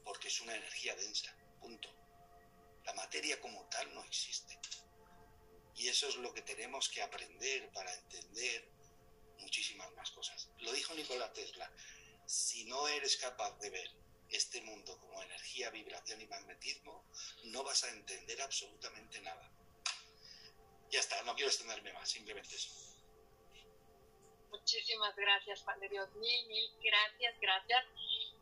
porque 0.03 0.27
es 0.27 0.41
una 0.41 0.55
energía 0.55 0.95
densa, 0.95 1.35
punto. 1.59 1.89
La 2.83 2.93
materia 2.93 3.39
como 3.41 3.67
tal 3.69 3.93
no 3.93 4.03
existe. 4.05 4.59
Y 5.75 5.87
eso 5.89 6.07
es 6.07 6.15
lo 6.15 6.33
que 6.33 6.41
tenemos 6.41 6.89
que 6.89 7.01
aprender 7.01 7.71
para 7.71 7.93
entender 7.93 8.69
muchísimas 9.39 9.91
más 9.93 10.09
cosas. 10.11 10.49
Lo 10.59 10.71
dijo 10.71 10.93
Nikola 10.95 11.31
Tesla, 11.33 11.71
si 12.25 12.65
no 12.65 12.87
eres 12.87 13.17
capaz 13.17 13.57
de 13.59 13.69
ver 13.69 13.91
este 14.29 14.61
mundo 14.61 14.97
como 14.99 15.21
energía, 15.21 15.69
vibración 15.69 16.21
y 16.21 16.27
magnetismo, 16.27 17.05
no 17.45 17.63
vas 17.63 17.83
a 17.83 17.89
entender 17.89 18.41
absolutamente 18.41 19.21
nada. 19.21 19.51
Ya 20.89 20.99
está, 20.99 21.21
no 21.23 21.35
quiero 21.35 21.49
extenderme 21.49 21.93
más, 21.93 22.09
simplemente 22.09 22.55
eso. 22.55 22.87
Muchísimas 24.49 25.15
gracias, 25.15 25.63
de 25.79 25.89
Dios. 25.89 26.09
Mil, 26.15 26.47
mil 26.47 26.77
gracias, 26.81 27.39
gracias. 27.39 27.85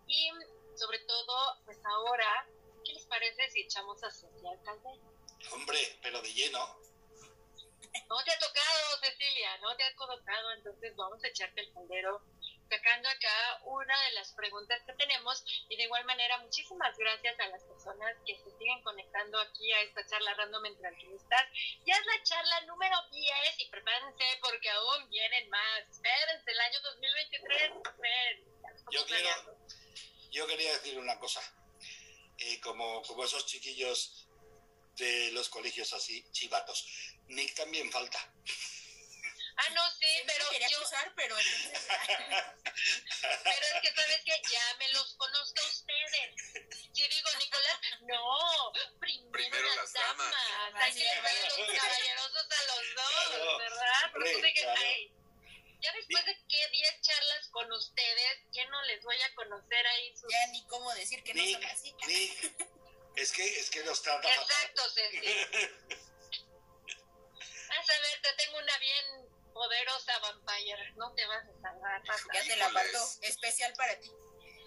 Y 0.08 0.30
sobre 0.76 1.00
todo, 1.00 1.64
pues 1.66 1.78
ahora, 1.86 2.48
¿qué 2.84 2.94
les 2.94 3.06
parece 3.06 3.50
si 3.50 3.62
echamos 3.62 4.04
a 4.04 4.12
Cecilia 4.12 4.52
Calderón? 4.64 5.00
Hombre, 5.52 5.80
pero 6.02 6.22
de 6.22 6.34
lleno. 6.34 6.80
No 8.10 8.24
te 8.24 8.32
ha 8.32 8.40
tocado, 8.40 9.00
Cecilia, 9.02 9.58
no 9.60 9.76
te 9.76 9.84
ha 9.84 9.96
tocado, 9.96 10.52
entonces 10.52 10.96
vamos 10.96 11.24
a 11.24 11.28
echarte 11.28 11.62
el 11.62 11.74
caldero 11.74 12.22
sacando 12.70 13.10
acá 13.10 13.62
una 13.66 14.00
de 14.04 14.12
las 14.14 14.34
preguntas 14.34 14.82
que 14.86 14.94
tenemos 14.94 15.44
y 15.70 15.78
de 15.78 15.84
igual 15.84 16.06
manera 16.06 16.38
muchísimas 16.40 16.98
gracias 16.98 17.40
a 17.40 17.48
las 17.48 17.64
personas 17.64 18.16
que 18.26 18.38
se 18.38 18.58
siguen 18.58 18.82
conectando 18.84 19.40
aquí 19.40 19.72
a 19.72 19.82
esta 19.82 20.06
charla 20.06 20.34
random 20.36 20.66
entre 20.66 20.88
alquimistas. 20.88 21.48
Ya 21.86 21.96
es 21.96 22.06
la 22.06 22.24
charla 22.24 22.62
número 22.62 22.96
10 23.12 23.60
y 23.60 23.70
prepárense 23.70 24.24
porque 24.42 24.70
aún 24.70 25.10
vienen 25.10 25.50
más. 25.50 25.90
Espérense, 25.90 26.52
el 26.52 26.60
año 26.60 26.80
2023. 26.82 27.72
Yo, 28.92 29.06
quiero, 29.06 29.30
yo 30.32 30.48
quería 30.48 30.72
decir 30.74 31.00
una 31.00 31.18
cosa. 31.20 31.42
Eh, 32.38 32.60
como, 32.60 33.02
como 33.04 33.24
esos 33.24 33.46
chiquillos 33.46 34.28
de 34.98 35.32
los 35.32 35.50
colegios 35.50 35.94
así, 35.94 36.24
chivatos. 36.32 36.86
Nick 37.28 37.56
también 37.56 37.92
falta. 37.92 38.20
Ah, 39.58 39.70
no, 39.74 39.90
sí, 39.92 40.22
pero 40.28 40.46
yo... 40.52 40.80
pero... 41.16 41.36
pero 43.44 43.66
es 43.66 43.82
que, 43.82 43.96
¿sabes 43.96 44.22
que 44.26 44.42
Ya 44.52 44.76
me 44.78 44.90
los 44.90 45.16
conozco 45.16 45.62
a 45.64 45.68
ustedes. 45.68 46.36
Si 46.94 47.08
digo, 47.08 47.30
Nicolás, 47.40 47.80
no, 48.02 48.72
primero, 49.00 49.32
primero 49.32 49.76
las 49.76 49.94
damas. 49.94 50.36
Hay 50.76 50.94
que 50.94 51.06
los 51.06 51.80
caballerosos 51.80 52.48
a 52.52 52.64
los 52.68 52.84
dos, 52.96 53.58
¿verdad? 53.58 54.12
Porque 54.12 54.54
que, 54.54 54.68
ay, 54.68 55.12
ya 55.86 55.94
después 55.94 56.26
de 56.26 56.36
que 56.48 56.68
10 56.72 57.02
charlas 57.02 57.48
con 57.50 57.72
ustedes, 57.72 58.40
ya 58.52 58.66
no 58.66 58.82
les 58.84 59.04
voy 59.04 59.22
a 59.22 59.36
conocer 59.36 59.88
ahí 59.88 60.18
sus... 60.18 60.32
Ya 60.32 60.48
ni 60.48 60.66
cómo 60.68 60.94
decir 60.96 61.24
que 61.24 61.34
no 61.34 61.44
son 61.46 61.66
así. 61.66 61.96
Es 63.16 63.32
que, 63.32 63.44
es 63.48 63.70
que 63.70 63.82
los 63.86 64.02
trata 64.02 64.28
Exacto, 64.28 64.82
Ceci. 64.94 65.20
Vas 67.70 67.90
a 67.90 68.00
ver, 68.00 68.22
te 68.22 68.34
tengo 68.34 68.58
una 68.58 68.78
bien 68.78 69.25
poderosa 69.56 70.20
vampire 70.20 70.92
no 70.98 71.14
te 71.14 71.26
vas 71.28 71.48
a 71.48 71.62
salvar. 71.62 72.04
Ya 72.34 72.44
te 72.44 72.58
la 72.58 72.70
mató, 72.70 73.00
especial 73.22 73.74
para 73.78 73.98
ti. 74.02 74.12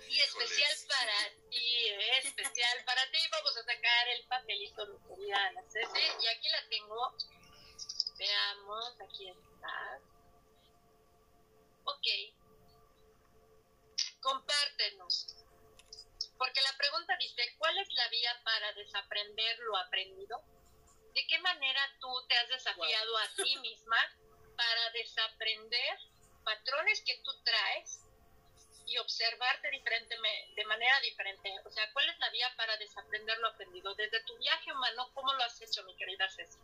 Y 0.09 0.20
especial 0.20 0.73
para 0.89 1.28
ti, 1.51 1.89
¿eh? 1.89 2.19
especial 2.24 2.85
para 2.86 3.02
ti. 3.10 3.19
Vamos 3.31 3.55
a 3.59 3.65
sacar 3.65 4.09
el 4.09 4.27
papelito, 4.27 4.86
mi 4.86 4.98
querida 5.06 5.36
Ana 5.36 5.62
Ceci. 5.69 6.01
Y 6.23 6.27
aquí 6.27 6.48
la 6.48 6.69
tengo. 6.70 7.15
Veamos, 8.16 9.01
aquí 9.02 9.28
está. 9.28 10.01
Ok. 11.85 12.06
Compártenos. 14.23 15.36
Porque 16.39 16.62
la 16.62 16.74
pregunta 16.78 17.15
dice, 17.20 17.55
¿cuál 17.59 17.77
es 17.77 17.93
la 17.93 18.09
vía 18.09 18.40
para 18.43 18.73
desaprender 18.73 19.59
lo 19.59 19.77
aprendido? 19.77 20.43
¿De 21.12 21.27
qué 21.27 21.39
manera 21.40 21.81
tú 22.01 22.09
te 22.27 22.39
has 22.39 22.48
desafiado 22.48 23.19
a 23.19 23.28
ti 23.36 23.56
misma 23.59 23.98
para 24.59 24.90
desaprender 24.90 25.98
patrones 26.43 27.01
que 27.06 27.16
tú 27.22 27.30
traes 27.44 28.01
y 28.86 28.98
observarte 28.98 29.70
diferente, 29.70 30.16
de 30.56 30.64
manera 30.64 31.01
diferente. 31.01 31.55
O 31.64 31.70
sea, 31.70 31.93
¿cuál 31.93 32.09
es 32.09 32.18
la 32.18 32.28
vía 32.30 32.52
para 32.56 32.76
desaprender 32.78 33.39
lo 33.39 33.48
aprendido? 33.48 33.94
Desde 33.94 34.20
tu 34.24 34.36
viaje 34.39 34.72
humano, 34.72 35.12
¿cómo 35.14 35.32
lo 35.32 35.44
has 35.44 35.60
hecho, 35.62 35.85
mi 35.85 35.94
querida 35.97 36.28
Ceci? 36.28 36.59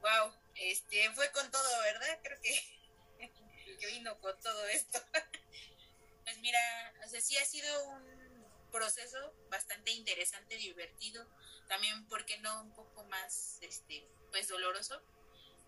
Wow, 0.00 0.34
este, 0.56 1.12
fue 1.12 1.30
con 1.30 1.48
todo, 1.52 1.80
¿verdad? 1.82 2.18
Creo 2.24 2.40
que, 2.40 3.76
que 3.78 3.86
vino 3.86 4.18
con 4.18 4.40
todo 4.40 4.66
esto. 4.66 4.98
pues 6.24 6.38
mira, 6.38 6.58
o 7.04 7.08
sea, 7.08 7.20
sí 7.20 7.36
ha 7.36 7.44
sido 7.44 7.84
un 7.84 8.70
proceso 8.72 9.32
bastante 9.48 9.92
interesante, 9.92 10.56
divertido, 10.56 11.24
también, 11.68 12.08
porque 12.08 12.38
no 12.38 12.62
un 12.62 12.74
poco 12.74 13.04
más, 13.04 13.58
este, 13.60 14.08
pues 14.32 14.48
doloroso? 14.48 15.00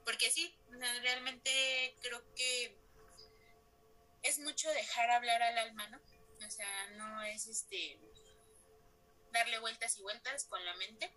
Porque 0.04 0.30
sí, 0.30 0.54
realmente 1.02 1.96
creo 2.02 2.22
que 2.34 2.78
es 4.22 4.38
mucho 4.38 4.70
dejar 4.70 5.10
hablar 5.10 5.42
al 5.42 5.58
alma, 5.58 5.86
¿no? 5.88 6.00
O 6.46 6.50
sea, 6.50 6.90
no 6.96 7.22
es 7.22 7.46
este 7.46 7.98
darle 9.32 9.58
vueltas 9.58 9.98
y 9.98 10.02
vueltas 10.02 10.44
con 10.44 10.64
la 10.64 10.74
mente. 10.76 11.10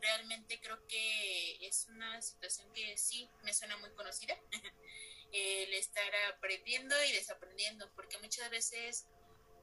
Realmente 0.00 0.60
creo 0.60 0.86
que 0.86 1.66
es 1.66 1.86
una 1.88 2.20
situación 2.22 2.72
que 2.72 2.96
sí 2.96 3.28
me 3.42 3.52
suena 3.52 3.76
muy 3.76 3.90
conocida. 3.94 4.36
el 5.32 5.74
estar 5.74 6.10
aprendiendo 6.34 6.94
y 7.04 7.12
desaprendiendo, 7.12 7.90
porque 7.94 8.18
muchas 8.18 8.48
veces 8.50 9.06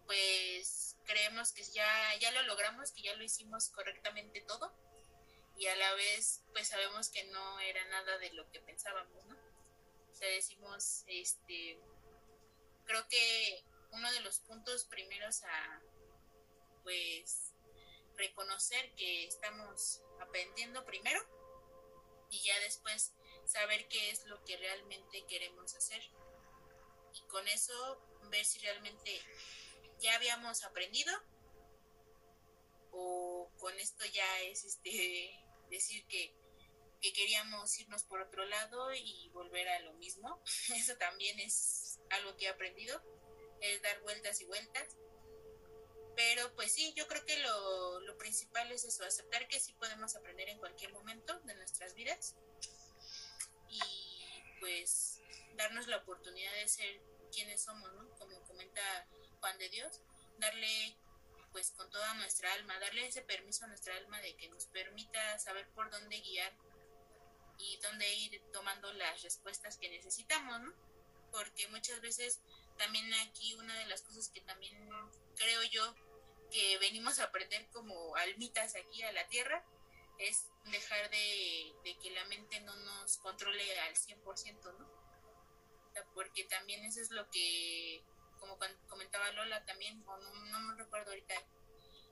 pues 0.05 0.97
creemos 1.05 1.51
que 1.51 1.63
ya, 1.63 2.15
ya 2.19 2.31
lo 2.31 2.43
logramos, 2.43 2.91
que 2.91 3.01
ya 3.01 3.15
lo 3.15 3.23
hicimos 3.23 3.69
correctamente 3.69 4.41
todo 4.41 4.71
y 5.57 5.67
a 5.67 5.75
la 5.75 5.93
vez 5.95 6.41
pues 6.51 6.67
sabemos 6.67 7.09
que 7.09 7.23
no 7.25 7.59
era 7.59 7.83
nada 7.85 8.17
de 8.17 8.33
lo 8.33 8.49
que 8.51 8.59
pensábamos, 8.59 9.25
¿no? 9.25 9.35
O 10.11 10.13
sea, 10.13 10.29
decimos, 10.29 11.03
este, 11.07 11.79
creo 12.85 13.07
que 13.09 13.63
uno 13.91 14.11
de 14.11 14.21
los 14.21 14.39
puntos 14.39 14.85
primeros 14.85 15.43
a 15.43 15.81
pues 16.83 17.53
reconocer 18.15 18.93
que 18.95 19.25
estamos 19.25 20.01
aprendiendo 20.21 20.85
primero 20.85 21.19
y 22.29 22.41
ya 22.43 22.59
después 22.61 23.13
saber 23.45 23.87
qué 23.87 24.09
es 24.11 24.25
lo 24.25 24.43
que 24.43 24.57
realmente 24.57 25.25
queremos 25.27 25.75
hacer 25.75 26.01
y 27.13 27.21
con 27.27 27.47
eso 27.47 28.01
ver 28.29 28.45
si 28.45 28.59
realmente 28.59 29.21
ya 29.99 30.15
habíamos 30.15 30.63
aprendido 30.63 31.13
o 32.91 33.51
con 33.57 33.77
esto 33.79 34.05
ya 34.05 34.41
es 34.41 34.63
este 34.63 35.44
decir 35.69 36.05
que, 36.07 36.33
que 37.01 37.13
queríamos 37.13 37.77
irnos 37.79 38.03
por 38.03 38.21
otro 38.21 38.45
lado 38.45 38.93
y 38.93 39.29
volver 39.29 39.67
a 39.69 39.79
lo 39.81 39.93
mismo. 39.93 40.41
Eso 40.75 40.95
también 40.97 41.39
es 41.39 41.99
algo 42.11 42.35
que 42.37 42.45
he 42.45 42.49
aprendido, 42.49 43.01
es 43.61 43.81
dar 43.81 44.01
vueltas 44.01 44.41
y 44.41 44.45
vueltas. 44.45 44.97
Pero 46.15 46.55
pues 46.55 46.71
sí, 46.71 46.93
yo 46.95 47.07
creo 47.07 47.25
que 47.25 47.37
lo, 47.39 47.99
lo 47.99 48.17
principal 48.17 48.71
es 48.71 48.85
eso, 48.85 49.03
aceptar 49.03 49.49
que 49.49 49.59
sí 49.59 49.73
podemos 49.73 50.15
aprender 50.15 50.47
en 50.47 50.59
cualquier 50.59 50.93
momento 50.93 51.37
de 51.41 51.55
nuestras 51.55 51.93
vidas 51.93 52.35
y 53.67 53.81
pues 54.61 55.19
darnos 55.55 55.87
la 55.87 55.97
oportunidad 55.97 56.53
de 56.53 56.69
ser 56.69 57.01
quienes 57.33 57.61
somos, 57.61 57.91
¿no? 57.93 58.09
Como 58.17 58.41
comenta 58.43 58.81
Juan 59.41 59.57
de 59.57 59.67
Dios, 59.67 60.01
darle 60.37 60.95
pues 61.55 61.71
con 61.71 61.89
toda 61.89 62.13
nuestra 62.15 62.51
alma, 62.51 62.77
darle 62.79 63.07
ese 63.07 63.21
permiso 63.21 63.63
a 63.63 63.69
nuestra 63.69 63.95
alma 63.95 64.19
de 64.19 64.35
que 64.35 64.49
nos 64.49 64.65
permita 64.65 65.39
saber 65.39 65.65
por 65.69 65.89
dónde 65.89 66.19
guiar 66.19 66.53
y 67.57 67.77
dónde 67.77 68.13
ir 68.13 68.41
tomando 68.51 68.91
las 68.91 69.23
respuestas 69.23 69.77
que 69.77 69.87
necesitamos, 69.87 70.59
¿no? 70.59 70.73
Porque 71.31 71.69
muchas 71.69 72.01
veces 72.01 72.41
también 72.77 73.09
aquí 73.29 73.53
una 73.53 73.73
de 73.79 73.85
las 73.85 74.01
cosas 74.01 74.27
que 74.27 74.41
también 74.41 74.75
creo 75.37 75.63
yo 75.63 75.95
que 76.51 76.77
venimos 76.79 77.19
a 77.19 77.23
aprender 77.23 77.65
como 77.71 78.17
almitas 78.17 78.75
aquí 78.75 79.03
a 79.03 79.13
la 79.13 79.25
tierra 79.29 79.65
es 80.19 80.47
dejar 80.65 81.09
de, 81.09 81.73
que 82.03 82.11
la 82.11 82.25
mente 82.25 82.59
no 82.59 82.75
nos 82.75 83.15
controle 83.19 83.79
al 83.79 83.95
100%, 83.95 84.77
¿no? 84.77 85.05
porque 86.13 86.43
también 86.43 86.83
eso 86.83 86.99
es 86.99 87.11
lo 87.11 87.29
que 87.29 88.03
como 88.39 88.57
comentaba 88.87 89.31
Lola 89.31 89.65
también, 89.65 90.03
o 90.07 90.17
no, 90.17 90.59
me 90.59 90.75
recuerdo 90.75 91.11
ahorita, 91.11 91.35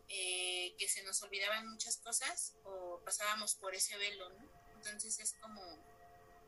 eh, 0.07 0.75
que 0.77 0.87
se 0.87 1.03
nos 1.03 1.21
olvidaban 1.23 1.67
muchas 1.67 1.97
cosas 1.97 2.55
o 2.63 3.01
pasábamos 3.03 3.55
por 3.55 3.73
ese 3.73 3.97
velo, 3.97 4.29
¿no? 4.29 4.49
Entonces 4.75 5.19
es 5.19 5.33
como, 5.41 5.61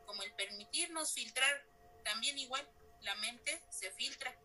como 0.06 0.24
el 0.24 0.34
permitirnos 0.34 1.14
filtrar, 1.14 1.66
también 2.04 2.38
igual, 2.38 2.68
la 3.02 3.16
mente 3.16 3.62
se 3.70 3.92
filtra, 3.92 4.36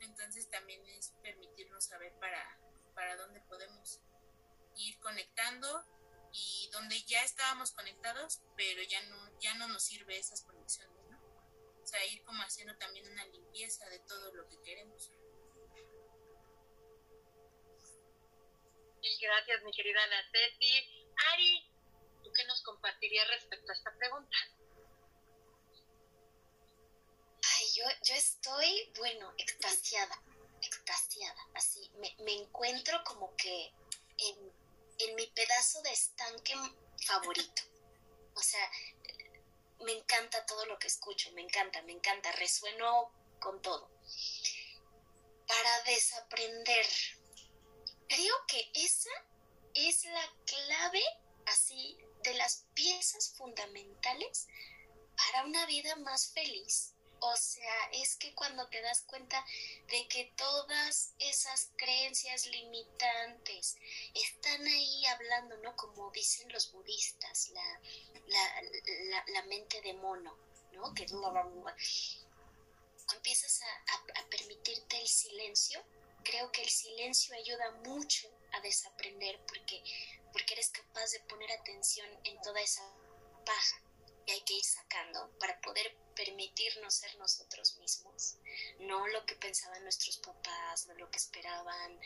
entonces 0.00 0.48
también 0.50 0.84
es 0.86 1.12
permitirnos 1.22 1.84
saber 1.84 2.12
para, 2.20 2.58
para 2.94 3.16
dónde 3.16 3.40
podemos 3.42 4.00
ir 4.76 4.98
conectando 5.00 5.84
y 6.32 6.68
donde 6.72 7.00
ya 7.02 7.22
estábamos 7.22 7.72
conectados, 7.72 8.40
pero 8.56 8.82
ya 8.82 9.02
no, 9.04 9.38
ya 9.40 9.54
no 9.54 9.68
nos 9.68 9.82
sirve 9.84 10.18
esas 10.18 10.42
conexiones. 10.42 10.93
O 11.84 11.86
sea, 11.86 12.02
ir 12.06 12.24
como 12.24 12.42
haciendo 12.42 12.74
también 12.78 13.06
una 13.12 13.26
limpieza 13.26 13.86
de 13.90 13.98
todo 14.00 14.32
lo 14.32 14.48
que 14.48 14.58
queremos. 14.62 15.10
Mil 19.02 19.18
gracias, 19.20 19.62
mi 19.62 19.70
querida 19.70 20.00
Nateti. 20.06 21.06
Ari, 21.32 21.70
¿tú 22.22 22.32
qué 22.32 22.46
nos 22.46 22.62
compartirías 22.62 23.28
respecto 23.28 23.70
a 23.70 23.74
esta 23.74 23.94
pregunta? 23.98 24.36
Ay, 27.42 27.66
yo, 27.74 27.84
yo 28.02 28.14
estoy, 28.14 28.90
bueno, 28.96 29.34
extasiada, 29.36 30.22
extasiada, 30.62 31.50
así. 31.54 31.90
Me, 31.96 32.16
me 32.20 32.32
encuentro 32.32 33.04
como 33.04 33.36
que 33.36 33.74
en, 34.16 34.52
en 35.00 35.16
mi 35.16 35.26
pedazo 35.26 35.82
de 35.82 35.90
estanque 35.90 36.54
favorito. 37.06 37.62
O 38.36 38.40
sea, 38.40 38.70
me 39.84 39.92
encanta 39.92 40.44
todo 40.46 40.66
lo 40.66 40.78
que 40.78 40.86
escucho, 40.86 41.30
me 41.32 41.42
encanta, 41.42 41.82
me 41.82 41.92
encanta, 41.92 42.32
resueno 42.32 43.12
con 43.40 43.60
todo. 43.62 43.90
Para 45.46 45.82
desaprender, 45.84 46.86
creo 48.08 48.34
que 48.46 48.70
esa 48.74 49.10
es 49.74 50.04
la 50.04 50.34
clave 50.46 51.02
así 51.46 51.98
de 52.22 52.34
las 52.34 52.66
piezas 52.74 53.34
fundamentales 53.36 54.48
para 55.16 55.44
una 55.44 55.66
vida 55.66 55.94
más 55.96 56.32
feliz 56.32 56.93
o 57.26 57.36
sea, 57.36 57.88
es 57.92 58.16
que 58.16 58.34
cuando 58.34 58.68
te 58.68 58.82
das 58.82 59.00
cuenta 59.02 59.42
de 59.88 60.06
que 60.08 60.32
todas 60.36 61.14
esas 61.18 61.70
creencias 61.76 62.46
limitantes 62.46 63.78
están 64.12 64.66
ahí 64.66 65.06
hablando, 65.06 65.56
¿no? 65.58 65.74
Como 65.74 66.10
dicen 66.10 66.52
los 66.52 66.70
budistas, 66.72 67.48
la, 67.50 67.80
la, 68.26 69.24
la, 69.28 69.42
mente 69.44 69.80
de 69.80 69.94
mono, 69.94 70.36
¿no? 70.72 70.92
Que 70.92 71.06
empiezas 73.14 73.62
a, 73.62 74.20
a 74.20 74.26
permitirte 74.28 75.00
el 75.00 75.08
silencio, 75.08 75.82
creo 76.24 76.52
que 76.52 76.62
el 76.62 76.68
silencio 76.68 77.34
ayuda 77.36 77.70
mucho 77.86 78.28
a 78.52 78.60
desaprender 78.60 79.40
porque, 79.46 79.82
porque 80.30 80.52
eres 80.52 80.68
capaz 80.68 81.10
de 81.12 81.20
poner 81.20 81.50
atención 81.52 82.08
en 82.24 82.38
toda 82.42 82.60
esa 82.60 82.82
paja 83.46 83.80
y 84.26 84.32
hay 84.32 84.40
que 84.42 84.54
ir 84.54 84.64
sacando 84.64 85.30
para 85.38 85.58
poder 85.60 86.03
permitirnos 86.14 86.94
ser 86.94 87.16
nosotros 87.18 87.76
mismos, 87.78 88.36
no 88.80 89.06
lo 89.08 89.24
que 89.26 89.36
pensaban 89.36 89.82
nuestros 89.82 90.18
papás, 90.18 90.86
no 90.86 90.94
lo 90.94 91.10
que 91.10 91.18
esperaban 91.18 92.00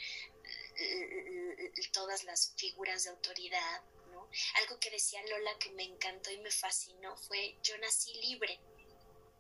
eh, 0.76 1.72
todas 1.92 2.24
las 2.24 2.54
figuras 2.56 3.04
de 3.04 3.10
autoridad, 3.10 3.82
¿no? 4.10 4.28
Algo 4.56 4.78
que 4.80 4.90
decía 4.90 5.20
Lola 5.26 5.58
que 5.58 5.70
me 5.70 5.84
encantó 5.84 6.30
y 6.30 6.38
me 6.38 6.50
fascinó 6.50 7.16
fue 7.16 7.56
yo 7.62 7.76
nací 7.78 8.14
libre 8.14 8.60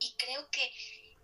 y 0.00 0.14
creo 0.16 0.50
que 0.50 0.72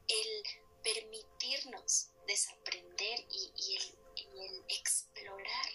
el 0.09 0.45
permitirnos 0.83 2.11
desaprender 2.27 3.21
y, 3.31 3.77
el, 3.77 4.65
explorar 4.69 5.71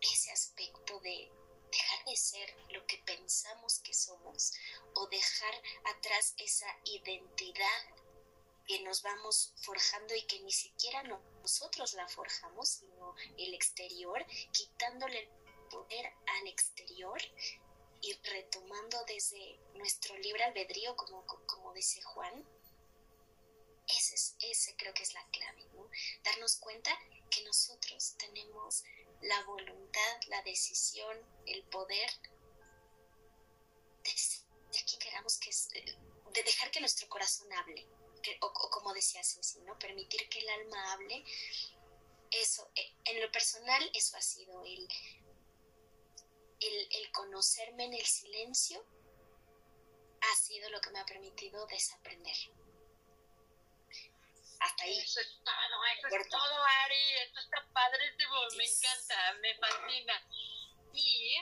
ese 0.00 0.30
aspecto 0.30 0.98
de 1.00 1.30
dejar 1.76 2.04
de 2.06 2.16
ser 2.16 2.56
lo 2.70 2.86
que 2.86 2.98
pensamos 2.98 3.80
que 3.80 3.92
somos 3.92 4.52
o 4.94 5.06
dejar 5.08 5.54
atrás 5.84 6.34
esa 6.38 6.66
identidad 6.84 7.82
que 8.66 8.80
nos 8.80 9.02
vamos 9.02 9.52
forjando 9.62 10.14
y 10.14 10.22
que 10.22 10.40
ni 10.40 10.52
siquiera 10.52 11.02
nosotros 11.04 11.92
la 11.94 12.08
forjamos, 12.08 12.68
sino 12.68 13.14
el 13.36 13.54
exterior, 13.54 14.24
quitándole 14.52 15.20
el 15.20 15.28
poder 15.68 16.06
al 16.26 16.48
exterior 16.48 17.20
y 18.00 18.12
retomando 18.14 19.04
desde 19.06 19.58
nuestro 19.74 20.16
libre 20.18 20.44
albedrío, 20.44 20.96
como, 20.96 21.24
como 21.26 21.72
dice 21.74 22.00
Juan. 22.02 22.44
Ese, 23.86 24.16
es, 24.16 24.36
ese 24.40 24.76
creo 24.76 24.92
que 24.94 25.04
es 25.04 25.14
la 25.14 25.24
clave, 25.30 25.64
¿no? 25.74 25.88
Darnos 26.24 26.56
cuenta 26.56 26.90
que 27.30 27.44
nosotros 27.44 28.16
tenemos 28.18 28.82
la 29.22 29.42
voluntad, 29.44 30.20
la 30.28 30.42
decisión, 30.42 31.16
el 31.46 31.62
poder 31.64 32.10
de, 34.02 34.12
de 34.72 34.98
queramos 34.98 35.38
que 35.38 35.50
de 36.36 36.42
dejar 36.42 36.70
que 36.70 36.80
nuestro 36.80 37.08
corazón 37.08 37.52
hable, 37.52 37.86
o, 38.40 38.52
como 38.70 38.92
decía 38.92 39.22
Ceci, 39.22 39.60
¿no? 39.60 39.78
Permitir 39.78 40.28
que 40.28 40.40
el 40.40 40.48
alma 40.48 40.92
hable. 40.92 41.24
Eso, 42.30 42.70
e, 42.74 42.94
en 43.04 43.22
lo 43.22 43.30
personal, 43.30 43.90
eso 43.94 44.16
ha 44.16 44.20
sido 44.20 44.64
el, 44.64 44.88
el 46.60 47.12
conocerme 47.12 47.84
en 47.84 47.94
el 47.94 48.04
silencio, 48.04 48.84
ha 50.20 50.36
sido 50.36 50.68
lo 50.70 50.80
que 50.80 50.90
me 50.90 51.00
ha 51.00 51.06
permitido 51.06 51.66
desaprender. 51.66 52.36
Hasta 54.66 54.82
ahí. 54.82 54.98
Eso 54.98 55.20
es 55.20 55.38
todo, 55.44 55.84
eso 55.94 56.16
es 56.16 56.28
todo, 56.28 56.64
Ari. 56.84 57.12
Esto 57.22 57.40
está 57.40 57.64
padrísimo, 57.72 58.34
me 58.56 58.64
encanta, 58.64 59.32
me 59.40 59.54
fascina. 59.54 60.22
Y 60.92 61.36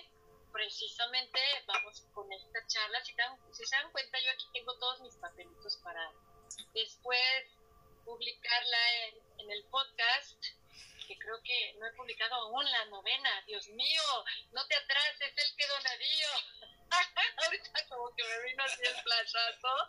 precisamente 0.52 1.40
vamos 1.66 2.02
con 2.12 2.30
esta 2.32 2.66
charla. 2.66 3.02
Si, 3.02 3.14
si 3.52 3.64
se 3.64 3.76
dan 3.76 3.90
cuenta, 3.92 4.18
yo 4.20 4.30
aquí 4.30 4.46
tengo 4.52 4.78
todos 4.78 5.00
mis 5.00 5.16
papelitos 5.16 5.78
para 5.82 6.12
después 6.74 7.46
publicarla 8.04 9.06
en, 9.06 9.14
en 9.38 9.50
el 9.50 9.64
podcast 9.70 10.44
que 11.06 11.18
creo 11.18 11.40
que 11.42 11.74
no 11.78 11.86
he 11.86 11.92
publicado 11.92 12.34
aún 12.34 12.70
la 12.70 12.84
novena. 12.86 13.42
Dios 13.46 13.68
mío, 13.68 14.02
no 14.52 14.66
te 14.66 14.76
atrases, 14.76 15.32
el 15.34 15.56
que 15.56 15.66
donadío. 15.66 16.28
Ahorita 17.44 17.88
como 17.88 18.14
que 18.14 18.24
me 18.24 18.42
vino 18.44 18.64
así 18.64 18.82
el 18.82 18.94
flashazo. 18.94 19.86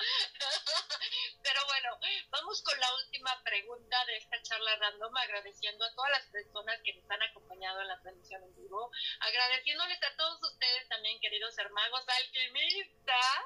Pero 1.43 1.65
bueno, 1.65 1.99
vamos 2.29 2.61
con 2.63 2.79
la 2.79 2.93
última 2.95 3.43
pregunta 3.43 4.05
de 4.05 4.17
esta 4.17 4.41
charla 4.41 4.75
random, 4.77 5.15
agradeciendo 5.17 5.85
a 5.85 5.93
todas 5.95 6.11
las 6.11 6.25
personas 6.27 6.79
que 6.83 6.93
nos 6.93 7.09
han 7.09 7.21
acompañado 7.23 7.81
en 7.81 7.87
la 7.87 8.01
transmisión 8.01 8.43
en 8.43 8.55
vivo, 8.55 8.91
agradeciéndoles 9.19 10.01
a 10.03 10.15
todos 10.17 10.41
ustedes 10.43 10.87
también, 10.89 11.19
queridos 11.19 11.57
hermanos 11.57 12.03
alquimistas. 12.07 13.45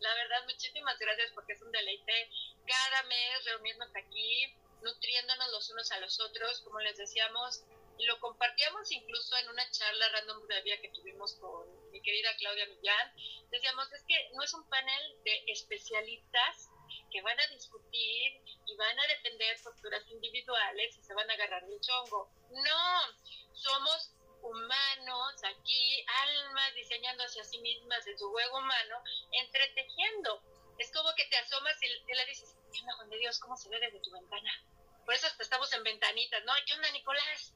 La 0.00 0.14
verdad, 0.14 0.44
muchísimas 0.44 0.98
gracias 0.98 1.32
porque 1.32 1.54
es 1.54 1.62
un 1.62 1.72
deleite 1.72 2.30
cada 2.66 3.02
mes 3.04 3.44
reunirnos 3.44 3.90
aquí 3.96 4.54
nutriéndonos 4.82 5.50
los 5.50 5.70
unos 5.70 5.90
a 5.92 6.00
los 6.00 6.20
otros, 6.20 6.60
como 6.62 6.78
les 6.80 6.96
decíamos, 6.96 7.64
y 7.98 8.06
lo 8.06 8.18
compartíamos 8.20 8.90
incluso 8.92 9.36
en 9.38 9.48
una 9.48 9.68
charla 9.70 10.08
random 10.10 10.46
previa 10.46 10.80
que 10.80 10.90
tuvimos 10.90 11.34
con 11.36 11.66
mi 11.98 12.02
querida 12.02 12.30
Claudia 12.36 12.66
Millán. 12.66 13.12
Decíamos, 13.50 13.92
es 13.92 14.04
que 14.06 14.30
no 14.34 14.42
es 14.44 14.54
un 14.54 14.68
panel 14.68 15.22
de 15.24 15.44
especialistas 15.48 16.70
que 17.10 17.20
van 17.22 17.38
a 17.40 17.46
discutir 17.48 18.40
y 18.66 18.76
van 18.76 18.98
a 18.98 19.06
defender 19.08 19.56
posturas 19.62 20.06
individuales 20.08 20.96
y 20.96 21.02
se 21.02 21.14
van 21.14 21.28
a 21.28 21.34
agarrar 21.34 21.64
el 21.64 21.80
chongo. 21.80 22.30
No, 22.50 23.52
somos 23.52 24.14
humanos 24.42 25.34
aquí, 25.44 26.04
almas 26.22 26.74
diseñando 26.74 27.24
hacia 27.24 27.42
sí 27.42 27.58
mismas 27.58 28.06
en 28.06 28.16
su 28.16 28.30
juego 28.30 28.58
humano, 28.58 29.02
entretejiendo. 29.32 30.42
Es 30.78 30.92
como 30.92 31.12
que 31.16 31.24
te 31.24 31.36
asomas 31.36 31.76
y, 31.82 32.14
le 32.14 32.26
dices, 32.26 32.54
¿qué 32.72 32.80
onda, 32.80 32.94
Juan 32.94 33.10
de 33.10 33.18
Dios? 33.18 33.40
¿Cómo 33.40 33.56
se 33.56 33.68
ve 33.68 33.80
desde 33.80 34.00
tu 34.00 34.12
ventana? 34.12 34.52
Por 35.04 35.14
eso 35.14 35.26
hasta 35.26 35.42
estamos 35.42 35.72
en 35.72 35.82
ventanitas, 35.82 36.44
¿no? 36.44 36.52
¿Qué 36.64 36.74
onda, 36.74 36.90
Nicolás? 36.92 37.54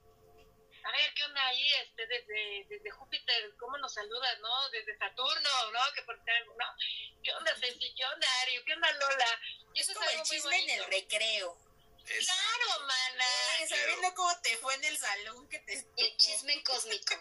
A 0.85 0.91
ver, 0.91 1.15
¿qué 1.15 1.25
onda 1.25 1.47
ahí 1.47 1.73
este, 1.75 2.07
desde, 2.07 2.67
desde 2.69 2.91
Júpiter? 2.91 3.55
¿Cómo 3.59 3.79
nos 3.79 3.95
saludas, 3.95 4.39
no? 4.41 4.71
Desde 4.71 4.97
Saturno, 4.99 5.71
¿no? 5.73 5.93
Que 5.95 6.03
por 6.03 6.19
¿no? 6.19 6.77
¿Qué 7.23 7.33
onda, 7.35 7.55
Ceci? 7.57 7.95
¿Qué 7.95 8.05
onda, 8.05 8.27
Ario? 8.43 8.65
¿Qué 8.65 8.75
onda, 8.75 8.93
Lola? 8.93 9.41
Y 9.75 9.81
eso 9.81 9.93
es, 9.93 9.99
como 9.99 10.11
el 10.11 10.23
chisme 10.23 10.59
en 10.59 10.71
el 10.71 10.85
recreo. 10.87 11.57
Claro, 12.05 12.87
mana. 12.87 13.69
sabiendo 13.69 14.15
cómo 14.15 14.41
te 14.43 14.57
fue 14.57 14.75
en 14.75 14.85
el 14.85 14.99
salón 14.99 15.49
que 15.49 15.61
te... 15.61 15.75
El 15.97 16.17
chisme 16.17 16.63
cósmico. 16.65 17.15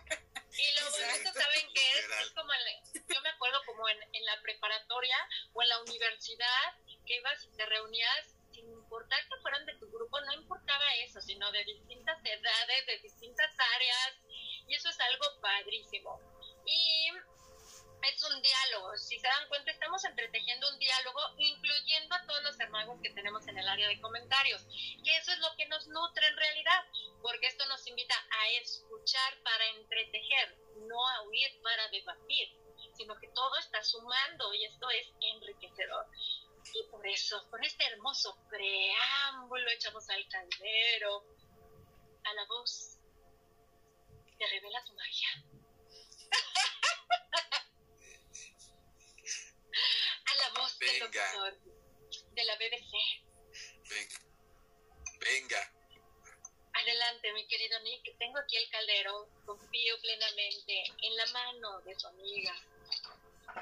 Y 0.58 0.82
lo 0.82 0.92
bonito, 0.92 1.34
¿saben 1.34 1.74
qué 1.74 1.92
es? 1.92 2.06
Es 2.26 2.32
como, 2.32 2.52
yo 2.94 3.22
me 3.22 3.30
acuerdo 3.30 3.64
como 3.66 3.88
en, 3.88 3.98
en 4.12 4.26
la 4.26 4.42
preparatoria 4.42 5.18
o 5.54 5.62
en 5.62 5.70
la 5.70 5.80
universidad, 5.82 6.76
que 7.06 7.16
ibas 7.16 7.44
y 7.44 7.56
te 7.56 7.66
reunías 7.68 8.36
importar 8.92 9.24
que 9.24 9.42
fueran 9.42 9.66
de 9.66 9.78
tu 9.80 9.90
grupo, 9.90 10.20
no 10.20 10.34
importaba 10.34 10.84
eso, 11.06 11.22
sino 11.22 11.50
de 11.52 11.64
distintas 11.64 12.20
edades, 12.26 12.86
de 12.88 13.00
distintas 13.00 13.50
áreas, 13.76 14.20
y 14.68 14.76
eso 14.76 14.90
es 14.90 15.00
algo 15.00 15.40
padrísimo. 15.40 16.20
Y 16.66 17.08
es 18.04 18.24
un 18.24 18.42
diálogo, 18.42 18.98
si 18.98 19.18
se 19.18 19.28
dan 19.28 19.48
cuenta, 19.48 19.72
estamos 19.72 20.04
entretejiendo 20.04 20.70
un 20.70 20.80
diálogo, 20.80 21.22
incluyendo 21.38 22.16
a 22.16 22.26
todos 22.28 22.44
los 22.44 22.60
hermanos 22.60 23.00
que 23.02 23.12
tenemos 23.12 23.48
en 23.48 23.58
el 23.60 23.68
área 23.68 23.88
de 23.88 24.02
comentarios, 24.02 24.62
que 25.06 25.16
eso 25.16 25.32
es 25.32 25.40
lo 25.40 25.56
que 25.56 25.68
nos 25.68 25.88
nutre 25.88 26.28
en 26.28 26.36
realidad, 26.36 26.84
porque 27.22 27.48
esto 27.48 27.66
nos 27.68 27.88
invita 27.88 28.16
a 28.30 28.50
escuchar 28.62 29.42
para 29.44 29.68
entretejer, 29.70 30.58
no 30.90 31.08
a 31.08 31.22
huir 31.30 31.62
para 31.62 31.88
debatir, 31.88 32.50
sino 32.98 33.16
que 33.20 33.30
todo 33.30 33.58
está 33.60 33.82
sumando 33.84 34.54
y 34.54 34.66
esto 34.66 34.90
es 34.90 35.08
enriquecedor. 35.22 36.08
Y 36.74 36.84
por 36.90 37.06
eso, 37.08 37.48
con 37.50 37.64
este 37.64 37.86
hermoso 37.86 38.38
preámbulo, 38.50 39.70
echamos 39.72 40.10
al 40.10 40.28
caldero, 40.28 41.24
a 42.24 42.34
la 42.34 42.46
voz 42.46 42.98
que 44.38 44.48
revela 44.48 44.84
tu 44.86 44.94
magia. 44.94 45.30
a 50.26 50.36
la 50.36 50.50
voz 50.60 50.78
del 50.80 51.00
doctor 51.00 51.58
de 52.32 52.44
la 52.44 52.56
BBC. 52.56 52.92
Venga. 53.90 54.20
Venga. 55.20 55.72
Adelante, 56.74 57.34
mi 57.34 57.46
querido 57.48 57.80
Nick. 57.82 58.18
Tengo 58.18 58.40
aquí 58.40 58.56
el 58.58 58.70
caldero. 58.70 59.28
Confío 59.46 60.00
plenamente 60.02 60.84
en 61.02 61.16
la 61.18 61.26
mano 61.28 61.82
de 61.82 61.96
tu 61.96 62.08
amiga. 62.08 62.56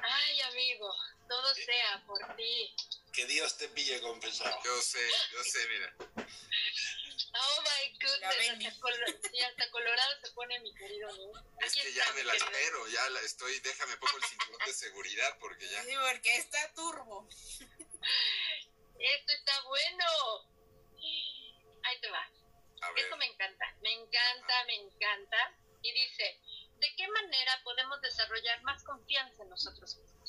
Ay, 0.02 0.40
amigo, 0.42 0.88
todo 1.30 1.54
sea 1.54 2.02
por 2.08 2.18
ti. 2.36 2.74
Que 3.12 3.24
Dios 3.26 3.56
te 3.56 3.68
pille 3.68 4.00
confesado. 4.00 4.58
Yo 4.64 4.82
sé, 4.82 5.08
yo 5.32 5.44
sé, 5.44 5.68
mira. 5.68 5.94
Oh 7.32 7.62
my 7.62 7.98
goodness, 8.00 8.50
hasta, 8.66 9.30
y 9.32 9.40
hasta 9.40 9.70
colorado 9.70 10.12
se 10.20 10.32
pone 10.32 10.58
mi 10.58 10.74
querido. 10.74 11.08
Es 11.60 11.74
que 11.74 11.92
ya 11.92 12.12
me 12.14 12.24
la 12.24 12.34
espero, 12.34 12.88
ya 12.88 13.08
la 13.10 13.20
estoy, 13.20 13.60
déjame 13.60 13.96
pongo 13.98 14.16
el 14.16 14.24
cinturón 14.24 14.58
de 14.66 14.72
seguridad 14.72 15.38
porque 15.38 15.68
ya. 15.68 15.84
Sí, 15.84 15.92
porque 16.10 16.36
está 16.36 16.74
turbo. 16.74 17.28
Esto 18.98 19.32
está 19.32 19.62
bueno. 19.62 20.04
Ahí 21.84 22.00
te 22.00 22.10
va. 22.10 22.28
Esto 22.96 23.16
me 23.18 23.26
encanta, 23.26 23.76
me 23.82 23.92
encanta, 23.92 24.64
me 24.66 24.74
encanta. 24.74 25.54
Y 25.82 25.92
dice, 25.92 26.40
¿de 26.80 26.96
qué 26.96 27.06
manera 27.08 27.60
podemos 27.62 28.00
desarrollar 28.00 28.62
más 28.62 28.82
confianza 28.82 29.44
en 29.44 29.48
nosotros 29.50 29.96
mismos? 29.96 30.19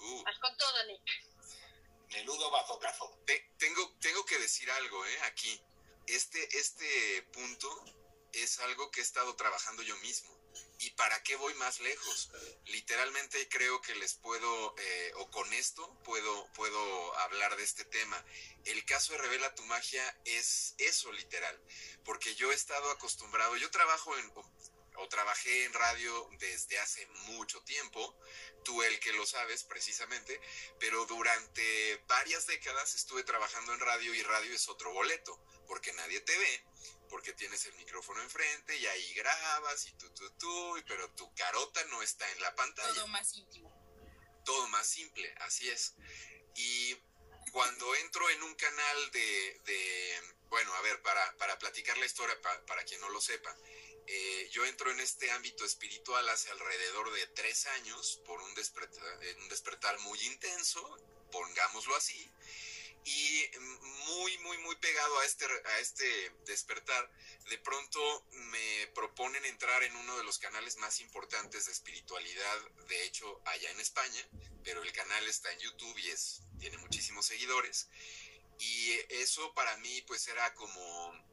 Uh, 0.00 0.22
Vas 0.24 0.38
con 0.40 0.56
todo, 0.56 0.84
Nick. 0.86 1.02
Menudo 2.12 2.50
bazocazo. 2.50 3.18
te- 3.26 3.50
tengo, 3.58 3.94
tengo 4.00 4.24
que 4.24 4.38
decir 4.38 4.70
algo, 4.70 5.04
¿eh? 5.06 5.20
Aquí. 5.24 5.60
Este, 6.06 6.58
este 6.58 7.22
punto 7.32 7.68
es 8.32 8.58
algo 8.60 8.90
que 8.90 9.00
he 9.00 9.02
estado 9.02 9.36
trabajando 9.36 9.82
yo 9.82 9.96
mismo. 9.98 10.38
¿Y 10.80 10.90
para 10.92 11.22
qué 11.22 11.36
voy 11.36 11.52
más 11.54 11.78
lejos? 11.80 12.30
Literalmente 12.64 13.48
creo 13.48 13.80
que 13.82 13.94
les 13.96 14.14
puedo, 14.14 14.74
eh, 14.78 15.12
o 15.16 15.30
con 15.30 15.52
esto 15.52 15.94
puedo, 16.02 16.46
puedo 16.54 17.18
hablar 17.18 17.54
de 17.56 17.62
este 17.62 17.84
tema. 17.84 18.24
El 18.64 18.84
caso 18.86 19.12
de 19.12 19.18
Revela 19.18 19.54
tu 19.54 19.62
Magia 19.64 20.02
es 20.24 20.74
eso, 20.78 21.12
literal. 21.12 21.60
Porque 22.04 22.34
yo 22.34 22.50
he 22.50 22.54
estado 22.54 22.90
acostumbrado, 22.90 23.56
yo 23.58 23.70
trabajo 23.70 24.16
en, 24.16 24.32
o, 25.00 25.08
trabajé 25.08 25.64
en 25.64 25.72
radio 25.72 26.28
desde 26.38 26.78
hace 26.78 27.06
mucho 27.26 27.60
tiempo, 27.62 28.18
tú 28.64 28.82
el 28.82 28.98
que 29.00 29.12
lo 29.12 29.26
sabes 29.26 29.64
precisamente, 29.64 30.40
pero 30.78 31.06
durante 31.06 31.96
varias 32.06 32.46
décadas 32.46 32.94
estuve 32.94 33.24
trabajando 33.24 33.74
en 33.74 33.80
radio 33.80 34.14
y 34.14 34.22
radio 34.22 34.54
es 34.54 34.68
otro 34.68 34.92
boleto, 34.92 35.38
porque 35.66 35.92
nadie 35.94 36.20
te 36.20 36.36
ve, 36.36 36.64
porque 37.08 37.32
tienes 37.32 37.64
el 37.66 37.74
micrófono 37.74 38.22
enfrente 38.22 38.76
y 38.76 38.86
ahí 38.86 39.14
grabas 39.14 39.86
y 39.86 39.92
tú, 39.94 40.10
tú, 40.14 40.30
tú, 40.38 40.84
pero 40.86 41.10
tu 41.14 41.32
carota 41.34 41.84
no 41.86 42.02
está 42.02 42.30
en 42.32 42.40
la 42.42 42.54
pantalla 42.54 42.94
Todo 42.94 43.08
más 43.08 43.34
íntimo. 43.34 44.42
todo 44.44 44.68
más 44.68 44.86
simple, 44.86 45.34
así 45.40 45.68
es. 45.68 45.94
Y 46.56 46.96
cuando 47.52 47.94
entro 47.96 48.28
en 48.30 48.42
un 48.42 48.54
canal 48.54 49.10
de, 49.10 50.20
bueno, 50.48 50.72
a 50.74 50.80
ver, 50.82 51.00
para, 51.02 51.36
para 51.36 51.58
platicar 51.58 51.96
la 51.98 52.06
historia, 52.06 52.38
para 52.66 52.84
quien 52.84 53.00
no 53.00 53.08
lo 53.10 53.20
sepa, 53.20 53.56
eh, 54.12 54.48
yo 54.50 54.64
entro 54.66 54.90
en 54.90 54.98
este 54.98 55.30
ámbito 55.30 55.64
espiritual 55.64 56.28
hace 56.30 56.50
alrededor 56.50 57.12
de 57.12 57.28
tres 57.28 57.66
años 57.66 58.20
por 58.26 58.42
un 58.42 58.52
despertar, 58.56 59.20
un 59.40 59.48
despertar 59.48 59.96
muy 60.00 60.18
intenso, 60.26 60.82
pongámoslo 61.30 61.94
así, 61.94 62.28
y 63.04 63.44
muy, 64.08 64.38
muy, 64.38 64.58
muy 64.58 64.74
pegado 64.76 65.16
a 65.20 65.24
este, 65.24 65.44
a 65.46 65.78
este 65.78 66.32
despertar, 66.44 67.08
de 67.50 67.58
pronto 67.58 68.26
me 68.32 68.88
proponen 68.96 69.44
entrar 69.44 69.80
en 69.84 69.94
uno 69.94 70.16
de 70.18 70.24
los 70.24 70.40
canales 70.40 70.76
más 70.78 70.98
importantes 70.98 71.66
de 71.66 71.72
espiritualidad, 71.72 72.58
de 72.88 73.04
hecho, 73.04 73.40
allá 73.44 73.70
en 73.70 73.78
España, 73.78 74.28
pero 74.64 74.82
el 74.82 74.92
canal 74.92 75.24
está 75.28 75.52
en 75.52 75.60
YouTube 75.60 75.98
y 75.98 76.10
es, 76.10 76.42
tiene 76.58 76.78
muchísimos 76.78 77.26
seguidores. 77.26 77.88
Y 78.58 78.90
eso 79.08 79.54
para 79.54 79.76
mí 79.76 80.02
pues 80.02 80.26
era 80.26 80.52
como 80.54 81.29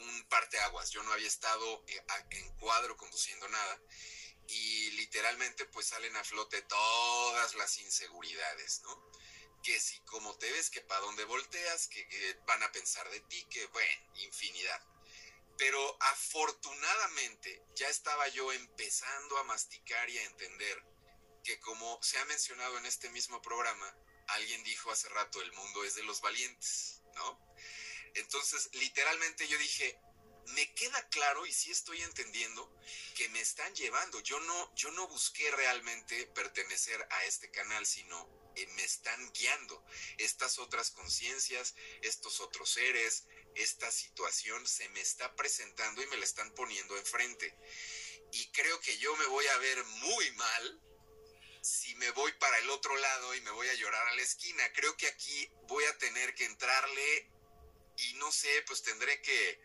un 0.00 0.28
parteaguas. 0.28 0.90
Yo 0.90 1.02
no 1.02 1.12
había 1.12 1.28
estado 1.28 1.84
eh, 1.86 2.04
en 2.30 2.52
cuadro 2.56 2.96
conduciendo 2.96 3.48
nada 3.48 3.80
y 4.48 4.90
literalmente 4.92 5.64
pues 5.66 5.86
salen 5.86 6.16
a 6.16 6.24
flote 6.24 6.62
todas 6.62 7.54
las 7.54 7.78
inseguridades, 7.78 8.80
¿no? 8.82 9.10
que 9.62 9.78
si 9.78 9.98
como 10.00 10.36
te 10.38 10.50
ves, 10.52 10.70
que 10.70 10.80
para 10.80 11.00
dónde 11.02 11.24
volteas, 11.24 11.88
que, 11.88 12.40
van 12.46 12.62
a 12.62 12.72
pensar 12.72 13.08
de 13.10 13.20
ti, 13.20 13.44
que 13.50 13.66
bueno, 13.66 14.12
infinidad. 14.16 14.82
Pero 15.58 15.96
afortunadamente 16.00 17.62
ya 17.74 17.88
estaba 17.88 18.26
yo 18.28 18.50
empezando 18.52 19.36
a 19.38 19.44
masticar 19.44 20.08
y 20.08 20.18
a 20.18 20.24
entender 20.24 20.82
que 21.44 21.60
como 21.60 22.02
se 22.02 22.18
ha 22.18 22.24
mencionado 22.26 22.78
en 22.78 22.86
este 22.86 23.10
mismo 23.10 23.42
programa, 23.42 23.94
alguien 24.28 24.62
dijo 24.64 24.90
hace 24.90 25.08
rato, 25.10 25.40
el 25.42 25.52
mundo 25.52 25.84
es 25.84 25.94
de 25.94 26.04
los 26.04 26.20
valientes, 26.20 27.02
¿no? 27.14 27.54
Entonces, 28.14 28.70
literalmente 28.72 29.46
yo 29.48 29.58
dije, 29.58 29.98
me 30.54 30.74
queda 30.74 31.08
claro 31.08 31.46
y 31.46 31.52
sí 31.52 31.70
estoy 31.70 32.00
entendiendo 32.02 32.72
que 33.14 33.28
me 33.30 33.40
están 33.40 33.74
llevando. 33.74 34.20
Yo 34.20 34.40
no, 34.40 34.74
yo 34.74 34.90
no 34.92 35.06
busqué 35.08 35.50
realmente 35.52 36.26
pertenecer 36.28 37.06
a 37.10 37.24
este 37.24 37.50
canal, 37.50 37.86
sino 37.86 38.28
eh, 38.56 38.66
me 38.74 38.84
están 38.84 39.32
guiando. 39.32 39.84
Estas 40.18 40.58
otras 40.58 40.90
conciencias, 40.90 41.74
estos 42.02 42.40
otros 42.40 42.70
seres, 42.70 43.26
esta 43.54 43.90
situación 43.90 44.66
se 44.66 44.88
me 44.90 45.00
está 45.00 45.34
presentando 45.36 46.02
y 46.02 46.06
me 46.08 46.16
la 46.16 46.24
están 46.24 46.52
poniendo 46.54 46.96
enfrente. 46.96 47.54
Y 48.32 48.50
creo 48.52 48.80
que 48.80 48.96
yo 48.98 49.14
me 49.16 49.26
voy 49.26 49.46
a 49.46 49.58
ver 49.58 49.84
muy 49.84 50.30
mal 50.32 50.80
si 51.62 51.94
me 51.96 52.10
voy 52.12 52.32
para 52.32 52.58
el 52.58 52.70
otro 52.70 52.96
lado 52.96 53.34
y 53.34 53.40
me 53.42 53.50
voy 53.50 53.68
a 53.68 53.74
llorar 53.74 54.08
a 54.08 54.14
la 54.14 54.22
esquina. 54.22 54.72
Creo 54.72 54.96
que 54.96 55.08
aquí 55.08 55.50
voy 55.68 55.84
a 55.84 55.98
tener 55.98 56.34
que 56.34 56.44
entrarle 56.44 57.30
y 58.02 58.14
no 58.14 58.30
sé, 58.32 58.62
pues 58.66 58.82
tendré 58.82 59.20
que, 59.22 59.60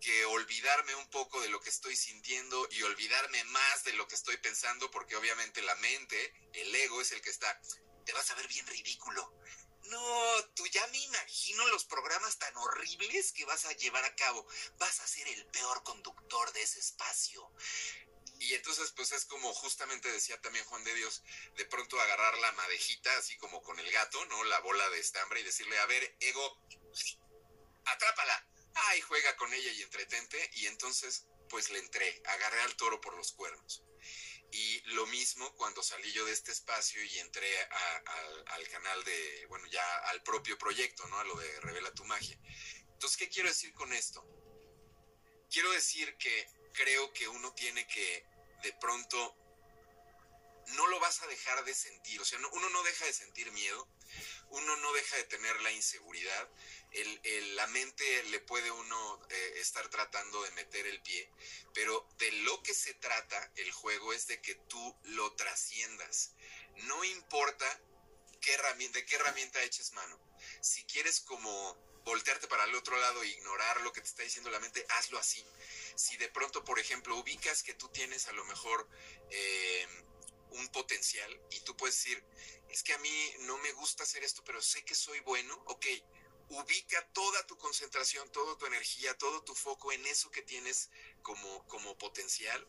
que 0.00 0.24
olvidarme 0.26 0.94
un 0.96 1.08
poco 1.10 1.40
de 1.40 1.48
lo 1.48 1.60
que 1.60 1.70
estoy 1.70 1.96
sintiendo 1.96 2.68
y 2.70 2.82
olvidarme 2.82 3.42
más 3.44 3.84
de 3.84 3.92
lo 3.94 4.06
que 4.08 4.16
estoy 4.16 4.36
pensando, 4.38 4.90
porque 4.90 5.16
obviamente 5.16 5.62
la 5.62 5.76
mente, 5.76 6.34
el 6.54 6.74
ego 6.74 7.00
es 7.00 7.12
el 7.12 7.20
que 7.20 7.30
está, 7.30 7.60
te 8.04 8.12
vas 8.12 8.30
a 8.30 8.34
ver 8.34 8.48
bien 8.48 8.66
ridículo. 8.66 9.32
No, 9.84 10.44
tú 10.54 10.66
ya 10.68 10.86
me 10.88 10.98
imagino 10.98 11.66
los 11.68 11.84
programas 11.84 12.38
tan 12.38 12.56
horribles 12.56 13.32
que 13.32 13.44
vas 13.44 13.64
a 13.64 13.72
llevar 13.72 14.04
a 14.04 14.14
cabo. 14.14 14.46
Vas 14.78 15.00
a 15.00 15.06
ser 15.06 15.26
el 15.28 15.46
peor 15.46 15.82
conductor 15.82 16.52
de 16.52 16.62
ese 16.62 16.78
espacio. 16.78 17.52
Y 18.38 18.54
entonces, 18.54 18.92
pues 18.96 19.12
es 19.12 19.24
como 19.26 19.52
justamente 19.54 20.10
decía 20.10 20.40
también 20.40 20.64
Juan 20.64 20.82
de 20.82 20.94
Dios, 20.94 21.22
de 21.56 21.64
pronto 21.66 22.00
agarrar 22.00 22.36
la 22.38 22.52
madejita, 22.52 23.16
así 23.18 23.36
como 23.36 23.62
con 23.62 23.78
el 23.78 23.90
gato, 23.92 24.24
¿no? 24.26 24.42
La 24.44 24.58
bola 24.60 24.88
de 24.90 24.98
estambre 24.98 25.40
y 25.40 25.44
decirle, 25.44 25.78
a 25.78 25.86
ver, 25.86 26.16
ego, 26.20 26.60
atrápala. 27.86 28.46
Ay, 28.74 29.00
juega 29.02 29.36
con 29.36 29.52
ella 29.52 29.72
y 29.72 29.82
entretente. 29.82 30.50
Y 30.54 30.66
entonces, 30.66 31.26
pues 31.48 31.70
le 31.70 31.78
entré, 31.78 32.22
agarré 32.26 32.62
al 32.62 32.76
toro 32.76 33.00
por 33.00 33.14
los 33.16 33.32
cuernos. 33.32 33.84
Y 34.50 34.80
lo 34.90 35.06
mismo 35.06 35.54
cuando 35.54 35.82
salí 35.82 36.12
yo 36.12 36.26
de 36.26 36.32
este 36.32 36.52
espacio 36.52 37.02
y 37.02 37.18
entré 37.20 37.48
al 38.46 38.68
canal 38.68 39.02
de, 39.04 39.46
bueno, 39.48 39.66
ya 39.68 39.98
al 40.08 40.22
propio 40.22 40.58
proyecto, 40.58 41.06
¿no? 41.08 41.18
A 41.18 41.24
lo 41.24 41.36
de 41.36 41.60
Revela 41.60 41.92
tu 41.94 42.04
magia. 42.04 42.38
Entonces, 42.92 43.16
¿qué 43.16 43.28
quiero 43.30 43.48
decir 43.48 43.72
con 43.72 43.92
esto? 43.94 44.22
Quiero 45.50 45.70
decir 45.72 46.16
que 46.18 46.48
creo 46.74 47.12
que 47.12 47.28
uno 47.28 47.52
tiene 47.54 47.86
que 47.86 48.26
de 48.62 48.72
pronto 48.74 49.36
no 50.74 50.86
lo 50.86 51.00
vas 51.00 51.22
a 51.22 51.26
dejar 51.26 51.64
de 51.64 51.74
sentir, 51.74 52.20
o 52.20 52.24
sea, 52.24 52.38
uno 52.38 52.70
no 52.70 52.82
deja 52.82 53.04
de 53.04 53.12
sentir 53.12 53.50
miedo, 53.52 53.88
uno 54.52 54.76
no 54.76 54.92
deja 54.92 55.16
de 55.16 55.24
tener 55.24 55.60
la 55.62 55.72
inseguridad, 55.72 56.48
la 57.54 57.66
mente 57.68 58.22
le 58.24 58.40
puede 58.40 58.70
uno 58.70 59.26
eh, 59.30 59.52
estar 59.56 59.88
tratando 59.88 60.42
de 60.42 60.50
meter 60.52 60.86
el 60.86 61.00
pie, 61.02 61.30
pero 61.74 62.06
de 62.18 62.30
lo 62.32 62.62
que 62.62 62.74
se 62.74 62.94
trata 62.94 63.52
el 63.56 63.72
juego 63.72 64.12
es 64.12 64.26
de 64.26 64.40
que 64.40 64.54
tú 64.54 64.96
lo 65.04 65.34
trasciendas. 65.34 66.34
No 66.84 67.02
importa 67.04 67.80
qué 68.40 68.52
herramienta, 68.54 68.98
de 68.98 69.06
qué 69.06 69.16
herramienta 69.16 69.62
eches 69.62 69.92
mano. 69.92 70.18
Si 70.60 70.84
quieres 70.84 71.20
como 71.20 71.74
voltearte 72.04 72.48
para 72.48 72.64
el 72.64 72.74
otro 72.74 72.98
lado 72.98 73.22
e 73.22 73.28
ignorar 73.28 73.80
lo 73.82 73.92
que 73.92 74.00
te 74.00 74.08
está 74.08 74.22
diciendo 74.22 74.50
la 74.50 74.60
mente, 74.60 74.84
hazlo 74.90 75.18
así. 75.18 75.44
Si 75.94 76.16
de 76.16 76.28
pronto, 76.28 76.64
por 76.64 76.78
ejemplo, 76.78 77.16
ubicas 77.16 77.62
que 77.62 77.74
tú 77.74 77.88
tienes 77.88 78.26
a 78.28 78.32
lo 78.32 78.44
mejor 78.44 78.88
eh, 79.30 79.86
un 80.52 80.68
potencial 80.68 81.40
y 81.50 81.60
tú 81.60 81.76
puedes 81.76 81.96
decir, 81.96 82.24
es 82.68 82.82
que 82.82 82.92
a 82.94 82.98
mí 82.98 83.32
no 83.40 83.58
me 83.58 83.72
gusta 83.72 84.04
hacer 84.04 84.24
esto, 84.24 84.42
pero 84.44 84.60
sé 84.62 84.84
que 84.84 84.94
soy 84.94 85.20
bueno, 85.20 85.54
ok, 85.66 85.86
ubica 86.48 87.06
toda 87.12 87.46
tu 87.46 87.56
concentración, 87.56 88.30
toda 88.30 88.56
tu 88.58 88.66
energía, 88.66 89.16
todo 89.16 89.42
tu 89.42 89.54
foco 89.54 89.92
en 89.92 90.04
eso 90.06 90.30
que 90.30 90.42
tienes 90.42 90.90
como, 91.22 91.66
como 91.66 91.96
potencial 91.98 92.66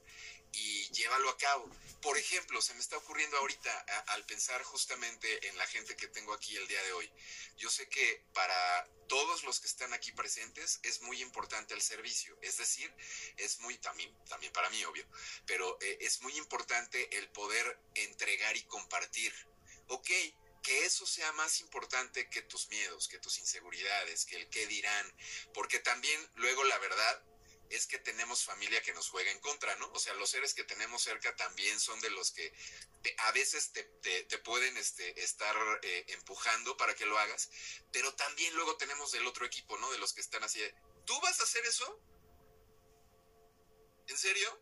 y 0.54 0.90
llévalo 0.92 1.30
a 1.30 1.38
cabo. 1.38 1.70
Por 2.02 2.18
ejemplo, 2.18 2.62
se 2.62 2.74
me 2.74 2.82
está 2.82 2.98
ocurriendo 2.98 3.38
ahorita 3.38 3.72
al 4.08 4.26
pensar 4.26 4.62
justamente 4.64 5.48
en 5.48 5.58
la 5.58 5.66
gente 5.68 5.96
que 5.96 6.08
tengo 6.08 6.34
aquí 6.34 6.56
el 6.56 6.68
día 6.68 6.84
de 6.84 6.94
hoy. 6.94 7.12
Yo 7.58 7.70
sé 7.70 7.88
que 7.88 8.24
para 8.34 8.88
todos 9.08 9.44
los 9.44 9.60
que 9.60 9.68
están 9.68 9.94
aquí 9.94 10.12
presentes 10.12 10.80
es 10.84 11.02
muy 11.02 11.22
importante 11.22 11.74
el 11.74 11.82
servicio, 11.82 12.38
es 12.42 12.58
decir, 12.58 12.94
es 13.38 13.60
muy 13.60 13.78
también 13.78 14.12
también 14.26 14.52
para 14.54 14.70
mí 14.70 14.84
obvio, 14.86 15.06
pero 15.46 15.78
eh, 15.82 15.98
es 16.02 16.22
muy 16.22 16.36
importante 16.38 17.18
el 17.18 17.30
poder 17.30 17.80
entregar 17.96 18.56
y 18.58 18.64
compartir. 18.64 19.34
Ok, 19.88 20.10
que 20.64 20.86
eso 20.86 21.06
sea 21.06 21.32
más 21.34 21.60
importante 21.60 22.30
que 22.30 22.42
tus 22.42 22.70
miedos, 22.70 23.08
que 23.08 23.20
tus 23.20 23.38
inseguridades, 23.38 24.26
que 24.26 24.38
el 24.38 24.50
qué 24.50 24.66
dirán, 24.68 25.14
porque 25.54 25.80
también 25.80 26.20
luego 26.36 26.64
la 26.64 26.80
verdad 26.80 27.24
es 27.74 27.88
que 27.88 27.98
tenemos 27.98 28.44
familia 28.44 28.82
que 28.82 28.94
nos 28.94 29.10
juega 29.10 29.32
en 29.32 29.40
contra, 29.40 29.76
¿no? 29.78 29.90
O 29.94 30.00
sea, 30.00 30.14
los 30.16 30.30
seres 30.30 30.54
que 30.54 30.64
tenemos 30.64 31.02
cerca 31.02 31.36
también 31.36 31.80
son 31.80 32.00
de 32.02 32.12
los 32.12 32.32
que 32.32 32.54
a 33.18 33.32
veces 33.32 33.72
te, 33.72 33.84
pueden 34.40 34.78
este, 34.78 35.24
estar 35.24 35.56
eh, 35.82 36.06
empujando 36.10 36.78
para 36.78 36.95
que 36.95 37.06
lo 37.06 37.18
hagas, 37.18 37.50
pero 37.91 38.14
también 38.16 38.54
luego 38.56 38.78
tenemos 38.78 39.12
del 39.12 39.26
otro 39.26 39.45
equipo, 39.45 39.78
¿no? 39.78 39.91
De 39.91 39.98
los 39.98 40.14
que 40.14 40.22
están 40.22 40.44
así, 40.44 40.62
¿tú 41.06 41.20
vas 41.22 41.40
a 41.40 41.44
hacer 41.44 41.66
eso? 41.66 42.00
¿En 44.08 44.18
serio? 44.18 44.62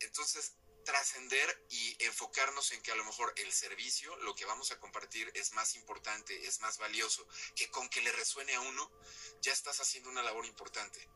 Entonces, 0.00 0.52
trascender 0.84 1.66
y 1.70 2.04
enfocarnos 2.04 2.72
en 2.72 2.82
que 2.82 2.92
a 2.92 2.96
lo 2.96 3.04
mejor 3.04 3.32
el 3.36 3.52
servicio, 3.52 4.14
lo 4.18 4.34
que 4.34 4.44
vamos 4.44 4.70
a 4.70 4.80
compartir 4.80 5.30
es 5.34 5.52
más 5.52 5.74
importante, 5.74 6.46
es 6.46 6.60
más 6.60 6.78
valioso, 6.78 7.26
que 7.54 7.70
con 7.70 7.88
que 7.88 8.00
le 8.00 8.12
resuene 8.12 8.54
a 8.54 8.60
uno, 8.60 8.90
ya 9.40 9.52
estás 9.52 9.80
haciendo 9.80 10.10
una 10.10 10.22
labor 10.22 10.46
importante. 10.46 11.08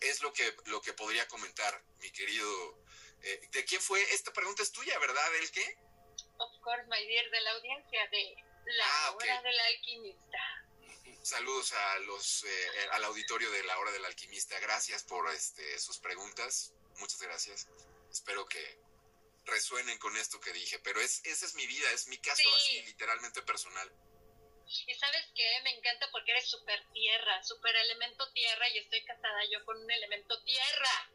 Es 0.00 0.22
lo 0.22 0.32
que, 0.32 0.54
lo 0.66 0.80
que 0.80 0.92
podría 0.92 1.26
comentar, 1.28 1.82
mi 2.00 2.10
querido. 2.10 2.78
Eh, 3.22 3.48
¿De 3.52 3.64
quién 3.64 3.80
fue? 3.80 4.00
Esta 4.14 4.32
pregunta 4.32 4.62
es 4.62 4.72
tuya, 4.72 4.98
¿verdad? 4.98 5.36
¿El 5.36 5.50
qué? 5.50 5.78
Of 6.38 6.60
course, 6.62 6.84
my 6.88 7.06
dear, 7.06 7.30
de 7.30 7.40
la 7.42 7.50
audiencia 7.52 8.08
de 8.08 8.36
La 8.64 8.84
ah, 8.86 9.12
Hora 9.12 9.42
del 9.42 9.60
Alquimista. 9.60 10.38
Saludos 11.22 11.72
a 11.72 11.98
los, 12.00 12.44
eh, 12.44 12.88
al 12.92 13.04
auditorio 13.04 13.50
de 13.50 13.62
La 13.64 13.78
Hora 13.78 13.92
del 13.92 14.04
Alquimista. 14.06 14.58
Gracias 14.60 15.02
por 15.04 15.28
este, 15.30 15.78
sus 15.78 15.98
preguntas. 15.98 16.72
Muchas 16.98 17.20
gracias. 17.20 17.68
Espero 18.10 18.46
que 18.46 18.78
resuenen 19.44 19.98
con 19.98 20.16
esto 20.16 20.40
que 20.40 20.52
dije, 20.52 20.78
pero 20.78 21.00
es, 21.00 21.20
esa 21.24 21.44
es 21.44 21.54
mi 21.54 21.66
vida, 21.66 21.90
es 21.92 22.06
mi 22.08 22.18
caso 22.18 22.42
así, 22.56 22.82
literalmente 22.82 23.42
personal. 23.42 23.90
Y 24.86 24.94
sabes 24.94 25.26
qué, 25.34 25.60
me 25.64 25.70
encanta 25.70 26.08
porque 26.12 26.30
eres 26.30 26.48
súper 26.48 26.80
tierra, 26.92 27.42
súper 27.42 27.74
elemento 27.74 28.30
tierra 28.32 28.68
y 28.68 28.78
estoy 28.78 29.04
casada 29.04 29.40
yo 29.50 29.64
con 29.64 29.76
un 29.82 29.90
elemento 29.90 30.40
tierra, 30.44 31.10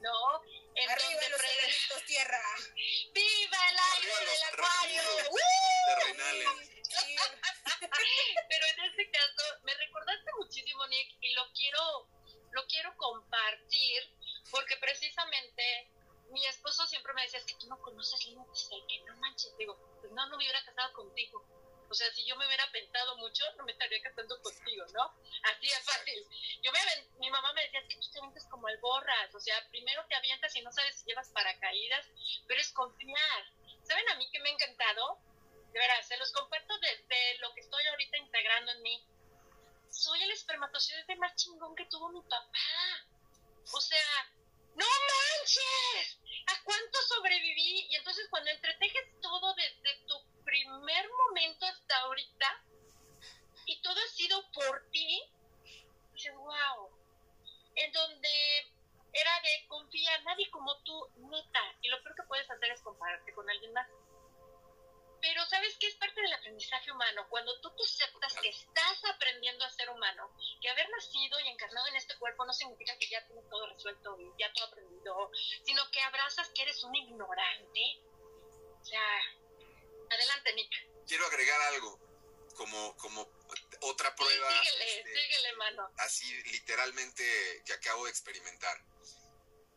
¿no? 0.00 0.42
En 0.74 0.90
Arriba 0.90 1.28
los 1.30 1.44
elementos 1.44 2.02
tierra. 2.06 2.42
¡Viva 3.14 3.58
el 3.70 3.78
aire 3.94 4.14
del 4.30 4.42
acuario! 4.52 5.02
Pero 8.48 8.66
en 8.66 8.84
este 8.84 9.10
caso, 9.10 9.44
me 9.62 9.74
recordaste 9.74 10.30
muchísimo, 10.38 10.86
Nick, 10.88 11.16
y 11.20 11.34
lo 11.34 11.52
quiero, 11.52 12.08
lo 12.50 12.66
quiero 12.66 12.96
compartir 12.96 14.12
porque 14.50 14.76
precisamente 14.78 15.88
mi 16.30 16.44
esposo 16.46 16.86
siempre 16.86 17.12
me 17.14 17.22
decía, 17.22 17.38
es 17.38 17.46
que 17.46 17.54
tú 17.54 17.66
no 17.68 17.80
conoces 17.80 18.26
límites, 18.26 18.68
que 18.88 19.00
no 19.04 19.16
manches. 19.16 19.56
Digo, 19.56 19.76
pues 20.00 20.12
no, 20.12 20.26
no 20.26 20.36
me 20.36 20.44
hubiera 20.44 20.64
casado 20.64 20.92
contigo. 20.94 21.61
O 21.92 21.94
sea, 21.94 22.10
si 22.14 22.24
yo 22.24 22.34
me 22.36 22.46
hubiera 22.46 22.62
yo 23.34 23.44
no 23.56 23.64
me 23.64 23.72
estaría 23.72 24.00
casando 24.02 24.40
contigo, 24.40 24.84
¿no? 24.94 25.14
Así 25.44 25.66
es 25.66 25.84
fácil. 25.84 26.26
Yo 26.62 26.72
me 26.72 26.78
mi 27.18 27.30
mamá 27.30 27.52
me 27.52 27.64
decía, 27.64 27.80
es 27.80 27.88
que 27.88 28.00
tú 28.00 28.10
te 28.10 28.18
avientas 28.18 28.46
como 28.48 28.66
el 28.70 28.78
borras, 28.78 29.34
o 29.34 29.40
sea, 29.40 29.68
primero 29.68 30.02
te 30.08 30.14
avientas 30.14 30.56
y 30.56 30.62
no 30.62 30.72
sabes 30.72 30.96
si 30.96 31.04
llevas 31.04 31.28
paracaídas, 31.30 32.06
pero 32.48 32.60
es 32.62 32.72
confiar. 32.72 33.44
¿Saben 33.82 34.08
a 34.08 34.14
mí 34.16 34.26
que 34.30 34.40
me 34.40 34.48
ha 34.48 34.52
encantado? 34.52 35.20
De 35.70 35.78
verdad, 35.78 36.00
se 36.02 36.16
los 36.16 36.32
comparto 36.32 36.78
desde 36.78 37.38
lo 37.40 37.52
que 37.52 37.60
estoy 37.60 37.86
ahorita 37.86 38.16
integrando 38.16 38.72
en 38.72 38.82
mí. 38.82 39.06
Soy 39.90 40.22
el 40.22 40.30
espermatozoide 40.30 41.16
más 41.16 41.36
chingón 41.36 41.74
que 41.76 41.84
tuvo 41.86 42.08
mi 42.08 42.22
papá. 42.22 43.06
O 43.70 43.80
sea, 43.80 44.32
¡no 44.76 44.86
manches! 44.86 46.18
¿A 46.46 46.62
cuánto 46.64 47.02
sobreviví? 47.02 47.86
Y 47.90 47.96
entonces 47.96 48.26
cuando 48.30 48.50
entretejes 48.50 49.20
todo 49.20 49.54
desde 49.54 50.06
tu 50.06 50.21
primer 50.52 51.08
momento 51.08 51.64
hasta 51.64 51.96
ahorita, 52.00 52.62
y 53.64 53.80
todo 53.80 53.98
ha 53.98 54.08
sido 54.08 54.50
por 54.52 54.84
ti, 54.90 55.22
dices, 56.12 56.34
wow. 56.34 56.90
En 57.74 57.90
donde 57.92 58.28
era 59.14 59.40
de 59.40 59.66
confía, 59.66 60.18
nadie 60.24 60.50
como 60.50 60.76
tú, 60.82 61.08
neta. 61.16 61.60
Y 61.80 61.88
lo 61.88 62.02
peor 62.02 62.14
que 62.16 62.22
puedes 62.24 62.50
hacer 62.50 62.70
es 62.70 62.82
compararte 62.82 63.32
con 63.32 63.48
alguien 63.48 63.72
más. 63.72 63.88
Pero 65.22 65.42
sabes 65.46 65.78
que 65.78 65.86
es 65.86 65.94
parte 65.94 66.20
del 66.20 66.34
aprendizaje 66.34 66.92
humano. 66.92 67.26
Cuando 67.30 67.58
tú 67.60 67.70
te 67.74 67.84
aceptas 67.84 68.34
que 68.34 68.50
estás 68.50 69.04
aprendiendo 69.06 69.64
a 69.64 69.70
ser 69.70 69.88
humano, 69.88 70.36
que 70.60 70.68
haber 70.68 70.90
nacido 70.90 71.40
y 71.40 71.48
encarnado 71.48 71.86
en 71.86 71.96
este 71.96 72.18
cuerpo 72.18 72.44
no 72.44 72.52
significa 72.52 72.98
que 72.98 73.08
ya 73.08 73.24
tienes 73.26 73.48
todo 73.48 73.66
resuelto 73.68 74.20
y 74.20 74.30
ya 74.38 74.52
todo 74.52 74.66
aprendido, 74.66 75.30
sino 75.64 75.82
que 75.90 76.00
abrazas 76.02 76.50
que 76.50 76.62
eres 76.62 76.84
un 76.84 76.94
ignorante. 76.94 78.02
O 78.80 78.84
sea, 78.84 79.00
adelante, 80.12 80.54
Nick. 80.54 81.06
Quiero 81.06 81.26
agregar 81.26 81.60
algo 81.74 81.98
como, 82.54 82.96
como 82.96 83.28
otra 83.80 84.14
prueba. 84.14 84.62
síguele, 84.62 84.98
este, 84.98 85.20
síguele, 85.22 85.56
mano. 85.56 85.90
Así 85.98 86.42
literalmente 86.44 87.62
que 87.64 87.72
acabo 87.72 88.04
de 88.04 88.10
experimentar 88.10 88.82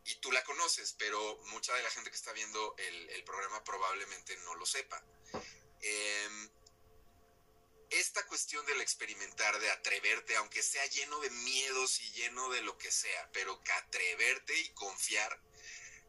y 0.06 0.14
tú 0.16 0.30
la 0.30 0.42
conoces, 0.44 0.94
pero 0.98 1.36
mucha 1.46 1.74
de 1.74 1.82
la 1.82 1.90
gente 1.90 2.10
que 2.10 2.16
está 2.16 2.32
viendo 2.32 2.74
el, 2.78 3.24
programa 3.24 3.62
probablemente 3.64 4.36
no 4.38 4.54
lo 4.54 4.64
sepa. 4.64 5.02
Em, 5.80 6.50
esta 7.90 8.24
cuestión 8.26 8.64
del 8.66 8.80
experimentar, 8.80 9.58
de 9.58 9.70
atreverte, 9.70 10.36
aunque 10.36 10.62
sea 10.62 10.86
lleno 10.86 11.18
de 11.20 11.30
miedos 11.30 12.00
y 12.00 12.12
lleno 12.12 12.48
de 12.50 12.62
lo 12.62 12.78
que 12.78 12.92
sea, 12.92 13.30
pero 13.32 13.60
que 13.64 13.72
atreverte 13.72 14.56
y 14.56 14.68
confiar, 14.74 15.40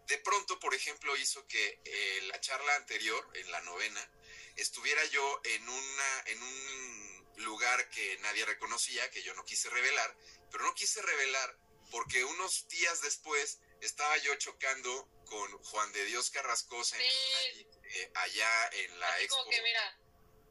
de 0.07 0.17
pronto, 0.19 0.59
por 0.59 0.75
ejemplo, 0.75 1.15
hizo 1.17 1.45
que 1.47 1.81
eh, 1.83 2.21
la 2.27 2.39
charla 2.39 2.75
anterior, 2.75 3.27
en 3.33 3.51
la 3.51 3.61
novena, 3.61 4.11
estuviera 4.57 5.03
yo 5.05 5.41
en, 5.43 5.69
una, 5.69 6.23
en 6.25 6.43
un 6.43 7.25
lugar 7.37 7.89
que 7.89 8.17
nadie 8.19 8.45
reconocía, 8.45 9.09
que 9.11 9.23
yo 9.23 9.33
no 9.35 9.45
quise 9.45 9.69
revelar, 9.69 10.15
pero 10.51 10.63
no 10.63 10.73
quise 10.73 11.01
revelar 11.01 11.57
porque 11.91 12.23
unos 12.25 12.67
días 12.67 13.01
después 13.01 13.59
estaba 13.81 14.17
yo 14.17 14.35
chocando 14.35 15.09
con 15.25 15.51
Juan 15.63 15.91
de 15.93 16.05
Dios 16.05 16.29
Carrascosa 16.31 16.97
eh, 16.99 18.11
allá 18.15 18.69
en 18.73 18.99
la 18.99 19.21
expo. 19.21 19.45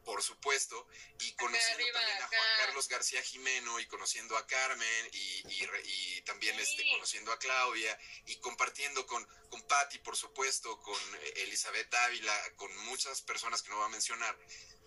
Por 0.07 0.23
supuesto, 0.23 0.89
y 1.21 1.35
conociendo 1.35 1.85
también 1.93 2.23
a 2.23 2.29
Juan 2.29 2.49
Carlos 2.59 2.89
García 2.89 3.23
Jimeno 3.23 3.79
y 3.81 3.87
conociendo 3.87 4.39
a 4.39 4.47
Carmen 4.47 5.11
y, 5.13 6.23
también 6.23 6.59
este, 6.59 6.85
conociendo 6.93 7.33
a 7.33 7.39
Claudia 7.39 7.99
y 8.27 8.37
compartiendo 8.37 9.05
con, 9.07 9.23
con 9.51 9.61
Patti, 9.67 9.99
por 9.99 10.17
supuesto, 10.17 10.81
con 10.81 10.99
Elizabeth 11.37 11.93
Ávila, 11.93 12.55
con 12.57 12.75
muchas 12.87 13.21
personas 13.21 13.63
que 13.63 13.71
no 13.71 13.77
voy 13.77 13.87
a 13.87 13.89
mencionar. 13.89 14.39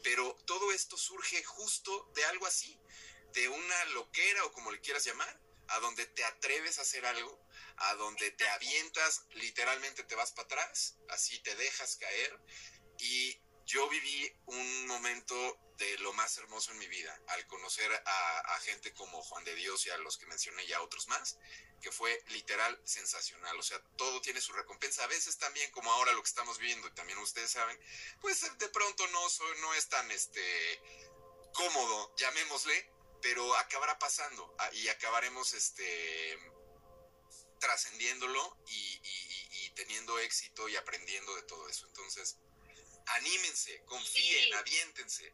Pero 0.04 0.36
todo 0.48 0.72
esto 0.72 0.98
surge 0.98 1.44
justo 1.44 2.12
de 2.16 2.26
algo 2.26 2.48
así, 2.48 2.80
de 3.34 3.48
una 3.48 3.86
loquera 3.94 4.46
o 4.46 4.54
como 4.54 4.72
le 4.72 4.82
quieras 4.82 5.04
llamar, 5.04 5.40
a 5.68 5.80
donde 5.82 6.08
te 6.08 6.24
atreves 6.24 6.80
a 6.80 6.82
hacer 6.82 7.06
algo 7.06 7.40
a 7.80 7.96
donde 7.96 8.32
te 8.32 8.48
avientas, 8.50 9.26
literalmente 9.36 10.04
te 10.04 10.16
vas 10.16 10.32
para 10.32 10.46
atrás, 10.46 10.96
así 11.10 11.40
te 11.40 11.56
dejas 11.56 11.96
caer. 11.98 12.40
Y 12.98 13.40
yo 13.70 13.88
viví 13.88 14.34
un 14.48 14.88
momento 14.88 15.36
de 15.78 15.98
lo 16.00 16.12
más 16.14 16.36
hermoso 16.38 16.72
en 16.72 16.80
mi 16.80 16.88
vida, 16.88 17.18
al 17.28 17.46
conocer 17.46 17.92
a, 18.06 18.60
gente 18.62 18.92
como 18.94 19.22
Juan 19.22 19.44
de 19.46 19.56
Dios 19.56 19.86
y 19.86 19.90
a 19.90 19.98
los 19.98 20.18
que 20.18 20.26
mencioné 20.26 20.66
ya 20.68 20.82
otros 20.82 21.08
más, 21.08 21.38
que 21.82 21.92
fue 21.92 22.22
literal 22.30 22.80
sensacional. 22.84 23.58
O 23.58 23.64
sea, 23.64 23.80
todo 23.96 24.20
tiene 24.22 24.42
su 24.42 24.52
recompensa. 24.54 25.04
A 25.04 25.08
veces 25.08 25.38
también, 25.38 25.72
como 25.72 25.92
ahora 25.94 26.12
lo 26.12 26.22
que 26.22 26.28
estamos 26.28 26.58
viendo, 26.58 26.88
y 26.88 26.92
también 26.92 27.18
ustedes 27.20 27.52
saben, 27.52 27.80
pues 28.20 28.42
de 28.58 28.70
pronto 28.70 29.08
no, 29.08 29.22
no 29.62 29.74
es 29.76 29.88
tan 29.88 30.12
este 30.12 30.82
cómodo, 31.54 32.14
llamémosle, 32.18 32.92
pero 33.22 33.56
acabará 33.58 33.98
pasando 34.00 34.56
ah, 34.60 34.70
y 34.74 34.88
acabaremos 34.90 35.54
este 35.54 36.38
trascendiéndolo 37.60 38.58
y, 38.68 39.00
teniendo 39.76 40.20
éxito 40.20 40.68
y 40.68 40.76
aprendiendo 40.76 41.34
de 41.36 41.44
todo 41.44 41.70
eso. 41.70 41.86
Entonces, 41.88 42.38
anímense, 43.16 43.84
confíen, 43.86 44.54
aviéntense. 44.54 45.34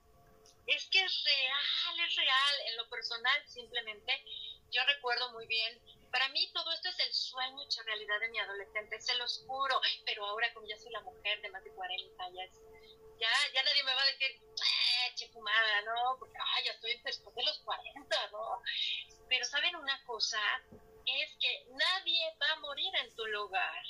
Es 0.67 0.85
que 0.85 1.03
es 1.03 1.23
real, 1.23 1.99
es 2.07 2.15
real. 2.15 2.55
En 2.67 2.77
lo 2.77 2.89
personal, 2.89 3.47
simplemente, 3.47 4.23
yo 4.71 4.83
recuerdo 4.85 5.31
muy 5.33 5.45
bien. 5.47 5.79
Para 6.11 6.29
mí 6.29 6.49
todo 6.53 6.71
esto 6.71 6.89
es 6.89 6.99
el 6.99 7.13
sueño 7.13 7.63
hecho 7.63 7.83
realidad 7.83 8.19
de 8.19 8.29
mi 8.29 8.39
adolescente, 8.39 8.99
se 8.99 9.15
los 9.15 9.43
juro. 9.47 9.79
Pero 10.05 10.25
ahora 10.25 10.51
como 10.53 10.67
ya 10.67 10.77
soy 10.77 10.91
la 10.91 11.01
mujer 11.01 11.41
de 11.41 11.49
más 11.49 11.63
de 11.63 11.71
40, 11.71 12.23
ya, 12.33 12.45
ya, 13.19 13.29
ya 13.53 13.63
nadie 13.63 13.83
me 13.83 13.93
va 13.93 14.01
a 14.01 14.07
decir, 14.07 14.31
eh, 14.31 15.13
che 15.15 15.29
fumada, 15.29 15.81
¿no? 15.81 16.17
Porque 16.17 16.37
ya 16.65 16.71
estoy 16.71 16.99
después 17.03 17.35
de 17.35 17.43
los 17.43 17.59
40, 17.59 18.31
¿no? 18.31 18.61
Pero 19.29 19.45
¿saben 19.45 19.75
una 19.75 20.03
cosa? 20.05 20.39
es 21.05 21.37
que 21.39 21.65
nadie 21.69 22.33
va 22.41 22.51
a 22.53 22.59
morir 22.59 22.91
en 23.03 23.15
tu 23.15 23.25
lugar. 23.27 23.83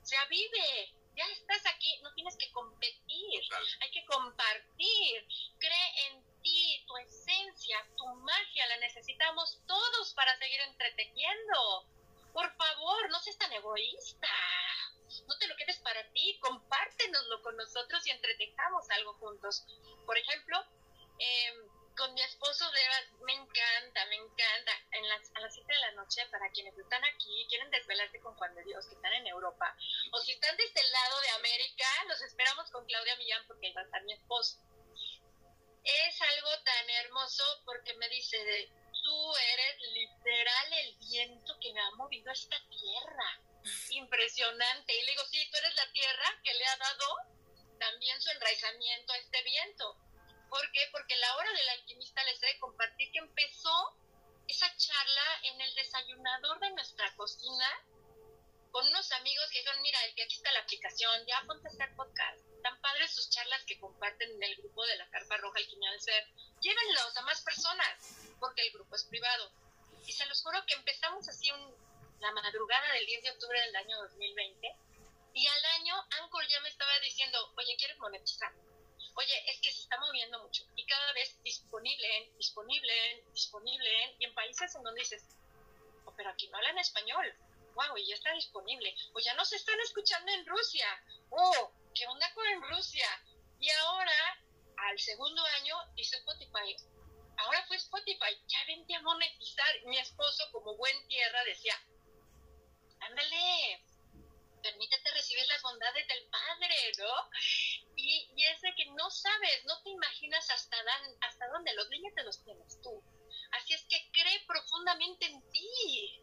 O 0.00 0.06
sea, 0.06 0.24
vive, 0.26 0.94
ya 1.20 1.32
estás 1.32 1.74
aquí, 1.74 1.98
no 2.02 2.12
tienes 2.14 2.36
que 2.36 2.50
competir, 2.52 3.42
hay 3.80 3.90
que 3.90 4.04
compartir. 4.06 5.26
Cree 5.58 6.06
en 6.08 6.24
ti, 6.42 6.84
tu 6.86 6.96
esencia, 6.96 7.76
tu 7.96 8.06
magia, 8.06 8.66
la 8.68 8.78
necesitamos 8.78 9.60
todos 9.66 10.14
para 10.14 10.36
seguir 10.38 10.60
entretejiendo. 10.62 11.84
Por 12.32 12.50
favor, 12.56 13.10
no 13.10 13.20
seas 13.20 13.36
tan 13.36 13.52
egoísta. 13.52 14.28
No 15.26 15.36
te 15.38 15.48
lo 15.48 15.56
quedes 15.56 15.78
para 15.80 16.08
ti, 16.12 16.38
compártenoslo 16.40 17.42
con 17.42 17.56
nosotros 17.56 18.06
y 18.06 18.10
entretejamos 18.10 18.88
algo 18.90 19.14
juntos. 19.14 19.64
Por 20.06 20.16
ejemplo, 20.16 20.64
eh, 21.18 21.52
con 22.00 22.14
mi 22.14 22.22
esposo 22.22 22.64
de 22.70 22.80
me 23.26 23.34
encanta, 23.34 24.06
me 24.06 24.16
encanta. 24.16 24.72
A 25.34 25.40
las 25.40 25.54
7 25.54 25.70
de 25.70 25.78
la 25.80 25.92
noche, 25.92 26.26
para 26.30 26.50
quienes 26.50 26.76
están 26.76 27.04
aquí, 27.04 27.46
quieren 27.48 27.70
desvelarse 27.70 28.18
con 28.20 28.34
Juan 28.36 28.54
de 28.54 28.64
Dios, 28.64 28.86
que 28.86 28.94
están 28.94 29.12
en 29.12 29.26
Europa, 29.26 29.76
o 30.12 30.18
si 30.20 30.32
están 30.32 30.56
de 30.56 30.64
este 30.64 30.82
lado 30.82 31.20
de 31.20 31.28
América, 31.30 31.86
los 32.08 32.22
esperamos 32.22 32.70
con 32.70 32.86
Claudia 32.86 33.16
Millán 33.16 33.46
porque 33.46 33.72
va 33.74 33.82
a 33.82 34.00
mi 34.00 34.14
esposo. 34.14 34.56
Es 35.84 36.22
algo 36.22 36.50
tan 36.64 36.90
hermoso 37.04 37.44
porque 37.66 37.92
me 37.94 38.08
dice, 38.08 38.38
tú 39.04 39.36
eres 39.36 39.80
literal 39.92 40.72
el 40.72 40.96
viento 40.96 41.58
que 41.60 41.72
me 41.74 41.80
ha 41.80 41.90
movido 41.92 42.30
a 42.30 42.32
esta 42.32 42.56
tierra. 42.70 43.40
Impresionante. 43.90 44.96
Y 44.96 45.04
le 45.04 45.10
digo, 45.12 45.24
sí, 45.26 45.50
tú 45.50 45.58
eres 45.58 45.74
la 45.76 45.92
tierra 45.92 46.40
que 46.42 46.54
le 46.54 46.66
ha 46.66 46.76
dado 46.76 47.16
también 47.78 48.20
su 48.22 48.30
enraizamiento 48.30 49.12
a 49.12 49.18
este 49.18 49.42
viento 49.42 50.09
¿Por 50.50 50.70
qué? 50.72 50.80
Porque 50.90 51.16
la 51.16 51.36
hora 51.36 51.52
del 51.52 51.68
alquimista 51.70 52.22
les 52.24 52.42
he 52.42 52.46
de 52.46 52.58
compartir 52.58 53.10
que 53.12 53.20
empezó 53.20 53.96
esa 54.48 54.66
charla 54.76 55.22
en 55.44 55.60
el 55.60 55.74
desayunador 55.76 56.58
de 56.58 56.70
nuestra 56.70 57.14
cocina 57.14 57.66
con 58.72 58.86
unos 58.86 59.10
amigos 59.12 59.48
que 59.50 59.60
dijeron, 59.60 59.82
mira, 59.82 59.98
que 60.14 60.24
aquí 60.24 60.34
está 60.34 60.50
la 60.52 60.60
aplicación, 60.60 61.26
ya 61.26 61.42
ponte 61.46 61.68
a 61.68 61.70
hacer 61.70 61.94
podcast. 61.96 62.40
Tan 62.62 62.80
padres 62.80 63.12
sus 63.12 63.30
charlas 63.30 63.64
que 63.64 63.78
comparten 63.78 64.30
en 64.30 64.42
el 64.42 64.56
grupo 64.56 64.84
de 64.86 64.96
la 64.96 65.08
Carpa 65.10 65.36
Roja 65.38 65.58
Alquimia 65.58 65.90
del 65.90 66.00
Ser. 66.00 66.26
Llévenlos 66.60 67.16
a 67.16 67.22
más 67.22 67.42
personas, 67.42 68.16
porque 68.38 68.62
el 68.62 68.72
grupo 68.72 68.94
es 68.94 69.04
privado. 69.04 69.52
Y 70.06 70.12
se 70.12 70.26
los 70.26 70.42
juro 70.42 70.64
que 70.66 70.74
empezamos 70.74 71.28
así 71.28 71.50
un, 71.50 71.74
la 72.20 72.32
madrugada 72.32 72.92
del 72.92 73.06
10 73.06 73.22
de 73.22 73.30
octubre 73.30 73.60
del 73.60 73.76
año 73.76 73.98
2020. 74.02 74.76
Y 75.34 75.46
al 75.46 75.64
año, 75.76 75.94
Anchor 76.20 76.46
ya 76.48 76.60
me 76.60 76.68
estaba 76.68 76.98
diciendo, 77.00 77.52
oye, 77.56 77.76
¿quieres 77.76 77.98
monetizar? 77.98 78.52
Oye, 79.14 79.50
es 79.50 79.60
que 79.60 79.72
se 79.72 79.82
está 79.82 79.98
moviendo 79.98 80.42
mucho 80.42 80.64
y 80.76 80.84
cada 80.86 81.12
vez 81.12 81.42
disponible 81.42 82.32
disponible 82.36 83.24
disponible 83.32 84.16
y 84.18 84.24
en 84.24 84.34
países 84.34 84.74
en 84.74 84.82
donde 84.82 85.00
dices, 85.00 85.24
oh, 86.04 86.14
pero 86.16 86.30
aquí 86.30 86.48
no 86.48 86.58
hablan 86.58 86.78
español, 86.78 87.34
wow, 87.74 87.96
y 87.96 88.06
ya 88.06 88.14
está 88.14 88.32
disponible, 88.32 88.94
o 89.14 89.20
ya 89.20 89.34
nos 89.34 89.52
están 89.52 89.78
escuchando 89.80 90.30
en 90.32 90.46
Rusia, 90.46 90.86
oh, 91.30 91.72
¿qué 91.94 92.06
onda 92.06 92.32
con 92.34 92.62
Rusia? 92.70 93.06
Y 93.58 93.68
ahora, 93.70 94.42
al 94.88 94.98
segundo 94.98 95.44
año, 95.58 95.76
dice 95.94 96.16
Spotify, 96.16 96.76
ahora 97.36 97.64
fue 97.66 97.76
Spotify, 97.76 98.36
ya 98.46 98.64
vente 98.66 98.94
a 98.94 99.02
monetizar. 99.02 99.84
Mi 99.84 99.98
esposo, 99.98 100.50
como 100.52 100.76
buen 100.76 101.08
tierra, 101.08 101.44
decía, 101.44 101.74
ándale, 103.00 103.84
permítete 104.62 105.10
recibir 105.12 105.46
las 105.46 105.62
bondades 105.62 106.06
del 106.08 106.26
Padre, 106.28 106.92
¿no? 106.98 107.30
Y, 108.00 108.30
y 108.36 108.44
es 108.44 108.60
de 108.60 108.74
que 108.74 108.86
no 108.92 109.10
sabes, 109.10 109.64
no 109.66 109.80
te 109.82 109.90
imaginas 109.90 110.48
hasta, 110.50 110.76
dan, 110.82 111.16
hasta 111.20 111.48
dónde, 111.48 111.74
los 111.74 111.88
límites 111.88 112.24
los 112.24 112.42
tienes 112.44 112.80
tú. 112.82 113.02
Así 113.52 113.74
es 113.74 113.84
que 113.88 114.10
cree 114.12 114.44
profundamente 114.46 115.26
en 115.26 115.50
ti, 115.50 116.22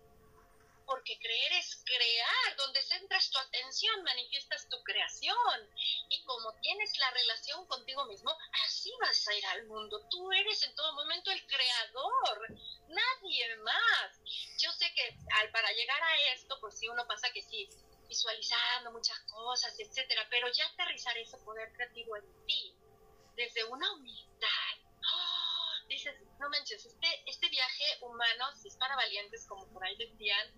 porque 0.87 1.19
creer 1.19 1.53
es 1.53 1.83
crear, 1.83 2.55
donde 2.55 2.81
centras 2.81 3.29
tu 3.29 3.37
atención, 3.37 4.03
manifiestas 4.03 4.69
tu 4.69 4.81
creación. 4.83 5.69
Y 6.09 6.23
como 6.23 6.53
tienes 6.61 6.97
la 6.97 7.11
relación 7.11 7.67
contigo 7.67 8.05
mismo, 8.05 8.33
así 8.65 8.91
vas 9.01 9.27
a 9.27 9.35
ir 9.35 9.45
al 9.47 9.65
mundo. 9.65 10.07
Tú 10.09 10.31
eres 10.31 10.63
en 10.63 10.73
todo 10.75 10.93
momento 10.93 11.29
el 11.29 11.45
creador, 11.45 12.47
nadie 12.87 13.55
más. 13.57 14.21
Yo 14.57 14.71
sé 14.71 14.91
que 14.95 15.17
al 15.41 15.51
para 15.51 15.71
llegar 15.73 16.01
a 16.01 16.21
esto, 16.33 16.57
pues 16.61 16.79
sí, 16.79 16.87
uno 16.87 17.05
pasa 17.05 17.31
que 17.31 17.41
sí, 17.41 17.67
visualizando 18.07 18.91
muchas 18.91 19.19
cosas, 19.21 19.77
etcétera, 19.79 20.25
pero 20.29 20.47
ya 20.51 20.65
aterrizar 20.67 21.17
ese 21.17 21.37
poder 21.39 21.71
creativo 21.73 22.17
en 22.17 22.45
ti, 22.45 22.75
desde 23.35 23.63
una 23.65 23.91
humildad. 23.93 24.75
¡Oh! 25.13 25.37
dices, 25.87 26.15
no 26.39 26.49
manches, 26.49 26.85
este, 26.85 27.23
este 27.25 27.49
viaje 27.49 27.85
humano 28.01 28.45
si 28.61 28.67
es 28.67 28.75
para 28.75 28.95
valientes, 28.95 29.45
como 29.47 29.67
por 29.71 29.85
ahí 29.85 29.95
decían, 29.97 30.53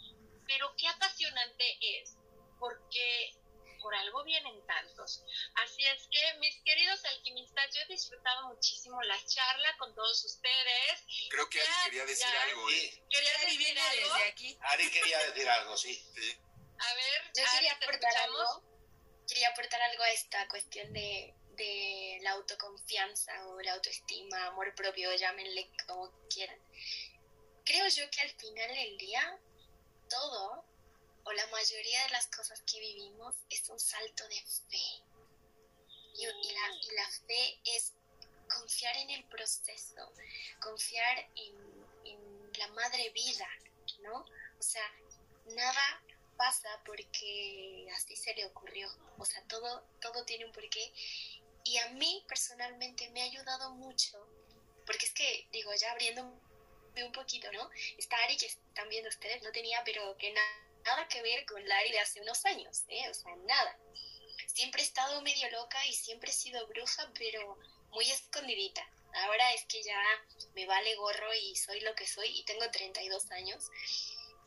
pero 0.47 0.73
qué 0.75 0.87
apasionante 0.87 1.77
es, 1.81 2.15
porque 2.59 3.35
por 3.81 3.95
algo 3.95 4.23
vienen 4.23 4.65
tantos. 4.65 5.23
Así 5.55 5.85
es 5.85 6.07
que, 6.11 6.39
mis 6.39 6.61
queridos 6.63 7.03
alquimistas, 7.05 7.73
yo 7.73 7.81
he 7.81 7.93
disfrutado 7.93 8.49
muchísimo 8.49 9.01
la 9.03 9.17
charla 9.25 9.77
con 9.77 9.93
todos 9.95 10.25
ustedes. 10.25 11.05
Creo 11.29 11.49
que 11.49 11.61
Ari 11.61 11.71
quería 11.85 12.05
decir 12.05 12.25
algo. 12.25 12.69
Sí, 12.69 13.03
¿Quería 13.09 13.31
Ari 13.31 13.45
decir 13.45 13.57
viene 13.59 13.81
algo? 13.81 14.13
desde 14.13 14.29
aquí. 14.29 14.57
Ari 14.61 14.91
quería 14.91 15.19
decir 15.19 15.49
algo, 15.49 15.77
sí. 15.77 15.95
Sí. 16.15 16.37
A 16.79 16.93
ver, 16.93 17.31
Yo 17.35 17.43
Ari, 17.43 17.51
quería 17.57 17.77
¿te 17.79 17.85
aportar 17.85 18.17
algo. 18.17 18.63
Quería 19.27 19.49
aportar 19.49 19.81
algo 19.81 20.03
a 20.03 20.11
esta 20.11 20.47
cuestión 20.47 20.91
de, 20.93 21.35
de 21.55 22.19
la 22.21 22.31
autoconfianza 22.31 23.47
o 23.47 23.61
la 23.61 23.73
autoestima, 23.73 24.47
amor 24.47 24.73
propio, 24.75 25.13
llámenle 25.15 25.69
como 25.85 26.11
quieran. 26.29 26.59
Creo 27.65 27.87
yo 27.89 28.09
que 28.09 28.21
al 28.21 28.31
final 28.31 28.73
del 28.73 28.97
día, 28.97 29.39
todo 30.09 30.65
o 31.25 31.31
la 31.33 31.45
mayoría 31.47 32.03
de 32.03 32.09
las 32.09 32.27
cosas 32.27 32.61
que 32.61 32.79
vivimos 32.79 33.35
es 33.49 33.69
un 33.69 33.79
salto 33.79 34.27
de 34.27 34.41
fe. 34.41 35.03
Y, 36.15 36.23
y 36.23 36.53
la, 36.53 36.75
y 36.81 36.95
la 36.95 37.09
fe 37.27 37.61
es 37.65 37.93
confiar 38.49 38.95
en 38.97 39.11
el 39.11 39.23
proceso, 39.25 40.11
confiar 40.59 41.19
en, 41.35 41.55
en 42.05 42.51
la 42.57 42.67
madre 42.69 43.09
vida, 43.11 43.47
¿no? 43.99 44.25
O 44.57 44.61
sea, 44.63 44.91
nada 45.45 46.03
pasa 46.43 46.69
porque 46.85 47.87
así 47.95 48.15
se 48.15 48.33
le 48.33 48.45
ocurrió. 48.47 48.87
O 49.17 49.25
sea, 49.25 49.41
todo, 49.53 49.69
todo 50.01 50.23
tiene 50.25 50.45
un 50.45 50.53
porqué. 50.53 50.91
Y 51.65 51.77
a 51.79 51.89
mí 51.99 52.23
personalmente 52.27 53.09
me 53.11 53.21
ha 53.21 53.25
ayudado 53.25 53.71
mucho, 53.75 54.17
porque 54.85 55.05
es 55.05 55.13
que, 55.13 55.47
digo, 55.51 55.71
ya 55.75 55.91
abriéndome 55.91 56.31
un 57.05 57.11
poquito, 57.11 57.51
¿no? 57.51 57.69
Esta 57.97 58.15
Ari 58.23 58.37
que 58.37 58.47
están 58.47 58.89
viendo 58.89 59.09
ustedes 59.09 59.43
no 59.43 59.51
tenía, 59.51 59.81
pero 59.85 60.17
que 60.17 60.31
na- 60.31 60.57
nada 60.85 61.07
que 61.09 61.21
ver 61.21 61.45
con 61.45 61.61
la 61.67 61.77
Ari 61.79 61.91
de 61.91 61.99
hace 61.99 62.21
unos 62.21 62.43
años, 62.45 62.83
¿eh? 62.87 63.07
O 63.09 63.13
sea, 63.13 63.35
nada. 63.53 63.77
Siempre 64.47 64.81
he 64.81 64.85
estado 64.85 65.21
medio 65.21 65.49
loca 65.51 65.85
y 65.87 65.93
siempre 65.93 66.31
he 66.31 66.33
sido 66.33 66.65
bruja, 66.67 67.11
pero 67.19 67.57
muy 67.91 68.09
escondidita. 68.09 68.81
Ahora 69.25 69.53
es 69.53 69.65
que 69.65 69.81
ya 69.83 70.01
me 70.55 70.65
vale 70.65 70.95
gorro 70.95 71.33
y 71.35 71.55
soy 71.55 71.79
lo 71.81 71.93
que 71.95 72.07
soy 72.07 72.29
y 72.39 72.43
tengo 72.45 72.69
32 72.71 73.29
años. 73.31 73.69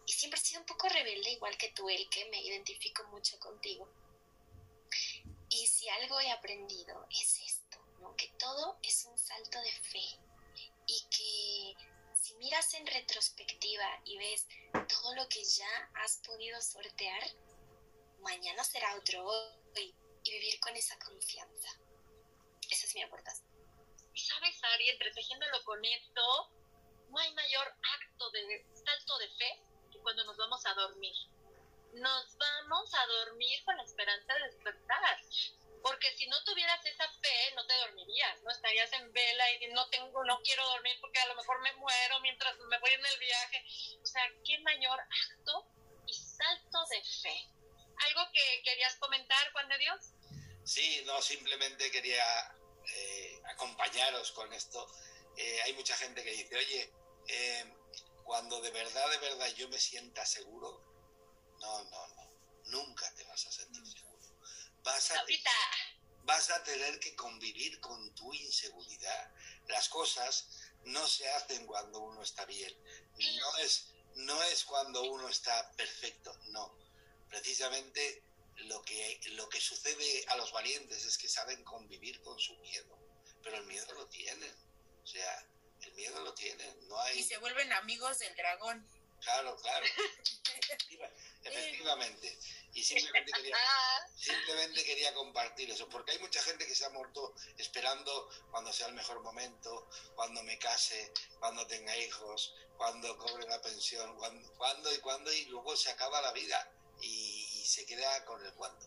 Y 0.07 0.12
siempre 0.12 0.41
he 0.41 0.43
sido 0.43 0.61
un 0.61 0.66
poco 0.66 0.89
rebelde, 0.89 1.31
igual 1.31 1.57
que 1.57 1.70
tú, 1.70 1.89
el 1.89 2.09
que 2.09 2.24
me 2.27 2.41
identifico 2.43 3.05
mucho 3.09 3.39
contigo. 3.39 3.89
Y 5.49 5.66
si 5.66 5.89
algo 5.89 6.19
he 6.20 6.31
aprendido 6.31 7.07
es 7.11 7.41
esto, 7.41 7.79
¿no? 8.01 8.15
Que 8.16 8.29
todo 8.39 8.79
es 8.83 9.05
un 9.05 9.19
salto 9.19 9.61
de 9.61 9.73
fe. 9.73 10.19
Y 10.87 11.03
que 11.11 11.77
si 12.15 12.35
miras 12.35 12.74
en 12.74 12.87
retrospectiva 12.87 13.87
y 14.05 14.19
ves 14.19 14.47
todo 14.89 15.15
lo 15.15 15.29
que 15.29 15.45
ya 15.45 15.91
has 15.95 16.19
podido 16.19 16.61
sortear, 16.61 17.23
mañana 18.20 18.65
será 18.65 18.97
otro 18.97 19.24
hoy. 19.24 19.95
Y 20.24 20.31
vivir 20.31 20.61
con 20.61 20.77
esa 20.77 20.97
confianza. 21.01 21.69
Esa 22.70 22.87
es 22.87 22.95
mi 22.95 23.03
aportación. 23.03 23.49
Y 24.15 24.20
sabes, 24.20 24.62
Ari, 24.62 24.91
entretejiéndolo 24.91 25.65
con 25.65 25.85
esto, 25.85 26.53
no 27.11 27.19
hay 27.19 27.35
mayor 27.35 27.66
acto 27.66 28.31
de 28.31 28.65
salto 28.73 29.19
de 29.19 29.29
fe 29.31 29.62
que 29.91 29.99
cuando 29.99 30.24
nos 30.24 30.37
vamos 30.37 30.65
a 30.65 30.74
dormir. 30.74 31.15
Nos 31.93 32.36
vamos 32.36 32.94
a 32.94 33.06
dormir 33.06 33.62
con 33.64 33.77
la 33.77 33.85
esperanza 33.85 34.35
de 34.35 34.47
despertar. 34.47 35.19
Porque 35.82 36.16
si 36.16 36.27
no 36.28 36.43
tuvieras 36.44 36.85
esa 36.86 37.09
fe, 37.20 37.55
no 37.56 37.66
te 37.66 37.74
dormirías, 37.74 38.40
¿no? 38.43 38.51
Estarías 38.51 38.93
en 38.93 39.12
vela 39.12 39.51
y 39.52 39.66
no 39.73 39.89
tengo, 39.90 40.24
no 40.24 40.40
quiero 40.43 40.64
dormir 40.69 40.97
porque 41.01 41.19
a 41.19 41.27
lo 41.27 41.35
mejor 41.35 41.60
me 41.60 41.74
muero 41.74 42.20
mientras 42.20 42.56
me 42.59 42.78
voy 42.78 42.90
en 42.90 43.05
el 43.05 43.19
viaje. 43.19 43.64
O 44.01 44.06
sea, 44.06 44.23
qué 44.44 44.59
mayor 44.60 45.01
acto 45.01 45.66
y 46.06 46.14
salto 46.14 46.78
de 46.90 47.02
fe. 47.02 47.48
¿Algo 48.06 48.32
que 48.32 48.62
querías 48.64 48.97
comentar, 48.97 49.52
Juan 49.52 49.69
de 49.69 49.78
Dios? 49.78 50.12
Sí, 50.64 51.02
no, 51.05 51.20
simplemente 51.20 51.90
quería 51.90 52.24
eh, 52.94 53.43
acompañaros 53.47 54.32
con 54.32 54.52
esto. 54.52 54.86
Eh, 55.36 55.62
hay 55.64 55.73
mucha 55.74 55.97
gente 55.97 56.23
que 56.23 56.31
dice, 56.31 56.56
oye, 56.56 56.93
eh, 57.28 57.64
cuando 58.24 58.60
de 58.60 58.70
verdad, 58.70 59.10
de 59.10 59.19
verdad 59.19 59.48
yo 59.56 59.69
me 59.69 59.78
sienta 59.78 60.24
seguro, 60.24 60.82
no, 61.62 61.84
no, 61.84 62.09
no, 62.09 62.32
nunca 62.66 63.10
te 63.14 63.24
vas 63.24 63.47
a 63.47 63.52
sentir 63.52 63.86
seguro. 63.86 64.39
Vas 64.82 65.10
a, 65.12 65.20
Ahorita. 65.20 65.51
vas 66.24 66.51
a 66.51 66.62
tener 66.64 66.98
que 66.98 67.14
convivir 67.14 67.80
con 67.80 68.14
tu 68.14 68.32
inseguridad. 68.34 69.30
Las 69.68 69.89
cosas 69.89 70.48
no 70.84 71.06
se 71.06 71.28
hacen 71.30 71.66
cuando 71.66 72.01
uno 72.01 72.22
está 72.22 72.44
bien. 72.47 72.76
No 73.39 73.56
es, 73.59 73.93
no 74.16 74.43
es 74.44 74.64
cuando 74.64 75.02
uno 75.05 75.28
está 75.28 75.70
perfecto, 75.72 76.36
no. 76.48 76.76
Precisamente 77.28 78.22
lo 78.56 78.82
que, 78.82 79.20
lo 79.32 79.48
que 79.48 79.60
sucede 79.60 80.24
a 80.28 80.36
los 80.36 80.52
valientes 80.52 81.05
es 81.05 81.16
que 81.16 81.28
saben 81.28 81.62
convivir 81.64 82.20
con 82.22 82.39
su 82.39 82.56
miedo, 82.59 82.98
pero 83.43 83.56
el 83.56 83.64
miedo 83.64 83.93
lo 83.94 84.06
tienen. 84.09 84.55
O 85.02 85.06
sea, 85.06 85.47
el 85.82 85.93
miedo 85.94 86.20
lo 86.22 86.34
tienen. 86.34 86.89
No 86.89 87.01
hay... 87.01 87.20
Y 87.20 87.22
se 87.22 87.39
vuelven 87.39 87.72
amigos 87.72 88.18
del 88.18 88.34
dragón. 88.36 88.86
Claro, 89.20 89.56
claro. 89.56 89.86
Efectiva- 90.61 91.11
Efectivamente. 91.45 92.39
Y 92.74 92.83
simplemente 92.85 93.33
quería, 93.37 93.57
simplemente 94.16 94.85
quería 94.85 95.15
compartir 95.15 95.70
eso, 95.70 95.89
porque 95.89 96.12
hay 96.12 96.19
mucha 96.20 96.43
gente 96.43 96.66
que 96.66 96.74
se 96.74 96.85
ha 96.85 96.91
muerto 96.91 97.35
esperando 97.59 98.29
cuando 98.51 98.73
sea 98.73 98.87
el 98.89 98.95
mejor 98.95 99.20
momento, 99.23 99.89
cuando 100.15 100.43
me 100.43 100.59
case, 100.59 101.12
cuando 101.39 101.66
tenga 101.66 101.97
hijos, 101.97 102.55
cuando 102.77 103.16
cobre 103.19 103.47
la 103.49 103.61
pensión, 103.61 104.16
cuando, 104.16 104.53
cuando 104.57 104.95
y 104.95 104.99
cuando, 104.99 105.33
y 105.33 105.45
luego 105.47 105.77
se 105.77 105.91
acaba 105.91 106.20
la 106.23 106.33
vida 106.33 106.70
y, 107.01 107.61
y 107.61 107.66
se 107.66 107.85
queda 107.87 108.24
con 108.24 108.45
el 108.45 108.53
cuándo. 108.55 108.87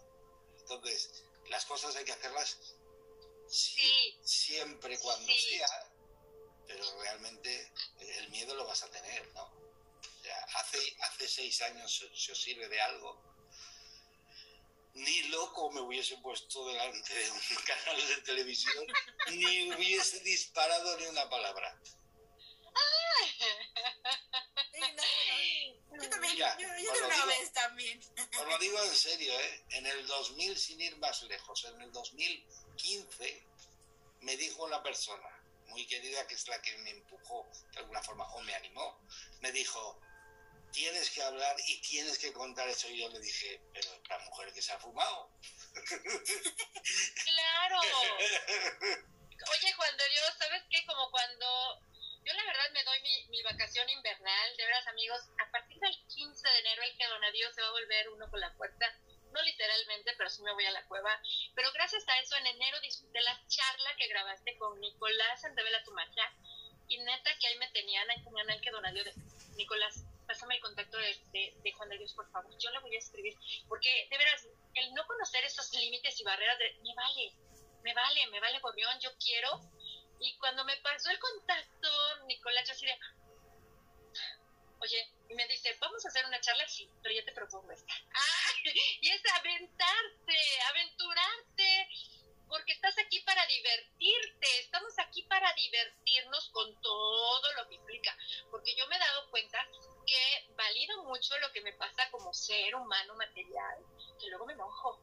Entonces, 0.59 1.23
las 1.49 1.65
cosas 1.65 1.95
hay 1.95 2.05
que 2.05 2.13
hacerlas 2.13 2.57
Sí. 3.47 4.17
siempre 4.23 4.97
cuando 4.97 5.31
Sí. 5.31 5.37
sea, 5.57 5.67
pero 6.65 6.83
realmente 7.01 7.71
el 7.99 8.29
miedo 8.29 8.55
lo 8.55 8.65
vas 8.65 8.81
a 8.81 8.89
tener, 8.89 9.27
¿no? 9.33 9.64
Hace, 10.55 10.97
hace 11.01 11.27
seis 11.27 11.61
años 11.61 11.93
se, 11.97 12.15
se 12.15 12.31
os 12.31 12.41
sirve 12.41 12.67
de 12.67 12.81
algo. 12.81 13.21
Ni 14.93 15.23
loco 15.23 15.71
me 15.71 15.81
hubiese 15.81 16.17
puesto 16.17 16.65
delante 16.67 17.13
de 17.13 17.31
un 17.31 17.39
canal 17.65 18.07
de 18.07 18.17
televisión, 18.21 18.85
ni 19.31 19.73
hubiese 19.73 20.19
disparado 20.21 20.97
ni 20.97 21.07
una 21.07 21.29
palabra. 21.29 21.77
Yo 25.91 26.09
también, 26.09 26.33
Mira, 26.33 26.57
yo, 26.57 26.67
yo 26.67 26.93
digo. 26.93 27.25
vez 27.27 27.53
también. 27.53 27.99
Os 28.39 28.47
lo 28.47 28.57
digo 28.57 28.83
en 28.83 28.95
serio, 28.95 29.39
¿eh? 29.39 29.65
En 29.71 29.85
el 29.85 30.05
2000, 30.07 30.57
sin 30.57 30.81
ir 30.81 30.97
más 30.97 31.23
lejos, 31.23 31.63
en 31.65 31.81
el 31.81 31.91
2015, 31.91 33.47
me 34.21 34.35
dijo 34.37 34.63
una 34.63 34.83
persona 34.83 35.29
muy 35.67 35.85
querida, 35.87 36.27
que 36.27 36.35
es 36.35 36.47
la 36.47 36.61
que 36.61 36.77
me 36.79 36.91
empujó 36.91 37.49
de 37.71 37.79
alguna 37.79 38.01
forma, 38.01 38.25
o 38.33 38.41
me 38.41 38.53
animó, 38.55 38.99
me 39.41 39.51
dijo, 39.51 39.99
tienes 40.75 41.09
que 41.09 41.23
hablar 41.23 41.55
y 41.67 41.81
tienes 41.81 42.19
que 42.19 42.33
contar 42.33 42.67
eso. 42.67 42.89
Y 42.89 42.99
yo 42.99 43.09
le 43.09 43.19
dije, 43.19 43.61
pero 43.73 43.89
la 44.09 44.19
mujer 44.19 44.51
que 44.53 44.61
se 44.61 44.73
ha 44.73 44.79
fumado. 44.79 45.31
Claro. 47.23 47.79
Oye, 49.51 49.73
Juan 49.73 49.97
de 49.97 50.09
Dios, 50.09 50.33
¿sabes 50.37 50.63
qué? 50.69 50.85
Como 50.85 51.09
cuando 51.11 51.81
yo 52.25 52.33
la 52.33 52.43
verdad 52.43 52.71
me 52.73 52.83
doy 52.83 53.01
mi, 53.01 53.27
mi 53.29 53.43
vacación 53.43 53.89
invernal, 53.89 54.57
de 54.57 54.65
veras 54.65 54.87
amigos, 54.87 55.21
a 55.39 55.51
partir 55.51 55.79
del 55.79 55.95
15 56.07 56.49
de 56.49 56.59
enero 56.59 56.81
el 56.83 56.97
que 56.97 57.07
don 57.07 57.21
Dios 57.31 57.55
se 57.55 57.61
va 57.61 57.67
a 57.67 57.71
volver 57.71 58.09
uno 58.09 58.29
con 58.29 58.39
la 58.39 58.53
puerta, 58.55 58.99
no 59.31 59.41
literalmente, 59.43 60.13
pero 60.17 60.29
sí 60.29 60.41
me 60.41 60.53
voy 60.53 60.65
a 60.65 60.71
la 60.71 60.85
cueva. 60.87 61.21
Pero 61.55 61.71
gracias 61.73 62.03
a 62.07 62.19
eso 62.19 62.35
en 62.37 62.47
enero 62.47 62.79
disfruté 62.81 63.21
la 63.21 63.39
charla 63.47 63.95
que 63.97 64.07
grabaste 64.07 64.57
con 64.57 64.79
Nicolás 64.81 65.43
en 65.43 65.55
Revela 65.55 65.83
tu 65.83 65.91
Magia. 65.91 66.33
Y 66.87 66.97
neta 66.99 67.37
que 67.39 67.47
ahí 67.47 67.57
me 67.57 67.69
tenían, 67.71 68.09
ahí 68.09 68.23
tenían 68.23 68.49
el 68.49 68.61
que 68.61 68.71
don 68.71 68.93
Dios, 68.93 69.07
Nicolás, 69.55 70.03
pásame 70.25 70.55
el 70.55 70.61
contacto 70.61 70.97
de, 70.97 71.55
de, 71.63 71.71
Juan 71.73 71.89
de 71.89 71.97
Dios, 71.97 72.13
por 72.13 72.29
favor. 72.31 72.51
Yo 72.57 72.69
le 72.71 72.79
voy 72.79 72.95
a 72.95 72.99
escribir, 72.99 73.35
porque 73.67 74.07
de 74.09 74.17
veras, 74.17 74.47
el 74.73 74.93
no 74.93 75.05
conocer 75.05 75.43
esos 75.43 75.71
límites 75.73 76.19
y 76.19 76.23
barreras 76.23 76.57
de, 76.59 76.77
me 76.83 76.93
vale, 76.95 77.33
me 77.83 77.93
vale, 77.93 78.27
me 78.27 78.39
vale 78.39 78.59
gorrión, 78.59 78.99
yo 78.99 79.11
quiero. 79.17 79.61
Y 80.19 80.37
cuando 80.37 80.63
me 80.63 80.77
pasó 80.77 81.09
el 81.09 81.19
contacto, 81.19 81.89
Nicolás, 82.25 82.67
yo 82.67 82.73
así 82.73 82.85
de, 82.85 82.97
oye, 84.79 85.09
y 85.29 85.33
me 85.35 85.47
dice, 85.47 85.75
vamos 85.79 86.03
a 86.05 86.07
hacer 86.07 86.25
una 86.25 86.39
charla, 86.41 86.67
sí, 86.67 86.89
pero 87.01 87.15
ya 87.15 87.25
te 87.25 87.31
propongo 87.31 87.71
esta. 87.71 87.93
Y 89.01 89.11
es 89.11 89.21
aventarte, 89.31 90.61
aventurarte, 90.69 91.87
porque 92.47 92.73
estás 92.73 92.97
aquí 92.97 93.19
para 93.21 93.45
divertirte, 93.45 94.59
estamos 94.59 94.97
aquí 94.99 95.23
para 95.23 95.53
divertirnos 95.53 96.49
con 96.49 96.81
todo 96.81 97.53
lo 97.53 97.67
que 97.67 97.75
implica, 97.75 98.17
porque 98.49 98.75
yo 98.75 98.87
me 98.87 98.95
he 98.95 98.99
dado 98.99 99.29
cuenta 99.29 99.67
que 100.05 100.53
valido 100.55 101.03
mucho 101.03 101.37
lo 101.39 101.51
que 101.51 101.61
me 101.61 101.73
pasa 101.73 102.09
como 102.11 102.33
ser 102.33 102.75
humano 102.75 103.15
material, 103.15 103.77
que 104.19 104.27
luego 104.27 104.45
me 104.45 104.53
enojo, 104.53 105.01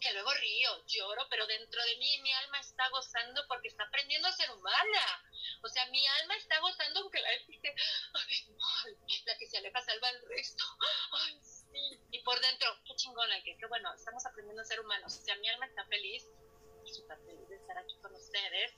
que 0.00 0.12
luego 0.12 0.32
río, 0.34 0.84
lloro, 0.86 1.26
pero 1.30 1.46
dentro 1.46 1.82
de 1.82 1.96
mí 1.96 2.20
mi 2.22 2.32
alma 2.32 2.60
está 2.60 2.88
gozando 2.90 3.42
porque 3.48 3.68
está 3.68 3.84
aprendiendo 3.84 4.28
a 4.28 4.32
ser 4.32 4.50
humana. 4.50 5.24
O 5.62 5.68
sea, 5.68 5.86
mi 5.86 6.06
alma 6.06 6.36
está 6.36 6.60
gozando 6.60 7.00
aunque 7.00 7.20
la 7.20 7.30
dice, 7.46 7.74
ay, 8.14 8.54
mal, 8.54 8.96
la 9.26 9.38
que 9.38 9.46
se 9.46 9.58
aleja 9.58 9.80
salva 9.80 10.08
al 10.08 10.22
resto. 10.28 10.64
Ay, 11.12 11.40
sí. 11.42 12.00
Y 12.10 12.22
por 12.22 12.38
dentro, 12.40 12.68
qué 12.84 12.94
chingona, 12.96 13.42
que 13.42 13.56
qué 13.56 13.66
bueno, 13.66 13.92
estamos 13.94 14.24
aprendiendo 14.26 14.62
a 14.62 14.66
ser 14.66 14.80
humanos. 14.80 15.16
O 15.16 15.24
sea, 15.24 15.36
mi 15.36 15.48
alma 15.48 15.66
está 15.66 15.84
feliz, 15.86 16.24
súper 16.84 17.18
feliz 17.24 17.48
de 17.48 17.56
estar 17.56 17.78
aquí 17.78 17.96
con 18.00 18.14
ustedes 18.14 18.74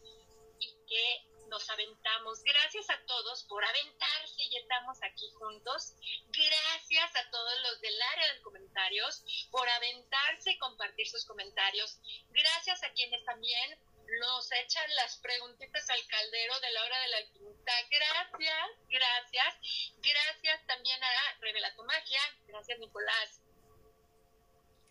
y 0.60 0.76
que 0.86 1.35
nos 1.48 1.68
aventamos. 1.70 2.42
Gracias 2.42 2.88
a 2.90 2.98
todos 3.06 3.44
por 3.44 3.64
aventarse 3.64 4.42
y 4.42 4.56
estamos 4.56 4.98
aquí 5.02 5.30
juntos. 5.38 5.94
Gracias 6.28 7.16
a 7.16 7.30
todos 7.30 7.60
los 7.62 7.80
del 7.80 8.02
área 8.02 8.32
de 8.32 8.42
comentarios 8.42 9.22
por 9.50 9.68
aventarse 9.68 10.52
y 10.52 10.58
compartir 10.58 11.08
sus 11.08 11.24
comentarios. 11.24 11.98
Gracias 12.30 12.82
a 12.82 12.92
quienes 12.92 13.24
también 13.24 13.78
nos 14.20 14.50
echan 14.52 14.94
las 14.94 15.18
preguntitas 15.18 15.88
al 15.90 16.06
caldero 16.06 16.60
de 16.60 16.70
la 16.70 16.84
hora 16.84 17.00
de 17.00 17.08
la 17.08 17.16
alquimista. 17.18 17.72
Gracias, 17.90 18.70
gracias. 18.88 19.54
Gracias 19.98 20.66
también 20.66 21.02
a 21.02 21.38
Revela 21.40 21.74
tu 21.74 21.84
Magia. 21.84 22.20
Gracias, 22.46 22.78
Nicolás. 22.78 23.40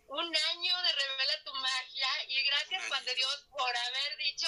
Un 0.08 0.24
año 0.24 0.82
de 0.82 0.92
Revela 0.92 1.44
tu 1.44 1.54
Magia 1.54 2.08
y 2.28 2.42
gracias, 2.46 2.86
Juan 2.86 3.04
de 3.04 3.14
Dios, 3.14 3.46
por 3.50 3.76
haber 3.76 4.16
dicho, 4.18 4.46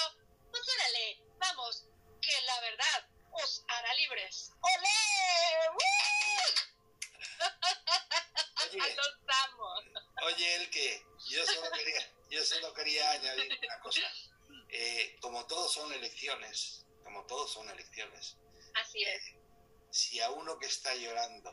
pues 0.50 0.62
órale, 0.68 1.20
vamos, 1.38 1.84
que 2.20 2.40
la 2.46 2.60
verdad 2.60 3.08
os 3.32 3.64
hará 3.68 3.94
libres. 3.94 4.52
¡Olé! 4.60 5.78
Oye, 8.64 8.78
Los 8.96 9.16
amo. 9.44 9.74
oye, 10.26 10.54
el 10.56 10.70
que 10.70 11.02
yo 11.30 11.46
solo 11.46 11.70
quería, 11.72 12.12
yo 12.30 12.44
solo 12.44 12.72
quería 12.74 13.10
añadir 13.12 13.58
una 13.62 13.80
cosa. 13.80 14.00
Eh, 14.70 15.16
como 15.20 15.46
todos 15.46 15.72
son 15.72 15.92
elecciones, 15.92 16.84
como 17.04 17.24
todos 17.26 17.52
son 17.52 17.68
elecciones, 17.70 18.36
Así 18.74 19.02
es. 19.02 19.22
si 19.90 20.20
a 20.20 20.30
uno 20.30 20.58
que 20.58 20.66
está 20.66 20.94
llorando 20.94 21.50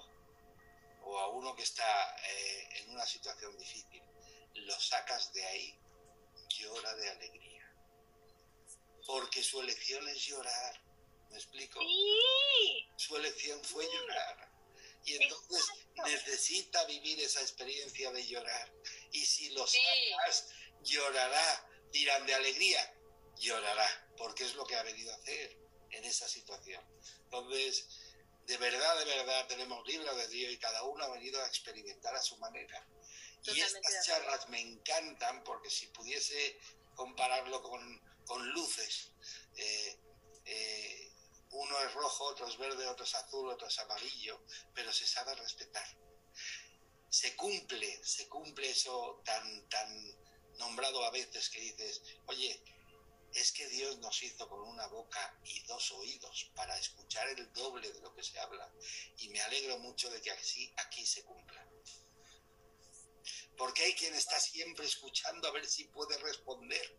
o 1.04 1.20
a 1.20 1.30
uno 1.30 1.56
que 1.56 1.64
está 1.64 2.16
eh, 2.28 2.68
en 2.80 2.90
una 2.92 3.06
situación 3.06 3.58
difícil 3.58 4.02
lo 4.56 4.80
sacas 4.80 5.32
de 5.34 5.46
ahí, 5.46 5.80
llora 6.50 6.94
de 6.96 7.10
alegría. 7.10 7.45
Porque 9.06 9.44
su 9.44 9.62
elección 9.62 10.08
es 10.10 10.26
llorar. 10.26 10.82
¿Me 11.30 11.38
explico? 11.38 11.80
Sí. 11.80 12.90
Su 12.98 13.16
elección 13.18 13.64
fue 13.64 13.86
llorar. 13.86 14.52
Y 15.06 15.16
entonces 15.22 15.70
Exacto. 15.70 16.04
necesita 16.06 16.86
vivir 16.86 17.20
esa 17.20 17.42
experiencia 17.42 18.12
de 18.12 18.26
llorar. 18.26 18.74
Y 19.12 19.26
si 19.26 19.50
lo 19.52 19.66
Sí. 19.68 19.78
sacas, 20.12 20.50
llorará. 20.82 21.70
Dirán 21.92 22.26
de 22.26 22.34
alegría, 22.34 22.94
llorará, 23.38 23.88
porque 24.18 24.44
es 24.44 24.56
lo 24.56 24.66
que 24.66 24.76
ha 24.76 24.84
venido 24.84 25.14
a 25.14 25.16
hacer 25.16 25.58
en 25.92 26.04
esa 26.04 26.28
situación. 26.28 26.84
Entonces, 27.24 27.88
de 28.48 28.58
verdad, 28.58 28.98
de 29.00 29.06
verdad, 29.06 29.48
tenemos 29.48 29.88
libre 29.88 30.10
albedrío 30.10 30.52
y 30.52 30.58
cada 30.58 30.84
uno 30.84 31.04
ha 31.06 31.12
venido 31.12 31.42
a 31.42 31.48
experimentar 31.48 32.14
a 32.16 32.22
su 32.22 32.38
manera. 32.38 32.86
Y 33.44 33.46
Totalmente 33.46 33.74
de 33.74 33.80
estas 33.80 34.06
charlas 34.06 34.50
me 34.50 34.60
encantan 34.60 35.44
porque 35.44 35.70
si 35.70 35.88
pudiese 35.88 36.60
compararlo 36.96 37.62
con, 37.62 38.02
con 38.26 38.48
luces, 38.50 39.12
eh, 39.56 40.00
eh, 40.46 41.12
uno 41.52 41.80
es 41.80 41.94
rojo, 41.94 42.26
otro 42.26 42.48
es 42.48 42.58
verde, 42.58 42.88
otro 42.88 43.06
es 43.06 43.16
azul, 43.16 43.50
otro 43.50 43.68
es 43.68 43.80
amarillo, 43.80 44.42
pero 44.74 44.92
se 44.92 45.06
sabe 45.06 45.36
respetar. 45.36 45.88
Se 47.10 47.36
cumple, 47.36 48.04
se 48.04 48.28
cumple 48.28 48.70
eso 48.70 49.22
tan, 49.24 49.70
tan 49.70 50.58
nombrado 50.58 51.04
a 51.06 51.12
veces 51.12 51.50
que 51.50 51.62
dices, 51.62 52.02
oye, 52.26 52.62
es 53.36 53.52
que 53.52 53.68
Dios 53.68 53.98
nos 54.00 54.22
hizo 54.24 54.48
con 54.48 54.62
una 54.62 54.88
boca 54.88 55.40
y 55.44 55.62
dos 55.64 55.92
oídos 55.92 56.52
para 56.56 56.78
escuchar 56.78 57.28
el 57.30 57.52
doble 57.54 57.92
de 57.92 58.00
lo 58.00 58.14
que 58.16 58.24
se 58.24 58.40
habla. 58.40 58.72
Y 59.18 59.30
me 59.30 59.42
alegro 59.42 59.78
mucho 59.80 60.10
de 60.10 60.22
que 60.22 60.32
así 60.32 60.74
aquí 60.78 61.06
se 61.06 61.24
cumpla. 61.24 61.68
Porque 63.58 63.84
hay 63.84 63.94
quien 63.94 64.14
está 64.14 64.40
siempre 64.40 64.86
escuchando 64.86 65.48
a 65.48 65.52
ver 65.52 65.66
si 65.66 65.86
puede 65.86 66.18
responder. 66.18 66.98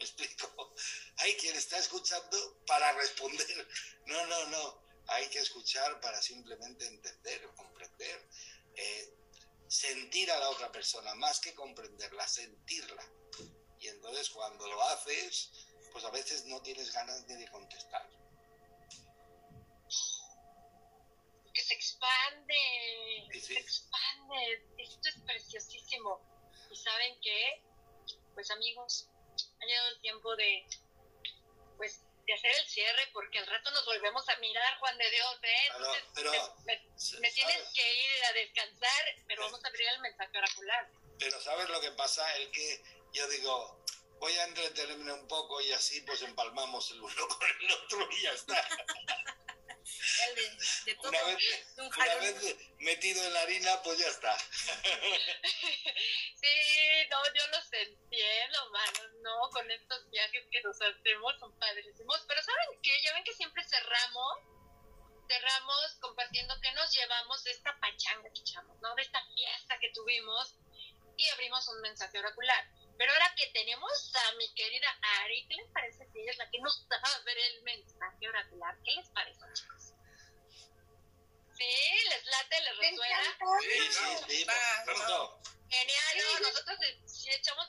¿Me 0.18 0.24
explico? 0.24 0.74
Hay 1.18 1.34
quien 1.34 1.54
está 1.56 1.76
escuchando 1.78 2.62
para 2.66 2.92
responder. 2.92 3.68
No, 4.06 4.26
no, 4.26 4.46
no. 4.46 4.82
Hay 5.08 5.28
que 5.28 5.40
escuchar 5.40 6.00
para 6.00 6.22
simplemente 6.22 6.86
entender, 6.86 7.46
comprender, 7.54 8.28
eh, 8.76 9.14
sentir 9.68 10.30
a 10.30 10.38
la 10.38 10.48
otra 10.50 10.72
persona, 10.72 11.14
más 11.16 11.40
que 11.40 11.54
comprenderla, 11.54 12.26
sentirla. 12.26 13.04
Y 13.78 13.88
entonces 13.88 14.30
cuando 14.30 14.66
lo 14.68 14.82
haces, 14.84 15.50
pues 15.92 16.04
a 16.04 16.10
veces 16.10 16.46
no 16.46 16.62
tienes 16.62 16.92
ganas 16.92 17.26
ni 17.26 17.34
de 17.36 17.50
contestar. 17.50 18.08
que 21.52 21.62
se 21.62 21.74
expande, 21.74 22.54
Sí, 23.32 23.40
sí. 23.40 23.54
se 23.54 23.58
expande. 23.60 24.66
Esto 24.78 25.08
es 25.08 25.16
preciosísimo. 25.26 26.20
Y 26.70 26.76
saben 26.76 27.20
que, 27.20 27.64
pues 28.34 28.50
amigos, 28.52 29.09
ha 29.60 29.66
llegado 29.66 29.88
el 29.88 30.00
tiempo 30.00 30.36
de, 30.36 30.66
pues, 31.76 32.00
de 32.26 32.34
hacer 32.34 32.50
el 32.56 32.68
cierre, 32.68 33.08
porque 33.12 33.38
al 33.38 33.46
rato 33.46 33.70
nos 33.72 33.84
volvemos 33.86 34.28
a 34.28 34.36
mirar, 34.36 34.78
Juan 34.78 34.96
de 34.98 35.10
Dios, 35.10 35.38
¿eh? 35.42 35.56
Claro, 35.68 35.94
Entonces, 35.94 36.04
pero- 36.14 36.32
me, 36.64 36.76
me- 36.76 37.20
me 37.20 37.30
tienes 37.32 37.68
que 37.74 37.94
ir 37.94 38.24
a 38.24 38.32
descansar, 38.34 39.04
pero 39.26 39.42
vamos 39.42 39.64
a 39.64 39.68
abrir 39.68 39.88
el 39.88 40.00
mensaje 40.00 40.38
oracular. 40.38 40.90
Pero 41.18 41.40
¿sabes 41.40 41.68
lo 41.68 41.80
que 41.80 41.90
pasa? 41.92 42.36
El 42.36 42.50
que 42.50 42.82
yo 43.12 43.26
digo, 43.28 43.84
voy 44.20 44.32
a 44.34 44.44
entretenerme 44.44 45.12
un 45.12 45.26
poco 45.28 45.60
y 45.60 45.72
así 45.72 46.00
pues 46.02 46.22
empalmamos 46.22 46.90
el 46.92 47.00
uno 47.02 47.28
con 47.28 47.48
el 47.60 47.70
otro 47.72 48.08
y 48.10 48.22
ya 48.22 48.32
está. 48.32 48.68
El 50.28 50.34
de, 50.36 50.58
de 50.86 50.94
todo. 50.96 51.08
Una 51.08 51.22
vez, 51.24 51.72
un 51.76 51.86
una 51.86 51.94
jalón. 51.96 52.20
vez 52.20 52.56
metido 52.78 53.24
en 53.24 53.32
la 53.34 53.40
harina, 53.42 53.82
pues 53.82 53.98
ya 53.98 54.08
está. 54.08 54.36
Sí, 56.40 57.08
no, 57.10 57.18
yo 57.34 57.46
los 57.48 57.72
entiendo, 57.72 58.70
mano, 58.70 59.00
no, 59.20 59.50
con 59.50 59.70
estos 59.70 60.10
viajes 60.10 60.46
que 60.50 60.62
nos 60.62 60.80
hacemos 60.80 61.38
son 61.38 61.58
padrísimos, 61.58 62.24
pero 62.26 62.42
¿saben 62.42 62.80
qué? 62.82 63.02
Ya 63.02 63.12
ven 63.12 63.24
que 63.24 63.34
siempre 63.34 63.62
cerramos, 63.64 64.38
cerramos 65.28 65.96
compartiendo 66.00 66.58
que 66.62 66.72
nos 66.72 66.90
llevamos 66.92 67.44
de 67.44 67.50
esta 67.50 67.78
pachanga 67.78 68.30
que 68.32 68.40
echamos, 68.40 68.80
¿no? 68.80 68.94
De 68.94 69.02
esta 69.02 69.22
fiesta 69.34 69.78
que 69.80 69.90
tuvimos 69.90 70.54
y 71.16 71.28
abrimos 71.28 71.68
un 71.68 71.80
mensaje 71.82 72.18
oracular. 72.18 72.64
Pero 72.96 73.12
ahora 73.12 73.34
que 73.36 73.46
tenemos 73.48 74.12
a 74.14 74.32
mi 74.36 74.52
querida 74.54 74.88
Ari, 75.22 75.46
¿qué 75.48 75.56
les 75.56 75.70
parece 75.72 76.06
si 76.10 76.20
ella 76.20 76.32
es 76.32 76.38
la 76.38 76.50
que 76.50 76.60
nos 76.60 76.86
va 76.90 76.96
a 76.96 77.22
ver 77.24 77.36
el 77.38 77.62
mensaje 77.62 78.28
oracular? 78.28 78.76
¿Qué 78.84 78.92
les 78.92 79.08
parece, 79.10 79.40
chicos? 79.54 79.79
¿Sí? 81.60 81.68
¿Les 82.08 82.24
late? 82.24 82.56
¿Les 82.60 82.76
resuena? 82.78 83.36
Sí, 83.60 83.68
sí, 83.92 84.16
sí, 84.28 84.44
Va. 84.44 84.54
Genial, 85.68 86.16
no, 86.16 86.40
nosotros 86.48 86.78
eh, 86.82 86.98
sí 87.06 87.28
echamos, 87.30 87.68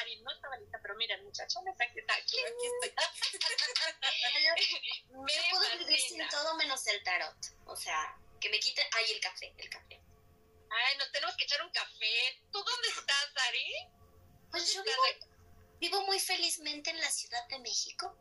Ari 0.00 0.16
no 0.22 0.30
estaba 0.32 0.56
lista, 0.56 0.78
pero 0.80 0.94
mira, 0.94 1.16
el 1.16 1.24
muchacho 1.24 1.60
me 1.62 1.72
saca, 1.72 1.92
está 1.96 2.14
aquí. 2.14 2.38
Aquí 2.38 2.66
estoy. 2.66 2.94
Me 5.10 5.34
Yo 5.34 5.42
puedo 5.50 5.78
vivir 5.78 6.00
sin 6.00 6.26
todo 6.28 6.54
menos 6.54 6.86
el 6.86 7.02
tarot. 7.02 7.36
O 7.66 7.74
sea, 7.76 8.16
que 8.40 8.48
me 8.50 8.60
quite. 8.60 8.88
Ay, 8.92 9.10
el 9.12 9.20
café, 9.20 9.52
el 9.58 9.68
café. 9.68 10.00
Ay, 10.70 10.96
nos 10.96 11.10
tenemos 11.12 11.36
que 11.36 11.44
echar 11.44 11.62
un 11.62 11.70
café. 11.70 12.40
¿Tú 12.52 12.62
dónde 12.62 12.88
estás, 12.88 13.32
Ari? 13.48 13.88
Pues 14.50 14.72
yo 14.72 14.82
¿Estás 14.82 14.96
vivo, 15.18 15.26
vivo 15.80 16.00
muy 16.06 16.18
felizmente 16.20 16.90
en 16.90 17.00
la 17.00 17.10
Ciudad 17.10 17.46
de 17.48 17.58
México. 17.58 18.16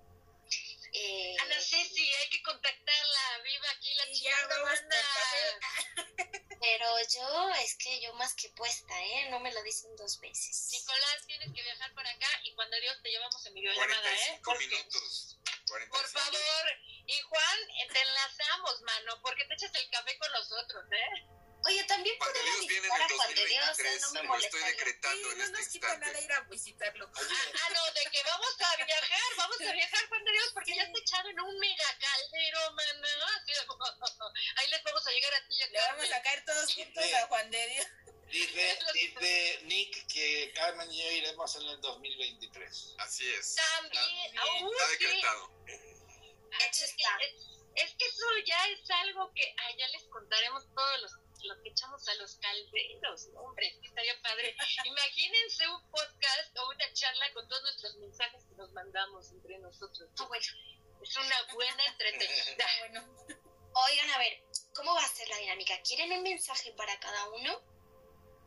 Eh, 0.96 1.36
Ana 1.42 1.60
Ceci, 1.60 2.14
hay 2.14 2.30
que 2.30 2.42
contactarla. 2.44 3.38
Viva 3.44 3.68
aquí 3.72 3.94
la 3.96 4.12
chingona. 4.12 4.74
pero 6.62 6.86
yo, 7.14 7.50
es 7.64 7.76
que 7.78 8.00
yo 8.02 8.14
más 8.14 8.34
que 8.36 8.50
puesta, 8.50 8.94
¿eh? 9.04 9.28
No 9.30 9.40
me 9.40 9.52
lo 9.52 9.62
dicen 9.64 9.96
dos 9.96 10.20
veces. 10.20 10.70
Nicolás, 10.72 11.26
tienes 11.28 11.52
que 11.54 11.64
viajar 11.64 11.94
para 11.94 12.10
acá 12.12 12.28
y 12.44 12.54
cuando 12.54 12.80
Dios 12.80 12.96
te 13.02 13.10
llevamos 13.10 13.46
en 13.46 13.54
videollamada, 13.56 14.14
¿eh? 14.14 14.40
45 14.44 14.44
Porque- 14.44 14.68
minutos. 14.68 15.38
45. 15.68 15.98
Por 15.98 16.08
favor. 16.10 16.72
Y 17.08 17.20
Juan, 17.22 17.60
te 17.92 18.02
enlazamos, 18.02 18.82
mano, 18.84 19.20
porque 19.22 19.46
Juan 22.98 23.34
de 23.36 23.46
Dios 23.46 23.68
2023. 23.78 24.02
no 24.02 24.12
me 24.14 24.22
Lo 24.22 24.28
molesta. 24.30 24.58
estoy 24.58 24.72
decretando 24.72 25.24
Sí, 25.28 25.32
en 25.34 25.38
no 25.38 25.44
este 25.44 25.58
nos 25.58 25.68
quita 25.68 25.98
nada 25.98 26.22
ir 26.22 26.32
a 26.34 26.40
visitarlo. 26.42 27.12
Ah, 27.14 27.22
ah, 27.22 27.70
no, 27.74 27.94
de 27.94 28.12
que 28.12 28.24
vamos 28.24 28.56
a 28.62 28.76
viajar, 28.86 29.20
vamos 29.38 29.62
a 29.62 29.72
viajar, 29.72 30.08
Juan 30.10 30.24
de 30.24 30.32
Dios, 30.32 30.52
porque 30.54 30.76
ya 30.76 30.84
está 30.84 31.00
echado 31.00 31.30
en 31.30 31.40
un 31.40 31.60
mega 31.60 31.98
caldero, 32.00 32.60
mana. 32.74 33.18
Así 33.44 33.54
de- 33.54 34.60
Ahí 34.62 34.68
les 34.70 34.84
vamos 34.84 35.08
a 35.08 35.12
llegar 35.12 35.34
a 35.34 35.48
ti 35.48 35.56
Le 35.72 35.80
vamos 35.80 36.12
a 36.12 36.22
caer 36.22 36.46
todos 36.46 36.74
juntos 36.74 37.14
a 37.14 37.28
Juan 37.28 37.52
de 37.52 37.68
Dios. 37.68 37.88
Dice, 38.30 38.80
dice 38.94 39.60
Nick 39.64 40.08
que 40.08 40.52
Carmen 40.56 40.92
y 40.92 41.04
yo 41.04 41.12
iremos 41.12 41.56
en 41.56 41.62
el 41.64 41.82
2023. 41.82 42.96
Así 43.00 43.28
es. 43.34 43.56
También, 43.56 44.34
Está 44.36 44.88
decretado. 44.90 45.52
Es, 45.68 46.94
que, 46.96 47.04
es, 47.04 47.34
es 47.76 47.96
que 47.98 48.06
eso 48.06 48.26
ya 48.46 48.68
es 48.68 48.90
algo 48.92 49.32
que 49.34 49.54
ah, 49.58 49.72
ya 49.78 49.88
les 49.90 50.04
contaremos 50.06 50.64
todos 50.74 51.02
los, 51.02 51.12
los 51.44 51.58
que 51.62 51.70
echamos 51.70 52.08
a 52.08 52.14
los 52.16 52.36
calderos, 52.38 53.28
¿no? 53.34 53.42
hombre, 53.42 53.78
estaría 53.82 54.22
padre. 54.22 54.56
Imagínense 54.86 55.68
un 55.68 55.92
podcast 55.92 56.58
o 56.58 56.70
una 56.70 56.94
charla 56.94 57.34
con 57.34 57.48
todos 57.48 57.62
nuestros 57.64 57.96
mensajes 57.98 58.44
que 58.48 58.56
nos 58.56 58.72
mandamos 58.74 59.30
entre 59.32 59.60
nosotros. 59.60 60.10
Ah, 60.20 60.26
bueno. 60.28 60.46
Es 61.02 61.16
una 61.18 61.44
buena 61.54 61.86
entretenida. 61.86 62.66
Bueno. 62.80 63.16
Oigan, 63.76 64.10
a 64.12 64.18
ver, 64.20 64.44
¿cómo 64.76 64.94
va 64.94 65.04
a 65.04 65.08
ser 65.08 65.28
la 65.30 65.38
dinámica? 65.38 65.74
¿Quieren 65.82 66.12
un 66.14 66.22
mensaje 66.24 66.72
para 66.74 66.98
cada 67.00 67.28
uno? 67.32 67.60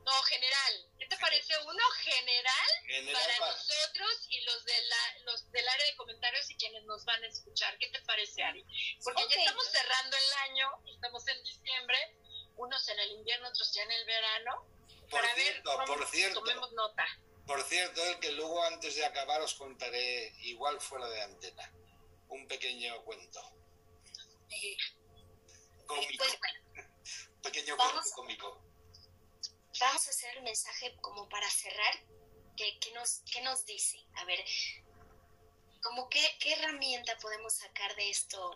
No, 0.07 0.13
general. 0.23 0.87
¿Qué 1.01 1.07
te 1.07 1.17
parece 1.17 1.53
uno 1.65 1.83
general 1.99 2.69
General, 2.87 3.13
para 3.21 3.39
pa- 3.41 3.47
nosotros 3.51 4.27
y 4.29 4.41
los, 4.45 4.65
de 4.65 4.83
la, 4.87 5.19
los 5.25 5.51
del 5.51 5.69
área 5.69 5.85
de 5.87 5.97
comentarios 5.97 6.49
y 6.49 6.57
quienes 6.57 6.85
nos 6.85 7.05
van 7.05 7.25
a 7.25 7.27
escuchar? 7.27 7.77
¿Qué 7.79 7.89
te 7.89 8.01
parece, 8.03 8.41
Ari? 8.45 8.65
Porque 9.03 9.25
Ok. 9.25 9.31
ya 9.35 9.41
estamos 9.41 9.67
cerrando 9.67 10.17
el 10.17 10.33
año, 10.51 10.69
estamos 10.95 11.27
en 11.27 11.43
diciembre, 11.43 11.99
unos 12.57 12.89
en 12.89 12.99
el 13.01 13.13
invierno, 13.13 13.49
otros 13.49 13.73
ya 13.75 13.83
en 13.83 13.91
el 13.93 14.05
verano. 14.07 14.67
Por 15.11 15.21
para 15.21 15.35
cierto, 15.35 15.71
ver, 15.79 15.87
por 15.87 15.97
vamos, 15.99 16.11
cierto. 16.11 16.41
tomemos 16.41 16.73
nota. 16.73 17.07
Por 17.47 17.63
cierto, 17.63 18.03
el 18.05 18.19
que 18.19 18.33
luego 18.33 18.63
antes 18.65 18.97
de 18.97 19.05
acabar 19.07 19.41
os 19.41 19.55
contaré, 19.55 20.35
igual 20.41 20.81
fuera 20.81 21.09
de 21.09 21.23
antena, 21.23 21.73
un 22.29 22.47
pequeño 22.49 23.03
cuento. 23.05 23.41
Cómico. 25.87 26.25
Pues 26.25 26.39
bueno, 26.39 26.91
pequeño 27.43 27.77
vamos- 27.77 27.93
cuento 27.95 28.17
cómico. 28.17 28.63
vamos 29.81 30.07
a 30.07 30.11
hacer 30.11 30.37
el 30.39 30.43
mensaje 30.43 30.97
como 31.01 31.29
para 31.29 31.49
cerrar. 31.51 31.95
¿Qué, 32.57 32.79
qué 32.81 32.91
nos, 32.93 33.21
qué 33.31 33.43
nos 33.43 33.65
dice? 33.67 33.99
A 34.15 34.25
ver, 34.25 34.43
como 35.83 36.09
qué, 36.09 36.27
¿qué 36.41 36.55
herramienta 36.55 37.17
podemos 37.19 37.53
sacar 37.55 37.95
de 37.97 38.09
esto 38.11 38.51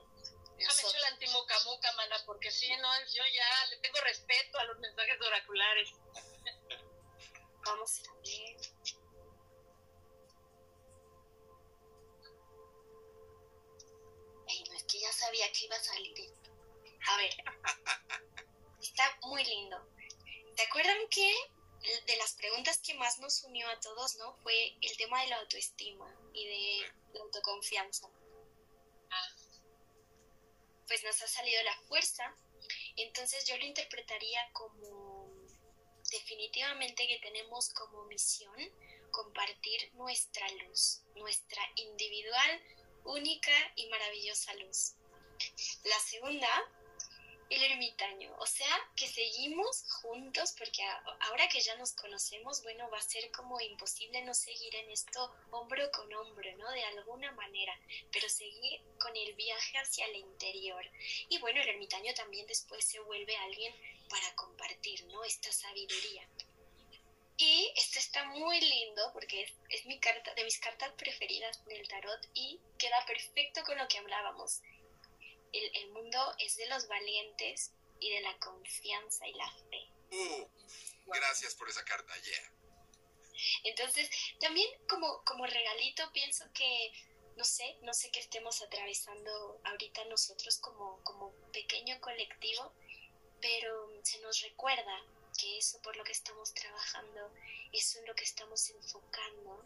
Déjame 0.61 0.83
nosotros? 0.83 1.03
la 1.03 1.09
antimucamuca, 1.09 1.93
mana, 1.93 2.23
porque 2.27 2.51
si 2.51 2.69
no, 2.77 2.89
yo 3.15 3.23
ya 3.35 3.67
le 3.71 3.79
tengo 3.79 3.99
respeto 4.03 4.59
a 4.59 4.65
los 4.65 4.79
mensajes 4.79 5.19
oraculares. 5.19 5.89
Vamos 7.65 8.01
a 8.01 8.13
ver. 8.17 8.57
Ay, 14.49 14.65
no, 14.69 14.75
es 14.75 14.85
que 14.85 15.01
ya 15.01 15.13
sabía 15.13 15.51
que 15.51 15.65
iba 15.65 15.77
a 15.77 15.83
salir 15.83 16.21
esto. 16.21 16.51
A 17.09 17.17
ver, 17.17 17.35
está 18.83 19.19
muy 19.23 19.43
lindo. 19.43 19.83
¿Te 20.57 20.63
acuerdan 20.65 21.09
que 21.09 21.35
de 22.07 22.17
las 22.19 22.35
preguntas 22.35 22.83
que 22.85 22.93
más 22.95 23.19
nos 23.19 23.45
unió 23.45 23.67
a 23.67 23.81
todos, 23.81 24.17
no? 24.17 24.35
Fue 24.43 24.77
el 24.83 24.97
tema 24.99 25.23
de 25.23 25.29
la 25.29 25.37
autoestima 25.37 26.15
y 26.35 26.47
de 26.47 26.93
la 27.15 27.21
autoconfianza. 27.21 28.11
Pues 30.91 31.05
nos 31.05 31.23
ha 31.23 31.29
salido 31.29 31.63
la 31.63 31.77
fuerza. 31.83 32.35
Entonces 32.97 33.47
yo 33.47 33.57
lo 33.57 33.65
interpretaría 33.65 34.41
como 34.53 35.31
definitivamente 36.11 37.07
que 37.07 37.21
tenemos 37.21 37.73
como 37.75 38.07
misión 38.07 38.57
compartir 39.13 39.95
nuestra 39.95 40.49
luz, 40.65 41.03
nuestra 41.15 41.63
individual, 41.77 42.61
única 43.05 43.53
y 43.77 43.89
maravillosa 43.89 44.53
luz. 44.55 44.97
La 45.85 45.99
segunda, 46.01 46.49
el 47.51 47.65
ermitaño, 47.65 48.33
o 48.39 48.47
sea, 48.47 48.91
que 48.95 49.09
seguimos 49.09 49.85
juntos 50.01 50.55
porque 50.57 50.85
ahora 51.21 51.49
que 51.49 51.61
ya 51.61 51.75
nos 51.77 51.93
conocemos, 51.95 52.63
bueno, 52.63 52.89
va 52.91 52.99
a 52.99 53.03
ser 53.03 53.29
como 53.33 53.61
imposible 53.61 54.23
no 54.23 54.35
seguir 54.35 54.75
en 54.77 54.89
esto 54.91 55.35
hombro 55.51 55.91
con 55.91 56.13
hombro, 56.15 56.57
¿no? 56.57 56.71
De 56.71 56.85
alguna 56.85 57.33
manera, 57.33 57.77
pero 58.13 58.29
seguir 58.29 58.81
con 59.01 59.17
el 59.17 59.35
viaje 59.35 59.79
hacia 59.79 60.07
el 60.07 60.17
interior. 60.17 60.85
Y 61.29 61.39
bueno, 61.39 61.61
el 61.61 61.69
ermitaño 61.69 62.15
también 62.15 62.47
después 62.47 62.85
se 62.85 63.01
vuelve 63.01 63.37
alguien 63.37 63.75
para 64.09 64.33
compartir, 64.37 65.05
¿no? 65.07 65.25
Esta 65.25 65.51
sabiduría. 65.51 66.29
Y 67.37 67.73
esto 67.75 67.99
está 67.99 68.27
muy 68.27 68.61
lindo 68.61 69.11
porque 69.13 69.43
es, 69.43 69.53
es 69.71 69.87
mi 69.87 69.99
carta, 69.99 70.35
de 70.35 70.45
mis 70.45 70.59
cartas 70.61 70.93
preferidas 70.93 71.65
del 71.65 71.89
tarot 71.89 72.21
y 72.35 72.61
queda 72.79 73.05
perfecto 73.07 73.63
con 73.65 73.77
lo 73.77 73.89
que 73.89 73.99
hablábamos. 73.99 74.61
El, 75.53 75.77
el 75.77 75.91
mundo 75.91 76.35
es 76.39 76.57
de 76.57 76.67
los 76.67 76.87
valientes 76.89 77.73
y 78.01 78.11
de 78.11 78.21
la 78.21 78.37
confianza 78.39 79.27
y 79.27 79.35
la 79.35 79.51
fe. 79.53 79.89
Uh, 80.13 80.49
gracias 81.07 81.55
por 81.55 81.69
esa 81.69 81.85
carta, 81.85 82.13
yeah. 82.23 82.53
Entonces, 83.65 84.09
también 84.41 84.69
como, 84.89 85.23
como 85.25 85.47
regalito 85.47 86.11
pienso 86.13 86.45
que, 86.53 86.93
no 87.37 87.45
sé, 87.45 87.77
no 87.83 87.95
sé 87.95 88.11
qué 88.11 88.21
estemos 88.21 88.61
atravesando 88.63 89.61
ahorita 89.65 90.05
nosotros 90.07 90.59
como, 90.59 91.03
como 91.05 91.33
pequeño 91.53 92.01
colectivo, 92.01 92.73
pero 93.41 93.91
se 94.03 94.21
nos 94.21 94.41
recuerda 94.43 95.05
que 95.39 95.59
eso 95.59 95.81
por 95.83 95.97
lo 95.97 96.05
que 96.05 96.13
estamos 96.13 96.53
trabajando, 96.53 97.33
eso 97.73 97.99
en 97.99 98.07
lo 98.07 98.15
que 98.15 98.25
estamos 98.25 98.69
enfocando, 98.71 99.65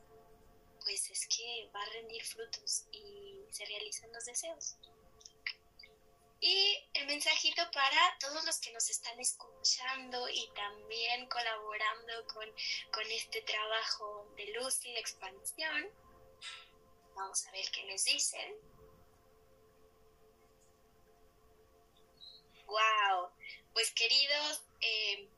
pues 0.84 1.10
es 1.10 1.26
que 1.26 1.68
va 1.74 1.82
a 1.82 1.90
rendir 1.90 2.24
frutos 2.24 2.84
y 2.92 3.40
se 3.50 3.64
realizan 3.64 4.12
los 4.12 4.24
deseos. 4.24 4.76
Y 6.40 6.88
el 6.92 7.06
mensajito 7.06 7.62
para 7.72 8.18
todos 8.20 8.44
los 8.44 8.58
que 8.60 8.72
nos 8.72 8.90
están 8.90 9.18
escuchando 9.18 10.28
y 10.28 10.50
también 10.54 11.26
colaborando 11.28 12.26
con, 12.26 12.46
con 12.92 13.10
este 13.10 13.40
trabajo 13.42 14.30
de 14.36 14.46
luz 14.52 14.84
y 14.84 14.92
de 14.92 15.00
expansión. 15.00 15.88
Vamos 17.14 17.46
a 17.46 17.52
ver 17.52 17.64
qué 17.72 17.84
nos 17.84 18.04
dicen. 18.04 18.54
Wow, 22.66 23.30
pues 23.72 23.92
queridos, 23.92 24.62
eh, 24.80 25.28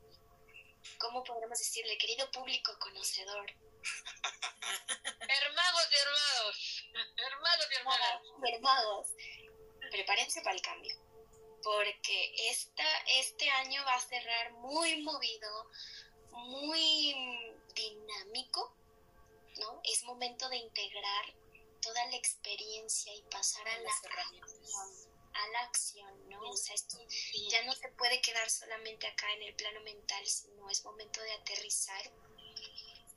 ¿cómo 0.98 1.23
podremos 1.23 1.59
decirle? 1.59 1.98
Querido 1.98 2.31
público 2.31 2.77
conocedor, 2.78 3.52
Hermanos 5.28 5.89
y 5.90 5.97
hermanos, 5.97 6.85
hermanos 7.16 7.66
y 7.70 7.74
hermanas. 7.77 8.23
hermanos, 8.55 9.06
prepárense 9.90 10.40
para 10.42 10.56
el 10.56 10.62
cambio, 10.62 10.94
porque 11.62 12.34
esta, 12.50 12.84
este 13.18 13.48
año 13.50 13.82
va 13.84 13.94
a 13.94 14.00
cerrar 14.00 14.52
muy 14.52 15.02
movido, 15.02 15.70
muy 16.30 17.14
dinámico, 17.74 18.76
¿no? 19.58 19.80
Es 19.84 20.04
momento 20.04 20.48
de 20.48 20.56
integrar 20.56 21.34
toda 21.80 22.04
la 22.06 22.16
experiencia 22.16 23.14
y 23.14 23.22
pasar 23.22 23.68
a 23.68 23.78
la 23.78 23.90
acción, 23.90 24.40
a 25.32 25.48
la 25.48 25.60
acción, 25.60 26.28
¿no? 26.28 26.40
O 26.50 26.56
sea, 26.56 26.74
esto 26.74 26.98
ya 27.50 27.62
no 27.64 27.72
se 27.72 27.88
puede 27.90 28.20
quedar 28.20 28.50
solamente 28.50 29.06
acá 29.06 29.32
en 29.34 29.42
el 29.42 29.54
plano 29.54 29.80
mental, 29.80 30.26
sino 30.26 30.68
es 30.68 30.84
momento 30.84 31.20
de 31.20 31.32
aterrizar 31.32 32.12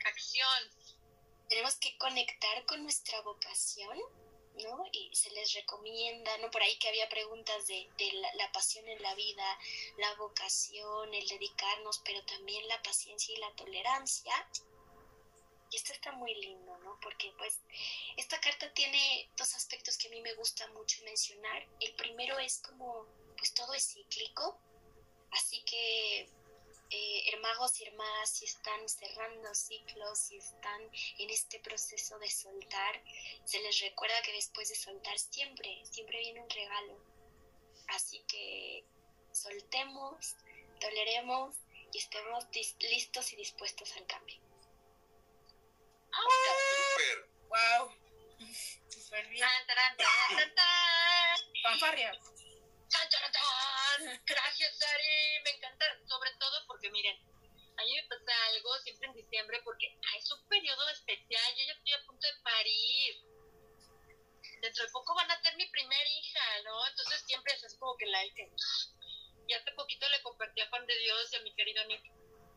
Acción. 0.05 0.47
tenemos 1.49 1.75
que 1.75 1.97
conectar 1.97 2.65
con 2.65 2.83
nuestra 2.83 3.21
vocación, 3.21 3.97
¿no? 4.63 4.83
Y 4.91 5.09
se 5.13 5.31
les 5.31 5.53
recomienda, 5.53 6.37
¿no? 6.39 6.49
Por 6.51 6.61
ahí 6.61 6.77
que 6.77 6.89
había 6.89 7.09
preguntas 7.09 7.67
de, 7.67 7.89
de 7.97 8.11
la, 8.13 8.33
la 8.35 8.51
pasión 8.51 8.87
en 8.87 9.01
la 9.01 9.13
vida, 9.15 9.59
la 9.97 10.13
vocación, 10.15 11.13
el 11.13 11.27
dedicarnos, 11.27 12.01
pero 12.05 12.23
también 12.25 12.67
la 12.67 12.81
paciencia 12.81 13.35
y 13.35 13.39
la 13.39 13.51
tolerancia. 13.55 14.33
Y 15.71 15.75
esto 15.75 15.93
está 15.93 16.11
muy 16.13 16.33
lindo, 16.35 16.77
¿no? 16.79 16.99
Porque 17.01 17.31
pues 17.37 17.59
esta 18.17 18.39
carta 18.39 18.73
tiene 18.73 19.29
dos 19.37 19.53
aspectos 19.55 19.97
que 19.97 20.07
a 20.07 20.11
mí 20.11 20.21
me 20.21 20.33
gusta 20.33 20.67
mucho 20.69 21.03
mencionar. 21.03 21.67
El 21.79 21.93
primero 21.95 22.39
es 22.39 22.59
como, 22.59 23.05
pues 23.37 23.53
todo 23.53 23.73
es 23.73 23.93
cíclico, 23.93 24.59
así 25.31 25.61
que 25.63 26.27
eh, 26.91 27.29
hermagos 27.33 27.79
y 27.79 27.85
hermanas, 27.85 28.29
si 28.31 28.45
están 28.45 28.87
cerrando 28.89 29.53
ciclos, 29.53 30.19
si 30.19 30.37
están 30.37 30.81
en 31.19 31.29
este 31.29 31.59
proceso 31.59 32.17
de 32.19 32.29
soltar, 32.29 33.03
se 33.45 33.59
les 33.61 33.79
recuerda 33.81 34.21
que 34.23 34.33
después 34.33 34.69
de 34.69 34.75
soltar 34.75 35.17
siempre, 35.19 35.83
siempre 35.85 36.19
viene 36.19 36.41
un 36.41 36.49
regalo. 36.49 37.03
Así 37.89 38.23
que 38.27 38.85
soltemos, 39.31 40.35
toleremos 40.79 41.55
y 41.91 41.97
estemos 41.97 42.45
dis- 42.51 42.75
listos 42.89 43.33
y 43.33 43.35
dispuestos 43.35 43.91
al 43.97 44.05
cambio. 44.07 44.39
Súper. 46.11 47.29
Wow. 47.49 47.93
Súper 48.89 49.27
bien. 49.29 49.47
Tan, 49.47 49.67
taran, 49.67 49.97
tan, 49.97 50.37
tan, 50.37 50.55
tan. 50.55 52.38
Chan, 52.89 53.07
chan, 53.09 53.31
chan. 53.31 54.21
Gracias, 54.25 54.81
Ari. 54.81 55.43
Me 55.43 55.51
encanta, 55.51 55.85
sobre 56.07 56.31
todo 56.39 56.65
porque 56.67 56.89
miren, 56.89 57.17
a 57.77 57.83
mí 57.83 57.95
me 57.95 58.03
pasa 58.07 58.45
algo 58.47 58.77
siempre 58.79 59.07
en 59.07 59.13
diciembre 59.13 59.61
porque 59.63 59.95
es 60.17 60.31
un 60.31 60.47
periodo 60.47 60.89
especial, 60.89 61.55
yo 61.55 61.65
ya 61.65 61.73
estoy 61.73 61.93
a 61.93 62.05
punto 62.05 62.27
de 62.27 62.41
parir. 62.41 63.15
Dentro 64.61 64.83
de 64.83 64.91
poco 64.91 65.15
van 65.15 65.31
a 65.31 65.41
ser 65.41 65.55
mi 65.55 65.67
primer 65.67 66.07
hija, 66.07 66.61
¿no? 66.65 66.87
Entonces 66.87 67.21
siempre 67.25 67.53
es 67.53 67.77
como 67.79 67.95
que 67.95 68.07
la. 68.07 68.25
Y 68.25 69.53
hace 69.53 69.71
poquito 69.71 70.09
le 70.09 70.21
compartí 70.21 70.61
a 70.61 70.69
Juan 70.69 70.85
de 70.85 70.97
Dios 70.97 71.31
y 71.31 71.35
a 71.37 71.41
mi 71.41 71.53
querido 71.55 71.83
Nick, 71.85 72.03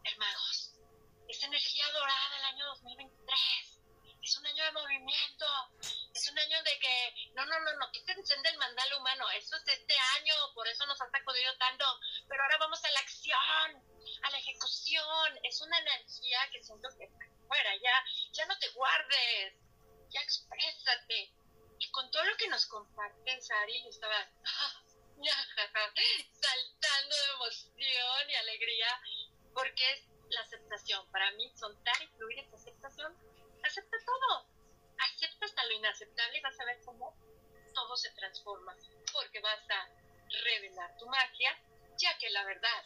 hermanos, 0.04 0.74
esa 1.28 1.46
energía 1.46 1.90
dorada 1.92 2.36
del 2.36 2.44
año 2.44 2.66
2023 2.66 3.71
es 4.22 4.38
un 4.38 4.46
año 4.46 4.64
de 4.64 4.72
movimiento, 4.72 5.46
es 6.14 6.30
un 6.30 6.38
año 6.38 6.62
de 6.62 6.78
que, 6.78 7.32
no, 7.34 7.44
no, 7.44 7.58
no, 7.60 7.74
no, 7.74 7.90
quítense 7.90 8.36
del 8.36 8.56
mandal 8.56 8.94
humano, 8.94 9.28
eso 9.30 9.56
es 9.56 9.66
este 9.66 9.94
año, 10.18 10.34
por 10.54 10.68
eso 10.68 10.86
nos 10.86 11.00
ha 11.00 11.10
sacudido 11.10 11.56
tanto, 11.58 11.84
pero 12.28 12.42
ahora 12.42 12.58
vamos 12.58 12.84
a 12.84 12.90
la 12.92 13.00
acción, 13.00 13.82
a 14.22 14.30
la 14.30 14.38
ejecución, 14.38 15.38
es 15.42 15.60
una 15.60 15.78
energía 15.78 16.38
que 16.52 16.62
siento 16.62 16.88
que 16.96 17.04
está 17.04 17.26
fuera, 17.48 17.74
ya, 17.76 18.04
ya 18.32 18.46
no 18.46 18.56
te 18.58 18.68
guardes, 18.70 19.54
ya 20.10 20.20
exprésate. 20.20 21.32
Y 21.78 21.90
con 21.90 22.08
todo 22.12 22.22
lo 22.24 22.36
que 22.36 22.46
nos 22.48 22.64
comparten, 22.66 23.42
Sari, 23.42 23.82
yo 23.82 23.90
estaba 23.90 24.30
saltando 26.40 27.16
de 27.16 27.32
emoción 27.34 28.30
y 28.30 28.34
alegría, 28.36 29.00
porque 29.52 29.92
es 29.92 30.04
la 30.30 30.42
aceptación. 30.42 31.10
Para 31.10 31.32
mí, 31.32 31.52
soltar 31.56 32.00
y 32.02 32.06
fluir 32.16 32.38
esa 32.38 32.54
aceptación 32.54 33.16
acepta 33.62 33.96
todo. 34.04 34.46
Acepta 34.98 35.46
hasta 35.46 35.64
lo 35.64 35.72
inaceptable 35.72 36.38
y 36.38 36.42
vas 36.42 36.60
a 36.60 36.64
ver 36.64 36.80
cómo 36.84 37.16
todo 37.74 37.96
se 37.96 38.10
transforma. 38.10 38.76
Porque 39.12 39.40
vas 39.40 39.70
a 39.70 39.88
revelar 40.44 40.96
tu 40.98 41.06
magia, 41.06 41.58
ya 41.98 42.16
que 42.18 42.30
la 42.30 42.44
verdad 42.44 42.84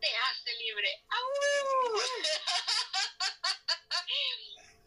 te 0.00 0.16
hace 0.16 0.54
libre. 0.54 1.04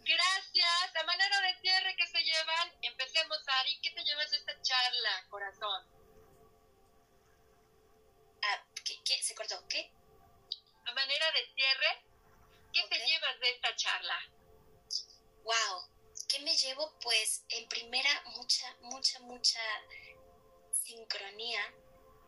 Gracias. 0.07 0.95
A 0.95 1.03
manera 1.03 1.41
de 1.41 1.59
cierre 1.59 1.95
que 1.97 2.07
se 2.07 2.23
llevan, 2.23 2.71
empecemos, 2.81 3.39
Ari. 3.59 3.79
¿Qué 3.81 3.91
te 3.91 4.03
llevas 4.03 4.31
de 4.31 4.37
esta 4.37 4.61
charla, 4.61 5.27
corazón? 5.29 5.85
Ah, 8.43 8.63
¿qué, 8.85 9.21
¿Se 9.21 9.35
cortó? 9.35 9.67
¿Qué? 9.67 9.91
A 10.85 10.93
manera 10.93 11.31
de 11.33 11.45
cierre, 11.53 12.05
¿qué 12.71 12.87
te 12.87 13.05
llevas 13.05 13.39
de 13.39 13.49
esta 13.51 13.75
charla? 13.75 14.36
Wow, 15.47 15.81
¿qué 16.27 16.39
me 16.39 16.55
llevo? 16.57 16.93
Pues 17.01 17.43
en 17.49 17.67
primera 17.69 18.23
mucha, 18.35 18.75
mucha, 18.81 19.19
mucha 19.21 19.61
sincronía. 20.71 21.61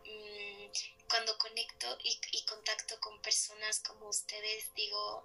Mm, 0.05 0.71
cuando 1.09 1.37
conecto 1.37 1.97
y, 2.03 2.45
contacto 2.45 2.99
con 3.01 3.21
personas 3.21 3.81
como 3.81 4.07
ustedes, 4.07 4.73
digo, 4.73 5.23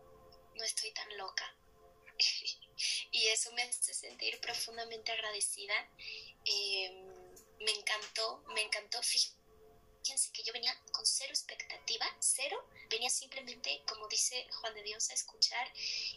no 0.57 0.65
estoy 0.65 0.91
tan 0.93 1.16
loca. 1.16 1.57
y 3.12 3.29
eso 3.29 3.53
me 3.53 3.62
hace 3.62 3.95
sentir 3.95 4.41
profundamente 4.41 5.12
agradecida. 5.12 5.75
Em, 6.45 7.35
me 7.61 7.71
encantó, 7.71 8.43
me 8.55 8.62
encantó. 8.62 9.01
Fíjense 9.03 10.33
que 10.33 10.43
yo 10.43 10.53
venía 10.53 10.77
con 10.93 11.07
cero 11.07 11.31
expectativa, 11.31 12.07
cero. 12.19 12.57
Venía 12.91 13.09
simplemente, 13.09 13.83
como 13.87 14.09
dice 14.09 14.49
Juan 14.51 14.75
de 14.75 14.83
Dios, 14.83 15.11
a 15.11 15.15
escuchar 15.15 15.73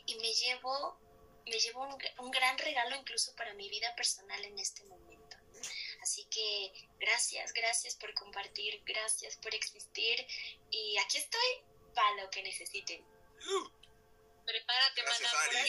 y 0.06 0.16
me 0.16 0.34
llevo 0.34 1.07
me 1.48 1.60
llevo 1.60 1.84
un, 1.84 2.32
gran 2.32 2.58
regalo 2.58 2.96
incluso 2.96 3.36
para 3.36 3.54
mi 3.54 3.70
vida 3.70 3.96
personal 3.96 4.44
en 4.44 4.60
este 4.60 4.84
momento. 4.86 5.38
Así 6.02 6.26
que 6.26 6.88
gracias, 7.00 7.52
gracias 7.54 7.96
por 7.96 8.14
compartir, 8.14 8.82
gracias 8.86 9.36
por 9.38 9.54
existir 9.54 10.26
y 10.70 10.98
aquí 10.98 11.18
estoy 11.18 11.64
para 11.94 12.24
lo 12.24 12.30
que 12.30 12.44
necesiten. 12.44 13.04
Prepárate, 14.46 15.02
gracias, 15.02 15.34
maná, 15.34 15.64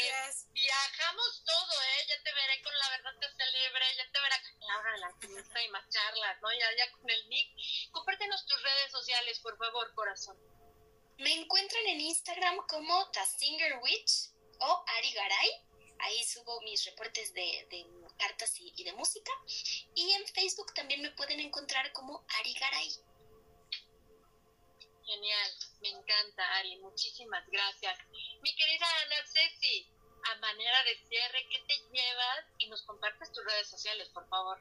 viajamos 0.53 1.43
todo, 1.45 1.83
¿eh? 1.83 2.07
Ya 2.09 2.23
te 2.23 2.33
veré 2.33 2.63
con 2.63 2.79
la 2.79 2.91
verdad 2.91 3.19
te 3.19 3.27
hace 3.27 3.47
libre, 3.51 3.85
ya 3.97 4.13
te 4.13 4.21
veré 4.21 4.37
con 4.43 4.69
Laura 4.69 4.93
de 4.93 4.99
la 4.99 5.15
fiesta 5.19 5.63
y 5.63 5.69
más 5.71 5.89
charlas, 5.89 6.41
¿no? 6.41 6.53
Ya, 6.53 6.77
ya 6.77 6.93
con 6.93 7.11
el 7.11 7.29
Nick. 7.29 7.51
Compártenos 7.91 8.47
tus 8.47 8.63
redes 8.63 8.93
sociales, 8.93 9.41
por 9.41 9.59
favor, 9.59 9.93
corazón. 9.95 10.39
Me 11.19 11.33
encuentran 11.33 11.87
en 11.89 12.01
Instagram 12.03 12.65
como 12.69 13.11
The 13.11 13.27
Singer 13.27 13.79
Witch 13.83 14.31
o 14.61 14.85
Ari 14.87 15.13
Garay 15.13 15.68
Ahí 16.01 16.25
subo 16.25 16.61
mis 16.63 16.85
reportes 16.85 17.33
de, 17.35 17.87
cartas 18.19 18.55
y, 18.61 18.85
de 18.85 18.93
música. 18.93 19.33
Y 19.95 20.13
en 20.13 20.27
Facebook 20.27 20.73
también 20.75 21.03
me 21.03 21.11
pueden 21.13 21.41
encontrar 21.41 21.93
como 21.93 22.25
Ari 22.39 22.55
Garay. 22.55 22.91
Genial, 25.05 25.53
me 25.81 25.89
encanta 25.89 26.57
Ari, 26.57 26.77
muchísimas 26.79 27.47
gracias. 27.49 27.99
Mi 28.43 28.55
querida 28.55 28.87
Ana 29.05 29.27
Ceci, 29.27 29.89
a 30.25 30.35
manera 30.37 30.85
de 30.85 31.09
cierre, 31.09 31.49
¿qué 31.51 31.59
te 31.67 31.75
llevas? 31.93 32.45
Y 32.59 32.69
nos 32.69 32.83
compartes 32.83 33.33
tus 33.33 33.45
redes 33.45 33.69
sociales, 33.69 34.09
por 34.11 34.29
favor. 34.29 34.59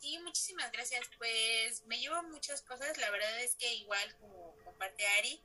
Sí, 0.00 0.18
muchísimas 0.18 0.70
gracias. 0.72 1.08
Pues 1.18 1.84
me 1.86 1.98
llevo 1.98 2.22
muchas 2.24 2.62
cosas. 2.62 2.96
La 2.98 3.10
verdad 3.10 3.40
es 3.40 3.54
que 3.56 3.74
igual 3.74 4.16
como 4.18 4.56
comparte 4.64 5.06
Ari, 5.18 5.40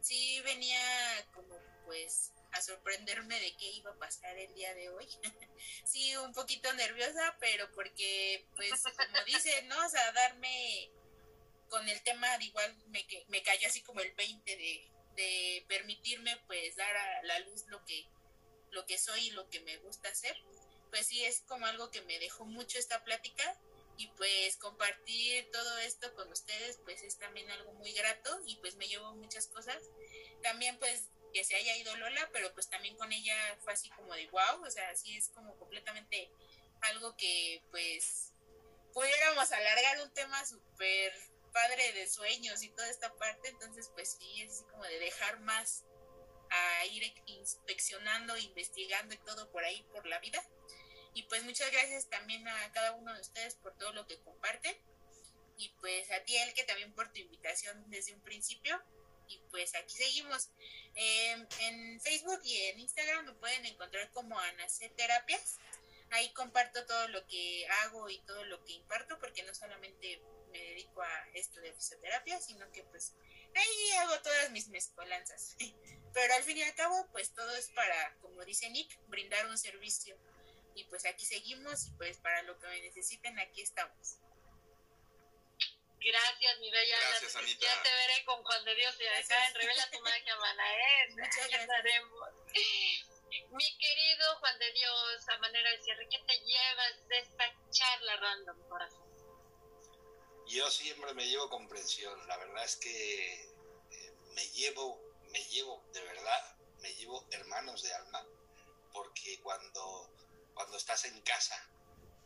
sí 0.00 0.40
venía 0.42 0.80
como 1.34 1.56
pues 1.84 2.32
a 2.52 2.60
sorprenderme 2.60 3.38
de 3.40 3.56
qué 3.56 3.70
iba 3.72 3.90
a 3.90 3.98
pasar 3.98 4.36
el 4.38 4.54
día 4.54 4.74
de 4.74 4.90
hoy. 4.90 5.08
sí, 5.84 6.16
un 6.16 6.32
poquito 6.32 6.72
nerviosa, 6.74 7.36
pero 7.40 7.70
porque, 7.72 8.46
pues, 8.56 8.70
como 8.82 9.24
dice, 9.24 9.62
¿no? 9.64 9.86
O 9.86 9.88
sea, 9.88 10.12
darme 10.12 10.90
con 11.68 11.88
el 11.88 12.02
tema, 12.02 12.28
igual 12.40 12.76
me, 12.88 13.06
me 13.28 13.42
cayó 13.42 13.68
así 13.68 13.82
como 13.82 14.00
el 14.00 14.12
20 14.12 14.56
de, 14.56 14.90
de 15.16 15.64
permitirme, 15.68 16.36
pues, 16.46 16.76
dar 16.76 16.96
a 16.96 17.22
la 17.24 17.38
luz 17.40 17.64
lo 17.68 17.84
que, 17.84 18.06
lo 18.70 18.84
que 18.86 18.98
soy 18.98 19.28
y 19.28 19.30
lo 19.30 19.48
que 19.48 19.60
me 19.60 19.78
gusta 19.78 20.08
hacer. 20.08 20.36
Pues 20.90 21.06
sí, 21.06 21.24
es 21.24 21.40
como 21.42 21.64
algo 21.66 21.90
que 21.90 22.02
me 22.02 22.18
dejó 22.18 22.44
mucho 22.44 22.78
esta 22.78 23.02
plática 23.02 23.58
y 23.96 24.08
pues 24.08 24.56
compartir 24.56 25.50
todo 25.50 25.78
esto 25.78 26.14
con 26.14 26.30
ustedes 26.32 26.78
pues 26.84 27.02
es 27.02 27.18
también 27.18 27.50
algo 27.50 27.72
muy 27.74 27.92
grato 27.92 28.40
y 28.46 28.56
pues 28.56 28.76
me 28.76 28.88
llevo 28.88 29.14
muchas 29.14 29.46
cosas. 29.46 29.82
También 30.42 30.78
pues 30.78 31.08
que 31.32 31.44
se 31.44 31.54
haya 31.56 31.76
ido 31.76 31.96
Lola, 31.96 32.28
pero 32.32 32.52
pues 32.54 32.68
también 32.68 32.96
con 32.96 33.12
ella 33.12 33.34
fue 33.62 33.72
así 33.72 33.90
como 33.90 34.14
de 34.14 34.26
wow, 34.28 34.64
o 34.64 34.70
sea, 34.70 34.88
así 34.90 35.16
es 35.16 35.28
como 35.30 35.56
completamente 35.58 36.30
algo 36.82 37.16
que 37.16 37.62
pues 37.70 38.32
pudiéramos 38.92 39.50
alargar 39.52 40.02
un 40.02 40.12
tema 40.12 40.44
súper 40.44 41.12
padre 41.52 41.92
de 41.92 42.08
sueños 42.08 42.62
y 42.62 42.70
toda 42.70 42.88
esta 42.88 43.14
parte, 43.14 43.48
entonces 43.48 43.90
pues 43.94 44.16
sí, 44.18 44.42
es 44.42 44.52
así 44.52 44.64
como 44.70 44.84
de 44.84 44.98
dejar 44.98 45.40
más 45.40 45.84
a 46.50 46.86
ir 46.86 47.02
inspeccionando, 47.26 48.36
investigando 48.36 49.14
y 49.14 49.18
todo 49.18 49.50
por 49.50 49.64
ahí, 49.64 49.82
por 49.92 50.06
la 50.06 50.18
vida. 50.18 50.42
Y 51.14 51.24
pues 51.24 51.44
muchas 51.44 51.70
gracias 51.70 52.08
también 52.08 52.46
a 52.46 52.72
cada 52.72 52.92
uno 52.92 53.12
de 53.14 53.20
ustedes 53.20 53.54
por 53.56 53.76
todo 53.76 53.92
lo 53.92 54.06
que 54.06 54.20
comparten. 54.20 54.76
Y 55.56 55.70
pues 55.80 56.10
a 56.10 56.22
ti, 56.24 56.36
El, 56.36 56.54
que 56.54 56.64
también 56.64 56.94
por 56.94 57.12
tu 57.12 57.20
invitación 57.20 57.84
desde 57.90 58.14
un 58.14 58.22
principio 58.22 58.82
y 59.32 59.42
pues 59.50 59.74
aquí 59.74 59.94
seguimos. 59.94 60.50
Em, 60.94 61.46
en 61.60 62.00
Facebook 62.00 62.40
y 62.44 62.56
en 62.66 62.80
Instagram 62.80 63.26
me 63.26 63.32
pueden 63.34 63.64
encontrar 63.66 64.10
como 64.12 64.38
Anacé 64.38 64.90
Terapias. 64.90 65.58
Ahí 66.10 66.32
comparto 66.34 66.84
todo 66.84 67.08
lo 67.08 67.26
que 67.26 67.66
hago 67.84 68.10
y 68.10 68.20
todo 68.26 68.44
lo 68.44 68.62
que 68.64 68.74
imparto, 68.74 69.18
porque 69.18 69.42
no 69.44 69.54
solamente 69.54 70.20
me 70.50 70.58
dedico 70.58 71.02
a 71.02 71.28
esto 71.32 71.60
de 71.60 71.72
fisioterapia, 71.72 72.38
sino 72.40 72.70
que 72.70 72.84
pues 72.84 73.14
ahí 73.54 73.90
hago 74.00 74.20
todas 74.20 74.50
mis 74.50 74.68
mezcolanzas. 74.68 75.56
Pero 76.12 76.34
al 76.34 76.42
fin 76.42 76.58
y 76.58 76.62
al 76.62 76.74
cabo, 76.74 77.08
pues 77.12 77.32
todo 77.34 77.56
es 77.56 77.70
para, 77.70 78.14
como 78.20 78.44
dice 78.44 78.68
Nick, 78.68 78.98
brindar 79.08 79.46
un 79.46 79.56
servicio. 79.56 80.18
Y 80.74 80.84
pues 80.84 81.06
aquí 81.06 81.24
seguimos 81.24 81.86
y 81.86 81.90
pues 81.92 82.18
para 82.18 82.42
lo 82.42 82.58
que 82.58 82.66
me 82.66 82.80
necesiten, 82.82 83.38
aquí 83.38 83.62
estamos. 83.62 84.18
Gracias, 86.04 86.58
mi 86.58 86.70
bella 86.70 86.96
Gracias, 86.98 87.36
Anita. 87.36 87.66
Ya 87.66 87.82
te 87.82 87.90
veré 87.90 88.24
con 88.24 88.42
Juan 88.42 88.64
de 88.64 88.74
Dios 88.74 88.96
y 89.00 89.06
acá 89.06 89.46
en 89.46 89.54
Revela 89.54 89.90
tu 89.90 90.00
magia, 90.00 90.36
mana. 90.36 90.74
¿eh? 90.74 91.08
Muchas 91.10 91.48
gracias. 91.48 92.04
Mi 93.50 93.78
querido 93.78 94.36
Juan 94.40 94.58
de 94.58 94.72
Dios, 94.72 95.28
a 95.28 95.38
manera 95.38 95.70
de 95.70 95.82
cierre, 95.82 96.08
¿qué 96.10 96.18
te 96.26 96.38
llevas 96.40 97.08
de 97.08 97.18
esta 97.18 97.44
charla 97.70 98.16
random, 98.16 98.68
corazón? 98.68 99.02
Yo 100.46 100.70
siempre 100.70 101.14
me 101.14 101.26
llevo 101.26 101.48
comprensión. 101.48 102.26
La 102.26 102.36
verdad 102.36 102.64
es 102.64 102.76
que 102.76 103.34
eh, 103.90 104.14
me 104.34 104.46
llevo, 104.48 105.00
me 105.30 105.42
llevo, 105.44 105.82
de 105.92 106.02
verdad, 106.02 106.56
me 106.80 106.92
llevo 106.94 107.26
hermanos 107.30 107.82
de 107.82 107.94
alma, 107.94 108.26
porque 108.92 109.40
cuando, 109.40 110.12
cuando 110.54 110.76
estás 110.76 111.04
en 111.06 111.18
casa, 111.22 111.56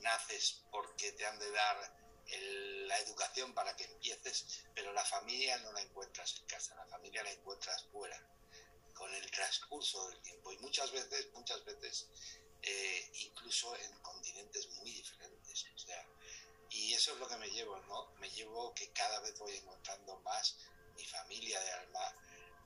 naces 0.00 0.64
porque 0.72 1.12
te 1.12 1.26
han 1.26 1.38
de 1.38 1.50
dar 1.52 1.95
la 2.28 2.98
educación 2.98 3.52
para 3.54 3.74
que 3.76 3.84
empieces, 3.84 4.64
pero 4.74 4.92
la 4.92 5.04
familia 5.04 5.58
no 5.58 5.72
la 5.72 5.82
encuentras 5.82 6.36
en 6.40 6.46
casa, 6.46 6.74
la 6.74 6.86
familia 6.86 7.22
la 7.22 7.32
encuentras 7.32 7.84
fuera, 7.92 8.20
con 8.94 9.12
el 9.14 9.30
transcurso 9.30 10.08
del 10.08 10.20
tiempo. 10.22 10.52
Y 10.52 10.58
muchas 10.58 10.90
veces, 10.92 11.32
muchas 11.32 11.64
veces, 11.64 12.08
eh, 12.62 13.10
incluso 13.14 13.76
en 13.76 13.92
continentes 14.00 14.68
muy 14.78 14.90
diferentes. 14.90 15.66
O 15.74 15.78
sea, 15.78 16.04
y 16.70 16.94
eso 16.94 17.12
es 17.12 17.18
lo 17.18 17.28
que 17.28 17.36
me 17.36 17.48
llevo, 17.50 17.76
¿no? 17.82 18.12
Me 18.18 18.28
llevo 18.30 18.74
que 18.74 18.90
cada 18.92 19.20
vez 19.20 19.38
voy 19.38 19.56
encontrando 19.56 20.18
más 20.20 20.56
mi 20.96 21.04
familia 21.04 21.60
de 21.60 21.70
alma, 21.72 22.14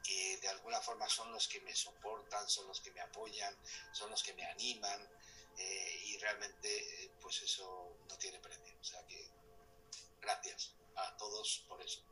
que 0.03 0.39
de 0.39 0.49
alguna 0.49 0.81
forma 0.81 1.09
son 1.09 1.31
los 1.33 1.47
que 1.49 1.61
me 1.61 1.75
soportan, 1.75 2.49
son 2.49 2.67
los 2.67 2.81
que 2.81 2.93
me 2.93 3.01
apoyan, 3.01 3.55
son 3.93 4.11
los 4.11 4.23
que 4.23 4.33
me 4.33 4.45
animan 4.47 5.09
eh, 5.59 6.01
y 6.07 6.19
realmente 6.19 7.05
eh, 7.05 7.11
pues 7.21 7.43
eso 7.43 7.99
no 8.09 8.17
tiene 8.17 8.39
precio. 8.39 8.75
O 8.81 8.85
sea 8.85 9.07
que 9.07 9.20
gracias 10.21 10.75
a 10.97 11.17
todos 11.17 11.65
por 11.69 11.81
eso. 11.83 12.03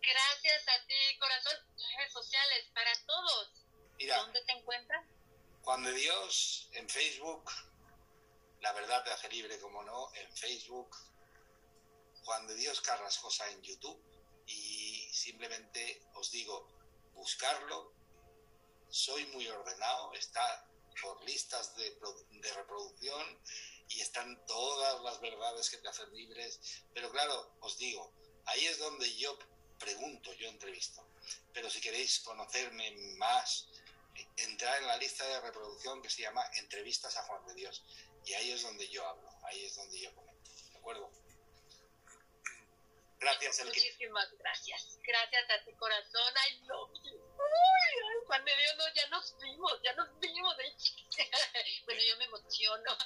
Gracias 0.00 0.68
a 0.68 0.86
ti, 0.86 1.18
corazón. 1.18 1.56
Redes 1.96 2.12
sociales 2.12 2.66
para 2.74 2.92
todos. 3.06 3.64
Mira, 3.98 4.18
¿Dónde 4.18 4.42
te 4.44 4.52
encuentras? 4.52 5.06
Juan 5.62 5.82
de 5.82 5.92
Dios 5.92 6.68
en 6.72 6.88
Facebook, 6.88 7.50
La 8.60 8.72
Verdad 8.72 9.02
te 9.02 9.10
hace 9.12 9.30
libre, 9.30 9.58
como 9.60 9.82
no, 9.82 10.14
en 10.14 10.30
Facebook, 10.36 10.94
Juan 12.24 12.46
de 12.46 12.54
Dios 12.54 12.80
Carrascosa 12.82 13.48
en 13.50 13.62
YouTube 13.62 13.98
y 14.46 15.08
simplemente 15.12 16.02
os 16.14 16.30
digo, 16.30 16.68
buscarlo, 17.14 17.94
soy 18.90 19.24
muy 19.26 19.48
ordenado, 19.48 20.12
está 20.12 20.68
por 21.00 21.22
listas 21.24 21.74
de, 21.76 21.98
de 22.30 22.52
reproducción 22.52 23.40
y 23.88 24.00
están 24.00 24.44
todas 24.46 25.02
las 25.02 25.20
verdades 25.20 25.70
que 25.70 25.78
te 25.78 25.88
hacen 25.88 26.12
libres, 26.14 26.82
pero 26.92 27.10
claro, 27.10 27.56
os 27.60 27.78
digo, 27.78 28.12
ahí 28.46 28.66
es 28.66 28.78
donde 28.78 29.14
yo 29.16 29.38
pregunto, 29.78 30.32
yo 30.34 30.48
entrevisto, 30.48 31.06
pero 31.52 31.68
si 31.70 31.80
queréis 31.80 32.20
conocerme 32.20 32.90
más, 33.16 33.68
entrar 34.36 34.80
en 34.80 34.86
la 34.86 34.96
lista 34.96 35.26
de 35.26 35.40
reproducción 35.40 36.02
que 36.02 36.10
se 36.10 36.22
llama 36.22 36.44
Entrevistas 36.56 37.16
a 37.16 37.22
Juan 37.24 37.44
de 37.46 37.54
Dios. 37.54 37.82
Y 38.24 38.32
ahí 38.34 38.50
es 38.52 38.62
donde 38.62 38.88
yo 38.88 39.06
hablo, 39.06 39.28
ahí 39.44 39.64
es 39.64 39.76
donde 39.76 40.00
yo 40.00 40.14
comento. 40.14 40.50
¿De 40.72 40.78
acuerdo? 40.78 41.10
Gracias, 43.18 43.58
Elke. 43.60 43.80
Muchísimas 43.80 44.32
gracias. 44.38 44.98
Gracias 45.02 45.50
a 45.50 45.64
tu 45.64 45.76
corazón. 45.76 46.32
I 46.48 46.66
love 46.66 46.90
you. 47.04 47.23
Uy, 47.36 48.26
Juan 48.26 48.44
de 48.44 48.52
Dios, 48.56 48.74
no, 48.76 48.84
ya 48.94 49.08
nos 49.08 49.36
vimos, 49.40 49.80
ya 49.82 49.92
nos 49.94 50.08
vimos. 50.20 50.56
bueno, 51.86 52.00
yo 52.08 52.16
me 52.16 52.24
emociono. 52.24 52.96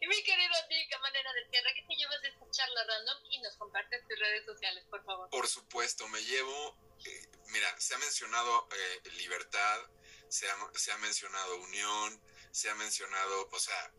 Y 0.00 0.06
mi 0.06 0.22
querido 0.22 0.54
Nica, 0.68 0.98
manera 0.98 1.32
de 1.32 1.44
tierra, 1.46 1.70
¿qué 1.74 1.82
te 1.88 1.94
llevas 1.94 2.20
de 2.22 2.28
esta 2.28 2.50
charla 2.50 2.84
random? 2.84 3.18
Y 3.30 3.40
nos 3.40 3.56
compartes 3.56 4.06
tus 4.08 4.18
redes 4.18 4.44
sociales, 4.44 4.84
por 4.90 5.04
favor. 5.04 5.30
Por 5.30 5.48
supuesto, 5.48 6.06
me 6.08 6.22
llevo, 6.24 6.76
eh, 7.04 7.28
mira, 7.48 7.80
se 7.80 7.94
ha 7.94 7.98
mencionado 7.98 8.68
eh, 8.72 9.10
libertad, 9.18 9.80
se 10.28 10.48
ha, 10.50 10.56
se 10.74 10.92
ha 10.92 10.98
mencionado 10.98 11.56
unión, 11.56 12.22
se 12.52 12.70
ha 12.70 12.74
mencionado, 12.74 13.48
o 13.50 13.58
sea, 13.58 13.92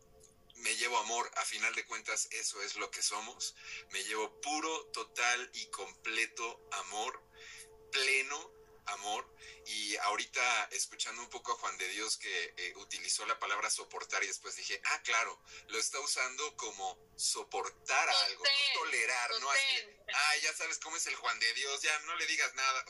me 0.55 0.75
llevo 0.75 0.97
amor, 0.97 1.31
a 1.37 1.45
final 1.45 1.73
de 1.75 1.85
cuentas 1.85 2.27
eso 2.31 2.61
es 2.61 2.75
lo 2.75 2.91
que 2.91 3.01
somos, 3.01 3.55
me 3.91 4.03
llevo 4.03 4.39
puro, 4.41 4.85
total 4.91 5.49
y 5.53 5.65
completo 5.67 6.67
amor, 6.71 7.23
pleno 7.91 8.58
amor, 8.93 9.27
y 9.65 9.95
ahorita 9.97 10.69
escuchando 10.71 11.21
un 11.21 11.29
poco 11.29 11.51
a 11.51 11.55
Juan 11.55 11.77
de 11.77 11.87
Dios 11.89 12.17
que 12.17 12.53
eh, 12.57 12.73
utilizó 12.77 13.25
la 13.25 13.39
palabra 13.39 13.69
soportar 13.69 14.23
y 14.23 14.27
después 14.27 14.55
dije, 14.55 14.81
ah, 14.85 15.01
claro, 15.03 15.41
lo 15.67 15.79
está 15.79 15.99
usando 15.99 16.55
como 16.57 16.97
soportar 17.15 18.09
algo, 18.09 18.43
no 18.43 18.81
tolerar, 18.81 19.31
no 19.39 19.51
así, 19.51 19.87
ah, 20.13 20.35
ya 20.43 20.53
sabes 20.53 20.79
cómo 20.79 20.97
es 20.97 21.07
el 21.07 21.15
Juan 21.15 21.39
de 21.39 21.53
Dios, 21.53 21.81
ya 21.81 21.99
no 21.99 22.15
le 22.15 22.25
digas 22.27 22.53
nada, 22.55 22.85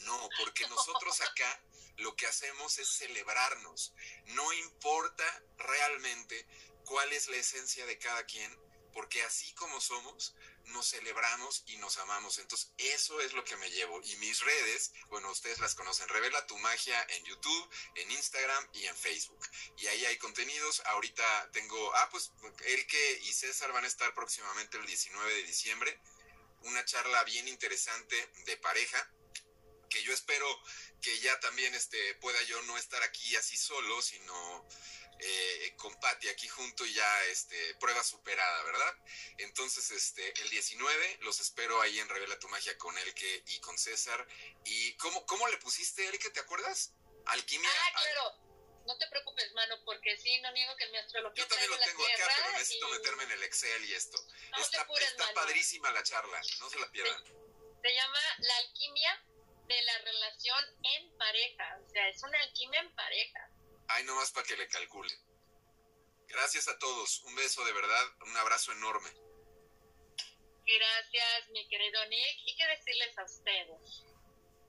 no, 0.00 0.28
porque 0.38 0.66
nosotros 0.68 1.20
acá 1.20 1.60
lo 1.98 2.16
que 2.16 2.26
hacemos 2.26 2.78
es 2.78 2.88
celebrarnos. 2.88 3.92
No 4.26 4.52
importa 4.52 5.42
realmente 5.58 6.46
cuál 6.84 7.12
es 7.12 7.28
la 7.28 7.36
esencia 7.36 7.86
de 7.86 7.98
cada 7.98 8.24
quien, 8.24 8.56
porque 8.92 9.22
así 9.22 9.52
como 9.54 9.80
somos, 9.80 10.34
nos 10.66 10.90
celebramos 10.90 11.62
y 11.66 11.76
nos 11.78 11.98
amamos. 11.98 12.38
Entonces, 12.38 12.70
eso 12.78 13.20
es 13.20 13.32
lo 13.32 13.44
que 13.44 13.56
me 13.56 13.70
llevo. 13.70 14.00
Y 14.02 14.16
mis 14.16 14.40
redes, 14.40 14.92
bueno, 15.08 15.30
ustedes 15.30 15.58
las 15.58 15.74
conocen, 15.74 16.08
Revela 16.08 16.46
tu 16.46 16.56
magia 16.58 17.06
en 17.10 17.24
YouTube, 17.24 17.70
en 17.96 18.10
Instagram 18.10 18.68
y 18.72 18.86
en 18.86 18.96
Facebook. 18.96 19.40
Y 19.78 19.86
ahí 19.86 20.04
hay 20.06 20.16
contenidos. 20.18 20.82
Ahorita 20.86 21.50
tengo, 21.52 21.94
ah, 21.96 22.08
pues 22.10 22.32
Elke 22.66 23.20
y 23.24 23.32
César 23.32 23.72
van 23.72 23.84
a 23.84 23.88
estar 23.88 24.12
próximamente 24.14 24.78
el 24.78 24.86
19 24.86 25.34
de 25.34 25.42
diciembre. 25.44 26.00
Una 26.62 26.84
charla 26.84 27.24
bien 27.24 27.46
interesante 27.48 28.16
de 28.46 28.56
pareja 28.58 29.10
que 29.90 30.02
yo 30.02 30.12
espero 30.12 30.46
que 31.00 31.20
ya 31.20 31.38
también 31.40 31.72
este, 31.74 32.14
pueda 32.16 32.42
yo 32.44 32.60
no 32.62 32.76
estar 32.76 33.02
aquí 33.04 33.36
así 33.36 33.56
solo, 33.56 34.02
sino 34.02 34.66
eh, 35.18 35.74
con 35.76 35.94
Patti 36.00 36.28
aquí 36.28 36.48
junto 36.48 36.84
y 36.84 36.94
ya 36.94 37.24
este, 37.26 37.74
prueba 37.76 38.02
superada, 38.02 38.62
¿verdad? 38.64 38.94
Entonces, 39.38 39.90
este, 39.90 40.40
el 40.42 40.50
19 40.50 41.18
los 41.22 41.40
espero 41.40 41.80
ahí 41.80 41.98
en 41.98 42.08
Revela 42.08 42.38
tu 42.38 42.48
Magia 42.48 42.76
con 42.78 42.96
Elke 42.98 43.42
y 43.46 43.60
con 43.60 43.78
César. 43.78 44.26
¿Y 44.64 44.94
cómo, 44.96 45.24
cómo 45.26 45.48
le 45.48 45.58
pusiste, 45.58 46.06
Elke, 46.08 46.30
te 46.30 46.40
acuerdas? 46.40 46.92
Alquimia. 47.26 47.70
Ah, 47.70 48.02
claro. 48.02 48.44
No 48.86 48.98
te 48.98 49.06
preocupes, 49.08 49.50
mano, 49.54 49.82
porque 49.86 50.14
sí, 50.18 50.38
no 50.42 50.52
niego 50.52 50.76
que 50.76 50.86
mi 50.88 50.98
astrología. 50.98 51.42
Yo 51.42 51.48
también 51.48 51.70
lo 51.70 51.78
tengo 51.78 52.06
acá, 52.06 52.30
pero 52.36 52.52
necesito 52.52 52.88
meterme 52.90 53.24
en 53.24 53.32
el 53.32 53.42
Excel 53.44 53.84
y 53.86 53.94
esto. 53.94 54.18
No 54.50 54.58
está 54.62 54.82
apures, 54.82 55.08
está 55.08 55.32
padrísima 55.32 55.90
la 55.90 56.02
charla, 56.02 56.38
no 56.60 56.68
se 56.68 56.78
la 56.78 56.90
pierdan. 56.90 57.24
Se, 57.24 57.32
se 57.80 57.94
llama 57.94 58.20
La 58.40 58.56
Alquimia 58.58 59.24
de 59.66 59.82
la 59.82 59.98
relación 59.98 60.64
en 60.82 61.16
pareja. 61.16 61.78
O 61.82 61.88
sea, 61.90 62.08
es 62.08 62.22
una 62.22 62.38
alquimia 62.40 62.80
en 62.80 62.94
pareja. 62.94 63.50
Ay, 63.88 64.04
nomás 64.04 64.30
para 64.32 64.46
que 64.46 64.56
le 64.56 64.68
calcule. 64.68 65.14
Gracias 66.28 66.68
a 66.68 66.78
todos. 66.78 67.22
Un 67.24 67.34
beso 67.34 67.64
de 67.64 67.72
verdad. 67.72 68.06
Un 68.26 68.36
abrazo 68.36 68.72
enorme. 68.72 69.10
Gracias, 70.66 71.50
mi 71.50 71.68
querido 71.68 72.04
Nick. 72.06 72.38
Y 72.46 72.56
qué 72.56 72.66
decirles 72.66 73.18
a 73.18 73.24
ustedes. 73.24 74.04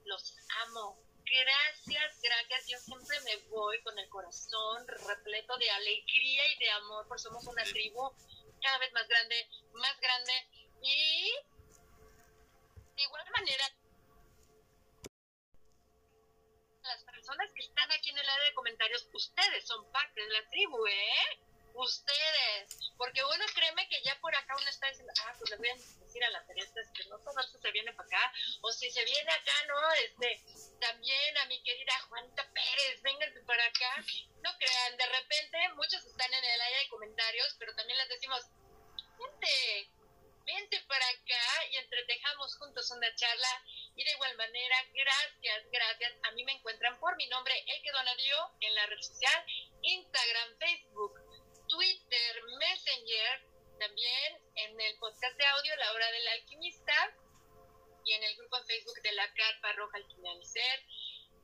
Los 0.04 0.36
amo. 0.66 1.02
Gracias, 1.24 2.20
gracias. 2.22 2.68
Yo 2.68 2.78
siempre 2.78 3.20
me 3.20 3.36
voy 3.48 3.82
con 3.82 3.98
el 3.98 4.08
corazón 4.08 4.86
repleto 4.86 5.56
de 5.58 5.70
alegría 5.70 6.46
y 6.48 6.58
de 6.58 6.70
amor, 6.70 7.08
porque 7.08 7.22
somos 7.22 7.44
una 7.46 7.64
tribu 7.64 8.14
cada 8.62 8.78
vez 8.78 8.92
más 8.92 9.08
grande, 9.08 9.48
más 9.72 10.00
grande. 10.00 10.32
Y 10.82 11.32
de 12.94 13.02
igual 13.02 13.24
manera, 13.32 13.64
personas 17.26 17.50
que 17.56 17.64
están 17.64 17.90
aquí 17.90 18.10
en 18.10 18.18
el 18.18 18.28
área 18.28 18.44
de 18.44 18.54
comentarios, 18.54 19.08
ustedes 19.12 19.66
son 19.66 19.90
parte 19.90 20.20
de 20.20 20.30
la 20.30 20.48
tribu, 20.48 20.86
¿eh? 20.86 21.40
Ustedes. 21.74 22.94
Porque 22.96 23.22
bueno, 23.24 23.44
créeme 23.52 23.88
que 23.88 24.00
ya 24.02 24.18
por 24.20 24.34
acá 24.34 24.54
uno 24.56 24.70
está 24.70 24.86
diciendo, 24.88 25.12
ah, 25.26 25.34
pues 25.36 25.50
le 25.50 25.56
voy 25.56 25.68
a 25.68 25.74
decir 25.74 26.24
a 26.24 26.30
la 26.30 26.46
Teresa 26.46 26.80
que 26.94 27.04
no 27.06 27.18
todo 27.18 27.40
esto 27.40 27.58
se 27.58 27.70
viene 27.72 27.92
para 27.94 28.06
acá. 28.06 28.32
O 28.62 28.70
si 28.70 28.90
se 28.92 29.04
viene 29.04 29.30
acá, 29.32 29.52
¿no? 29.66 29.92
Este, 29.94 30.40
también 30.80 31.36
a 31.38 31.46
mi 31.46 31.60
querida 31.64 31.98
Juanita 32.08 32.48
Pérez, 32.52 33.02
vénganse 33.02 33.40
para 33.40 33.64
acá. 33.66 34.04
No 34.42 34.50
crean, 34.56 34.96
de 34.96 35.06
repente 35.06 35.58
muchos 35.74 36.06
están 36.06 36.32
en 36.32 36.44
el 36.44 36.60
área 36.60 36.78
de 36.78 36.88
comentarios, 36.88 37.56
pero 37.58 37.74
también 37.74 37.98
les 37.98 38.08
decimos, 38.08 38.40
gente, 39.18 39.90
vente 40.46 40.80
para 40.88 41.06
acá 41.08 41.66
y 41.70 41.76
entretejamos 41.76 42.56
juntos 42.56 42.90
una 42.92 43.14
charla. 43.14 43.62
Y 43.96 44.04
de 44.04 44.10
igual 44.12 44.36
manera, 44.36 44.76
gracias, 44.94 45.70
gracias. 45.70 46.12
A 46.22 46.30
mí 46.32 46.44
me 46.44 46.52
encuentran 46.52 46.98
por 46.98 47.16
mi 47.16 47.26
nombre, 47.28 47.52
El 47.66 47.82
que 47.82 47.90
Donadio, 47.90 48.36
en 48.60 48.74
la 48.74 48.86
red 48.86 49.02
social, 49.02 49.44
Instagram, 49.82 50.58
Facebook, 50.58 51.14
Twitter, 51.68 52.42
Messenger, 52.58 53.56
también 53.78 54.40
en 54.54 54.80
el 54.80 54.98
podcast 54.98 55.36
de 55.36 55.46
audio 55.46 55.76
La 55.76 55.92
Hora 55.92 56.10
del 56.12 56.28
Alquimista 56.28 57.14
y 58.04 58.12
en 58.12 58.22
el 58.22 58.36
grupo 58.36 58.56
en 58.56 58.66
Facebook 58.66 59.02
de 59.02 59.12
la 59.12 59.32
Carpa 59.34 59.72
Roja 59.72 59.98
Alquimia 59.98 60.32
Ser. 60.44 60.86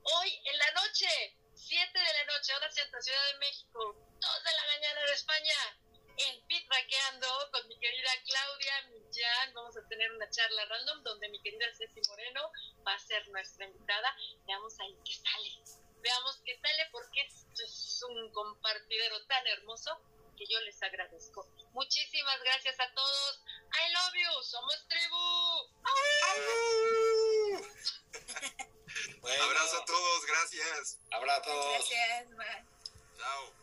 Hoy 0.03 0.41
en 0.45 0.57
la 0.57 0.71
noche, 0.71 1.37
7 1.53 1.99
de 1.99 2.13
la 2.13 2.33
noche, 2.33 2.55
hora 2.55 2.71
centro, 2.71 3.01
Ciudad 3.01 3.25
de 3.33 3.39
México, 3.39 3.95
2 4.19 4.43
de 4.43 4.53
la 4.53 4.65
mañana 4.67 5.01
de 5.05 5.13
España, 5.13 5.55
en 6.17 6.47
Pitraqueando 6.47 7.27
con 7.51 7.67
mi 7.67 7.77
querida 7.79 8.11
Claudia 8.25 8.81
Millán. 8.89 9.53
Vamos 9.53 9.77
a 9.77 9.87
tener 9.87 10.11
una 10.11 10.29
charla 10.29 10.65
random 10.65 11.03
donde 11.03 11.29
mi 11.29 11.41
querida 11.41 11.65
Ceci 11.75 12.01
Moreno 12.07 12.51
va 12.85 12.93
a 12.93 12.99
ser 12.99 13.27
nuestra 13.29 13.65
invitada. 13.65 14.15
Veamos 14.45 14.79
ahí 14.79 14.97
qué 15.05 15.13
sale. 15.13 15.79
Veamos 16.01 16.41
qué 16.45 16.59
sale 16.59 16.87
porque 16.91 17.21
esto 17.21 17.63
es 17.63 18.03
un 18.09 18.31
compartidero 18.31 19.25
tan 19.25 19.47
hermoso 19.47 20.01
que 20.37 20.45
yo 20.47 20.59
les 20.61 20.81
agradezco. 20.83 21.47
Muchísimas 21.73 22.41
gracias 22.43 22.79
a 22.79 22.93
todos. 22.93 23.39
I 23.73 23.91
love 23.93 24.13
you. 24.13 24.43
Somos 24.43 24.87
tribu. 24.87 25.69
bueno. 29.21 29.43
Abrazo 29.43 29.77
a 29.77 29.85
todos. 29.85 30.25
Gracias. 30.25 30.99
Abrazo 31.11 31.39
a 31.39 31.41
todos. 31.41 31.89
Gracias. 31.89 32.29
Bye. 32.35 32.65
Chao. 33.17 33.62